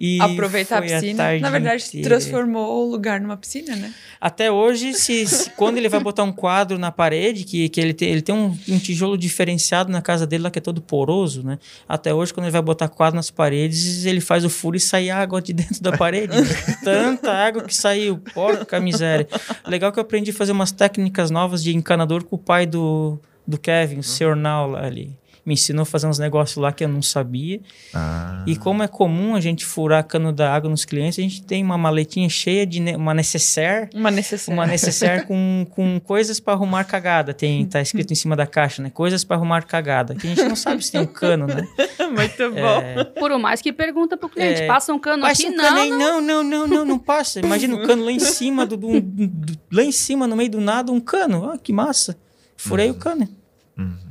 E 0.00 0.18
Aproveitar 0.18 0.78
a 0.78 0.82
piscina. 0.82 1.28
A 1.28 1.38
Na 1.38 1.50
verdade, 1.50 1.84
inteira. 1.84 2.08
transformou 2.08 2.86
o 2.86 2.90
lugar 2.90 3.20
numa 3.20 3.36
piscina, 3.36 3.76
né? 3.76 3.92
Até 4.18 4.50
hoje, 4.50 4.94
se, 4.94 5.26
se, 5.26 5.50
quando 5.50 5.76
ele 5.76 5.90
vai 5.90 6.00
botar 6.00 6.22
um 6.22 6.32
quadro 6.32 6.78
na 6.78 6.90
parede, 6.90 7.44
que, 7.44 7.68
que 7.68 7.78
ele, 7.78 7.92
tem, 7.92 8.08
ele 8.08 8.22
tem 8.22 8.34
um, 8.34 8.56
um, 8.66 8.78
tijolo 8.78 9.18
diferenciado 9.18 9.92
na 9.92 10.00
casa 10.00 10.26
dele 10.26 10.44
lá, 10.44 10.50
que 10.50 10.58
é 10.58 10.62
todo 10.62 10.80
poroso, 10.80 11.42
né? 11.42 11.58
Até 11.86 12.14
hoje, 12.14 12.32
quando 12.32 12.46
ele 12.46 12.52
vai 12.52 12.62
botar 12.62 12.88
quadro 12.88 13.16
nas 13.16 13.30
paredes, 13.30 14.06
ele 14.06 14.22
faz 14.22 14.42
o 14.42 14.48
furo 14.48 14.74
e 14.74 14.80
sai 14.80 15.10
água 15.10 15.42
de 15.42 15.52
dentro 15.52 15.82
da 15.82 15.94
parede. 15.94 16.34
Né? 16.34 16.46
Tanta 16.82 17.30
água 17.30 17.62
que 17.64 17.74
saiu, 17.74 18.16
porca 18.32 18.80
miséria. 18.80 19.28
Legal 19.66 19.92
que 19.92 19.98
eu 19.98 20.02
aprendi 20.02 20.30
a 20.30 20.34
fazer 20.34 20.52
umas 20.52 20.72
técnicas 20.72 21.30
novas 21.30 21.62
de 21.62 21.76
encanador 21.76 22.24
com 22.24 22.36
o 22.36 22.38
pai 22.38 22.64
do, 22.64 23.20
do 23.46 23.58
Kevin, 23.58 23.98
o 23.98 24.02
Sr. 24.02 24.34
Now 24.34 24.66
lá 24.66 24.86
ali 24.86 25.20
me 25.50 25.54
ensinou 25.54 25.82
a 25.82 25.86
fazer 25.86 26.06
uns 26.06 26.20
negócios 26.20 26.56
lá 26.56 26.70
que 26.70 26.84
eu 26.84 26.88
não 26.88 27.02
sabia. 27.02 27.60
Ah. 27.92 28.44
E 28.46 28.54
como 28.54 28.84
é 28.84 28.88
comum 28.88 29.34
a 29.34 29.40
gente 29.40 29.66
furar 29.66 30.04
cano 30.04 30.32
da 30.32 30.54
água 30.54 30.70
nos 30.70 30.84
clientes, 30.84 31.18
a 31.18 31.22
gente 31.22 31.42
tem 31.42 31.64
uma 31.64 31.76
maletinha 31.76 32.28
cheia 32.28 32.64
de 32.64 32.78
ne 32.78 32.94
uma 32.94 33.12
necessaire. 33.12 33.90
Uma 33.92 34.12
necessaire. 34.12 34.56
Uma 34.56 34.64
necessaire 34.64 35.26
com, 35.26 35.66
com 35.74 35.98
coisas 35.98 36.38
para 36.38 36.52
arrumar 36.52 36.84
cagada. 36.84 37.34
Tem, 37.34 37.66
tá 37.66 37.80
escrito 37.80 38.12
em 38.12 38.14
cima 38.14 38.36
da 38.36 38.46
caixa, 38.46 38.80
né? 38.80 38.90
Coisas 38.90 39.24
para 39.24 39.36
arrumar 39.36 39.64
cagada. 39.64 40.14
Que 40.14 40.28
a 40.28 40.30
gente 40.30 40.44
não 40.44 40.54
sabe 40.54 40.84
se 40.84 40.92
tem 40.92 41.00
um 41.00 41.06
cano, 41.06 41.48
né? 41.48 41.66
Muito 41.98 42.42
é... 42.42 42.48
bom. 42.48 43.04
Por 43.18 43.36
mais 43.40 43.60
que 43.60 43.72
pergunta 43.72 44.16
pro 44.16 44.28
cliente, 44.28 44.62
é... 44.62 44.66
passa 44.68 44.94
um 44.94 45.00
cano 45.00 45.22
passa 45.22 45.42
aqui? 45.42 45.52
Um 45.52 45.56
não, 45.56 45.72
não, 45.72 45.98
não, 45.98 46.20
não, 46.20 46.44
não, 46.44 46.66
não, 46.68 46.84
não 46.84 46.98
passa. 46.98 47.40
Imagina 47.40 47.74
um 47.74 47.84
cano 47.84 48.04
lá 48.04 48.12
em 48.12 48.20
cima, 48.20 48.64
do, 48.64 48.76
do, 48.76 49.00
do, 49.00 49.58
lá 49.72 49.82
em 49.82 49.92
cima, 49.92 50.28
no 50.28 50.36
meio 50.36 50.50
do 50.50 50.60
nada, 50.60 50.92
um 50.92 51.00
cano. 51.00 51.50
Ah, 51.50 51.58
que 51.58 51.72
massa. 51.72 52.16
Furei 52.56 52.88
uhum. 52.88 52.96
o 52.96 52.98
cano. 52.98 53.28
Uhum. 53.76 54.09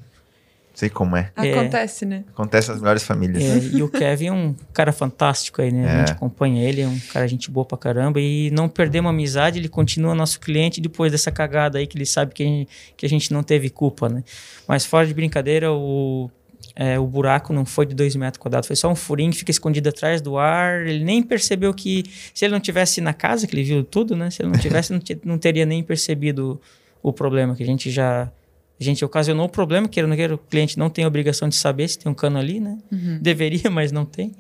Sei 0.80 0.90
como 0.90 1.18
é. 1.18 1.30
Acontece, 1.36 2.06
é. 2.06 2.08
né? 2.08 2.24
Acontece 2.30 2.70
nas 2.70 2.80
melhores 2.80 3.04
famílias. 3.04 3.44
É, 3.44 3.76
e 3.76 3.84
o 3.84 3.90
Kevin 3.90 4.28
é 4.28 4.32
um 4.32 4.56
cara 4.72 4.94
fantástico 4.94 5.62
aí, 5.62 5.74
né? 5.74 5.86
É. 5.86 5.90
A 5.90 6.00
gente 6.00 6.12
acompanha 6.14 6.64
ele, 6.64 6.80
é 6.80 6.88
um 6.88 6.98
cara 7.12 7.28
gente 7.28 7.52
boa 7.52 7.66
pra 7.66 7.78
caramba. 7.78 8.18
E 8.22 8.50
não 8.52 8.70
perdemos 8.70 9.10
a 9.10 9.14
amizade, 9.14 9.60
ele 9.60 9.68
continua 9.68 10.16
nosso 10.16 10.40
cliente 10.40 10.80
depois 10.80 11.12
dessa 11.12 11.34
cagada 11.34 11.80
aí 11.80 11.86
que 11.86 11.98
ele 11.98 12.06
sabe 12.06 12.34
que 12.34 12.44
a 12.44 12.46
gente, 12.46 12.70
que 12.96 13.06
a 13.06 13.10
gente 13.10 13.34
não 13.34 13.44
teve 13.44 13.70
culpa, 13.70 14.08
né? 14.08 14.24
Mas 14.66 14.86
fora 14.86 15.06
de 15.06 15.14
brincadeira, 15.14 15.70
o, 15.70 16.32
é, 16.74 16.98
o 16.98 17.06
buraco 17.06 17.52
não 17.52 17.66
foi 17.66 17.86
de 17.86 17.94
dois 17.94 18.16
metros 18.16 18.42
quadrados, 18.42 18.66
foi 18.66 18.78
só 18.78 18.90
um 18.90 18.96
furinho 18.96 19.34
que 19.34 19.40
fica 19.40 19.52
escondido 19.52 19.90
atrás 19.90 20.22
do 20.22 20.38
ar. 20.38 20.88
Ele 20.88 21.04
nem 21.04 21.22
percebeu 21.22 21.74
que, 21.74 22.06
se 22.34 22.46
ele 22.46 22.54
não 22.54 22.62
tivesse 22.62 23.02
na 23.02 23.14
casa, 23.14 23.46
que 23.46 23.54
ele 23.54 23.64
viu 23.64 23.84
tudo, 23.84 24.16
né? 24.16 24.30
Se 24.30 24.42
ele 24.42 24.50
não 24.50 24.58
tivesse, 24.58 24.94
não, 24.94 25.02
não 25.26 25.38
teria 25.38 25.66
nem 25.66 25.84
percebido 25.84 26.58
o 27.04 27.12
problema, 27.12 27.54
que 27.54 27.64
a 27.64 27.66
gente 27.66 27.92
já 27.92 28.32
a 28.80 28.84
gente 28.84 29.04
ocasionou 29.04 29.46
o 29.46 29.50
problema, 29.50 29.88
que 29.88 30.02
o 30.02 30.38
cliente 30.38 30.80
não 30.80 30.90
tem 30.90 31.06
obrigação 31.06 31.50
de 31.50 31.56
saber 31.56 31.88
se 31.90 32.00
tem 32.00 32.12
um 32.12 32.16
cano 32.16 32.38
ali, 32.38 32.60
né? 32.60 32.78
Uhum. 32.92 33.20
Deveria, 33.22 33.70
mas 33.72 33.92
não 33.92 34.06
tem. 34.06 34.34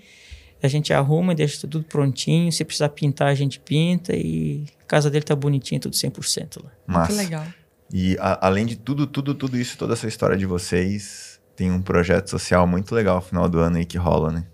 A 0.61 0.67
gente 0.67 0.93
arruma, 0.93 1.35
deixa 1.35 1.61
tudo 1.61 1.83
prontinho. 1.83 2.51
Se 2.51 2.63
precisar 2.63 2.89
pintar, 2.89 3.29
a 3.29 3.35
gente 3.35 3.59
pinta 3.59 4.15
e 4.15 4.65
a 4.81 4.85
casa 4.85 5.09
dele 5.09 5.23
tá 5.23 5.35
bonitinha, 5.35 5.79
tudo 5.79 5.93
100% 5.93 6.63
lá. 6.63 6.71
Massa. 6.85 7.13
Muito 7.13 7.23
legal. 7.23 7.45
E 7.91 8.17
a, 8.19 8.47
além 8.47 8.65
de 8.65 8.75
tudo, 8.75 9.07
tudo, 9.07 9.33
tudo 9.33 9.57
isso, 9.57 9.77
toda 9.77 9.93
essa 9.93 10.07
história 10.07 10.37
de 10.37 10.45
vocês, 10.45 11.39
tem 11.55 11.71
um 11.71 11.81
projeto 11.81 12.29
social 12.29 12.65
muito 12.67 12.93
legal 12.93 13.17
no 13.17 13.21
final 13.21 13.49
do 13.49 13.59
ano 13.59 13.77
aí 13.77 13.85
que 13.85 13.97
rola, 13.97 14.31
né? 14.31 14.45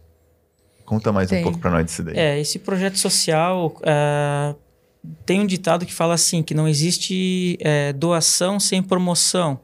Conta 0.86 1.12
mais 1.12 1.30
tem. 1.30 1.40
um 1.40 1.44
pouco 1.44 1.60
para 1.60 1.72
nós 1.72 1.86
disso 1.86 2.04
daí. 2.04 2.16
É, 2.16 2.40
esse 2.40 2.60
projeto 2.60 2.98
social 2.98 3.76
uh, 3.82 4.56
tem 5.26 5.40
um 5.40 5.46
ditado 5.46 5.86
que 5.86 5.94
fala 5.94 6.14
assim, 6.14 6.44
que 6.44 6.54
não 6.54 6.68
existe 6.68 7.58
é, 7.60 7.92
doação 7.94 8.60
sem 8.60 8.82
promoção. 8.82 9.60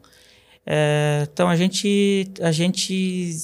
É, 0.65 1.27
então 1.31 1.49
a 1.49 1.55
gente, 1.55 2.29
a 2.41 2.51
gente 2.51 3.35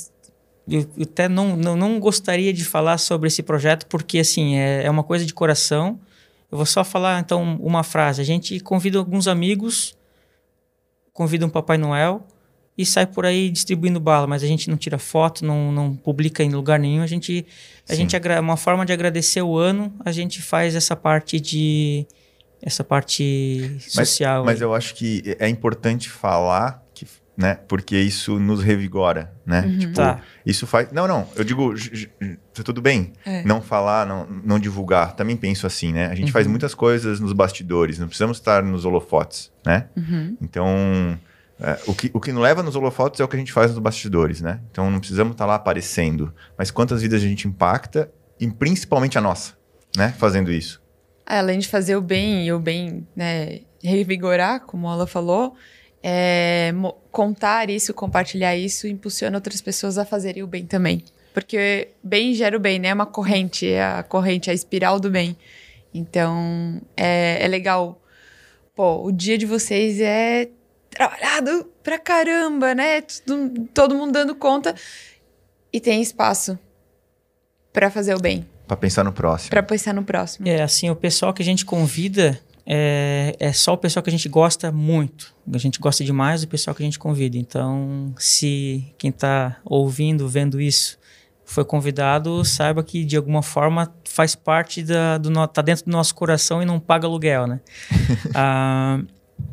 eu 0.69 0.85
até 1.01 1.29
não, 1.29 1.55
não, 1.55 1.75
não, 1.75 1.99
gostaria 1.99 2.51
de 2.51 2.63
falar 2.65 2.97
sobre 2.97 3.27
esse 3.27 3.41
projeto 3.41 3.85
porque 3.87 4.19
assim 4.19 4.55
é, 4.55 4.83
é 4.83 4.89
uma 4.89 5.03
coisa 5.03 5.25
de 5.25 5.33
coração. 5.33 5.99
Eu 6.51 6.57
vou 6.57 6.65
só 6.65 6.83
falar 6.83 7.19
então 7.19 7.57
uma 7.61 7.83
frase. 7.83 8.21
A 8.21 8.25
gente 8.25 8.59
convida 8.59 8.97
alguns 8.97 9.27
amigos, 9.27 9.97
convida 11.13 11.45
um 11.45 11.49
Papai 11.49 11.77
Noel 11.77 12.25
e 12.77 12.85
sai 12.85 13.07
por 13.07 13.25
aí 13.25 13.49
distribuindo 13.49 13.99
bala, 13.99 14.27
mas 14.27 14.43
a 14.43 14.47
gente 14.47 14.69
não 14.69 14.77
tira 14.77 14.99
foto, 14.99 15.43
não, 15.43 15.71
não 15.71 15.95
publica 15.95 16.43
em 16.43 16.51
lugar 16.51 16.79
nenhum. 16.79 17.01
A 17.01 17.07
gente, 17.07 17.45
a 17.89 17.95
gente 17.95 18.15
uma 18.39 18.55
forma 18.55 18.85
de 18.85 18.93
agradecer 18.93 19.41
o 19.41 19.57
ano, 19.57 19.91
a 20.05 20.11
gente 20.11 20.41
faz 20.41 20.75
essa 20.75 20.95
parte 20.95 21.39
de 21.39 22.05
essa 22.61 22.83
parte 22.83 23.77
social. 23.79 24.43
Mas, 24.43 24.55
mas 24.55 24.61
eu 24.61 24.73
acho 24.73 24.93
que 24.95 25.35
é 25.39 25.47
importante 25.49 26.09
falar 26.09 26.83
né? 27.37 27.59
Porque 27.67 27.95
isso 27.95 28.39
nos 28.39 28.63
revigora, 28.63 29.31
né? 29.45 29.61
Uhum. 29.61 29.77
Tipo, 29.77 29.93
Tá. 29.93 30.21
isso 30.43 30.65
faz. 30.65 30.91
Não, 30.91 31.07
não. 31.07 31.27
Eu 31.35 31.43
digo, 31.43 31.71
tá 32.53 32.63
tudo 32.63 32.81
bem. 32.81 33.13
É. 33.23 33.43
Não 33.43 33.61
falar, 33.61 34.05
não, 34.07 34.25
não 34.43 34.57
divulgar. 34.59 35.15
Também 35.15 35.37
penso 35.37 35.67
assim, 35.67 35.93
né? 35.93 36.07
A 36.07 36.15
gente 36.15 36.27
Uhum. 36.27 36.31
faz 36.33 36.47
muitas 36.47 36.73
coisas 36.73 37.19
nos 37.19 37.33
bastidores. 37.33 37.99
Não 37.99 38.07
precisamos 38.07 38.37
estar 38.37 38.63
nos 38.63 38.85
holofotes, 38.85 39.51
né? 39.63 39.85
Uhum. 39.95 40.35
Então, 40.41 41.19
é, 41.59 41.77
o, 41.85 41.93
que, 41.93 42.09
o 42.13 42.19
que 42.19 42.31
nos 42.31 42.41
leva 42.41 42.63
nos 42.63 42.75
holofotes 42.75 43.19
é 43.19 43.23
o 43.23 43.27
que 43.27 43.35
a 43.35 43.39
gente 43.39 43.53
faz 43.53 43.69
nos 43.71 43.79
bastidores, 43.79 44.41
né? 44.41 44.59
Então, 44.71 44.89
não 44.89 44.99
precisamos 44.99 45.33
estar 45.33 45.45
lá 45.45 45.55
aparecendo. 45.55 46.33
Mas 46.57 46.71
quantas 46.71 47.01
vidas 47.03 47.21
a 47.21 47.25
gente 47.27 47.47
impacta, 47.47 48.09
e 48.39 48.49
principalmente 48.49 49.17
a 49.17 49.21
nossa, 49.21 49.53
né? 49.95 50.13
Fazendo 50.17 50.51
isso. 50.51 50.81
É, 51.29 51.37
Além 51.39 51.59
de 51.59 51.67
fazer 51.67 51.95
o 51.95 52.01
bem 52.01 52.45
e 52.47 52.51
o 52.53 52.59
bem, 52.59 53.05
né, 53.15 53.59
revigorar, 53.83 54.61
como 54.61 54.87
ela 54.89 55.05
falou, 55.05 55.55
é, 56.03 56.71
contar 57.11 57.69
isso, 57.69 57.93
compartilhar 57.93 58.55
isso, 58.55 58.87
impulsiona 58.87 59.37
outras 59.37 59.61
pessoas 59.61 59.97
a 59.97 60.05
fazerem 60.05 60.43
o 60.43 60.47
bem 60.47 60.65
também. 60.65 61.03
Porque 61.33 61.89
bem 62.03 62.33
gera 62.33 62.55
o 62.57 62.59
bem, 62.59 62.79
né? 62.79 62.89
É 62.89 62.93
uma 62.93 63.05
corrente, 63.05 63.67
é 63.69 63.83
a 63.83 64.03
corrente, 64.03 64.49
a 64.49 64.53
espiral 64.53 64.99
do 64.99 65.09
bem. 65.09 65.37
Então, 65.93 66.81
é, 66.95 67.43
é 67.43 67.47
legal. 67.47 68.01
Pô, 68.75 69.03
o 69.05 69.11
dia 69.11 69.37
de 69.37 69.45
vocês 69.45 69.99
é 69.99 70.49
trabalhado 70.89 71.71
pra 71.83 71.99
caramba, 71.99 72.73
né? 72.73 73.01
Todo, 73.01 73.67
todo 73.73 73.95
mundo 73.95 74.11
dando 74.13 74.35
conta. 74.35 74.73
E 75.71 75.79
tem 75.79 76.01
espaço 76.01 76.57
pra 77.73 77.91
fazer 77.91 78.15
o 78.15 78.19
bem, 78.19 78.47
Pra 78.67 78.75
pensar 78.75 79.03
no 79.03 79.13
próximo. 79.13 79.49
pra 79.51 79.61
pensar 79.63 79.93
no 79.93 80.03
próximo. 80.03 80.47
É, 80.47 80.61
assim, 80.61 80.89
o 80.89 80.95
pessoal 80.95 81.33
que 81.33 81.41
a 81.41 81.45
gente 81.45 81.63
convida 81.65 82.39
é, 82.69 83.33
é 83.39 83.53
só 83.53 83.73
o 83.73 83.77
pessoal 83.77 84.03
que 84.03 84.09
a 84.09 84.11
gente 84.11 84.27
gosta 84.27 84.71
muito. 84.73 85.33
A 85.53 85.57
gente 85.57 85.79
gosta 85.79 86.03
demais 86.03 86.41
do 86.41 86.47
pessoal 86.49 86.75
que 86.75 86.83
a 86.83 86.85
gente 86.85 86.99
convida. 86.99 87.37
Então, 87.37 88.13
se 88.17 88.83
quem 88.97 89.09
está 89.09 89.57
ouvindo, 89.63 90.27
vendo 90.27 90.59
isso, 90.59 90.99
foi 91.45 91.63
convidado, 91.63 92.43
saiba 92.43 92.83
que 92.83 93.05
de 93.05 93.15
alguma 93.15 93.41
forma 93.41 93.93
faz 94.03 94.35
parte 94.35 94.83
da, 94.83 95.17
do 95.17 95.29
no- 95.29 95.47
tá 95.47 95.61
dentro 95.61 95.85
do 95.85 95.91
nosso 95.91 96.13
coração 96.13 96.61
e 96.61 96.65
não 96.65 96.77
paga 96.77 97.07
aluguel, 97.07 97.47
né? 97.47 97.61
Ah, 98.35 98.99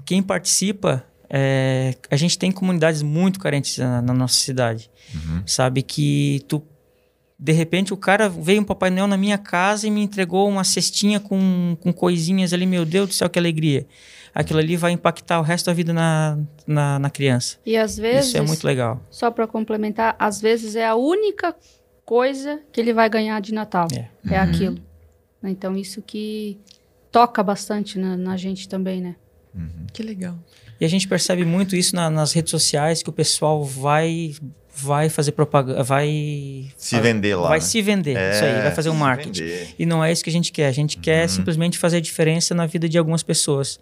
quem 0.05 0.21
participa, 0.23 1.05
é, 1.31 1.95
a 2.11 2.17
gente 2.17 2.37
tem 2.37 2.51
comunidades 2.51 3.01
muito 3.03 3.39
carentes 3.39 3.79
na, 3.79 4.03
na 4.03 4.13
nossa 4.13 4.35
cidade, 4.35 4.91
sabe 5.47 5.83
que 5.83 6.43
tu 6.49 6.61
de 7.45 7.53
repente 7.53 7.93
o 7.93 7.97
cara 7.97 8.27
veio 8.27 8.63
um 8.63 8.65
Papai 8.65 8.89
Noel 8.89 9.07
na 9.07 9.19
minha 9.19 9.37
casa 9.37 9.87
e 9.87 9.91
me 9.91 10.03
entregou 10.03 10.49
uma 10.49 10.65
cestinha 10.65 11.21
com, 11.21 11.77
com 11.79 11.93
coisinhas 11.93 12.55
ali, 12.55 12.65
meu 12.65 12.87
Deus 12.87 13.09
do 13.09 13.15
céu, 13.15 13.29
que 13.29 13.39
alegria. 13.39 13.87
Aquilo 14.35 14.59
ali 14.59 14.77
vai 14.79 14.93
impactar 14.93 15.39
o 15.39 15.43
resto 15.43 15.67
da 15.67 15.75
vida 15.75 15.93
na, 15.93 16.39
na, 16.67 16.99
na 16.99 17.11
criança. 17.11 17.59
E 17.67 17.77
às 17.77 17.99
vezes, 17.99 18.29
Isso 18.29 18.39
é 18.39 18.41
muito 18.41 18.67
legal. 18.67 19.01
só 19.11 19.31
para 19.31 19.47
complementar, 19.47 20.17
às 20.19 20.41
vezes 20.41 20.75
é 20.75 20.87
a 20.87 20.95
única 20.97 21.55
coisa 22.05 22.61
que 22.73 22.81
ele 22.81 22.95
vai 22.95 23.11
ganhar 23.11 23.39
de 23.41 23.53
Natal. 23.53 23.89
É. 23.95 24.09
É, 24.35 24.39
aquilo. 24.39 24.79
Então, 25.43 25.77
isso 25.77 26.01
que 26.01 26.59
toca 27.13 27.43
bastante 27.43 27.99
na, 27.99 28.17
na 28.17 28.37
gente 28.39 28.67
também, 28.69 29.03
né? 29.03 29.17
Que 29.93 30.03
legal. 30.03 30.35
E 30.81 30.85
a 30.85 30.89
gente 30.89 31.07
percebe 31.07 31.45
muito 31.45 31.77
isso 31.77 31.95
na- 31.95 32.09
nas 32.11 32.33
redes 32.33 32.51
sociais, 32.51 33.03
que 33.03 33.11
o 33.11 33.13
pessoal 33.13 33.63
vai 33.65 34.35
vai 34.77 35.09
fazer 35.09 35.33
propaganda, 35.33 35.83
vai 35.83 36.67
Se 36.77 36.99
vender 37.01 37.37
lá. 37.37 37.49
vai 37.49 37.59
né? 37.59 37.65
se 37.65 37.81
vender, 37.81 38.33
isso 38.33 38.45
aí, 38.45 38.63
vai 38.63 38.71
fazer 38.75 38.91
um 38.91 38.95
marketing. 38.95 39.41
vender. 39.43 39.75
E 39.79 39.87
não 39.87 40.03
é 40.05 40.11
isso 40.11 40.23
que 40.25 40.31
a 40.31 40.33
gente 40.33 40.51
quer. 40.53 40.67
A 40.67 40.73
gente 40.73 40.99
quer 40.99 41.29
simplesmente 41.29 41.79
fazer 41.79 41.99
a 41.99 42.01
diferença 42.01 42.55
na 42.55 42.67
vida 42.67 42.89
de 42.89 42.99
algumas 42.99 43.23
pessoas. 43.23 43.79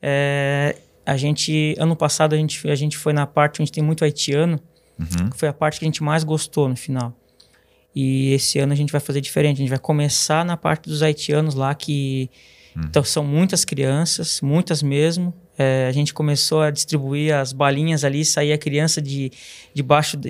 É, 0.00 0.76
a 1.04 1.16
gente, 1.16 1.74
ano 1.78 1.96
passado, 1.96 2.34
a 2.34 2.36
gente, 2.38 2.68
a 2.70 2.74
gente 2.74 2.96
foi 2.96 3.12
na 3.12 3.26
parte 3.26 3.60
onde 3.60 3.72
tem 3.72 3.82
muito 3.82 4.04
haitiano, 4.04 4.60
Uhum. 4.98 5.30
que 5.30 5.36
foi 5.36 5.48
a 5.48 5.52
parte 5.52 5.80
que 5.80 5.84
a 5.84 5.88
gente 5.88 6.02
mais 6.04 6.22
gostou 6.22 6.68
no 6.68 6.76
final. 6.76 7.12
E 7.92 8.32
esse 8.32 8.60
ano 8.60 8.72
a 8.72 8.76
gente 8.76 8.92
vai 8.92 9.00
fazer 9.00 9.20
diferente. 9.20 9.56
A 9.56 9.58
gente 9.58 9.68
vai 9.70 9.78
começar 9.78 10.44
na 10.44 10.56
parte 10.56 10.88
dos 10.88 11.02
haitianos 11.02 11.54
lá, 11.56 11.74
que 11.74 12.30
então, 12.76 13.02
são 13.04 13.24
muitas 13.24 13.64
crianças, 13.64 14.40
muitas 14.40 14.82
mesmo. 14.82 15.34
É, 15.56 15.86
a 15.88 15.92
gente 15.92 16.12
começou 16.12 16.60
a 16.62 16.70
distribuir 16.70 17.32
as 17.34 17.52
balinhas 17.52 18.04
ali, 18.04 18.24
saía 18.24 18.54
a 18.56 18.58
criança 18.58 19.00
de 19.00 19.30
de, 19.74 19.82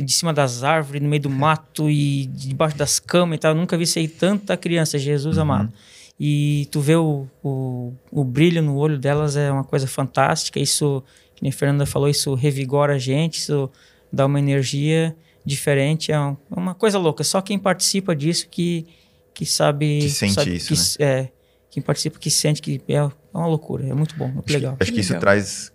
de 0.04 0.12
cima 0.12 0.32
das 0.32 0.62
árvores, 0.62 1.00
no 1.02 1.08
meio 1.08 1.22
do 1.22 1.30
mato 1.30 1.88
e 1.90 2.26
debaixo 2.26 2.76
das 2.76 2.98
camas 2.98 3.36
e 3.36 3.38
tal. 3.40 3.52
Eu 3.52 3.56
nunca 3.56 3.76
vi 3.76 3.86
sair 3.86 4.08
tanta 4.08 4.56
criança, 4.56 4.98
Jesus 4.98 5.38
amado. 5.38 5.72
E 6.20 6.68
tu 6.70 6.80
vê 6.80 6.94
o, 6.94 7.26
o, 7.42 7.92
o 8.10 8.22
brilho 8.22 8.62
no 8.62 8.76
olho 8.76 8.98
delas 8.98 9.36
é 9.36 9.50
uma 9.50 9.64
coisa 9.64 9.86
fantástica. 9.86 10.60
Isso, 10.60 11.02
que 11.34 11.42
nem 11.42 11.50
a 11.50 11.52
Fernanda 11.52 11.84
falou, 11.86 12.08
isso 12.08 12.34
revigora 12.34 12.94
a 12.94 12.98
gente, 12.98 13.38
isso 13.38 13.70
dá 14.12 14.24
uma 14.26 14.38
energia 14.38 15.14
diferente. 15.44 16.12
É 16.12 16.20
um- 16.20 16.36
é 16.54 16.60
uma 16.60 16.74
coisa 16.74 16.98
louca. 16.98 17.24
Só 17.24 17.40
quem 17.40 17.58
participa 17.58 18.14
disso 18.14 18.46
que, 18.48 18.86
que 19.34 19.44
sabe. 19.44 19.98
Que 20.02 20.10
sente 20.10 20.32
sabe 20.34 20.54
isso, 20.56 20.96
que, 20.98 21.02
né? 21.02 21.10
É, 21.10 21.28
quem 21.74 21.82
participa 21.82 22.20
que 22.20 22.30
sente 22.30 22.62
que 22.62 22.80
é, 22.88 22.94
é 22.94 23.10
uma 23.34 23.48
loucura. 23.48 23.84
É 23.84 23.92
muito 23.92 24.14
bom, 24.14 24.28
muito 24.28 24.52
legal. 24.52 24.76
Acho 24.78 24.92
que 24.92 25.00
isso 25.00 25.12
legal. 25.12 25.20
traz 25.20 25.72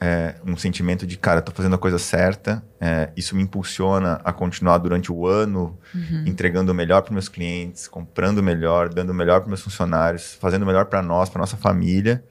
é, 0.00 0.36
um 0.46 0.56
sentimento 0.56 1.04
de, 1.04 1.16
cara, 1.16 1.42
tô 1.42 1.50
fazendo 1.50 1.74
a 1.74 1.78
coisa 1.78 1.98
certa, 1.98 2.64
é, 2.80 3.10
isso 3.16 3.34
me 3.34 3.42
impulsiona 3.42 4.20
a 4.22 4.32
continuar 4.32 4.78
durante 4.78 5.10
o 5.10 5.26
ano, 5.26 5.76
Uhum. 5.92 6.22
entregando 6.26 6.70
o 6.70 6.74
melhor 6.74 7.02
para 7.02 7.12
meus 7.12 7.28
clientes, 7.28 7.88
comprando 7.88 8.38
o 8.38 8.42
melhor, 8.42 8.88
dando 8.88 9.10
o 9.10 9.14
melhor 9.14 9.40
para 9.40 9.48
meus 9.48 9.62
funcionários, 9.62 10.34
fazendo 10.40 10.62
o 10.62 10.66
melhor 10.66 10.84
para 10.86 11.02
nós, 11.02 11.28
para 11.28 11.40
nossa 11.40 11.56
família, 11.56 12.24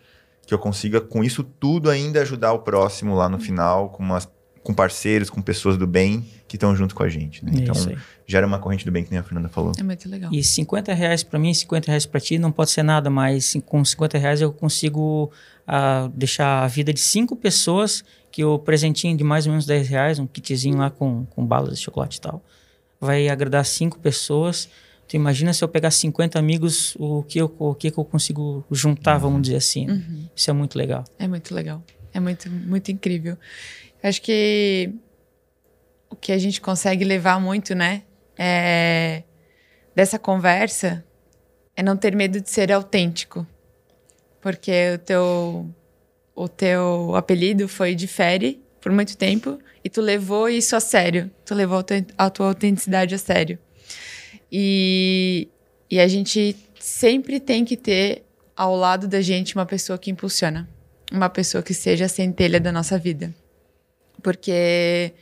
que 0.47 0.53
eu 0.53 0.57
consiga 0.59 1.01
com 1.01 1.21
isso 1.21 1.43
tudo 1.43 1.89
ainda 1.89 2.21
ajudar 2.21 2.53
o 2.53 2.59
próximo 2.59 3.13
lá 3.13 3.27
no 3.27 3.39
final, 3.39 3.89
com, 3.89 4.01
umas, 4.03 4.25
com 4.63 4.73
parceiros, 4.73 5.29
com 5.29 5.41
pessoas 5.41 5.77
do 5.77 5.87
bem 5.87 6.25
que 6.47 6.55
estão 6.55 6.75
junto 6.75 6.93
com 6.93 7.03
a 7.03 7.09
gente. 7.09 7.43
Né? 7.43 7.51
É 7.55 7.57
Então, 7.59 7.73
isso 7.73 7.89
aí. 7.89 7.97
gera 8.27 8.45
uma 8.45 8.59
corrente 8.59 8.85
do 8.85 8.91
bem, 8.91 9.03
que 9.03 9.09
nem 9.11 9.19
a 9.19 9.23
Fernanda 9.23 9.49
falou. 9.49 9.71
É 9.77 9.83
muito 9.83 10.07
legal. 10.09 10.31
E 10.33 10.43
50 10.43 10.93
reais 10.93 11.23
para 11.23 11.39
mim, 11.39 11.53
50 11.53 11.87
reais 11.87 12.05
para 12.05 12.19
ti 12.19 12.37
não 12.37 12.51
pode 12.51 12.71
ser 12.71 12.83
nada, 12.83 13.09
mas 13.09 13.55
com 13.65 13.83
50 13.83 14.17
reais 14.17 14.41
eu 14.41 14.51
consigo 14.51 15.31
ah, 15.67 16.09
deixar 16.13 16.63
a 16.63 16.67
vida 16.67 16.93
de 16.93 16.99
cinco 16.99 17.35
pessoas 17.35 18.03
que 18.31 18.43
o 18.43 18.57
presentinho 18.59 19.15
de 19.17 19.23
mais 19.23 19.45
ou 19.45 19.51
menos 19.51 19.65
10 19.65 19.87
reais, 19.89 20.19
um 20.19 20.27
kitzinho 20.27 20.77
lá 20.77 20.89
com, 20.89 21.25
com 21.25 21.45
balas 21.45 21.77
de 21.77 21.83
chocolate 21.83 22.17
e 22.17 22.21
tal, 22.21 22.43
vai 22.99 23.27
agradar 23.27 23.65
cinco 23.65 23.99
pessoas. 23.99 24.69
Tu 25.07 25.15
imagina 25.15 25.51
se 25.53 25.61
eu 25.63 25.67
pegar 25.67 25.91
50 25.91 26.39
amigos, 26.39 26.95
o 26.97 27.23
que 27.23 27.39
eu, 27.39 27.53
o 27.59 27.75
que 27.75 27.91
que 27.91 27.97
eu 27.97 28.05
consigo 28.05 28.63
juntar, 28.71 29.17
vamos 29.17 29.41
dizer 29.41 29.57
assim. 29.57 29.85
né? 29.85 29.93
Uhum. 29.93 30.25
Isso 30.33 30.49
é 30.49 30.53
muito 30.53 30.77
legal. 30.77 31.03
É 31.19 31.27
muito 31.27 31.53
legal. 31.53 31.83
É 32.13 32.19
muito, 32.19 32.49
muito 32.49 32.91
incrível. 32.91 33.37
Acho 34.03 34.21
que 34.21 34.91
o 36.09 36.15
que 36.15 36.31
a 36.31 36.37
gente 36.37 36.59
consegue 36.59 37.03
levar 37.05 37.39
muito, 37.39 37.75
né? 37.75 38.03
É, 38.37 39.23
dessa 39.95 40.17
conversa 40.17 41.05
é 41.75 41.83
não 41.83 41.95
ter 41.95 42.15
medo 42.15 42.41
de 42.41 42.49
ser 42.49 42.71
autêntico. 42.71 43.45
Porque 44.41 44.93
o 44.95 44.97
teu, 44.97 45.69
o 46.35 46.47
teu 46.49 47.15
apelido 47.15 47.67
foi 47.67 47.93
de 47.93 48.07
Fere 48.07 48.61
por 48.81 48.91
muito 48.91 49.15
tempo 49.15 49.59
e 49.83 49.89
tu 49.89 50.01
levou 50.01 50.49
isso 50.49 50.75
a 50.75 50.79
sério. 50.79 51.29
Tu 51.45 51.53
levou 51.53 51.77
a 51.79 51.83
tua- 51.83 52.05
a 52.17 52.29
tua 52.29 52.47
autenticidade 52.47 53.13
a 53.13 53.17
sério. 53.17 53.59
E, 54.51 55.47
e 55.89 55.99
a 55.99 56.07
gente 56.07 56.55
sempre 56.79 57.39
tem 57.39 57.63
que 57.63 57.77
ter 57.77 58.23
ao 58.55 58.75
lado 58.75 59.07
da 59.07 59.21
gente 59.21 59.55
uma 59.55 59.65
pessoa 59.65 59.97
que 59.97 60.09
impulsiona. 60.09 60.67
Uma 61.11 61.29
pessoa 61.29 61.61
que 61.61 61.73
seja 61.73 62.05
a 62.05 62.09
centelha 62.09 62.59
da 62.59 62.71
nossa 62.71 62.97
vida. 62.97 63.33
Porque 64.21 65.13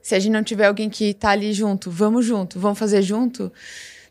se 0.00 0.14
a 0.14 0.18
gente 0.18 0.32
não 0.32 0.42
tiver 0.42 0.66
alguém 0.66 0.90
que 0.90 1.14
tá 1.14 1.30
ali 1.30 1.52
junto, 1.52 1.90
vamos 1.90 2.26
junto, 2.26 2.58
vamos 2.58 2.78
fazer 2.78 3.02
junto, 3.02 3.52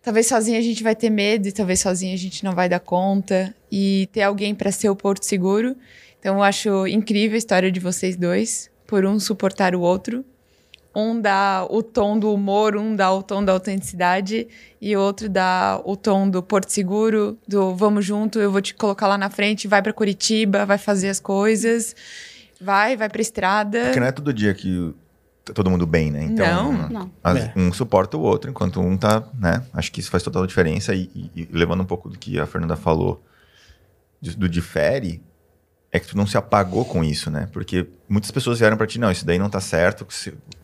talvez 0.02 0.28
sozinho 0.28 0.58
a 0.58 0.62
gente 0.62 0.82
vai 0.82 0.95
ter 0.95 1.10
medo 1.10 1.47
e 1.47 1.52
talvez 1.52 1.80
sozinho 1.80 2.14
a 2.14 2.18
gente 2.18 2.43
não 2.43 2.54
vai 2.54 2.68
dar 2.68 2.80
conta. 2.80 3.54
E 3.72 4.10
ter 4.12 4.22
alguém 4.22 4.56
para 4.56 4.72
ser 4.72 4.89
o 4.89 4.95
porto 4.95 5.24
seguro. 5.24 5.76
Então 6.20 6.36
eu 6.36 6.43
acho 6.43 6.88
incrível 6.88 7.36
a 7.36 7.38
história 7.38 7.72
de 7.72 7.80
vocês 7.80 8.16
dois, 8.16 8.70
por 8.88 9.06
um 9.06 9.20
suportar 9.20 9.76
o 9.76 9.82
outro. 9.82 10.24
Um 10.93 11.20
dá 11.22 11.66
o 11.70 11.82
tom 11.82 12.20
do 12.20 12.34
humor, 12.34 12.76
um 12.76 12.93
dá 12.93 13.14
o 13.14 13.24
tom 13.24 13.43
da 13.43 13.54
autenticidade 13.54 14.47
e 14.82 14.95
outro 14.97 15.30
dá 15.30 15.82
o 15.86 15.95
tom 15.95 16.30
do 16.30 16.43
Porto 16.43 16.70
Seguro, 16.70 17.38
do 17.47 17.74
vamos 17.74 18.06
junto, 18.06 18.39
eu 18.39 18.52
vou 18.52 18.62
te 18.62 18.76
colocar 18.76 19.08
lá 19.08 19.18
na 19.18 19.30
frente, 19.30 19.70
vai 19.70 19.82
para 19.82 19.93
Curitiba, 19.93 20.66
vai 20.66 20.78
fazer 20.78 21.08
as 21.08 21.20
coisas, 21.20 21.95
vai, 22.62 22.95
vai 22.97 23.09
pra 23.09 23.22
estrada. 23.22 23.86
Porque 23.86 23.99
não 23.99 24.07
é 24.07 24.12
todo 24.12 24.34
dia 24.34 24.53
que 24.53 24.93
tá 25.43 25.53
todo 25.53 25.70
mundo 25.70 25.86
bem, 25.88 26.12
né? 26.12 26.24
Então, 26.24 26.72
Não. 26.72 26.89
Não. 26.89 27.12
as- 27.24 27.39
É. 27.45 27.53
um 27.55 27.72
suporta 27.74 28.16
o 28.18 28.22
outro, 28.22 28.49
enquanto 28.49 28.80
um 28.80 28.95
tá, 28.97 29.24
né? 29.38 29.64
Acho 29.74 29.91
que 29.91 29.99
isso 29.99 30.12
faz 30.12 30.22
total 30.24 30.45
diferença. 30.45 30.93
E, 30.93 31.09
e- 31.16 31.32
e 31.36 31.49
levando 31.51 31.82
um 31.82 31.86
pouco 31.86 32.09
do 32.09 32.18
que 32.18 32.39
a 32.39 32.45
Fernanda 32.45 32.76
falou 32.76 33.24
de- 34.22 34.36
do 34.38 34.47
difere, 34.47 35.22
é 35.91 35.99
que 35.99 36.07
tu 36.07 36.16
não 36.16 36.26
se 36.28 36.38
apagou 36.38 36.86
com 36.86 37.03
isso, 37.03 37.30
né? 37.32 37.49
Porque 37.51 37.88
muitas 38.07 38.32
pessoas 38.32 38.59
vieram 38.59 38.78
pra 38.78 38.88
ti, 38.88 38.99
não, 38.99 39.12
isso 39.12 39.26
daí 39.26 39.38
não 39.39 39.49
tá 39.49 39.59
certo, 39.59 40.05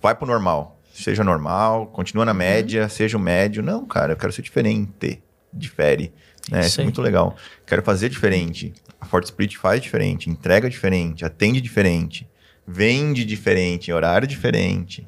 vai 0.02 0.14
pro 0.16 0.26
normal. 0.28 0.80
Seja 0.94 1.24
normal, 1.24 1.88
continua 1.88 2.22
Uhum. 2.24 2.28
na 2.28 2.34
média, 2.34 2.88
seja 2.90 3.18
o 3.18 3.20
médio. 3.20 3.62
Não, 3.62 3.86
cara, 3.86 4.14
eu 4.14 4.18
quero 4.18 4.32
ser 4.32 4.42
diferente. 4.42 5.22
Difere. 5.54 6.12
Né? 6.52 6.62
Isso 6.62 6.80
é 6.80 6.84
muito 6.84 7.02
legal. 7.02 7.36
Quero 7.66 7.82
fazer 7.84 8.10
diferente. 8.10 8.74
Forte 9.08 9.26
Split 9.26 9.58
faz 9.58 9.82
diferente, 9.82 10.30
entrega 10.30 10.70
diferente, 10.70 11.26
atende 11.26 11.60
diferente. 11.62 12.28
vende 12.68 13.24
diferente, 13.24 13.94
horário 13.94 14.28
diferente, 14.28 15.08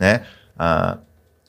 né? 0.00 0.26
Ah, 0.58 0.98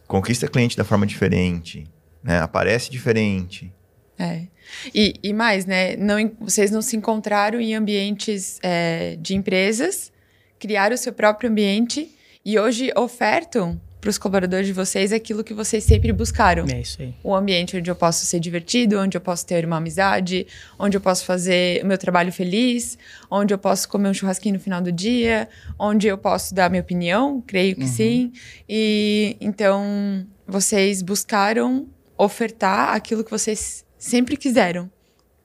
conquista 0.06 0.48
cliente 0.48 0.76
da 0.76 0.84
forma 0.84 1.06
diferente, 1.06 1.88
né? 2.22 2.40
Aparece 2.40 2.92
diferente. 2.92 3.72
É. 4.20 4.48
E, 4.94 5.14
e 5.24 5.34
mais, 5.34 5.66
né? 5.66 5.96
Não, 5.96 6.18
vocês 6.42 6.72
não 6.72 6.82
se 6.82 6.98
encontraram 6.98 7.60
em 7.62 7.74
ambientes 7.74 8.60
é, 8.62 9.16
de 9.20 9.36
empresas, 9.36 10.12
criaram 10.60 10.96
o 10.96 10.98
seu 10.98 11.14
próprio 11.14 11.50
ambiente 11.50 12.14
e 12.44 12.60
hoje 12.60 12.92
ofertam 12.96 13.80
para 14.06 14.12
os 14.12 14.20
colaboradores 14.20 14.68
de 14.68 14.74
vocês 14.74 15.12
aquilo 15.12 15.44
que 15.44 15.52
vocês 15.52 15.84
sempre 15.84 16.14
buscaram. 16.14 16.68
É 16.72 16.80
isso 16.80 17.02
aí. 17.02 17.12
Um 17.24 17.34
ambiente 17.34 17.76
onde 17.76 17.90
eu 17.90 17.96
posso 17.96 18.24
ser 18.24 18.40
divertido, 18.40 19.00
onde 19.00 19.18
eu 19.18 19.22
posso 19.22 19.44
ter 19.44 19.66
uma 19.66 19.78
amizade, 19.78 20.46
onde 20.78 20.96
eu 20.96 21.02
posso 21.02 21.26
fazer 21.26 21.84
o 21.84 21.88
meu 21.88 21.98
trabalho 21.98 22.32
feliz, 22.32 23.00
onde 23.32 23.52
eu 23.52 23.58
posso 23.58 23.90
comer 23.90 24.10
um 24.10 24.14
churrasquinho 24.14 24.54
no 24.54 24.60
final 24.60 24.80
do 24.80 24.92
dia, 24.92 25.50
onde 25.80 26.08
eu 26.08 26.20
posso 26.20 26.54
dar 26.54 26.70
minha 26.70 26.84
opinião, 26.84 27.44
creio 27.48 27.76
que 27.76 27.82
uhum. 27.82 27.88
sim. 27.88 28.34
E 28.70 29.36
então 29.42 30.24
vocês 30.48 31.02
buscaram 31.02 31.88
ofertar 32.16 32.94
aquilo 32.94 33.24
que 33.24 33.32
vocês 33.32 33.84
sempre 33.98 34.38
quiseram 34.38 34.88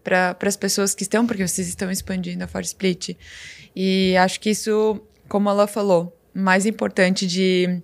para 0.04 0.36
as 0.42 0.56
pessoas 0.56 0.94
que 0.94 1.02
estão, 1.02 1.26
porque 1.26 1.48
vocês 1.48 1.66
estão 1.66 1.90
expandindo 1.90 2.44
a 2.44 2.46
Ford 2.46 2.66
Split. 2.66 3.16
E 3.74 4.14
acho 4.18 4.38
que 4.38 4.50
isso, 4.50 5.00
como 5.30 5.48
ela 5.48 5.66
falou, 5.66 6.14
mais 6.34 6.66
importante 6.66 7.26
de 7.26 7.82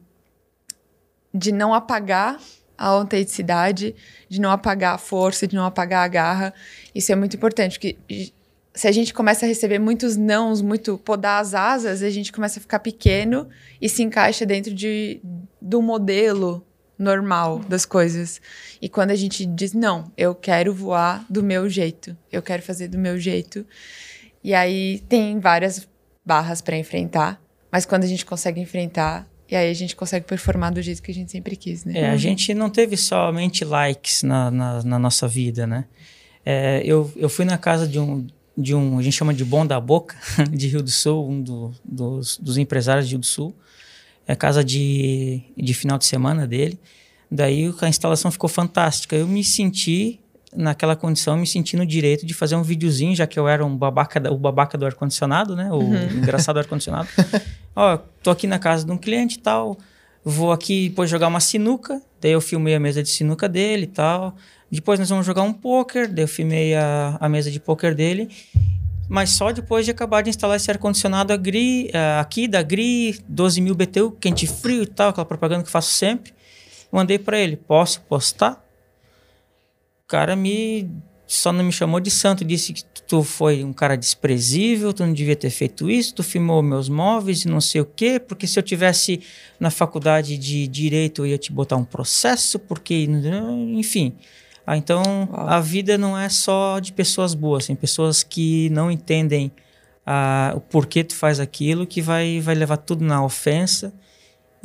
de 1.37 1.53
não 1.53 1.75
apagar 1.75 2.39
a 2.79 2.87
autenticidade, 2.87 3.95
de 4.29 4.41
não 4.41 4.51
apagar 4.51 4.95
a 4.95 4.99
força, 4.99 5.47
de 5.47 5.57
não 5.57 5.65
apagar 5.65 6.05
a 6.05 6.09
garra. 6.09 6.55
Isso 6.95 7.11
é 7.13 7.17
muito 7.17 7.37
importante, 7.37 7.79
porque 7.79 8.33
se 8.75 8.87
a 8.87 8.93
gente 8.93 9.15
começa 9.15 9.47
a 9.47 9.49
receber 9.49 9.79
muitos 9.79 10.17
nãos, 10.17 10.61
muito 10.61 10.99
podar 10.99 11.41
as 11.41 11.55
asas, 11.55 12.03
a 12.03 12.11
gente 12.11 12.33
começa 12.33 12.59
a 12.59 12.63
ficar 12.63 12.81
pequeno 12.81 13.49
e 13.81 13.89
se 13.89 14.03
encaixa 14.03 14.45
dentro 14.45 14.75
de, 14.75 15.21
do 15.61 15.81
modelo 15.81 16.65
normal 16.99 17.61
das 17.61 17.87
coisas. 17.87 18.41
E 18.81 18.89
quando 18.89 19.11
a 19.11 19.15
gente 19.15 19.47
diz, 19.47 19.73
não, 19.73 20.13
eu 20.17 20.35
quero 20.35 20.75
voar 20.75 21.25
do 21.29 21.43
meu 21.43 21.69
jeito, 21.69 22.17
eu 22.31 22.43
quero 22.43 22.63
fazer 22.63 22.89
do 22.89 22.99
meu 22.99 23.19
jeito. 23.19 23.67
E 24.45 24.55
aí 24.55 25.03
tem 25.09 25.41
várias 25.41 25.89
barras 26.25 26.61
para 26.61 26.77
enfrentar, 26.77 27.41
mas 27.71 27.87
quando 27.87 28.05
a 28.05 28.07
gente 28.07 28.27
consegue 28.27 28.61
enfrentar, 28.61 29.27
e 29.49 29.55
aí 29.55 29.71
a 29.71 29.75
gente 29.75 29.95
consegue 29.95 30.27
performar 30.27 30.73
do 30.73 30.83
jeito 30.83 31.03
que 31.03 31.11
a 31.11 31.15
gente 31.15 31.31
sempre 31.31 31.55
quis, 31.57 31.85
né? 31.85 31.93
É, 32.01 32.11
a 32.11 32.17
gente 32.17 32.53
não 32.53 32.69
teve 32.69 32.97
somente 32.97 33.65
likes 33.65 34.23
na, 34.23 34.51
na, 34.51 34.83
na 34.83 34.99
nossa 34.99 35.29
vida, 35.29 35.67
né? 35.67 35.85
É, 36.45 36.83
eu, 36.85 37.13
eu 37.17 37.29
fui 37.29 37.45
na 37.45 37.57
casa 37.57 37.87
de 37.87 37.99
um, 37.99 38.27
de 38.57 38.75
um, 38.75 38.99
a 38.99 39.03
gente 39.03 39.15
chama 39.15 39.35
de 39.35 39.45
Bom 39.45 39.67
da 39.67 39.81
Boca, 39.81 40.17
de 40.51 40.69
Rio 40.69 40.83
do 40.83 40.91
Sul, 40.91 41.29
um 41.29 41.43
do, 41.43 41.73
dos, 41.85 42.39
dos 42.39 42.57
empresários 42.59 43.07
de 43.07 43.13
Rio 43.15 43.21
do 43.21 43.27
Sul. 43.27 43.55
É 44.27 44.33
a 44.33 44.37
casa 44.37 44.65
de, 44.65 45.43
de 45.57 45.75
final 45.75 45.99
de 45.99 46.05
semana 46.05 46.47
dele. 46.47 46.79
Daí 47.31 47.73
a 47.81 47.89
instalação 47.89 48.31
ficou 48.31 48.49
fantástica. 48.49 49.15
Eu 49.15 49.27
me 49.27 49.45
senti 49.45 50.21
naquela 50.57 50.97
condição, 50.97 51.37
me 51.37 51.47
senti 51.47 51.77
no 51.77 51.85
direito 51.85 52.25
de 52.25 52.35
fazer 52.35 52.57
um 52.57 52.63
videozinho, 52.63 53.15
já 53.15 53.27
que 53.27 53.39
eu 53.39 53.47
era 53.47 53.65
um 53.65 53.77
babaca, 53.77 54.33
o 54.33 54.39
babaca 54.39 54.79
do 54.79 54.87
ar-condicionado, 54.87 55.55
né? 55.55 55.71
O 55.71 55.77
uhum. 55.77 56.09
engraçado 56.17 56.59
ar-condicionado. 56.59 57.09
Ó, 57.75 57.99
tô 58.23 58.31
aqui 58.31 58.47
na 58.47 58.59
casa 58.59 58.85
de 58.85 58.91
um 58.91 58.97
cliente 58.97 59.37
e 59.37 59.41
tal, 59.41 59.77
vou 60.25 60.51
aqui 60.51 60.89
depois 60.89 61.11
jogar 61.11 61.29
uma 61.29 61.41
sinuca, 61.41 62.01
daí 62.21 62.33
eu 62.33 62.41
filmei 62.41 62.75
a 62.75 62.81
mesa 62.81 63.03
de 63.03 63.09
sinuca 63.09 63.49
dele 63.49 63.85
e 63.85 63.89
tal. 63.89 64.35
Depois 64.71 64.99
nós 64.99 65.09
vamos 65.09 65.25
jogar 65.25 65.43
um 65.43 65.53
poker, 65.53 66.13
daí 66.13 66.25
eu 66.25 66.29
filmei 66.29 66.75
a, 66.75 67.17
a 67.21 67.29
mesa 67.29 67.51
de 67.51 67.61
poker 67.61 67.95
dele. 67.95 68.29
Mas 69.09 69.31
só 69.31 69.53
depois 69.53 69.85
de 69.85 69.93
acabar 69.93 70.23
de 70.23 70.31
instalar 70.31 70.57
esse 70.57 70.69
ar-condicionado 70.71 71.33
aqui 71.33 72.49
da 72.49 72.63
GRI, 72.63 73.21
12 73.29 73.61
mil 73.61 73.75
BTU, 73.75 74.11
quente 74.13 74.47
frio 74.49 74.83
e 74.83 74.87
tal, 74.87 75.11
aquela 75.11 75.25
propaganda 75.25 75.63
que 75.63 75.71
faço 75.71 75.93
sempre. 75.93 76.35
Mandei 76.91 77.19
para 77.19 77.39
ele, 77.39 77.57
posso 77.57 78.01
postar? 78.03 78.66
O 80.07 80.09
cara 80.09 80.37
me 80.37 80.89
só 81.27 81.53
não 81.53 81.65
me 81.65 81.73
chamou 81.73 81.99
de 81.99 82.13
santo, 82.13 82.45
disse 82.45 82.73
que 82.73 82.85
tu 83.09 83.25
foi 83.25 83.65
um 83.65 83.73
cara 83.73 83.97
desprezível, 83.97 84.93
tu 84.93 85.05
não 85.05 85.13
devia 85.13 85.35
ter 85.35 85.51
feito 85.51 85.91
isso, 85.91 86.15
tu 86.15 86.23
filmou 86.23 86.63
meus 86.63 86.89
móveis 86.89 87.45
e 87.45 87.49
não 87.49 87.61
sei 87.61 87.81
o 87.81 87.85
quê, 87.85 88.21
porque 88.21 88.47
se 88.47 88.57
eu 88.57 88.63
tivesse 88.63 89.21
na 89.59 89.69
faculdade 89.69 90.39
de 90.39 90.69
direito 90.69 91.23
eu 91.23 91.27
ia 91.27 91.39
te 91.39 91.51
botar 91.51 91.75
um 91.75 91.85
processo, 91.85 92.57
porque 92.57 93.09
enfim. 93.75 94.15
Ah, 94.65 94.77
então 94.77 95.03
Uau. 95.33 95.49
a 95.49 95.59
vida 95.59 95.99
não 95.99 96.17
é 96.17 96.29
só 96.29 96.79
de 96.79 96.93
pessoas 96.93 97.35
boas, 97.35 97.67
tem 97.67 97.75
pessoas 97.75 98.23
que 98.23 98.71
não 98.71 98.89
entendem 98.89 99.51
ah, 100.07 100.53
o 100.55 100.61
porquê 100.61 101.03
tu 101.03 101.17
faz 101.17 101.41
aquilo, 101.41 101.85
que 101.85 102.01
vai 102.01 102.41
vai 102.41 102.55
levar 102.55 102.77
tudo 102.77 103.05
na 103.05 103.25
ofensa 103.25 103.93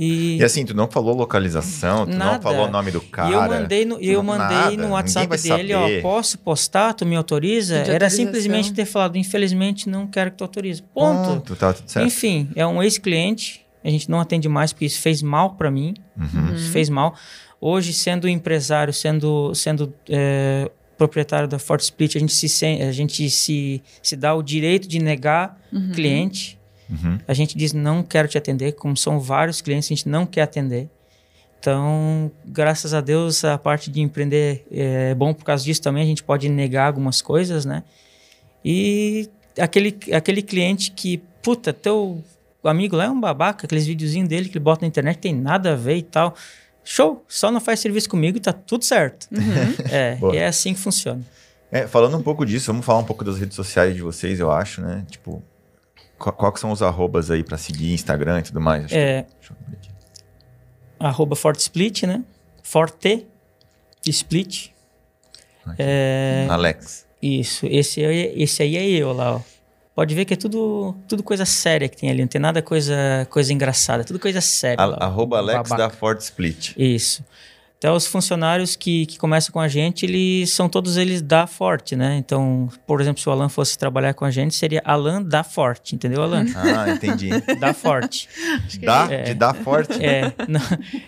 e, 0.03 0.37
e, 0.37 0.43
assim, 0.43 0.65
tu 0.65 0.73
não 0.73 0.89
falou 0.89 1.15
localização, 1.15 2.07
tu 2.07 2.17
nada. 2.17 2.33
não 2.33 2.41
falou 2.41 2.67
o 2.67 2.71
nome 2.71 2.89
do 2.89 2.99
cara. 2.99 3.29
E 3.29 3.33
eu 3.33 3.41
mandei 3.47 3.85
no, 3.85 3.99
eu 3.99 4.23
mandei 4.23 4.57
nada. 4.57 4.77
no 4.77 4.89
WhatsApp 4.93 5.27
dele, 5.37 5.73
saber. 5.73 5.99
ó, 5.99 6.01
posso 6.01 6.39
postar, 6.39 6.95
tu 6.95 7.05
me 7.05 7.15
autoriza? 7.15 7.75
Era 7.75 8.09
simplesmente 8.09 8.73
ter 8.73 8.85
falado, 8.85 9.15
infelizmente 9.15 9.87
não 9.87 10.07
quero 10.07 10.31
que 10.31 10.37
tu 10.37 10.43
autorize. 10.43 10.81
Ponto. 10.81 11.29
Ponto 11.29 11.55
tá 11.55 11.71
tudo 11.71 11.87
certo. 11.87 12.07
Enfim, 12.07 12.49
é 12.55 12.65
um 12.65 12.81
ex-cliente, 12.81 13.63
a 13.83 13.91
gente 13.91 14.09
não 14.09 14.19
atende 14.19 14.49
mais 14.49 14.73
porque 14.73 14.85
isso 14.85 14.99
fez 14.99 15.21
mal 15.21 15.51
para 15.51 15.69
mim, 15.69 15.93
uhum. 16.17 16.55
isso 16.55 16.71
fez 16.71 16.89
mal. 16.89 17.13
Hoje, 17.59 17.93
sendo 17.93 18.27
empresário, 18.27 18.91
sendo, 18.91 19.53
sendo 19.53 19.93
é, 20.09 20.71
proprietário 20.97 21.47
da 21.47 21.59
Fort 21.59 21.81
Split, 21.81 22.15
a 22.15 22.19
gente 22.19 22.33
se, 22.33 22.65
a 22.65 22.91
gente 22.91 23.29
se, 23.29 23.83
se 24.01 24.15
dá 24.15 24.33
o 24.33 24.41
direito 24.41 24.87
de 24.87 24.97
negar 24.97 25.61
uhum. 25.71 25.91
cliente 25.91 26.59
Uhum. 26.91 27.17
A 27.27 27.33
gente 27.33 27.57
diz 27.57 27.73
não 27.73 28.03
quero 28.03 28.27
te 28.27 28.37
atender, 28.37 28.73
como 28.73 28.97
são 28.97 29.19
vários 29.19 29.61
clientes, 29.61 29.89
a 29.89 29.95
gente 29.95 30.09
não 30.09 30.25
quer 30.25 30.41
atender. 30.41 30.89
Então, 31.59 32.31
graças 32.43 32.91
a 32.91 33.01
Deus, 33.01 33.45
a 33.45 33.55
parte 33.57 33.91
de 33.91 34.01
empreender 34.01 34.65
é 34.71 35.13
bom 35.13 35.31
por 35.31 35.45
causa 35.45 35.63
disso 35.63 35.81
também. 35.81 36.01
A 36.01 36.05
gente 36.05 36.23
pode 36.23 36.49
negar 36.49 36.87
algumas 36.87 37.21
coisas, 37.21 37.65
né? 37.65 37.83
E 38.65 39.29
aquele, 39.59 39.95
aquele 40.11 40.41
cliente 40.41 40.91
que, 40.91 41.21
puta, 41.41 41.71
teu 41.71 42.23
amigo 42.63 42.95
lá 42.95 43.05
é 43.05 43.09
um 43.09 43.19
babaca, 43.19 43.67
aqueles 43.67 43.85
videozinhos 43.85 44.27
dele 44.27 44.49
que 44.49 44.57
ele 44.57 44.63
bota 44.63 44.81
na 44.81 44.87
internet 44.87 45.19
tem 45.19 45.35
nada 45.35 45.73
a 45.73 45.75
ver 45.75 45.97
e 45.97 46.03
tal. 46.03 46.35
Show! 46.83 47.23
Só 47.27 47.51
não 47.51 47.61
faz 47.61 47.79
serviço 47.79 48.09
comigo 48.09 48.37
e 48.37 48.41
tá 48.41 48.51
tudo 48.51 48.83
certo. 48.83 49.27
Uhum. 49.31 49.41
É, 49.91 50.17
e 50.33 50.37
é 50.37 50.47
assim 50.47 50.73
que 50.73 50.79
funciona. 50.79 51.21
É, 51.71 51.87
falando 51.87 52.17
um 52.17 52.23
pouco 52.23 52.43
disso, 52.43 52.67
vamos 52.71 52.85
falar 52.85 52.99
um 52.99 53.05
pouco 53.05 53.23
das 53.23 53.37
redes 53.37 53.55
sociais 53.55 53.95
de 53.95 54.01
vocês, 54.01 54.39
eu 54.39 54.51
acho, 54.51 54.81
né? 54.81 55.05
Tipo, 55.09 55.43
qual, 56.21 56.55
são 56.57 56.71
os 56.71 56.81
arrobas 56.81 57.31
aí 57.31 57.43
para 57.43 57.57
seguir, 57.57 57.93
Instagram 57.93 58.39
e 58.39 58.43
tudo 58.43 58.61
mais? 58.61 58.85
Acho 58.85 58.95
é. 58.95 59.25
Que, 59.41 59.89
arroba 60.99 61.35
Forte 61.35 61.59
Split, 61.61 62.03
né? 62.03 62.23
Forte 62.61 63.25
Split. 64.05 64.69
É, 65.77 66.47
Alex. 66.49 67.05
Isso. 67.21 67.65
Esse, 67.67 68.01
esse 68.01 68.63
aí 68.63 68.75
é 68.75 68.87
eu 68.89 69.13
lá, 69.13 69.35
ó. 69.35 69.41
Pode 69.93 70.15
ver 70.15 70.25
que 70.25 70.33
é 70.33 70.37
tudo, 70.37 70.95
tudo 71.07 71.21
coisa 71.21 71.45
séria 71.45 71.89
que 71.89 71.97
tem 71.97 72.09
ali. 72.09 72.21
Não 72.21 72.27
tem 72.27 72.39
nada 72.39 72.61
coisa, 72.61 73.27
coisa 73.29 73.51
engraçada. 73.53 74.03
Tudo 74.03 74.19
coisa 74.19 74.39
séria. 74.39 74.81
A, 74.81 74.85
lá, 74.85 74.97
arroba 75.01 75.37
Alex 75.37 75.69
babaca. 75.69 75.77
da 75.77 75.89
Forte 75.89 76.21
Split. 76.21 76.73
Isso. 76.77 77.23
Até 77.81 77.91
os 77.91 78.05
funcionários 78.05 78.75
que, 78.75 79.07
que 79.07 79.17
começam 79.17 79.51
com 79.51 79.59
a 79.59 79.67
gente, 79.67 80.05
eles 80.05 80.51
são 80.51 80.69
todos 80.69 80.97
eles 80.97 81.19
da 81.19 81.47
Forte, 81.47 81.95
né? 81.95 82.15
Então, 82.15 82.69
por 82.85 83.01
exemplo, 83.01 83.19
se 83.19 83.27
o 83.27 83.31
Alan 83.31 83.49
fosse 83.49 83.75
trabalhar 83.75 84.13
com 84.13 84.23
a 84.23 84.29
gente, 84.29 84.53
seria 84.53 84.83
Alan 84.85 85.23
da 85.23 85.43
Forte, 85.43 85.95
entendeu, 85.95 86.21
Alan? 86.21 86.45
Ah, 86.55 86.91
entendi. 86.91 87.31
Da 87.59 87.73
Forte. 87.73 88.29
da? 88.83 89.11
É, 89.11 89.23
de 89.23 89.33
da 89.33 89.51
Forte? 89.55 89.93
É, 89.99 90.31
não, 90.47 90.61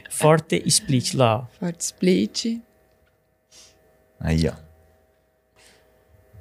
Forte 0.09 0.63
Split 0.65 1.13
lá, 1.13 1.41
ó. 1.41 1.45
Forte 1.59 1.81
Split. 1.81 2.59
Aí, 4.19 4.47
ó. 4.47 4.53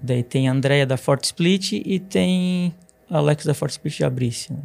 Daí 0.00 0.22
tem 0.22 0.48
a 0.48 0.52
Andrea 0.52 0.86
da 0.86 0.96
Forte 0.96 1.24
Split 1.24 1.72
e 1.72 1.98
tem 1.98 2.74
Alex 3.10 3.44
da 3.44 3.52
Forte 3.52 3.72
Split 3.72 3.98
de 3.98 4.04
Abrice. 4.04 4.50
Né? 4.50 4.60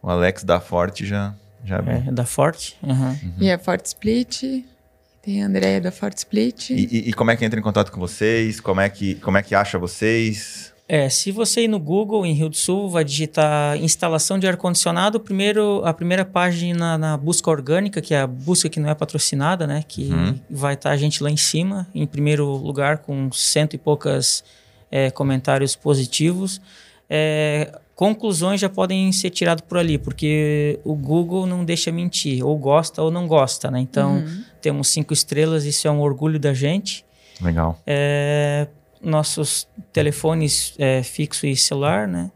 O 0.00 0.08
Alex 0.08 0.44
da 0.44 0.60
Forte 0.60 1.04
já, 1.04 1.34
já 1.64 1.78
É, 1.78 2.12
da 2.12 2.24
Forte. 2.24 2.76
Uhum. 2.80 2.92
Uhum. 2.92 3.34
E 3.40 3.50
a 3.50 3.58
Forte 3.58 3.86
Split... 3.86 4.44
Tem 5.28 5.42
a 5.42 5.46
Andrea 5.46 5.78
da 5.78 5.92
Fort 5.92 6.16
Split. 6.16 6.70
E, 6.70 6.74
e, 6.74 7.08
e, 7.10 7.12
como 7.12 7.30
é 7.30 7.36
que 7.36 7.44
entra 7.44 7.60
em 7.60 7.62
contato 7.62 7.92
com 7.92 8.00
vocês? 8.00 8.60
Como 8.60 8.80
é 8.80 8.88
que, 8.88 9.16
como 9.16 9.36
é 9.36 9.42
que 9.42 9.54
acha 9.54 9.78
vocês? 9.78 10.72
É, 10.88 11.10
se 11.10 11.30
você 11.30 11.64
ir 11.64 11.68
no 11.68 11.78
Google, 11.78 12.24
em 12.24 12.32
Rio 12.32 12.48
do 12.48 12.56
Sul, 12.56 12.88
vai 12.88 13.04
digitar 13.04 13.76
instalação 13.76 14.38
de 14.38 14.46
ar-condicionado, 14.48 15.20
primeiro, 15.20 15.82
a 15.84 15.92
primeira 15.92 16.24
página 16.24 16.96
na 16.96 17.14
busca 17.14 17.50
orgânica, 17.50 18.00
que 18.00 18.14
é 18.14 18.22
a 18.22 18.26
busca 18.26 18.70
que 18.70 18.80
não 18.80 18.88
é 18.88 18.94
patrocinada, 18.94 19.66
né? 19.66 19.84
Que 19.86 20.08
uhum. 20.10 20.40
vai 20.48 20.72
estar 20.72 20.88
tá 20.88 20.94
a 20.94 20.96
gente 20.96 21.22
lá 21.22 21.30
em 21.30 21.36
cima, 21.36 21.86
em 21.94 22.06
primeiro 22.06 22.46
lugar, 22.46 22.96
com 22.96 23.30
cento 23.30 23.74
e 23.74 23.78
poucas 23.78 24.42
é, 24.90 25.10
comentários 25.10 25.76
positivos. 25.76 26.58
É, 27.10 27.78
conclusões 27.98 28.60
já 28.60 28.68
podem 28.68 29.10
ser 29.10 29.28
tiradas 29.30 29.64
por 29.68 29.76
ali, 29.76 29.98
porque 29.98 30.78
o 30.84 30.94
Google 30.94 31.48
não 31.48 31.64
deixa 31.64 31.90
mentir, 31.90 32.46
ou 32.46 32.56
gosta 32.56 33.02
ou 33.02 33.10
não 33.10 33.26
gosta, 33.26 33.72
né? 33.72 33.80
Então, 33.80 34.18
uhum. 34.18 34.44
temos 34.62 34.86
cinco 34.86 35.12
estrelas, 35.12 35.64
isso 35.64 35.88
é 35.88 35.90
um 35.90 36.00
orgulho 36.00 36.38
da 36.38 36.54
gente. 36.54 37.04
Legal. 37.40 37.76
É, 37.84 38.68
nossos 39.02 39.66
telefones 39.92 40.74
é, 40.78 41.02
fixo 41.02 41.44
e 41.44 41.56
celular, 41.56 42.06
né? 42.06 42.30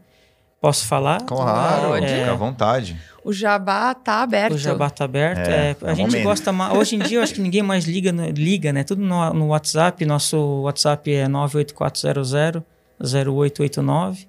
Posso 0.59 0.85
falar? 0.85 1.21
Claro, 1.21 1.87
Pode. 1.91 2.07
fica 2.07 2.31
à 2.31 2.35
vontade. 2.35 2.97
O 3.23 3.31
jabá 3.31 3.93
tá 3.93 4.21
aberto. 4.21 4.55
O 4.55 4.57
jabá 4.57 4.89
tá 4.89 5.05
aberto. 5.05 5.47
É, 5.47 5.69
É, 5.71 5.75
é 5.81 5.89
a 5.91 5.93
gente 5.93 6.07
momento. 6.07 6.23
gosta 6.25 6.51
mais. 6.51 6.77
Hoje 6.77 6.95
em 6.97 6.99
dia, 6.99 7.19
eu 7.19 7.23
acho 7.23 7.35
que 7.35 7.41
ninguém 7.41 7.63
mais 7.63 7.85
liga, 7.85 8.11
no- 8.11 8.29
liga 8.31 8.73
né? 8.73 8.83
Tudo 8.83 9.01
no, 9.01 9.33
no 9.33 9.47
WhatsApp. 9.47 10.05
Nosso 10.05 10.37
WhatsApp 10.63 11.09
é 11.09 11.25
98400 11.29 12.63
0889. 13.01 14.27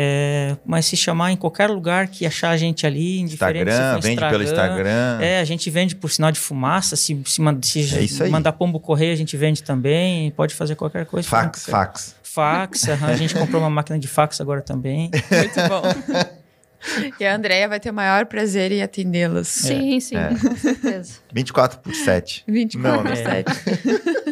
É, 0.00 0.56
mas 0.64 0.86
se 0.86 0.96
chamar 0.96 1.32
em 1.32 1.36
qualquer 1.36 1.68
lugar 1.68 2.06
que 2.06 2.24
achar 2.24 2.50
a 2.50 2.56
gente 2.56 2.86
ali, 2.86 3.18
indiferente 3.18 3.64
se 3.72 3.76
Instagram, 3.76 3.94
for 3.94 4.02
vende 4.02 4.20
pelo 4.28 4.42
Instagram. 4.44 5.18
É, 5.20 5.40
a 5.40 5.44
gente 5.44 5.68
vende 5.70 5.96
por 5.96 6.08
sinal 6.08 6.30
de 6.30 6.38
fumaça. 6.38 6.94
Se, 6.94 7.20
se, 7.26 7.40
man- 7.40 7.58
se 7.60 7.80
É 7.96 8.02
isso 8.02 8.22
aí. 8.22 8.30
mandar 8.30 8.52
pombo 8.52 8.78
correio, 8.78 9.12
a 9.12 9.16
gente 9.16 9.36
vende 9.36 9.60
também. 9.62 10.30
Pode 10.30 10.54
fazer 10.54 10.76
qualquer 10.76 11.04
coisa. 11.04 11.28
Fax, 11.28 11.66
fax. 11.66 12.14
Fax, 12.22 12.88
aham, 12.88 13.08
a 13.08 13.16
gente 13.16 13.34
comprou 13.34 13.60
uma 13.60 13.70
máquina 13.70 13.98
de 13.98 14.06
fax 14.06 14.40
agora 14.40 14.62
também. 14.62 15.10
Muito 15.32 15.68
bom. 15.68 15.82
e 17.18 17.24
a 17.26 17.34
Andrea 17.34 17.68
vai 17.68 17.80
ter 17.80 17.90
o 17.90 17.94
maior 17.94 18.24
prazer 18.26 18.70
em 18.70 18.80
atendê-los. 18.82 19.48
Sim, 19.48 19.98
sim, 19.98 20.14
É. 20.16 20.28
com 20.28 20.56
certeza. 20.56 21.14
24 21.32 21.80
por 21.80 21.92
7. 21.92 22.44
24 22.46 22.88
Não, 22.96 23.02
por 23.02 23.10
né? 23.10 23.16
7. 23.16 23.52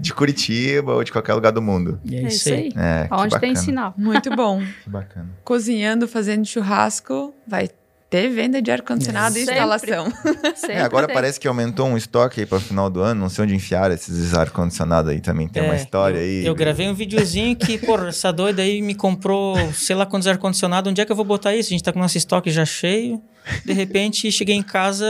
De 0.00 0.14
Curitiba 0.14 0.94
ou 0.94 1.02
de 1.04 1.10
qualquer 1.12 1.34
lugar 1.34 1.50
do 1.52 1.60
mundo. 1.62 2.00
E 2.04 2.16
é, 2.16 2.22
É 2.24 2.28
isso 2.28 2.48
aí. 2.52 2.72
É, 2.76 3.08
que 3.08 3.14
Onde 3.14 3.40
tem 3.40 3.54
sinal. 3.56 3.94
Muito 3.96 4.30
bom. 4.34 4.62
Que 4.84 4.90
bacana. 4.90 5.28
Cozinhando, 5.44 6.06
fazendo 6.06 6.44
churrasco, 6.46 7.34
vai 7.46 7.68
ter 8.10 8.30
venda 8.30 8.62
de 8.62 8.70
ar-condicionado 8.70 9.36
e 9.38 9.42
instalação. 9.42 10.10
Sempre 10.56 10.76
É, 10.76 10.80
agora 10.80 11.06
tem. 11.06 11.14
parece 11.14 11.38
que 11.38 11.46
aumentou 11.46 11.86
um 11.86 11.96
estoque 11.96 12.40
aí 12.40 12.46
para 12.46 12.56
o 12.56 12.60
final 12.60 12.88
do 12.88 13.00
ano. 13.00 13.20
Não 13.20 13.28
sei 13.28 13.44
onde 13.44 13.54
enfiar 13.54 13.90
esses 13.90 14.32
ar-condicionado 14.34 15.10
aí 15.10 15.20
também. 15.20 15.46
Tem 15.48 15.62
uma 15.62 15.74
É, 15.74 15.76
história 15.76 16.16
eu, 16.16 16.22
aí. 16.22 16.46
Eu 16.46 16.54
gravei 16.54 16.88
um 16.88 16.94
videozinho 16.94 17.54
que, 17.54 17.76
pô, 17.84 17.98
essa 18.06 18.32
doida 18.32 18.62
aí 18.62 18.80
me 18.80 18.94
comprou, 18.94 19.56
sei 19.74 19.94
lá 19.94 20.06
quantos 20.06 20.26
ar-condicionado. 20.26 20.88
Onde 20.88 21.00
é 21.00 21.04
que 21.04 21.12
eu 21.12 21.16
vou 21.16 21.24
botar 21.24 21.54
isso? 21.54 21.68
A 21.68 21.70
gente 21.74 21.82
tá 21.84 21.92
com 21.92 21.98
o 21.98 22.02
nosso 22.02 22.16
estoque 22.16 22.50
já 22.50 22.64
cheio. 22.64 23.20
De 23.64 23.72
repente, 23.72 24.30
cheguei 24.30 24.54
em 24.54 24.62
casa, 24.62 25.06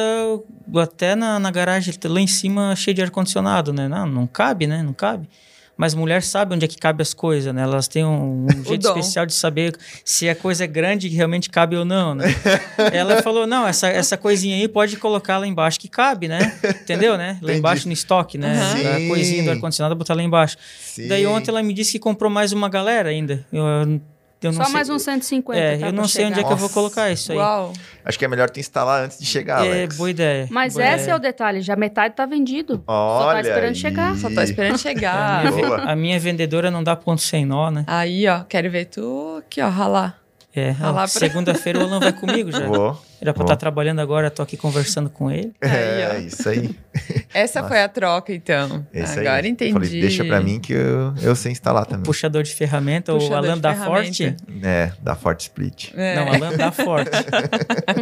até 0.77 1.15
na, 1.15 1.39
na 1.39 1.51
garagem, 1.51 1.95
lá 2.05 2.21
em 2.21 2.27
cima, 2.27 2.75
cheio 2.77 2.95
de 2.95 3.03
ar-condicionado, 3.03 3.73
né? 3.73 3.89
Não, 3.89 4.07
não 4.07 4.27
cabe, 4.27 4.67
né? 4.67 4.83
Não 4.83 4.93
cabe. 4.93 5.29
Mas 5.79 5.95
mulher 5.95 6.25
sabe 6.25 6.57
onde 6.57 6.65
é 6.65 6.69
que 6.69 6.77
cabe 6.77 7.01
as 7.03 7.15
coisas, 7.15 7.55
né? 7.55 7.63
Elas 7.63 7.87
têm 7.87 8.05
um, 8.05 8.47
um 8.47 8.49
jeito 8.67 8.83
dom. 8.83 8.99
especial 8.99 9.25
de 9.25 9.33
saber 9.33 9.77
se 10.05 10.29
a 10.29 10.35
coisa 10.35 10.65
é 10.65 10.67
grande 10.67 11.07
e 11.07 11.11
realmente 11.11 11.49
cabe 11.49 11.77
ou 11.77 11.85
não, 11.85 12.17
né? 12.17 12.25
Ela 12.93 13.23
falou, 13.23 13.47
não, 13.47 13.65
essa, 13.65 13.87
essa 13.87 14.17
coisinha 14.17 14.57
aí 14.57 14.67
pode 14.67 14.97
colocar 14.97 15.39
lá 15.39 15.47
embaixo 15.47 15.79
que 15.79 15.87
cabe, 15.87 16.27
né? 16.27 16.59
Entendeu, 16.83 17.17
né? 17.17 17.35
Lá 17.35 17.39
Entendi. 17.51 17.59
embaixo 17.61 17.87
no 17.87 17.93
estoque, 17.93 18.37
né? 18.37 18.59
Aham. 18.61 19.05
A 19.05 19.09
coisinha 19.09 19.45
do 19.45 19.51
ar-condicionado, 19.53 19.95
botar 19.95 20.15
lá 20.15 20.23
embaixo. 20.23 20.57
Sim. 20.81 21.07
Daí 21.07 21.25
ontem 21.25 21.53
ela 21.53 21.63
me 21.63 21.73
disse 21.73 21.93
que 21.93 22.01
comprou 22.01 22.29
mais 22.29 22.53
uma 22.53 22.69
galera 22.69 23.11
ainda. 23.11 23.47
Eu, 23.53 24.01
eu 24.43 24.53
não 24.53 24.59
Só 24.59 24.65
sei. 24.65 24.73
mais 24.73 24.89
uns 24.89 25.03
150. 25.03 25.59
É, 25.61 25.79
tá, 25.79 25.87
eu 25.87 25.93
não 25.93 26.07
sei 26.07 26.27
onde 26.27 26.35
é 26.35 26.37
que 26.37 26.41
eu 26.41 26.49
chegar. 26.49 26.55
vou 26.57 26.63
Nossa. 26.69 26.75
colocar 26.75 27.11
isso 27.11 27.33
aí. 27.33 27.39
Uau. 27.39 27.73
Acho 28.05 28.19
que 28.19 28.25
é 28.25 28.29
melhor 28.29 28.49
tu 28.51 28.61
instalar 28.61 29.05
antes 29.05 29.19
de 29.19 29.27
chegar, 29.27 29.65
É, 29.67 29.71
Alex. 29.71 29.97
boa 29.97 30.11
ideia. 30.11 30.47
Mas 30.51 30.75
boa 30.75 30.85
esse 30.85 30.93
é 30.95 31.03
ideia. 31.03 31.17
o 31.17 31.19
detalhe, 31.19 31.61
já 31.61 31.75
metade 31.77 32.15
tá 32.15 32.25
vendido. 32.27 32.83
Olha 32.87 33.41
esperando 33.41 33.65
aí. 33.69 33.75
chegar. 33.75 34.17
Só 34.17 34.31
tô 34.31 34.41
esperando 34.41 34.75
A 34.75 34.79
chegar. 34.79 35.41
minha, 35.45 35.53
ve- 35.53 35.63
Boa. 35.63 35.77
a 35.83 35.97
minha 35.97 36.19
vendedora 36.21 36.71
não 36.71 36.83
dá 36.85 36.95
ponto 36.97 37.21
sem 37.21 37.45
nó, 37.45 37.71
né? 37.71 37.85
Aí, 37.87 38.27
ó, 38.29 38.41
quero 38.45 38.71
ver 38.71 38.87
tu 38.87 39.37
aqui, 39.39 39.61
ó, 39.61 39.69
ralar. 39.69 40.19
É, 40.55 40.75
ó, 40.83 40.93
pra- 40.93 41.07
segunda-feira 41.07 41.79
o 41.79 41.83
Alan 41.83 42.01
vai 42.01 42.13
comigo 42.13 42.51
já. 42.53 42.67
Vou. 42.67 43.01
Era 43.21 43.33
pra 43.33 43.43
Vou. 43.43 43.47
estar 43.47 43.57
trabalhando 43.57 44.01
agora, 44.01 44.31
tô 44.31 44.43
aqui 44.43 44.57
conversando 44.57 45.11
com 45.11 45.31
ele. 45.31 45.53
É, 45.61 46.07
Aí, 46.13 46.27
isso 46.29 46.49
aí. 46.49 46.71
Essa 47.35 47.67
foi 47.67 47.81
a 47.83 47.89
troca, 47.89 48.33
então. 48.33 48.87
Esse 48.93 49.21
Agora 49.21 49.43
aí. 49.45 49.49
entendi. 49.51 49.73
Falei, 49.73 50.01
deixa 50.01 50.25
pra 50.25 50.41
mim 50.41 50.59
que 50.61 50.73
eu, 50.73 51.15
eu 51.21 51.35
sei 51.37 51.53
instalar 51.53 51.85
também. 51.85 52.05
Puxador 52.05 52.43
de 52.43 52.55
ferramenta, 52.55 53.13
o 53.13 53.19
Puxador 53.19 53.45
Alan 53.51 53.55
de 53.57 53.61
da. 53.61 53.75
Forte. 53.75 54.37
É, 54.63 54.93
da 55.03 55.15
Forte 55.17 55.41
Split. 55.43 55.91
É. 55.97 56.15
Não, 56.17 56.29
Alan 56.33 56.57
da 56.57 56.71
Forte. 56.73 57.11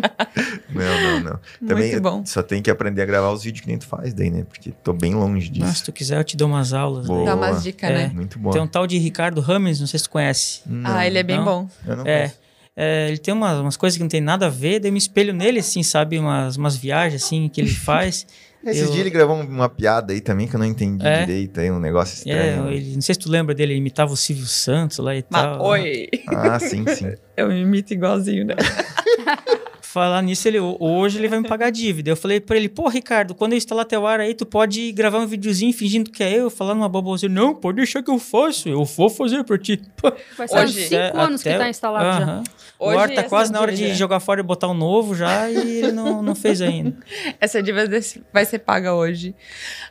Não, 0.70 0.82
não, 1.02 1.20
não. 1.20 1.40
Muito 1.60 1.66
Também 1.66 2.00
bom. 2.00 2.24
só 2.26 2.42
tem 2.42 2.60
que 2.62 2.70
aprender 2.70 3.00
a 3.02 3.06
gravar 3.06 3.30
os 3.30 3.42
vídeos 3.42 3.62
que 3.62 3.68
nem 3.68 3.78
tu 3.78 3.86
faz 3.86 4.12
daí, 4.12 4.30
né? 4.30 4.44
Porque 4.46 4.70
tô 4.70 4.92
bem 4.92 5.14
longe 5.14 5.48
disso. 5.48 5.66
Mas 5.66 5.78
se 5.78 5.84
tu 5.84 5.92
quiser, 5.92 6.18
eu 6.18 6.24
te 6.24 6.36
dou 6.36 6.48
umas 6.48 6.72
aulas. 6.74 7.06
Boa. 7.06 7.24
Dá 7.24 7.34
umas 7.34 7.62
dicas, 7.62 7.88
É. 7.90 7.94
né? 7.94 8.10
Muito 8.14 8.38
bom. 8.38 8.50
Tem 8.50 8.60
um 8.60 8.66
tal 8.66 8.86
de 8.86 8.98
Ricardo 8.98 9.40
Rames, 9.40 9.80
não 9.80 9.86
sei 9.86 9.98
se 9.98 10.04
tu 10.04 10.10
conhece. 10.10 10.60
Não, 10.66 10.90
Ah, 10.94 11.06
ele 11.06 11.18
é 11.18 11.22
bem 11.22 11.38
Não? 11.38 11.44
bom. 11.44 11.68
Eu 11.86 11.96
não 11.96 12.06
É, 12.06 12.16
conheço. 12.18 12.34
É, 12.76 13.08
ele 13.08 13.18
tem 13.18 13.32
umas, 13.32 13.58
umas 13.58 13.76
coisas 13.76 13.96
que 13.96 14.02
não 14.02 14.08
tem 14.08 14.20
nada 14.20 14.46
a 14.46 14.50
ver, 14.50 14.78
daí 14.80 14.88
eu 14.90 14.92
me 14.92 14.98
espelho 14.98 15.32
nele, 15.32 15.60
assim, 15.60 15.82
sabe? 15.82 16.18
Umas, 16.18 16.56
umas 16.56 16.76
viagens, 16.76 17.24
assim, 17.24 17.48
que 17.48 17.60
ele 17.60 17.70
faz. 17.70 18.26
Esses 18.66 18.82
eu- 18.82 18.90
dias 18.90 19.00
ele 19.02 19.10
gravou 19.10 19.36
uma 19.36 19.68
piada 19.68 20.12
aí 20.12 20.20
também 20.20 20.48
que 20.48 20.56
eu 20.56 20.58
não 20.58 20.66
entendi 20.66 21.06
É. 21.06 21.20
direito, 21.20 21.60
aí 21.60 21.70
um 21.70 21.78
negócio 21.78 22.16
É, 22.28 22.48
estranho. 22.50 22.68
ele, 22.72 22.94
não 22.94 23.00
sei 23.00 23.14
se 23.14 23.20
tu 23.20 23.30
lembra 23.30 23.54
dele, 23.54 23.72
ele 23.74 23.78
imitava 23.80 24.12
o 24.12 24.16
Silvio 24.16 24.44
Santos 24.46 24.98
lá 24.98 25.14
e 25.14 25.24
Mas, 25.30 25.42
tal. 25.42 25.62
oi. 25.64 26.08
Ah, 26.28 26.58
sim, 26.58 26.84
sim. 26.88 27.12
Eu 27.36 27.52
imito 27.52 27.94
igualzinho, 27.94 28.44
né? 28.44 28.54
Falar 29.96 30.20
nisso, 30.20 30.46
ele, 30.46 30.58
hoje 30.60 31.16
ele 31.18 31.26
vai 31.26 31.40
me 31.40 31.48
pagar 31.48 31.70
dívida. 31.70 32.10
Eu 32.10 32.16
falei 32.18 32.38
pra 32.38 32.54
ele, 32.54 32.68
pô, 32.68 32.86
Ricardo, 32.86 33.34
quando 33.34 33.52
eu 33.52 33.56
instalar 33.56 33.86
teu 33.86 34.06
ar 34.06 34.20
aí, 34.20 34.34
tu 34.34 34.44
pode 34.44 34.92
gravar 34.92 35.20
um 35.20 35.26
videozinho 35.26 35.72
fingindo 35.72 36.10
que 36.10 36.22
é 36.22 36.34
eu, 36.38 36.50
falando 36.50 36.80
uma 36.80 36.88
baboseira. 36.88 37.34
Não, 37.34 37.54
pode 37.54 37.76
deixar 37.76 38.02
que 38.02 38.10
eu 38.10 38.18
faço, 38.18 38.68
eu 38.68 38.84
vou 38.84 39.08
fazer 39.08 39.42
pra 39.42 39.56
ti. 39.56 39.80
Hoje- 40.52 40.82
5 40.88 40.94
é, 40.94 41.12
anos 41.14 41.42
que 41.42 41.48
até- 41.48 41.58
tá 41.60 41.70
instalado 41.70 42.04
já. 42.04 42.24
Aham. 42.30 42.44
O 42.78 42.88
Hoje 42.88 42.98
ar 42.98 43.10
tá 43.10 43.22
quase 43.22 43.50
na 43.50 43.58
hora 43.58 43.70
de 43.72 43.78
dívida- 43.78 43.94
jogar 43.96 44.20
fora 44.20 44.40
e 44.40 44.42
botar 44.42 44.68
um 44.68 44.74
novo 44.74 45.14
já 45.14 45.48
e 45.50 45.56
ele 45.78 45.92
não, 45.92 46.20
não 46.22 46.34
fez 46.34 46.60
ainda. 46.60 46.94
Essa 47.40 47.62
dívida 47.62 47.98
vai 48.30 48.44
ser 48.44 48.58
paga 48.58 48.92
hoje. 48.92 49.34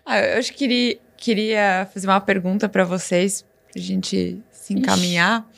Ah, 0.06 0.20
eu 0.20 0.38
acho 0.38 0.52
que 0.52 0.60
queria, 0.60 0.98
queria 1.18 1.90
fazer 1.92 2.06
uma 2.06 2.22
pergunta 2.22 2.70
para 2.70 2.84
vocês, 2.86 3.44
pra 3.74 3.82
gente 3.82 4.38
se 4.52 4.72
encaminhar. 4.76 5.50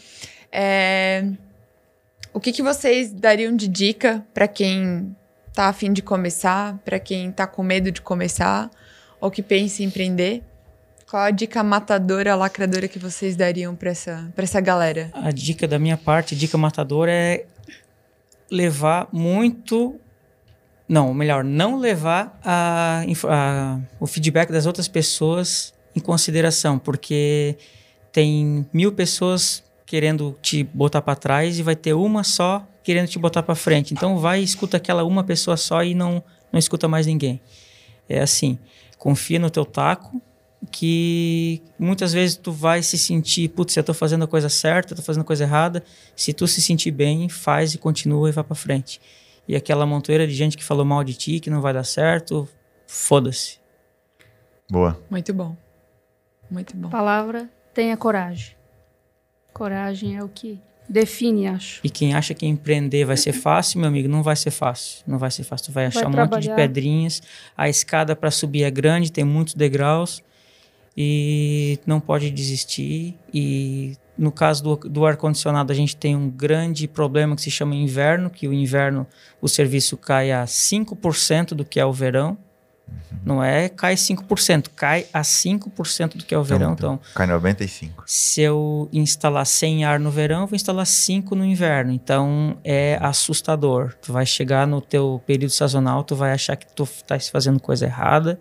É, 0.49 1.25
o 2.37 2.39
que, 2.39 2.51
que 2.51 2.61
vocês 2.61 3.11
dariam 3.11 3.55
de 3.55 3.67
dica 3.67 4.23
para 4.31 4.47
quem 4.47 5.15
tá 5.53 5.69
afim 5.69 5.91
de 5.91 6.03
começar, 6.03 6.77
para 6.85 6.99
quem 6.99 7.31
tá 7.31 7.47
com 7.47 7.63
medo 7.63 7.91
de 7.91 7.99
começar, 7.99 8.69
ou 9.19 9.31
que 9.31 9.41
pensa 9.41 9.81
em 9.81 9.87
empreender? 9.87 10.43
Qual 11.09 11.23
a 11.23 11.31
dica 11.31 11.63
matadora, 11.63 12.35
lacradora 12.35 12.87
que 12.87 12.99
vocês 12.99 13.35
dariam 13.35 13.73
para 13.75 13.89
essa, 13.89 14.31
essa 14.37 14.61
galera? 14.61 15.09
A 15.13 15.31
dica 15.31 15.67
da 15.67 15.79
minha 15.79 15.97
parte, 15.97 16.35
dica 16.35 16.57
matadora, 16.59 17.11
é 17.11 17.45
levar 18.51 19.07
muito. 19.11 19.95
Não, 20.87 21.13
melhor, 21.15 21.43
não 21.43 21.77
levar 21.79 22.39
a, 22.45 23.03
a- 23.27 23.79
o 23.99 24.05
feedback 24.05 24.51
das 24.51 24.65
outras 24.67 24.87
pessoas 24.87 25.73
em 25.95 25.99
consideração, 25.99 26.77
porque 26.77 27.57
tem 28.11 28.65
mil 28.71 28.91
pessoas 28.91 29.63
querendo 29.87 30.37
te 30.41 30.63
botar 30.65 31.01
para 31.01 31.15
trás 31.15 31.57
e 31.57 31.63
vai 31.63 31.75
ter 31.75 31.93
uma 31.93 32.23
só 32.23 32.67
querendo 32.83 33.07
te 33.07 33.17
botar 33.17 33.41
para 33.41 33.55
frente. 33.55 33.93
Então 33.93 34.19
vai 34.19 34.41
e 34.41 34.43
escuta 34.43 34.77
aquela 34.77 35.03
uma 35.03 35.23
pessoa 35.23 35.57
só 35.57 35.83
e 35.83 35.95
não, 35.95 36.21
não 36.51 36.59
escuta 36.59 36.87
mais 36.87 37.07
ninguém. 37.07 37.41
É 38.07 38.19
assim, 38.19 38.59
confia 38.97 39.39
no 39.39 39.49
teu 39.49 39.65
taco, 39.65 40.21
que 40.71 41.61
muitas 41.79 42.11
vezes 42.11 42.35
tu 42.35 42.51
vai 42.51 42.83
se 42.83 42.97
sentir, 42.97 43.47
putz, 43.49 43.75
eu 43.77 43.83
tô 43.83 43.93
fazendo 43.93 44.25
a 44.25 44.27
coisa 44.27 44.49
certa, 44.49 44.93
eu 44.93 44.97
tô 44.97 45.03
fazendo 45.03 45.21
a 45.21 45.25
coisa 45.25 45.45
errada. 45.45 45.83
Se 46.15 46.33
tu 46.33 46.47
se 46.47 46.61
sentir 46.61 46.91
bem, 46.91 47.29
faz 47.29 47.73
e 47.73 47.77
continua 47.77 48.27
e 48.27 48.31
vai 48.33 48.43
para 48.43 48.55
frente. 48.55 48.99
E 49.47 49.55
aquela 49.55 49.85
montoeira 49.85 50.27
de 50.27 50.33
gente 50.33 50.57
que 50.57 50.63
falou 50.63 50.83
mal 50.83 51.03
de 51.03 51.13
ti, 51.13 51.39
que 51.39 51.49
não 51.49 51.61
vai 51.61 51.73
dar 51.73 51.85
certo, 51.85 52.47
foda-se. 52.85 53.59
Boa. 54.69 55.01
Muito 55.09 55.33
bom. 55.33 55.55
Muito 56.51 56.75
bom. 56.75 56.89
Palavra, 56.89 57.49
tenha 57.73 57.95
coragem. 57.95 58.56
Coragem 59.57 60.15
é 60.15 60.23
o 60.23 60.29
que 60.29 60.59
define, 60.87 61.47
acho. 61.47 61.81
E 61.83 61.89
quem 61.89 62.13
acha 62.13 62.33
que 62.33 62.45
empreender 62.45 63.05
vai 63.05 63.17
ser 63.17 63.33
fácil, 63.33 63.79
meu 63.79 63.89
amigo, 63.89 64.07
não 64.07 64.21
vai 64.21 64.35
ser 64.35 64.51
fácil. 64.51 65.03
Não 65.07 65.17
vai 65.17 65.31
ser 65.31 65.43
fácil. 65.43 65.65
Tu 65.67 65.71
vai 65.71 65.87
achar 65.87 66.07
um 66.07 66.11
monte 66.11 66.39
de 66.39 66.53
pedrinhas. 66.53 67.21
A 67.57 67.67
escada 67.67 68.15
para 68.15 68.29
subir 68.29 68.63
é 68.63 68.71
grande, 68.71 69.11
tem 69.11 69.23
muitos 69.23 69.55
degraus. 69.55 70.23
E 70.95 71.79
não 71.85 71.99
pode 71.99 72.29
desistir. 72.29 73.15
E 73.33 73.97
no 74.17 74.31
caso 74.31 74.63
do, 74.63 74.75
do 74.75 75.05
ar-condicionado, 75.05 75.71
a 75.71 75.75
gente 75.75 75.95
tem 75.95 76.15
um 76.15 76.29
grande 76.29 76.87
problema 76.87 77.35
que 77.35 77.41
se 77.41 77.51
chama 77.51 77.75
inverno, 77.75 78.29
que 78.29 78.47
o 78.47 78.53
inverno 78.53 79.05
o 79.41 79.47
serviço 79.47 79.97
cai 79.97 80.31
a 80.31 80.45
5% 80.45 81.49
do 81.49 81.65
que 81.65 81.79
é 81.79 81.85
o 81.85 81.93
verão. 81.93 82.37
Não 83.25 83.43
é 83.43 83.67
cai 83.67 83.95
5%, 83.95 84.69
cai 84.75 85.05
a 85.13 85.21
5% 85.21 86.15
do 86.15 86.23
que 86.23 86.33
é 86.33 86.37
o 86.37 86.43
verão. 86.43 86.73
Então, 86.73 86.99
Cai 87.13 87.27
95. 87.27 88.03
se 88.05 88.41
eu 88.41 88.87
instalar 88.93 89.45
100 89.45 89.83
ar 89.83 89.99
no 89.99 90.09
verão, 90.09 90.41
eu 90.41 90.47
vou 90.47 90.55
instalar 90.55 90.85
5 90.85 91.35
no 91.35 91.43
inverno. 91.43 91.91
Então 91.91 92.57
é 92.63 92.97
assustador. 93.01 93.93
Tu 94.01 94.13
vai 94.13 94.25
chegar 94.25 94.65
no 94.65 94.79
teu 94.79 95.21
período 95.25 95.51
sazonal, 95.51 96.03
tu 96.03 96.15
vai 96.15 96.31
achar 96.31 96.55
que 96.55 96.67
tu 96.73 96.87
tá 97.05 97.19
fazendo 97.19 97.59
coisa 97.59 97.85
errada. 97.85 98.39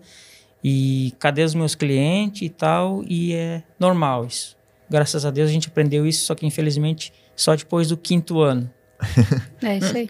E 0.63 1.13
cadê 1.19 1.43
os 1.43 1.53
meus 1.53 1.75
clientes 1.75 2.41
e 2.41 2.49
tal? 2.49 3.03
E 3.05 3.33
é 3.33 3.63
normal 3.79 4.25
isso. 4.25 4.55
Graças 4.89 5.25
a 5.25 5.31
Deus 5.31 5.49
a 5.49 5.53
gente 5.53 5.67
aprendeu 5.67 6.05
isso, 6.07 6.25
só 6.25 6.33
que 6.33 6.45
infelizmente 6.45 7.13
só 7.35 7.55
depois 7.55 7.89
do 7.89 7.97
quinto 7.97 8.41
ano. 8.41 8.69
É 9.61 9.77
isso 9.77 9.95
aí. 9.95 10.09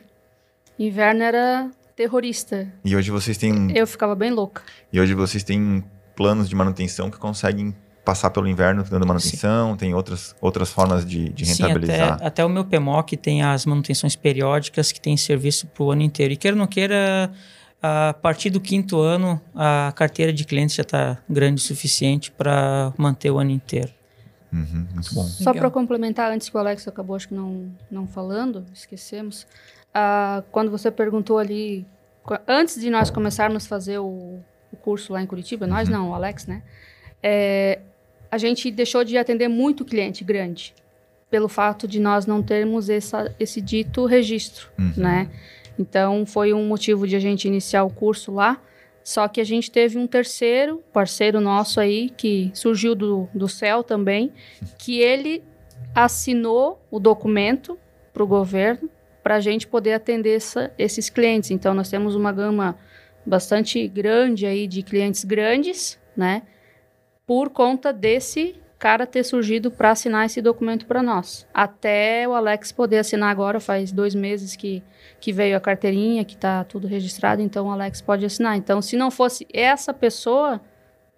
Inverno 0.77 1.23
era 1.23 1.71
terrorista. 1.97 2.71
E 2.85 2.95
hoje 2.95 3.09
vocês 3.09 3.37
têm 3.37 3.75
Eu 3.75 3.87
ficava 3.87 4.13
bem 4.15 4.31
louca. 4.31 4.61
e 4.93 5.01
hoje 5.01 5.15
vocês 5.15 5.43
têm 5.43 5.83
planos 6.15 6.47
de 6.47 6.55
manutenção 6.55 7.09
que 7.09 7.17
conseguem 7.17 7.75
passar 8.05 8.29
pelo 8.29 8.47
inverno 8.47 8.83
dando 8.83 9.05
manutenção, 9.05 9.71
Sim. 9.71 9.77
tem 9.77 9.93
outras, 9.93 10.33
outras 10.39 10.69
formas 10.69 11.05
de, 11.05 11.27
de 11.29 11.43
rentabilizar. 11.43 11.97
Sim, 11.97 12.13
até, 12.13 12.25
até, 12.27 12.45
o 12.45 12.49
meu 12.49 12.63
PMOC 12.63 13.17
tem 13.17 13.43
as 13.43 13.65
manutenções 13.65 14.15
periódicas 14.15 14.93
que 14.93 15.01
tem 15.01 15.17
serviço 15.17 15.67
para 15.67 15.83
o 15.83 15.91
ano 15.91 16.03
inteiro. 16.03 16.31
E 16.31 16.37
queira 16.37 16.55
ou 16.55 16.59
não 16.59 16.67
queira, 16.67 17.29
a 17.81 18.13
partir 18.13 18.49
do 18.49 18.61
quinto 18.61 19.01
ano, 19.01 19.41
a 19.53 19.91
carteira 19.93 20.31
de 20.31 20.45
clientes 20.45 20.75
já 20.75 20.83
está 20.83 21.17
grande 21.27 21.61
o 21.61 21.65
suficiente 21.65 22.31
para 22.31 22.93
manter 22.97 23.29
o 23.29 23.39
ano 23.39 23.51
inteiro. 23.51 23.91
Uhum, 24.53 24.87
muito 24.93 25.13
bom. 25.13 25.23
Só 25.25 25.53
para 25.53 25.69
complementar, 25.69 26.31
antes 26.31 26.47
que 26.47 26.55
o 26.55 26.59
Alex 26.59 26.87
acabou, 26.87 27.15
acho 27.15 27.27
que 27.27 27.33
não, 27.33 27.69
não 27.91 28.07
falando, 28.07 28.65
esquecemos. 28.73 29.45
Uh, 29.97 30.43
quando 30.51 30.69
você 30.69 30.91
perguntou 30.91 31.39
ali, 31.39 31.83
antes 32.47 32.79
de 32.79 32.87
nós 32.91 33.09
começarmos 33.09 33.65
a 33.65 33.67
fazer 33.67 33.97
o, 33.97 34.39
o 34.71 34.77
curso 34.79 35.11
lá 35.11 35.23
em 35.23 35.25
Curitiba, 35.25 35.65
uhum. 35.65 35.71
nós 35.71 35.89
não, 35.89 36.11
o 36.11 36.13
Alex, 36.13 36.45
né? 36.45 36.61
É, 37.23 37.79
a 38.29 38.37
gente 38.37 38.69
deixou 38.69 39.03
de 39.03 39.17
atender 39.17 39.47
muito 39.47 39.83
cliente 39.83 40.23
grande, 40.23 40.75
pelo 41.31 41.47
fato 41.47 41.87
de 41.87 41.99
nós 41.99 42.27
não 42.27 42.43
termos 42.43 42.89
essa, 42.89 43.33
esse 43.39 43.59
dito 43.59 44.05
registro, 44.05 44.69
uhum. 44.77 44.93
né? 44.95 45.31
Então, 45.79 46.25
foi 46.27 46.53
um 46.53 46.67
motivo 46.67 47.07
de 47.07 47.15
a 47.15 47.19
gente 47.19 47.47
iniciar 47.47 47.83
o 47.83 47.89
curso 47.89 48.31
lá. 48.31 48.61
Só 49.03 49.27
que 49.27 49.39
a 49.39 49.43
gente 49.43 49.71
teve 49.71 49.97
um 49.97 50.05
terceiro 50.05 50.83
parceiro 50.91 51.39
nosso 51.39 51.79
aí, 51.79 52.09
que 52.09 52.51
surgiu 52.53 52.93
do, 52.93 53.29
do 53.33 53.47
céu 53.47 53.81
também, 53.81 54.33
que 54.77 54.99
ele 54.99 55.43
assinou 55.95 56.79
o 56.91 56.99
documento 56.99 57.79
para 58.11 58.21
o 58.21 58.27
governo 58.27 58.89
para 59.27 59.35
a 59.35 59.41
gente 59.41 59.67
poder 59.67 59.91
atender 59.91 60.37
essa, 60.37 60.71
esses 60.79 61.09
clientes. 61.09 61.51
Então, 61.51 61.73
nós 61.73 61.89
temos 61.89 62.15
uma 62.15 62.31
gama 62.31 62.77
bastante 63.25 63.85
grande 63.85 64.45
aí 64.45 64.65
de 64.67 64.81
clientes 64.81 65.25
grandes, 65.25 65.99
né? 66.15 66.43
Por 67.25 67.49
conta 67.49 67.91
desse 67.91 68.55
cara 68.79 69.05
ter 69.05 69.25
surgido 69.25 69.69
para 69.69 69.91
assinar 69.91 70.25
esse 70.25 70.41
documento 70.41 70.85
para 70.85 71.03
nós. 71.03 71.45
Até 71.53 72.25
o 72.25 72.33
Alex 72.33 72.71
poder 72.71 72.99
assinar 72.99 73.29
agora, 73.29 73.59
faz 73.59 73.91
dois 73.91 74.15
meses 74.15 74.55
que, 74.55 74.81
que 75.19 75.33
veio 75.33 75.57
a 75.57 75.59
carteirinha, 75.59 76.23
que 76.23 76.35
está 76.35 76.63
tudo 76.63 76.87
registrado, 76.87 77.41
então 77.41 77.67
o 77.67 77.71
Alex 77.71 77.99
pode 77.99 78.25
assinar. 78.25 78.55
Então, 78.55 78.81
se 78.81 78.95
não 78.95 79.11
fosse 79.11 79.45
essa 79.51 79.93
pessoa, 79.93 80.61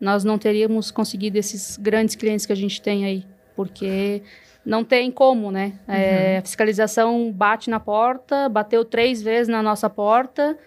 nós 0.01 0.23
não 0.23 0.39
teríamos 0.39 0.89
conseguido 0.89 1.37
esses 1.37 1.77
grandes 1.77 2.15
clientes 2.15 2.47
que 2.47 2.53
a 2.53 2.57
gente 2.57 2.81
tem 2.81 3.05
aí, 3.05 3.23
porque 3.55 4.23
não 4.65 4.83
tem 4.83 5.11
como, 5.11 5.51
né? 5.51 5.73
É, 5.87 5.91
uhum. 5.91 5.97
É, 5.97 6.37
a 6.37 6.41
fiscalização 6.41 7.31
bate 7.31 7.69
na 7.69 7.79
porta, 7.79 8.49
bateu 8.49 8.83
três 8.85 9.21
vezes 9.21 9.47
na 9.47 9.63
nossa 9.63 9.89
porta, 9.89 10.57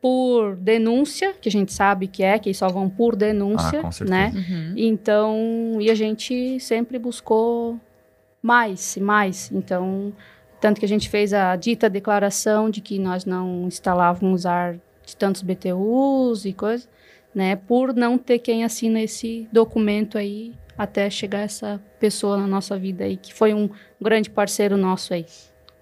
por 0.00 0.54
denúncia, 0.56 1.34
que 1.40 1.48
a 1.48 1.52
gente 1.52 1.72
sabe 1.72 2.06
que 2.06 2.22
é, 2.22 2.38
que 2.38 2.52
só 2.54 2.68
vão 2.68 2.88
por 2.88 3.16
denúncia, 3.16 3.80
ah, 3.82 4.04
né? 4.04 4.32
Uhum. 4.34 4.74
Então, 4.76 5.78
e 5.80 5.90
a 5.90 5.94
gente 5.94 6.60
sempre 6.60 6.98
buscou 6.98 7.80
mais 8.40 8.96
e 8.96 9.00
mais. 9.00 9.50
Então, 9.52 10.12
tanto 10.60 10.78
que 10.78 10.84
a 10.84 10.88
gente 10.88 11.08
fez 11.08 11.32
a 11.32 11.56
dita 11.56 11.90
declaração 11.90 12.70
de 12.70 12.80
que 12.80 12.98
nós 12.98 13.24
não 13.24 13.66
instalávamos 13.66 14.46
ar 14.46 14.76
de 15.04 15.16
tantos 15.16 15.42
BTUs 15.42 16.44
e 16.44 16.52
coisas, 16.52 16.88
né? 17.34 17.56
Por 17.56 17.94
não 17.94 18.18
ter 18.18 18.38
quem 18.38 18.64
assina 18.64 19.00
esse 19.00 19.48
documento 19.52 20.18
aí 20.18 20.54
até 20.76 21.10
chegar 21.10 21.40
essa 21.40 21.80
pessoa 21.98 22.36
na 22.36 22.46
nossa 22.46 22.78
vida 22.78 23.04
aí, 23.04 23.16
que 23.16 23.34
foi 23.34 23.52
um 23.52 23.68
grande 24.00 24.30
parceiro 24.30 24.76
nosso 24.76 25.12
aí. 25.12 25.26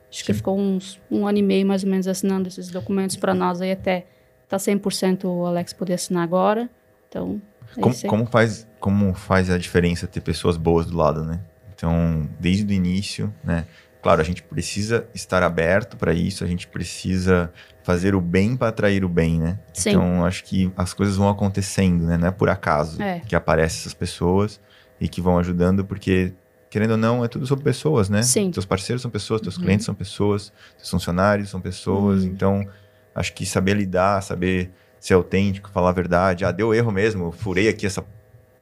Acho 0.08 0.20
Sim. 0.20 0.24
que 0.24 0.34
ficou 0.34 0.58
uns 0.58 1.00
um 1.10 1.26
ano 1.26 1.38
e 1.38 1.42
meio 1.42 1.66
mais 1.66 1.84
ou 1.84 1.90
menos 1.90 2.08
assinando 2.08 2.48
esses 2.48 2.70
documentos 2.70 3.16
para 3.16 3.34
nós 3.34 3.60
aí 3.60 3.72
até 3.72 4.06
tá 4.48 4.56
100% 4.56 5.24
o 5.24 5.44
Alex 5.44 5.72
poder 5.72 5.94
assinar 5.94 6.22
agora. 6.22 6.70
Então, 7.08 7.40
é 7.76 7.80
como, 7.80 7.94
como, 8.06 8.26
faz 8.26 8.66
como 8.80 9.14
faz 9.14 9.50
a 9.50 9.58
diferença 9.58 10.06
ter 10.06 10.20
pessoas 10.20 10.56
boas 10.56 10.86
do 10.86 10.96
lado, 10.96 11.24
né? 11.24 11.40
Então, 11.74 12.26
desde 12.40 12.64
o 12.64 12.72
início, 12.72 13.32
né? 13.44 13.66
Claro, 14.06 14.20
a 14.20 14.24
gente 14.24 14.40
precisa 14.40 15.04
estar 15.12 15.42
aberto 15.42 15.96
para 15.96 16.14
isso, 16.14 16.44
a 16.44 16.46
gente 16.46 16.68
precisa 16.68 17.52
fazer 17.82 18.14
o 18.14 18.20
bem 18.20 18.56
para 18.56 18.68
atrair 18.68 19.04
o 19.04 19.08
bem, 19.08 19.40
né? 19.40 19.58
Sim. 19.72 19.90
Então, 19.90 20.24
acho 20.24 20.44
que 20.44 20.70
as 20.76 20.94
coisas 20.94 21.16
vão 21.16 21.28
acontecendo, 21.28 22.04
né? 22.06 22.16
Não 22.16 22.28
é 22.28 22.30
por 22.30 22.48
acaso 22.48 23.02
é. 23.02 23.18
que 23.26 23.34
aparecem 23.34 23.80
essas 23.80 23.94
pessoas 23.94 24.60
e 25.00 25.08
que 25.08 25.20
vão 25.20 25.40
ajudando, 25.40 25.84
porque 25.84 26.32
querendo 26.70 26.92
ou 26.92 26.96
não, 26.96 27.24
é 27.24 27.26
tudo 27.26 27.48
sobre 27.48 27.64
pessoas, 27.64 28.08
né? 28.08 28.22
Sim. 28.22 28.52
Teus 28.52 28.64
parceiros 28.64 29.02
são 29.02 29.10
pessoas, 29.10 29.40
teus 29.40 29.56
uhum. 29.56 29.64
clientes 29.64 29.84
são 29.84 29.92
pessoas, 29.92 30.52
teus 30.76 30.88
funcionários 30.88 31.50
são 31.50 31.60
pessoas. 31.60 32.22
Uhum. 32.22 32.28
Então, 32.28 32.68
acho 33.12 33.32
que 33.32 33.44
saber 33.44 33.74
lidar, 33.74 34.22
saber 34.22 34.70
ser 35.00 35.14
autêntico, 35.14 35.68
falar 35.68 35.88
a 35.88 35.92
verdade. 35.92 36.44
Ah, 36.44 36.52
deu 36.52 36.72
erro 36.72 36.92
mesmo, 36.92 37.32
furei 37.32 37.66
aqui 37.68 37.84
essa 37.84 38.04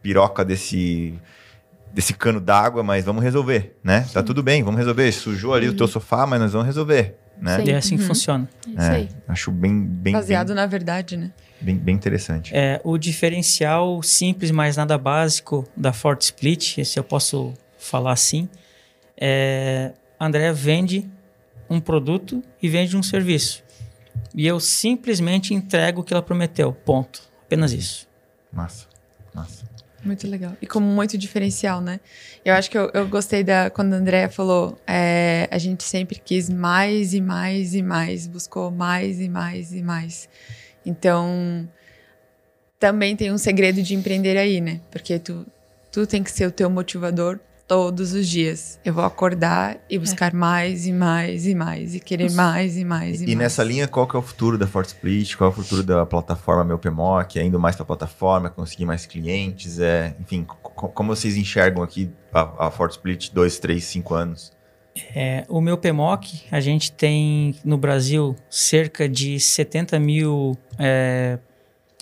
piroca 0.01 0.43
desse 0.43 1.21
desse 1.95 2.13
cano 2.13 2.41
d'água, 2.41 2.83
mas 2.83 3.05
vamos 3.05 3.23
resolver, 3.23 3.77
né? 3.83 4.01
Tá 4.01 4.07
Sim. 4.07 4.15
Tá 4.15 4.23
tudo 4.23 4.43
bem, 4.43 4.63
vamos 4.65 4.79
resolver. 4.79 5.13
Sujou 5.13 5.55
ali 5.55 5.69
o 5.69 5.77
teu 5.77 5.87
sofá, 5.87 6.27
mas 6.27 6.41
nós 6.41 6.53
vamos 6.53 6.67
resolver, 6.67 7.17
né? 7.41 7.57
Sim. 7.57 7.65
E 7.67 7.71
é 7.71 7.77
assim 7.77 7.95
uhum. 7.95 8.01
que 8.01 8.07
funciona. 8.07 8.49
É, 8.77 9.07
acho 9.29 9.53
bem, 9.53 9.81
bem 9.81 10.13
baseado 10.13 10.49
bem, 10.49 10.57
na 10.57 10.67
verdade, 10.67 11.17
né? 11.17 11.31
Bem, 11.61 11.77
bem 11.77 11.95
interessante. 11.95 12.53
É, 12.53 12.81
o 12.83 12.99
diferencial 12.99 14.03
simples, 14.03 14.51
mas 14.51 14.77
nada 14.77 14.99
básico 14.99 15.65
da 15.77 15.93
Fort 15.93 16.21
Split, 16.21 16.85
se 16.85 16.99
eu 16.99 17.05
posso 17.05 17.55
falar 17.79 18.13
assim, 18.13 18.49
é, 19.17 19.93
a 20.19 20.27
Andrea 20.27 20.53
vende 20.53 21.09
um 21.71 21.79
produto 21.79 22.43
e 22.61 22.69
vende 22.69 22.97
um 22.97 23.03
serviço. 23.03 23.63
E 24.35 24.47
eu 24.47 24.59
simplesmente 24.59 25.55
entrego 25.55 26.01
o 26.01 26.05
que 26.05 26.13
ela 26.13 26.23
prometeu. 26.23 26.73
Ponto. 26.73 27.23
Apenas 27.47 27.73
isso. 27.73 28.09
Massa, 28.53 28.87
massa. 29.33 29.64
Muito 30.05 30.29
legal. 30.29 30.53
E 30.61 30.67
como 30.67 30.87
muito 30.87 31.17
diferencial, 31.17 31.81
né? 31.81 31.99
Eu 32.45 32.55
acho 32.55 32.71
que 32.71 32.77
eu, 32.77 32.91
eu 32.93 33.09
gostei 33.09 33.43
da 33.43 33.71
quando 33.71 33.95
a 33.95 33.97
Andrea 33.97 34.29
falou, 34.29 34.79
é, 34.87 35.49
a 35.51 35.59
gente 35.59 35.83
sempre 35.83 36.21
quis 36.23 36.51
mais 36.51 37.15
e 37.15 37.21
mais 37.21 37.75
e 37.75 37.83
mais, 37.83 38.27
buscou 38.27 38.71
mais 38.71 39.21
e 39.21 39.29
mais 39.29 39.73
e 39.73 39.83
mais. 39.83 40.29
Então, 40.85 41.67
também 42.79 43.17
tem 43.17 43.33
um 43.33 43.39
segredo 43.39 43.83
de 43.83 43.95
empreender 43.95 44.37
aí, 44.37 44.61
né? 44.61 44.81
Porque 44.91 45.19
tu, 45.19 45.47
tu 45.91 46.07
tem 46.07 46.23
que 46.23 46.31
ser 46.31 46.47
o 46.47 46.53
teu 46.53 46.69
motivador 46.69 47.41
todos 47.67 48.13
os 48.13 48.29
dias. 48.29 48.79
Eu 48.85 48.93
vou 48.93 49.05
acordar 49.05 49.79
e 49.89 49.99
buscar 49.99 50.33
é. 50.33 50.37
mais 50.37 50.87
e 50.87 50.93
mais 50.93 51.47
e 51.47 51.55
mais 51.55 51.95
e 51.95 52.01
querer 52.01 52.25
Nossa. 52.25 52.37
mais 52.37 52.77
e 52.77 52.85
mais 52.85 53.21
e, 53.21 53.25
e 53.25 53.27
mais. 53.29 53.39
nessa 53.39 53.65
linha, 53.65 53.89
qual 53.89 54.07
que 54.07 54.17
é 54.17 54.19
o 54.19 54.23
futuro 54.23 54.59
da 54.59 54.67
Fort 54.67 54.87
Split? 54.87 55.37
Qual 55.37 55.51
é 55.51 55.53
o 55.53 55.57
futuro 55.57 55.83
da 55.83 56.05
plataforma 56.05 56.65
Meu 56.65 56.79
PMOC? 56.79 57.39
É 57.39 57.45
indo 57.45 57.59
mais 57.59 57.75
para 57.75 57.85
a 57.85 57.87
plataforma, 57.87 58.51
conseguir 58.51 58.85
mais 58.85 59.07
clientes? 59.07 59.81
É, 59.81 60.15
enfim, 60.21 60.45
como 60.45 61.15
vocês 61.15 61.37
enxergam 61.37 61.83
aqui 61.83 62.11
a, 62.33 62.67
a 62.67 62.71
Fort 62.71 62.93
Split 62.93 63.31
dois, 63.33 63.59
três, 63.59 63.85
cinco 63.85 64.15
anos? 64.15 64.53
É, 65.15 65.45
o 65.49 65.61
meu 65.61 65.77
PMOC, 65.77 66.45
a 66.53 66.61
gente 66.61 66.93
tem 66.93 67.57
no 67.65 67.77
Brasil 67.77 68.37
cerca 68.49 69.09
de 69.09 69.41
70 69.41 69.99
mil 69.99 70.57
é, 70.79 71.39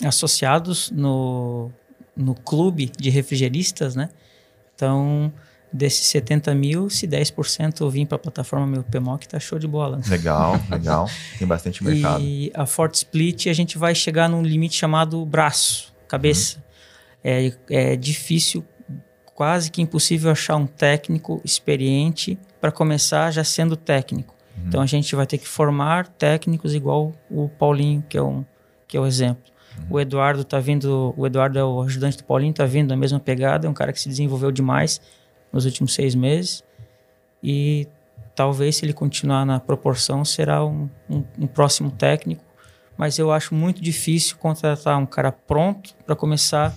associados 0.04 0.90
no, 0.90 1.70
no 2.14 2.34
clube 2.34 2.92
de 2.98 3.08
refrigeristas, 3.08 3.96
né? 3.96 4.10
Então, 4.74 5.32
desses 5.72 6.06
70 6.08 6.54
mil, 6.54 6.90
se 6.90 7.08
10% 7.08 7.90
vir 7.90 8.06
para 8.06 8.16
a 8.16 8.18
plataforma 8.18 8.66
meu 8.66 8.82
PMOC, 8.82 9.26
tá 9.26 9.40
show 9.40 9.58
de 9.58 9.66
bola. 9.66 10.00
Legal, 10.06 10.60
legal. 10.70 11.08
Tem 11.38 11.48
bastante 11.48 11.82
mercado. 11.82 12.22
E 12.22 12.52
a 12.54 12.66
Fort 12.66 12.94
Split, 12.94 13.46
a 13.46 13.52
gente 13.52 13.78
vai 13.78 13.94
chegar 13.94 14.28
num 14.28 14.42
limite 14.42 14.76
chamado 14.76 15.24
braço, 15.24 15.92
cabeça. 16.06 16.56
Uhum. 16.56 16.62
É, 17.24 17.52
é 17.70 17.96
difícil, 17.96 18.64
quase 19.34 19.70
que 19.70 19.80
impossível 19.80 20.30
achar 20.30 20.56
um 20.56 20.66
técnico 20.66 21.40
experiente 21.44 22.38
para 22.60 22.70
começar 22.70 23.30
já 23.30 23.42
sendo 23.42 23.76
técnico. 23.76 24.34
Uhum. 24.56 24.64
Então 24.66 24.82
a 24.82 24.86
gente 24.86 25.14
vai 25.16 25.26
ter 25.26 25.38
que 25.38 25.48
formar 25.48 26.06
técnicos 26.06 26.74
igual 26.74 27.12
o 27.30 27.48
Paulinho, 27.48 28.04
que 28.08 28.18
é, 28.18 28.22
um, 28.22 28.44
que 28.86 28.96
é 28.96 29.00
o 29.00 29.06
exemplo. 29.06 29.42
Uhum. 29.78 29.84
O 29.90 30.00
Eduardo 30.00 30.44
tá 30.44 30.60
vindo, 30.60 31.14
o 31.16 31.26
Eduardo 31.26 31.58
é 31.58 31.64
o 31.64 31.80
ajudante 31.80 32.18
do 32.18 32.24
Paulinho, 32.24 32.52
tá 32.52 32.66
vindo 32.66 32.90
na 32.90 32.96
mesma 32.96 33.18
pegada, 33.18 33.66
é 33.66 33.70
um 33.70 33.74
cara 33.74 33.90
que 33.92 34.00
se 34.00 34.08
desenvolveu 34.08 34.52
demais 34.52 35.00
nos 35.52 35.64
últimos 35.64 35.94
seis 35.94 36.14
meses. 36.14 36.64
E 37.42 37.86
talvez, 38.34 38.76
se 38.76 38.84
ele 38.84 38.92
continuar 38.92 39.44
na 39.44 39.60
proporção, 39.60 40.24
será 40.24 40.64
um, 40.64 40.88
um, 41.08 41.24
um 41.40 41.46
próximo 41.46 41.90
técnico. 41.90 42.44
Mas 42.96 43.18
eu 43.18 43.32
acho 43.32 43.54
muito 43.54 43.82
difícil 43.82 44.36
contratar 44.36 44.98
um 44.98 45.06
cara 45.06 45.32
pronto 45.32 45.94
para 46.06 46.14
começar 46.14 46.74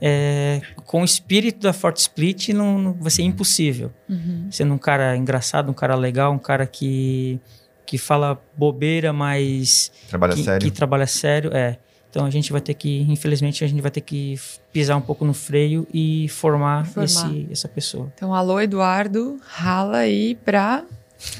é, 0.00 0.60
com 0.84 1.02
o 1.02 1.04
espírito 1.04 1.60
da 1.60 1.72
Fort 1.72 1.96
Split, 1.96 2.50
não, 2.50 2.78
não 2.78 2.92
vai 2.94 3.10
ser 3.10 3.22
impossível. 3.22 3.92
Uhum. 4.08 4.48
Sendo 4.50 4.74
um 4.74 4.78
cara 4.78 5.16
engraçado, 5.16 5.70
um 5.70 5.74
cara 5.74 5.96
legal, 5.96 6.32
um 6.32 6.38
cara 6.38 6.66
que, 6.66 7.40
que 7.84 7.98
fala 7.98 8.40
bobeira, 8.56 9.12
mas. 9.12 9.90
Trabalha 10.08 10.34
que, 10.34 10.44
sério. 10.44 10.66
Que 10.66 10.70
trabalha 10.70 11.06
sério, 11.06 11.50
é. 11.52 11.78
Então 12.10 12.24
a 12.24 12.30
gente 12.30 12.50
vai 12.52 12.60
ter 12.60 12.74
que, 12.74 13.02
infelizmente, 13.02 13.62
a 13.62 13.66
gente 13.68 13.82
vai 13.82 13.90
ter 13.90 14.00
que 14.00 14.38
pisar 14.72 14.96
um 14.96 15.00
pouco 15.00 15.24
no 15.24 15.34
freio 15.34 15.86
e 15.92 16.28
formar, 16.28 16.86
formar. 16.86 17.04
Esse, 17.04 17.48
essa 17.50 17.68
pessoa. 17.68 18.10
Então, 18.14 18.34
alô, 18.34 18.58
Eduardo, 18.60 19.38
rala 19.46 19.98
aí 19.98 20.34
pra, 20.36 20.84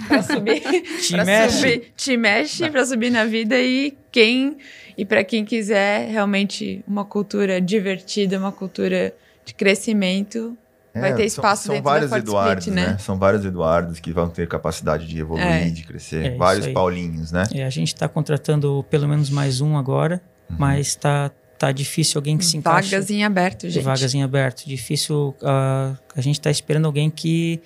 pra 0.07 0.23
subir. 0.23 0.61
te 1.01 1.12
pra 1.12 1.24
mexe. 1.24 1.57
Subir, 1.59 1.93
te 1.97 2.16
mexe 2.16 2.70
pra 2.70 2.85
subir 2.85 3.11
na 3.11 3.24
vida 3.24 3.59
e 3.59 3.97
quem. 4.12 4.59
E 4.97 5.05
para 5.05 5.24
quem 5.24 5.45
quiser 5.45 6.11
realmente 6.11 6.85
uma 6.86 7.05
cultura 7.05 7.61
divertida, 7.61 8.39
uma 8.39 8.53
cultura 8.53 9.15
de 9.45 9.55
crescimento, 9.55 10.57
vai 10.93 11.15
ter 11.15 11.24
espaço 11.24 11.62
são, 11.62 11.66
são 11.66 11.74
dentro 11.77 11.85
vários 11.90 12.11
da 12.11 12.16
Forte 12.16 12.28
Eduardos, 12.28 12.66
Split, 12.66 12.86
né? 12.86 12.99
São 12.99 13.19
vários 13.19 13.45
Eduardos 13.45 14.01
que 14.01 14.12
vão 14.12 14.28
ter 14.28 14.47
capacidade 14.49 15.07
de 15.07 15.19
evoluir, 15.19 15.47
É. 15.47 15.70
de 15.70 15.85
crescer. 15.85 16.27
É, 16.27 16.36
vários. 16.36 16.66
Paulinhos, 16.69 17.32
né? 17.32 17.45
É, 17.55 17.65
a 17.65 17.70
gente 17.70 17.95
está 17.95 18.09
contratando 18.09 18.85
pelo 18.90 19.09
menos 19.09 19.31
mais 19.31 19.61
um 19.61 19.77
agora, 19.78 20.20
mas 20.57 20.95
tá, 20.95 21.31
tá 21.59 21.73
difícil 21.73 22.19
alguém 22.19 22.39
que 22.39 22.45
se 22.45 22.57
encaixe. 22.57 22.91
Vagas 22.91 23.11
em 23.11 23.25
aberto, 23.25 23.69
gente. 23.69 23.83
Vagas 23.83 24.15
em 24.15 24.23
aberto. 24.23 24.65
Difícil. 24.66 25.35
ah, 25.43 25.95
a 26.16 26.20
gente 26.20 26.39
está 26.39 26.51
esperando 26.51 26.87
alguém 26.87 27.11
que 27.11 27.61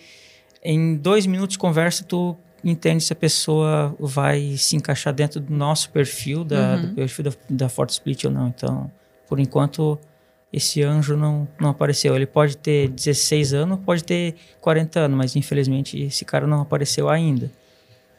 em 0.65 0.97
dois 0.97 1.27
minutos 1.27 1.55
de 1.55 1.59
conversa 1.59 2.05
tu 2.05 2.37
entende 2.65 3.03
se 3.03 3.13
a 3.13 3.17
pessoa 3.17 3.95
vai 3.99 4.55
se 4.57 4.77
encaixar 4.77 5.13
dentro 5.13 5.41
do 5.41 5.53
nosso 5.53 5.91
perfil, 5.91 6.45
da, 6.45 6.77
Uhum. 6.77 6.81
do 6.83 6.95
perfil 6.95 7.25
da, 7.25 7.33
da 7.51 7.69
Forte 7.69 7.91
Split 7.91 8.25
ou 8.25 8.31
não. 8.31 8.49
Então, 8.49 8.91
por 9.29 9.41
enquanto, 9.41 9.99
esse 10.53 10.81
anjo 10.83 11.17
não, 11.17 11.49
não 11.61 11.71
apareceu. 11.71 12.15
Ele 12.15 12.27
pode 12.27 12.57
ter 12.57 12.89
16 12.89 13.53
anos, 13.55 13.81
pode 13.85 14.05
ter 14.05 14.37
40 14.61 15.01
anos, 15.01 15.17
mas 15.19 15.35
infelizmente 15.35 16.01
esse 16.01 16.25
cara 16.25 16.47
não 16.47 16.61
apareceu 16.61 17.09
ainda. 17.09 17.51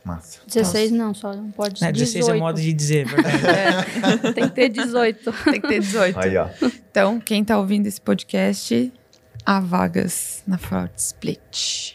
Massa. 0.03 0.39
16 0.47 0.91
não, 0.91 1.13
só 1.13 1.33
não 1.33 1.49
pode 1.49 1.81
Né? 1.81 1.91
18. 1.91 2.13
16 2.13 2.27
é 2.27 2.39
modo 2.39 2.59
de 2.59 2.73
dizer, 2.73 3.05
verdade. 3.05 4.33
Tem 4.35 4.49
que 4.49 4.55
ter 4.55 4.69
18. 4.69 5.31
Tem 5.45 5.61
que 5.61 5.67
ter 5.67 5.79
18. 5.79 6.19
Aí, 6.19 6.37
ó. 6.37 6.49
Então, 6.91 7.19
quem 7.19 7.43
tá 7.43 7.57
ouvindo 7.57 7.87
esse 7.87 8.01
podcast, 8.01 8.91
há 9.45 9.59
vagas 9.61 10.43
na 10.45 10.57
Forte 10.57 10.97
Split. 10.97 11.93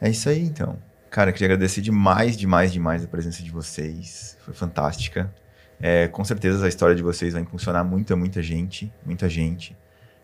É 0.00 0.08
isso 0.08 0.28
aí, 0.28 0.40
então. 0.40 0.78
Cara, 1.10 1.32
queria 1.32 1.48
agradecer 1.48 1.80
demais, 1.80 2.36
demais, 2.36 2.72
demais 2.72 3.04
a 3.04 3.08
presença 3.08 3.42
de 3.42 3.50
vocês. 3.50 4.36
Foi 4.44 4.54
fantástica. 4.54 5.32
É, 5.80 6.06
com 6.06 6.24
certeza 6.24 6.64
a 6.64 6.68
história 6.68 6.94
de 6.94 7.02
vocês 7.02 7.32
vai 7.32 7.42
impulsionar 7.42 7.84
muita, 7.84 8.14
muita 8.14 8.40
gente. 8.40 8.92
Muita 9.04 9.28
gente. 9.28 9.76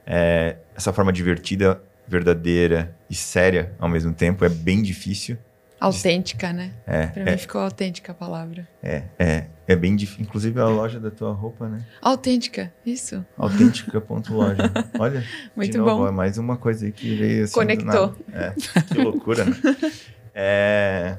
É, 0.07 0.57
essa 0.75 0.93
forma 0.93 1.13
divertida, 1.13 1.83
verdadeira 2.07 2.97
e 3.11 3.15
séria 3.15 3.75
ao 3.79 3.89
mesmo 3.89 4.15
tempo 4.15 4.45
é 4.45 4.49
bem 4.49 4.83
difícil. 4.83 5.37
Autêntica, 5.81 6.53
né? 6.53 6.73
É, 6.87 7.07
Pra 7.07 7.23
é, 7.23 7.31
mim 7.33 7.39
ficou 7.39 7.61
autêntica 7.61 8.13
a 8.13 8.15
palavra. 8.15 8.67
é, 8.83 9.05
é, 9.19 9.47
é 9.67 9.77
bem 9.77 9.95
difícil. 9.95 10.23
Inclusive 10.25 10.59
a 10.61 10.67
loja 10.67 10.99
da 10.99 11.11
tua 11.11 11.33
roupa, 11.33 11.69
né? 11.69 11.85
Autêntica, 12.03 12.73
isso. 12.85 13.25
Autêntica.loja. 13.37 14.73
Olha, 14.99 15.25
Muito 15.55 15.73
de 15.73 15.79
novo, 15.79 16.03
bom. 16.03 16.09
é 16.09 16.11
mais 16.11 16.39
uma 16.39 16.57
coisa 16.57 16.87
aí 16.87 16.93
que 16.93 17.15
veio 17.15 17.45
assim. 17.45 17.55
Conectou. 17.55 18.17
É, 18.33 18.53
que 18.83 18.99
loucura, 18.99 19.45
né? 19.45 19.53
É, 20.41 21.17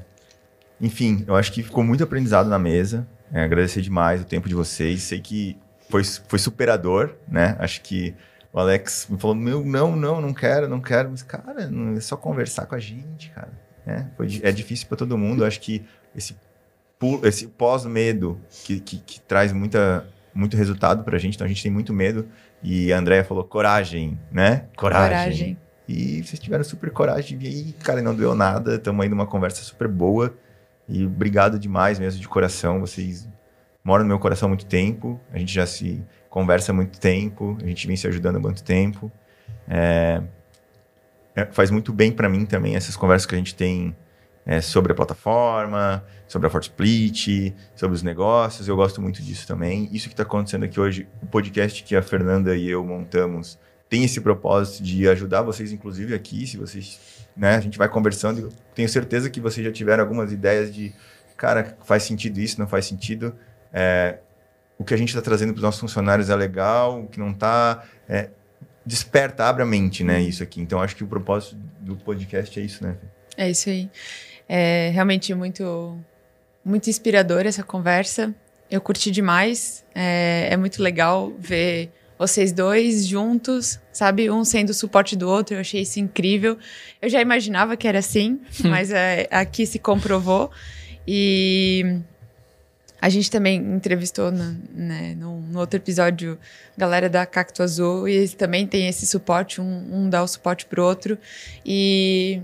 enfim, 0.80 1.24
eu 1.26 1.36
acho 1.36 1.52
que 1.52 1.62
ficou 1.62 1.84
muito 1.84 2.02
aprendizado 2.02 2.48
na 2.48 2.58
mesa. 2.58 3.06
É, 3.30 3.44
agradecer 3.44 3.82
demais 3.82 4.22
o 4.22 4.24
tempo 4.24 4.48
de 4.48 4.54
vocês. 4.54 5.02
Sei 5.02 5.20
que 5.20 5.58
foi, 5.90 6.02
foi 6.04 6.38
superador, 6.38 7.14
né? 7.28 7.54
Acho 7.58 7.82
que 7.82 8.14
o 8.50 8.58
Alex 8.58 9.06
me 9.10 9.18
falou: 9.18 9.36
Meu, 9.36 9.62
não, 9.62 9.94
não, 9.94 10.20
não 10.22 10.32
quero, 10.32 10.68
não 10.68 10.80
quero. 10.80 11.10
Mas, 11.10 11.22
cara, 11.22 11.68
é 11.96 12.00
só 12.00 12.16
conversar 12.16 12.64
com 12.64 12.74
a 12.74 12.78
gente, 12.78 13.28
cara. 13.30 13.52
É, 13.90 14.06
foi 14.16 14.40
é 14.42 14.52
difícil 14.52 14.86
para 14.86 14.96
todo 14.96 15.18
mundo. 15.18 15.42
Eu 15.42 15.46
acho 15.46 15.60
que 15.60 15.84
esse, 16.14 16.36
esse 17.24 17.46
pós-medo 17.48 18.40
que, 18.64 18.78
que, 18.78 18.98
que 18.98 19.20
traz 19.20 19.52
muita, 19.52 20.06
muito 20.32 20.56
resultado 20.56 21.02
pra 21.02 21.18
gente. 21.18 21.34
Então 21.34 21.44
a 21.44 21.48
gente 21.48 21.62
tem 21.62 21.72
muito 21.72 21.92
medo. 21.92 22.28
E 22.62 22.92
a 22.92 22.98
Andrea 22.98 23.24
falou: 23.24 23.42
coragem, 23.42 24.18
né? 24.30 24.66
Coragem. 24.76 25.58
E 25.88 26.22
vocês 26.22 26.38
tiveram 26.38 26.62
super 26.62 26.90
coragem 26.92 27.36
de 27.36 27.48
vir 27.48 27.48
aí, 27.48 27.72
cara, 27.72 28.00
não 28.00 28.14
doeu 28.14 28.34
nada. 28.34 28.76
Estamos 28.76 29.02
aí 29.02 29.08
numa 29.08 29.26
conversa 29.26 29.62
super 29.62 29.88
boa. 29.88 30.32
E 30.88 31.04
obrigado 31.04 31.58
demais 31.58 31.98
mesmo, 31.98 32.20
de 32.20 32.28
coração. 32.28 32.80
Vocês 32.80 33.28
moram 33.82 34.04
no 34.04 34.08
meu 34.08 34.18
coração 34.18 34.46
há 34.46 34.50
muito 34.50 34.66
tempo. 34.66 35.20
A 35.32 35.38
gente 35.38 35.52
já 35.52 35.66
se 35.66 36.04
conversa 36.28 36.70
há 36.70 36.74
muito 36.74 37.00
tempo. 37.00 37.58
A 37.60 37.66
gente 37.66 37.88
vem 37.88 37.96
se 37.96 38.06
ajudando 38.06 38.36
há 38.36 38.40
muito 38.40 38.62
tempo. 38.62 39.10
É, 39.68 40.22
faz 41.52 41.70
muito 41.70 41.92
bem 41.92 42.12
para 42.12 42.28
mim 42.28 42.44
também 42.44 42.76
essas 42.76 42.96
conversas 42.96 43.26
que 43.26 43.34
a 43.34 43.38
gente 43.38 43.54
tem 43.54 43.96
é, 44.44 44.60
sobre 44.60 44.92
a 44.92 44.94
plataforma, 44.94 46.04
sobre 46.26 46.48
a 46.48 46.50
Forte 46.50 46.64
Split, 46.64 47.54
sobre 47.74 47.94
os 47.94 48.02
negócios. 48.02 48.66
Eu 48.66 48.76
gosto 48.76 49.00
muito 49.00 49.22
disso 49.22 49.46
também. 49.46 49.88
Isso 49.92 50.08
que 50.08 50.14
está 50.14 50.22
acontecendo 50.22 50.64
aqui 50.64 50.80
hoje, 50.80 51.06
o 51.22 51.26
podcast 51.26 51.82
que 51.82 51.94
a 51.94 52.02
Fernanda 52.02 52.56
e 52.56 52.68
eu 52.68 52.84
montamos 52.84 53.58
tem 53.88 54.04
esse 54.04 54.20
propósito 54.20 54.84
de 54.84 55.08
ajudar 55.08 55.42
vocês, 55.42 55.72
inclusive 55.72 56.14
aqui, 56.14 56.46
se 56.46 56.56
vocês, 56.56 57.26
né, 57.36 57.56
a 57.56 57.60
gente 57.60 57.76
vai 57.76 57.88
conversando. 57.88 58.40
Eu 58.40 58.52
tenho 58.72 58.88
certeza 58.88 59.28
que 59.28 59.40
vocês 59.40 59.66
já 59.66 59.72
tiveram 59.72 60.04
algumas 60.04 60.32
ideias 60.32 60.72
de, 60.72 60.94
cara, 61.36 61.76
faz 61.84 62.04
sentido 62.04 62.38
isso, 62.38 62.60
não 62.60 62.68
faz 62.68 62.86
sentido. 62.86 63.34
É, 63.72 64.20
o 64.78 64.84
que 64.84 64.94
a 64.94 64.96
gente 64.96 65.08
está 65.08 65.20
trazendo 65.20 65.52
para 65.52 65.58
os 65.58 65.62
nossos 65.62 65.80
funcionários 65.80 66.30
é 66.30 66.36
legal, 66.36 67.02
o 67.02 67.08
que 67.08 67.18
não 67.18 67.32
está, 67.32 67.82
é, 68.08 68.30
desperta, 68.84 69.44
abre 69.44 69.62
a 69.62 69.66
mente, 69.66 70.02
né, 70.02 70.20
isso 70.20 70.42
aqui. 70.42 70.60
Então, 70.60 70.80
acho 70.80 70.96
que 70.96 71.04
o 71.04 71.06
propósito 71.06 71.56
do 71.80 71.96
podcast 71.96 72.58
é 72.58 72.62
isso, 72.62 72.82
né? 72.84 72.96
Fê? 73.00 73.06
É 73.36 73.50
isso 73.50 73.70
aí. 73.70 73.90
É 74.48 74.90
realmente 74.92 75.34
muito, 75.34 75.98
muito 76.64 76.90
inspiradora 76.90 77.48
essa 77.48 77.62
conversa. 77.62 78.34
Eu 78.70 78.80
curti 78.80 79.10
demais. 79.10 79.84
É, 79.94 80.48
é 80.50 80.56
muito 80.56 80.82
legal 80.82 81.32
ver 81.38 81.90
vocês 82.18 82.52
dois 82.52 83.06
juntos, 83.06 83.80
sabe? 83.92 84.30
Um 84.30 84.44
sendo 84.44 84.70
o 84.70 84.74
suporte 84.74 85.16
do 85.16 85.28
outro. 85.28 85.54
Eu 85.54 85.60
achei 85.60 85.80
isso 85.80 85.98
incrível. 85.98 86.58
Eu 87.00 87.08
já 87.08 87.20
imaginava 87.20 87.76
que 87.76 87.88
era 87.88 87.98
assim, 87.98 88.40
mas 88.64 88.90
é, 88.90 89.26
aqui 89.30 89.64
se 89.64 89.78
comprovou. 89.78 90.50
E 91.08 92.00
a 93.00 93.08
gente 93.08 93.30
também 93.30 93.56
entrevistou 93.56 94.30
no, 94.30 94.56
né, 94.74 95.14
no, 95.18 95.40
no 95.40 95.58
outro 95.58 95.78
episódio 95.78 96.38
galera 96.76 97.08
da 97.08 97.24
Cacto 97.24 97.62
Azul 97.62 98.08
e 98.08 98.12
eles 98.12 98.34
também 98.34 98.66
têm 98.66 98.88
esse 98.88 99.06
suporte, 99.06 99.60
um, 99.60 99.86
um 99.90 100.10
dá 100.10 100.22
o 100.22 100.28
suporte 100.28 100.66
pro 100.66 100.84
outro. 100.84 101.16
E 101.64 102.42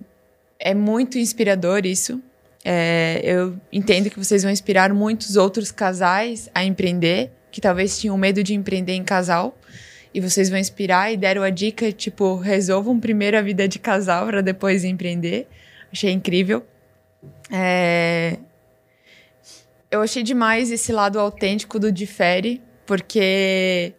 é 0.58 0.74
muito 0.74 1.18
inspirador 1.18 1.84
isso. 1.84 2.22
É, 2.64 3.20
eu 3.22 3.56
entendo 3.70 4.10
que 4.10 4.18
vocês 4.18 4.42
vão 4.42 4.50
inspirar 4.50 4.92
muitos 4.92 5.36
outros 5.36 5.70
casais 5.70 6.48
a 6.54 6.64
empreender, 6.64 7.30
que 7.52 7.60
talvez 7.60 7.98
tinham 7.98 8.16
medo 8.16 8.42
de 8.42 8.54
empreender 8.54 8.94
em 8.94 9.04
casal. 9.04 9.56
E 10.12 10.20
vocês 10.20 10.48
vão 10.48 10.58
inspirar 10.58 11.12
e 11.12 11.16
deram 11.16 11.42
a 11.42 11.50
dica, 11.50 11.92
tipo, 11.92 12.36
resolvam 12.36 12.98
primeiro 12.98 13.36
a 13.36 13.42
vida 13.42 13.68
de 13.68 13.78
casal 13.78 14.26
para 14.26 14.40
depois 14.40 14.82
empreender. 14.82 15.46
Achei 15.92 16.10
incrível. 16.10 16.64
É, 17.52 18.38
Eu 19.90 20.02
achei 20.02 20.22
demais 20.22 20.70
esse 20.70 20.92
lado 20.92 21.18
autêntico 21.18 21.78
do 21.78 21.92
Difere, 21.92 22.60
porque 22.84 23.94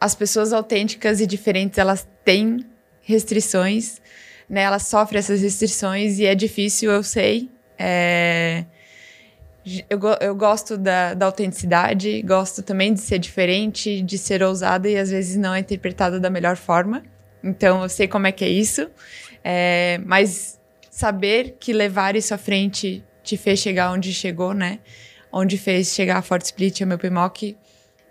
as 0.00 0.14
pessoas 0.14 0.52
autênticas 0.52 1.20
e 1.20 1.26
diferentes, 1.26 1.78
elas 1.78 2.08
têm 2.24 2.66
restrições, 3.02 4.00
né? 4.48 4.62
Elas 4.62 4.82
sofrem 4.86 5.18
essas 5.18 5.40
restrições 5.42 6.18
e 6.18 6.26
é 6.26 6.34
difícil, 6.34 6.90
eu 6.90 7.02
sei. 7.02 7.48
É, 7.78 8.64
Eu, 9.88 10.00
eu 10.20 10.34
gosto 10.34 10.76
da, 10.76 11.14
da 11.14 11.26
autenticidade, 11.26 12.20
gosto 12.22 12.62
também 12.62 12.92
de 12.92 13.00
ser 13.00 13.18
diferente, 13.20 14.02
de 14.02 14.18
ser 14.18 14.42
ousada 14.42 14.88
e 14.88 14.96
às 14.96 15.10
vezes 15.10 15.36
não 15.36 15.54
é 15.54 15.60
interpretada 15.60 16.18
da 16.18 16.28
melhor 16.28 16.56
forma. 16.56 17.02
Então 17.44 17.82
eu 17.82 17.88
sei 17.88 18.08
como 18.08 18.26
é 18.26 18.32
que 18.32 18.44
é 18.44 18.48
isso. 18.48 18.90
É, 19.44 20.00
mas 20.04 20.60
saber 20.90 21.56
que 21.60 21.72
levar 21.72 22.16
isso 22.16 22.34
à 22.34 22.38
frente 22.38 23.04
te 23.22 23.36
fez 23.36 23.60
chegar 23.60 23.92
onde 23.92 24.12
chegou, 24.12 24.52
né? 24.52 24.80
Onde 25.32 25.56
fez 25.56 25.94
chegar 25.94 26.18
a 26.18 26.22
Forte 26.22 26.46
Split 26.46 26.80
e 26.80 26.82
a 26.82 26.86
meu 26.86 26.98
PMOC, 26.98 27.56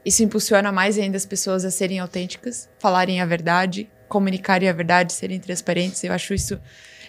isso 0.04 0.24
impulsiona 0.24 0.72
mais 0.72 0.98
ainda 0.98 1.18
as 1.18 1.26
pessoas 1.26 1.64
a 1.64 1.72
serem 1.72 2.00
autênticas, 2.00 2.68
falarem 2.80 3.22
a 3.22 3.26
verdade, 3.26 3.88
comunicarem 4.10 4.68
a 4.68 4.74
verdade, 4.74 5.14
serem 5.14 5.40
transparentes. 5.40 6.04
Eu 6.04 6.14
acho 6.14 6.34
isso 6.34 6.60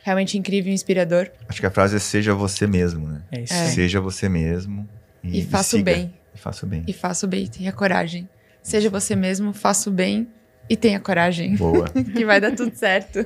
realmente 0.03 0.37
incrível 0.37 0.71
e 0.71 0.75
inspirador. 0.75 1.31
Acho 1.49 1.61
que 1.61 1.67
a 1.67 1.71
frase 1.71 1.97
é 1.97 1.99
seja 1.99 2.35
você 2.35 2.67
mesmo, 2.67 3.09
né? 3.09 3.23
É 3.31 3.41
isso. 3.41 3.55
É. 3.55 3.69
Seja 3.69 4.01
você 4.01 4.29
mesmo. 4.29 4.89
E, 5.25 5.41
E 5.41 5.45
faça 5.45 5.77
o 5.77 5.83
bem. 5.83 6.13
E 6.35 6.39
faça 6.39 6.67
o 6.67 6.69
bem. 6.69 6.85
E 6.87 6.93
faça 6.93 7.27
o 7.27 7.29
bem, 7.29 7.47
tenha 7.47 7.73
coragem. 7.73 8.29
Seja 8.63 8.91
você 8.91 9.17
mesmo, 9.17 9.53
faça 9.53 9.89
o 9.89 9.93
bem 9.93 10.29
e 10.69 10.77
tenha 10.77 11.01
coragem. 11.01 11.57
Boa. 11.57 11.89
que 12.15 12.25
vai 12.25 12.41
dar 12.41 12.55
tudo 12.55 12.75
certo. 12.75 13.25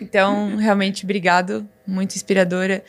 Então, 0.00 0.56
realmente, 0.56 1.04
obrigado. 1.04 1.68
Muito 1.86 2.14
inspiradora. 2.14 2.82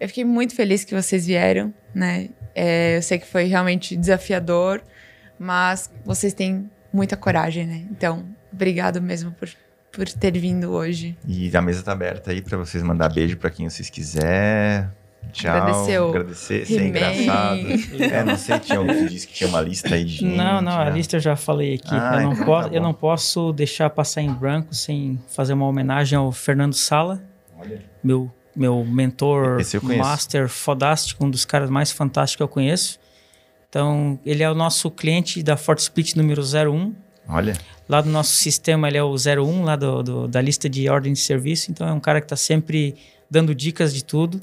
Eu 0.00 0.08
fiquei 0.08 0.24
muito 0.24 0.54
feliz 0.54 0.84
que 0.84 0.94
vocês 0.94 1.26
vieram, 1.26 1.72
né? 1.94 2.28
É, 2.54 2.96
eu 2.96 3.02
sei 3.02 3.18
que 3.18 3.26
foi 3.26 3.44
realmente 3.44 3.96
desafiador, 3.96 4.82
mas 5.38 5.90
vocês 6.04 6.32
têm 6.32 6.70
muita 6.92 7.16
coragem, 7.16 7.66
né? 7.66 7.84
Então, 7.90 8.24
obrigado 8.52 9.00
mesmo 9.02 9.32
por, 9.32 9.48
por 9.90 10.08
ter 10.08 10.38
vindo 10.38 10.70
hoje. 10.70 11.16
E 11.26 11.54
a 11.56 11.62
mesa 11.62 11.82
tá 11.82 11.92
aberta 11.92 12.30
aí 12.30 12.40
pra 12.40 12.56
vocês 12.56 12.82
mandar 12.82 13.12
beijo 13.12 13.36
pra 13.36 13.50
quem 13.50 13.68
vocês 13.68 13.90
quiser. 13.90 14.90
Tchau. 15.32 15.50
Agradecer 15.50 15.98
o 15.98 16.08
Agradecer, 16.10 16.66
ser 16.66 16.74
He-Man. 16.74 16.88
engraçado. 16.88 17.60
É, 18.12 18.22
não 18.22 18.36
sei, 18.36 18.58
tinha 18.60 18.80
um 18.80 18.86
que 18.86 19.08
disse 19.08 19.26
que 19.26 19.34
tinha 19.34 19.48
uma 19.48 19.60
lista 19.60 19.94
aí 19.94 20.04
de 20.04 20.12
gente. 20.16 20.36
Não, 20.36 20.60
não, 20.60 20.78
a 20.78 20.84
né? 20.84 20.90
lista 20.92 21.16
eu 21.16 21.20
já 21.20 21.34
falei 21.34 21.74
aqui. 21.74 21.88
Ah, 21.90 22.16
eu, 22.16 22.22
não 22.22 22.32
então 22.34 22.44
posso, 22.44 22.68
tá 22.68 22.74
eu 22.74 22.82
não 22.82 22.94
posso 22.94 23.52
deixar 23.52 23.90
passar 23.90 24.22
em 24.22 24.32
branco 24.32 24.74
sem 24.74 25.18
fazer 25.28 25.54
uma 25.54 25.66
homenagem 25.66 26.16
ao 26.16 26.30
Fernando 26.30 26.74
Sala, 26.74 27.22
Olha. 27.58 27.82
meu, 28.02 28.30
meu 28.54 28.84
mentor, 28.84 29.58
master 29.96 30.48
fodástico, 30.48 31.24
um 31.24 31.30
dos 31.30 31.44
caras 31.44 31.70
mais 31.70 31.90
fantásticos 31.90 32.36
que 32.36 32.42
eu 32.42 32.48
conheço. 32.48 32.98
Então, 33.68 34.18
ele 34.24 34.42
é 34.42 34.50
o 34.50 34.54
nosso 34.54 34.90
cliente 34.90 35.42
da 35.42 35.56
Forte 35.56 35.80
Split 35.80 36.14
número 36.14 36.42
01. 36.42 36.94
Olha. 37.28 37.56
Lá 37.88 38.00
do 38.00 38.08
nosso 38.08 38.32
sistema, 38.32 38.86
ele 38.88 38.96
é 38.96 39.02
o 39.02 39.14
01, 39.14 39.64
lá 39.64 39.74
do, 39.74 40.02
do 40.02 40.28
da 40.28 40.40
lista 40.40 40.68
de 40.68 40.88
ordem 40.88 41.12
de 41.12 41.18
serviço. 41.18 41.70
Então, 41.70 41.88
é 41.88 41.92
um 41.92 42.00
cara 42.00 42.20
que 42.20 42.26
está 42.26 42.36
sempre 42.36 42.94
dando 43.28 43.54
dicas 43.54 43.92
de 43.92 44.04
tudo. 44.04 44.40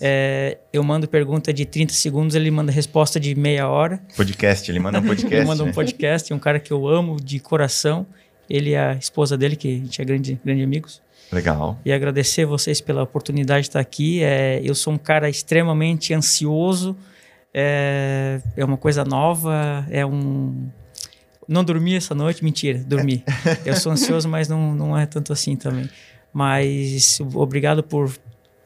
É, 0.00 0.58
eu 0.72 0.82
mando 0.82 1.08
pergunta 1.08 1.52
de 1.52 1.64
30 1.64 1.94
segundos, 1.94 2.36
ele 2.36 2.50
manda 2.50 2.70
resposta 2.70 3.18
de 3.18 3.34
meia 3.34 3.68
hora. 3.68 4.00
Podcast, 4.16 4.70
ele 4.70 4.78
manda 4.78 4.98
um 4.98 5.02
podcast. 5.06 5.34
ele 5.34 5.44
manda 5.46 5.64
um 5.64 5.72
podcast, 5.72 6.32
é 6.32 6.36
um 6.36 6.38
cara 6.38 6.60
que 6.60 6.72
eu 6.72 6.86
amo 6.86 7.16
de 7.20 7.38
coração. 7.40 8.06
Ele 8.50 8.70
e 8.70 8.76
a 8.76 8.92
esposa 8.94 9.36
dele, 9.36 9.56
que 9.56 9.68
a 9.68 9.78
gente 9.78 10.02
é 10.02 10.04
grande, 10.04 10.38
grande 10.44 10.62
amigos. 10.62 11.00
Legal. 11.32 11.78
E 11.84 11.92
agradecer 11.92 12.44
vocês 12.44 12.80
pela 12.80 13.02
oportunidade 13.02 13.62
de 13.62 13.68
estar 13.68 13.80
aqui. 13.80 14.22
É, 14.22 14.60
eu 14.62 14.74
sou 14.74 14.92
um 14.92 14.98
cara 14.98 15.30
extremamente 15.30 16.12
ansioso. 16.12 16.94
É, 17.54 18.40
é 18.56 18.64
uma 18.64 18.76
coisa 18.76 19.04
nova, 19.04 19.86
é 19.90 20.04
um... 20.04 20.68
Não 21.48 21.64
dormi 21.64 21.96
essa 21.96 22.14
noite, 22.14 22.44
mentira, 22.44 22.78
dormi. 22.78 23.24
Eu 23.66 23.76
sou 23.76 23.92
ansioso, 23.92 24.28
mas 24.28 24.48
não, 24.48 24.74
não 24.74 24.96
é 24.96 25.04
tanto 25.04 25.32
assim 25.32 25.56
também. 25.56 25.90
Mas 26.32 27.20
obrigado 27.34 27.82
por 27.82 28.10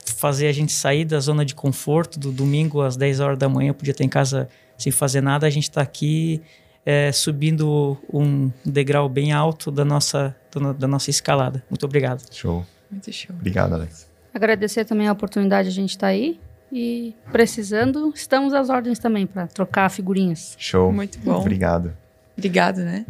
fazer 0.04 0.46
a 0.46 0.52
gente 0.52 0.72
sair 0.72 1.04
da 1.04 1.18
zona 1.18 1.44
de 1.44 1.54
conforto. 1.54 2.20
Do 2.20 2.30
domingo 2.30 2.82
às 2.82 2.94
10 2.94 3.18
horas 3.20 3.38
da 3.38 3.48
manhã, 3.48 3.70
eu 3.70 3.74
podia 3.74 3.92
estar 3.92 4.04
em 4.04 4.08
casa 4.08 4.48
sem 4.76 4.92
fazer 4.92 5.20
nada. 5.20 5.46
A 5.46 5.50
gente 5.50 5.64
está 5.64 5.80
aqui 5.80 6.42
é, 6.86 7.10
subindo 7.10 7.98
um 8.12 8.48
degrau 8.64 9.08
bem 9.08 9.32
alto 9.32 9.72
da 9.72 9.84
nossa, 9.84 10.36
da 10.78 10.86
nossa 10.86 11.10
escalada. 11.10 11.64
Muito 11.68 11.84
obrigado. 11.84 12.22
Show. 12.32 12.64
Muito 12.88 13.12
show. 13.12 13.34
Obrigado, 13.34 13.74
Alex. 13.74 14.08
Agradecer 14.32 14.84
também 14.84 15.08
a 15.08 15.12
oportunidade 15.12 15.72
de 15.72 15.78
a 15.78 15.82
gente 15.82 15.90
estar 15.90 16.06
tá 16.06 16.12
aí. 16.12 16.38
E 16.70 17.14
precisando, 17.32 18.12
estamos 18.14 18.54
às 18.54 18.70
ordens 18.70 19.00
também 19.00 19.26
para 19.26 19.48
trocar 19.48 19.88
figurinhas. 19.90 20.54
Show. 20.58 20.92
Muito 20.92 21.18
bom. 21.18 21.40
Obrigado. 21.40 21.96
Obrigado, 22.36 22.78
né? 22.78 23.04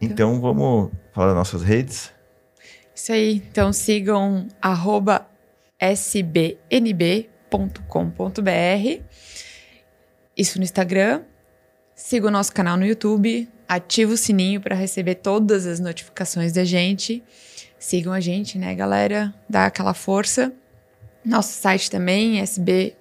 Então 0.00 0.40
vamos 0.40 0.90
falar 1.12 1.28
das 1.28 1.36
nossas 1.36 1.62
redes. 1.62 2.12
Isso 2.94 3.12
aí. 3.12 3.42
Então 3.50 3.72
sigam 3.72 4.46
sbnb.com.br. 5.80 6.60
Isso 10.36 10.58
no 10.58 10.64
Instagram. 10.64 11.22
Siga 12.06 12.28
o 12.28 12.30
nosso 12.30 12.52
canal 12.52 12.76
no 12.76 12.84
YouTube. 12.84 13.48
Ativa 13.66 14.12
o 14.12 14.16
sininho 14.18 14.60
para 14.60 14.74
receber 14.74 15.14
todas 15.14 15.64
as 15.64 15.80
notificações 15.80 16.52
da 16.52 16.62
gente. 16.62 17.24
Sigam 17.78 18.12
a 18.12 18.20
gente, 18.20 18.58
né, 18.58 18.74
galera? 18.74 19.32
Dá 19.48 19.64
aquela 19.64 19.94
força. 19.94 20.52
Nosso 21.24 21.54
site 21.54 21.90
também, 21.90 22.42
sbnb.com.br. 22.42 22.94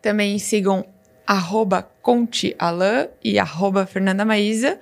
Também 0.00 0.38
sigam 0.38 0.86
arroba 1.26 1.82
contealan 2.00 3.08
e 3.22 3.38
arroba 3.38 3.84
Fernanda 3.84 4.24
Maísa 4.24 4.80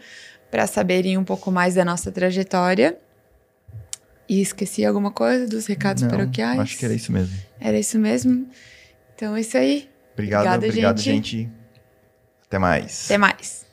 para 0.52 0.68
saberem 0.68 1.18
um 1.18 1.24
pouco 1.24 1.50
mais 1.50 1.74
da 1.74 1.84
nossa 1.84 2.12
trajetória. 2.12 2.96
E 4.28 4.40
esqueci 4.40 4.84
alguma 4.84 5.10
coisa 5.10 5.48
dos 5.48 5.66
recados 5.66 6.04
Não, 6.04 6.10
paroquiais? 6.10 6.60
Acho 6.60 6.78
que 6.78 6.84
era 6.84 6.94
isso 6.94 7.10
mesmo. 7.10 7.36
Era 7.58 7.76
isso 7.76 7.98
mesmo? 7.98 8.48
Então 9.16 9.34
é 9.34 9.40
isso 9.40 9.58
aí. 9.58 9.95
Obrigado, 10.16 10.64
obrigado, 10.64 10.98
gente. 10.98 11.36
gente. 11.40 11.52
Até 12.46 12.58
mais. 12.58 13.04
Até 13.04 13.18
mais. 13.18 13.65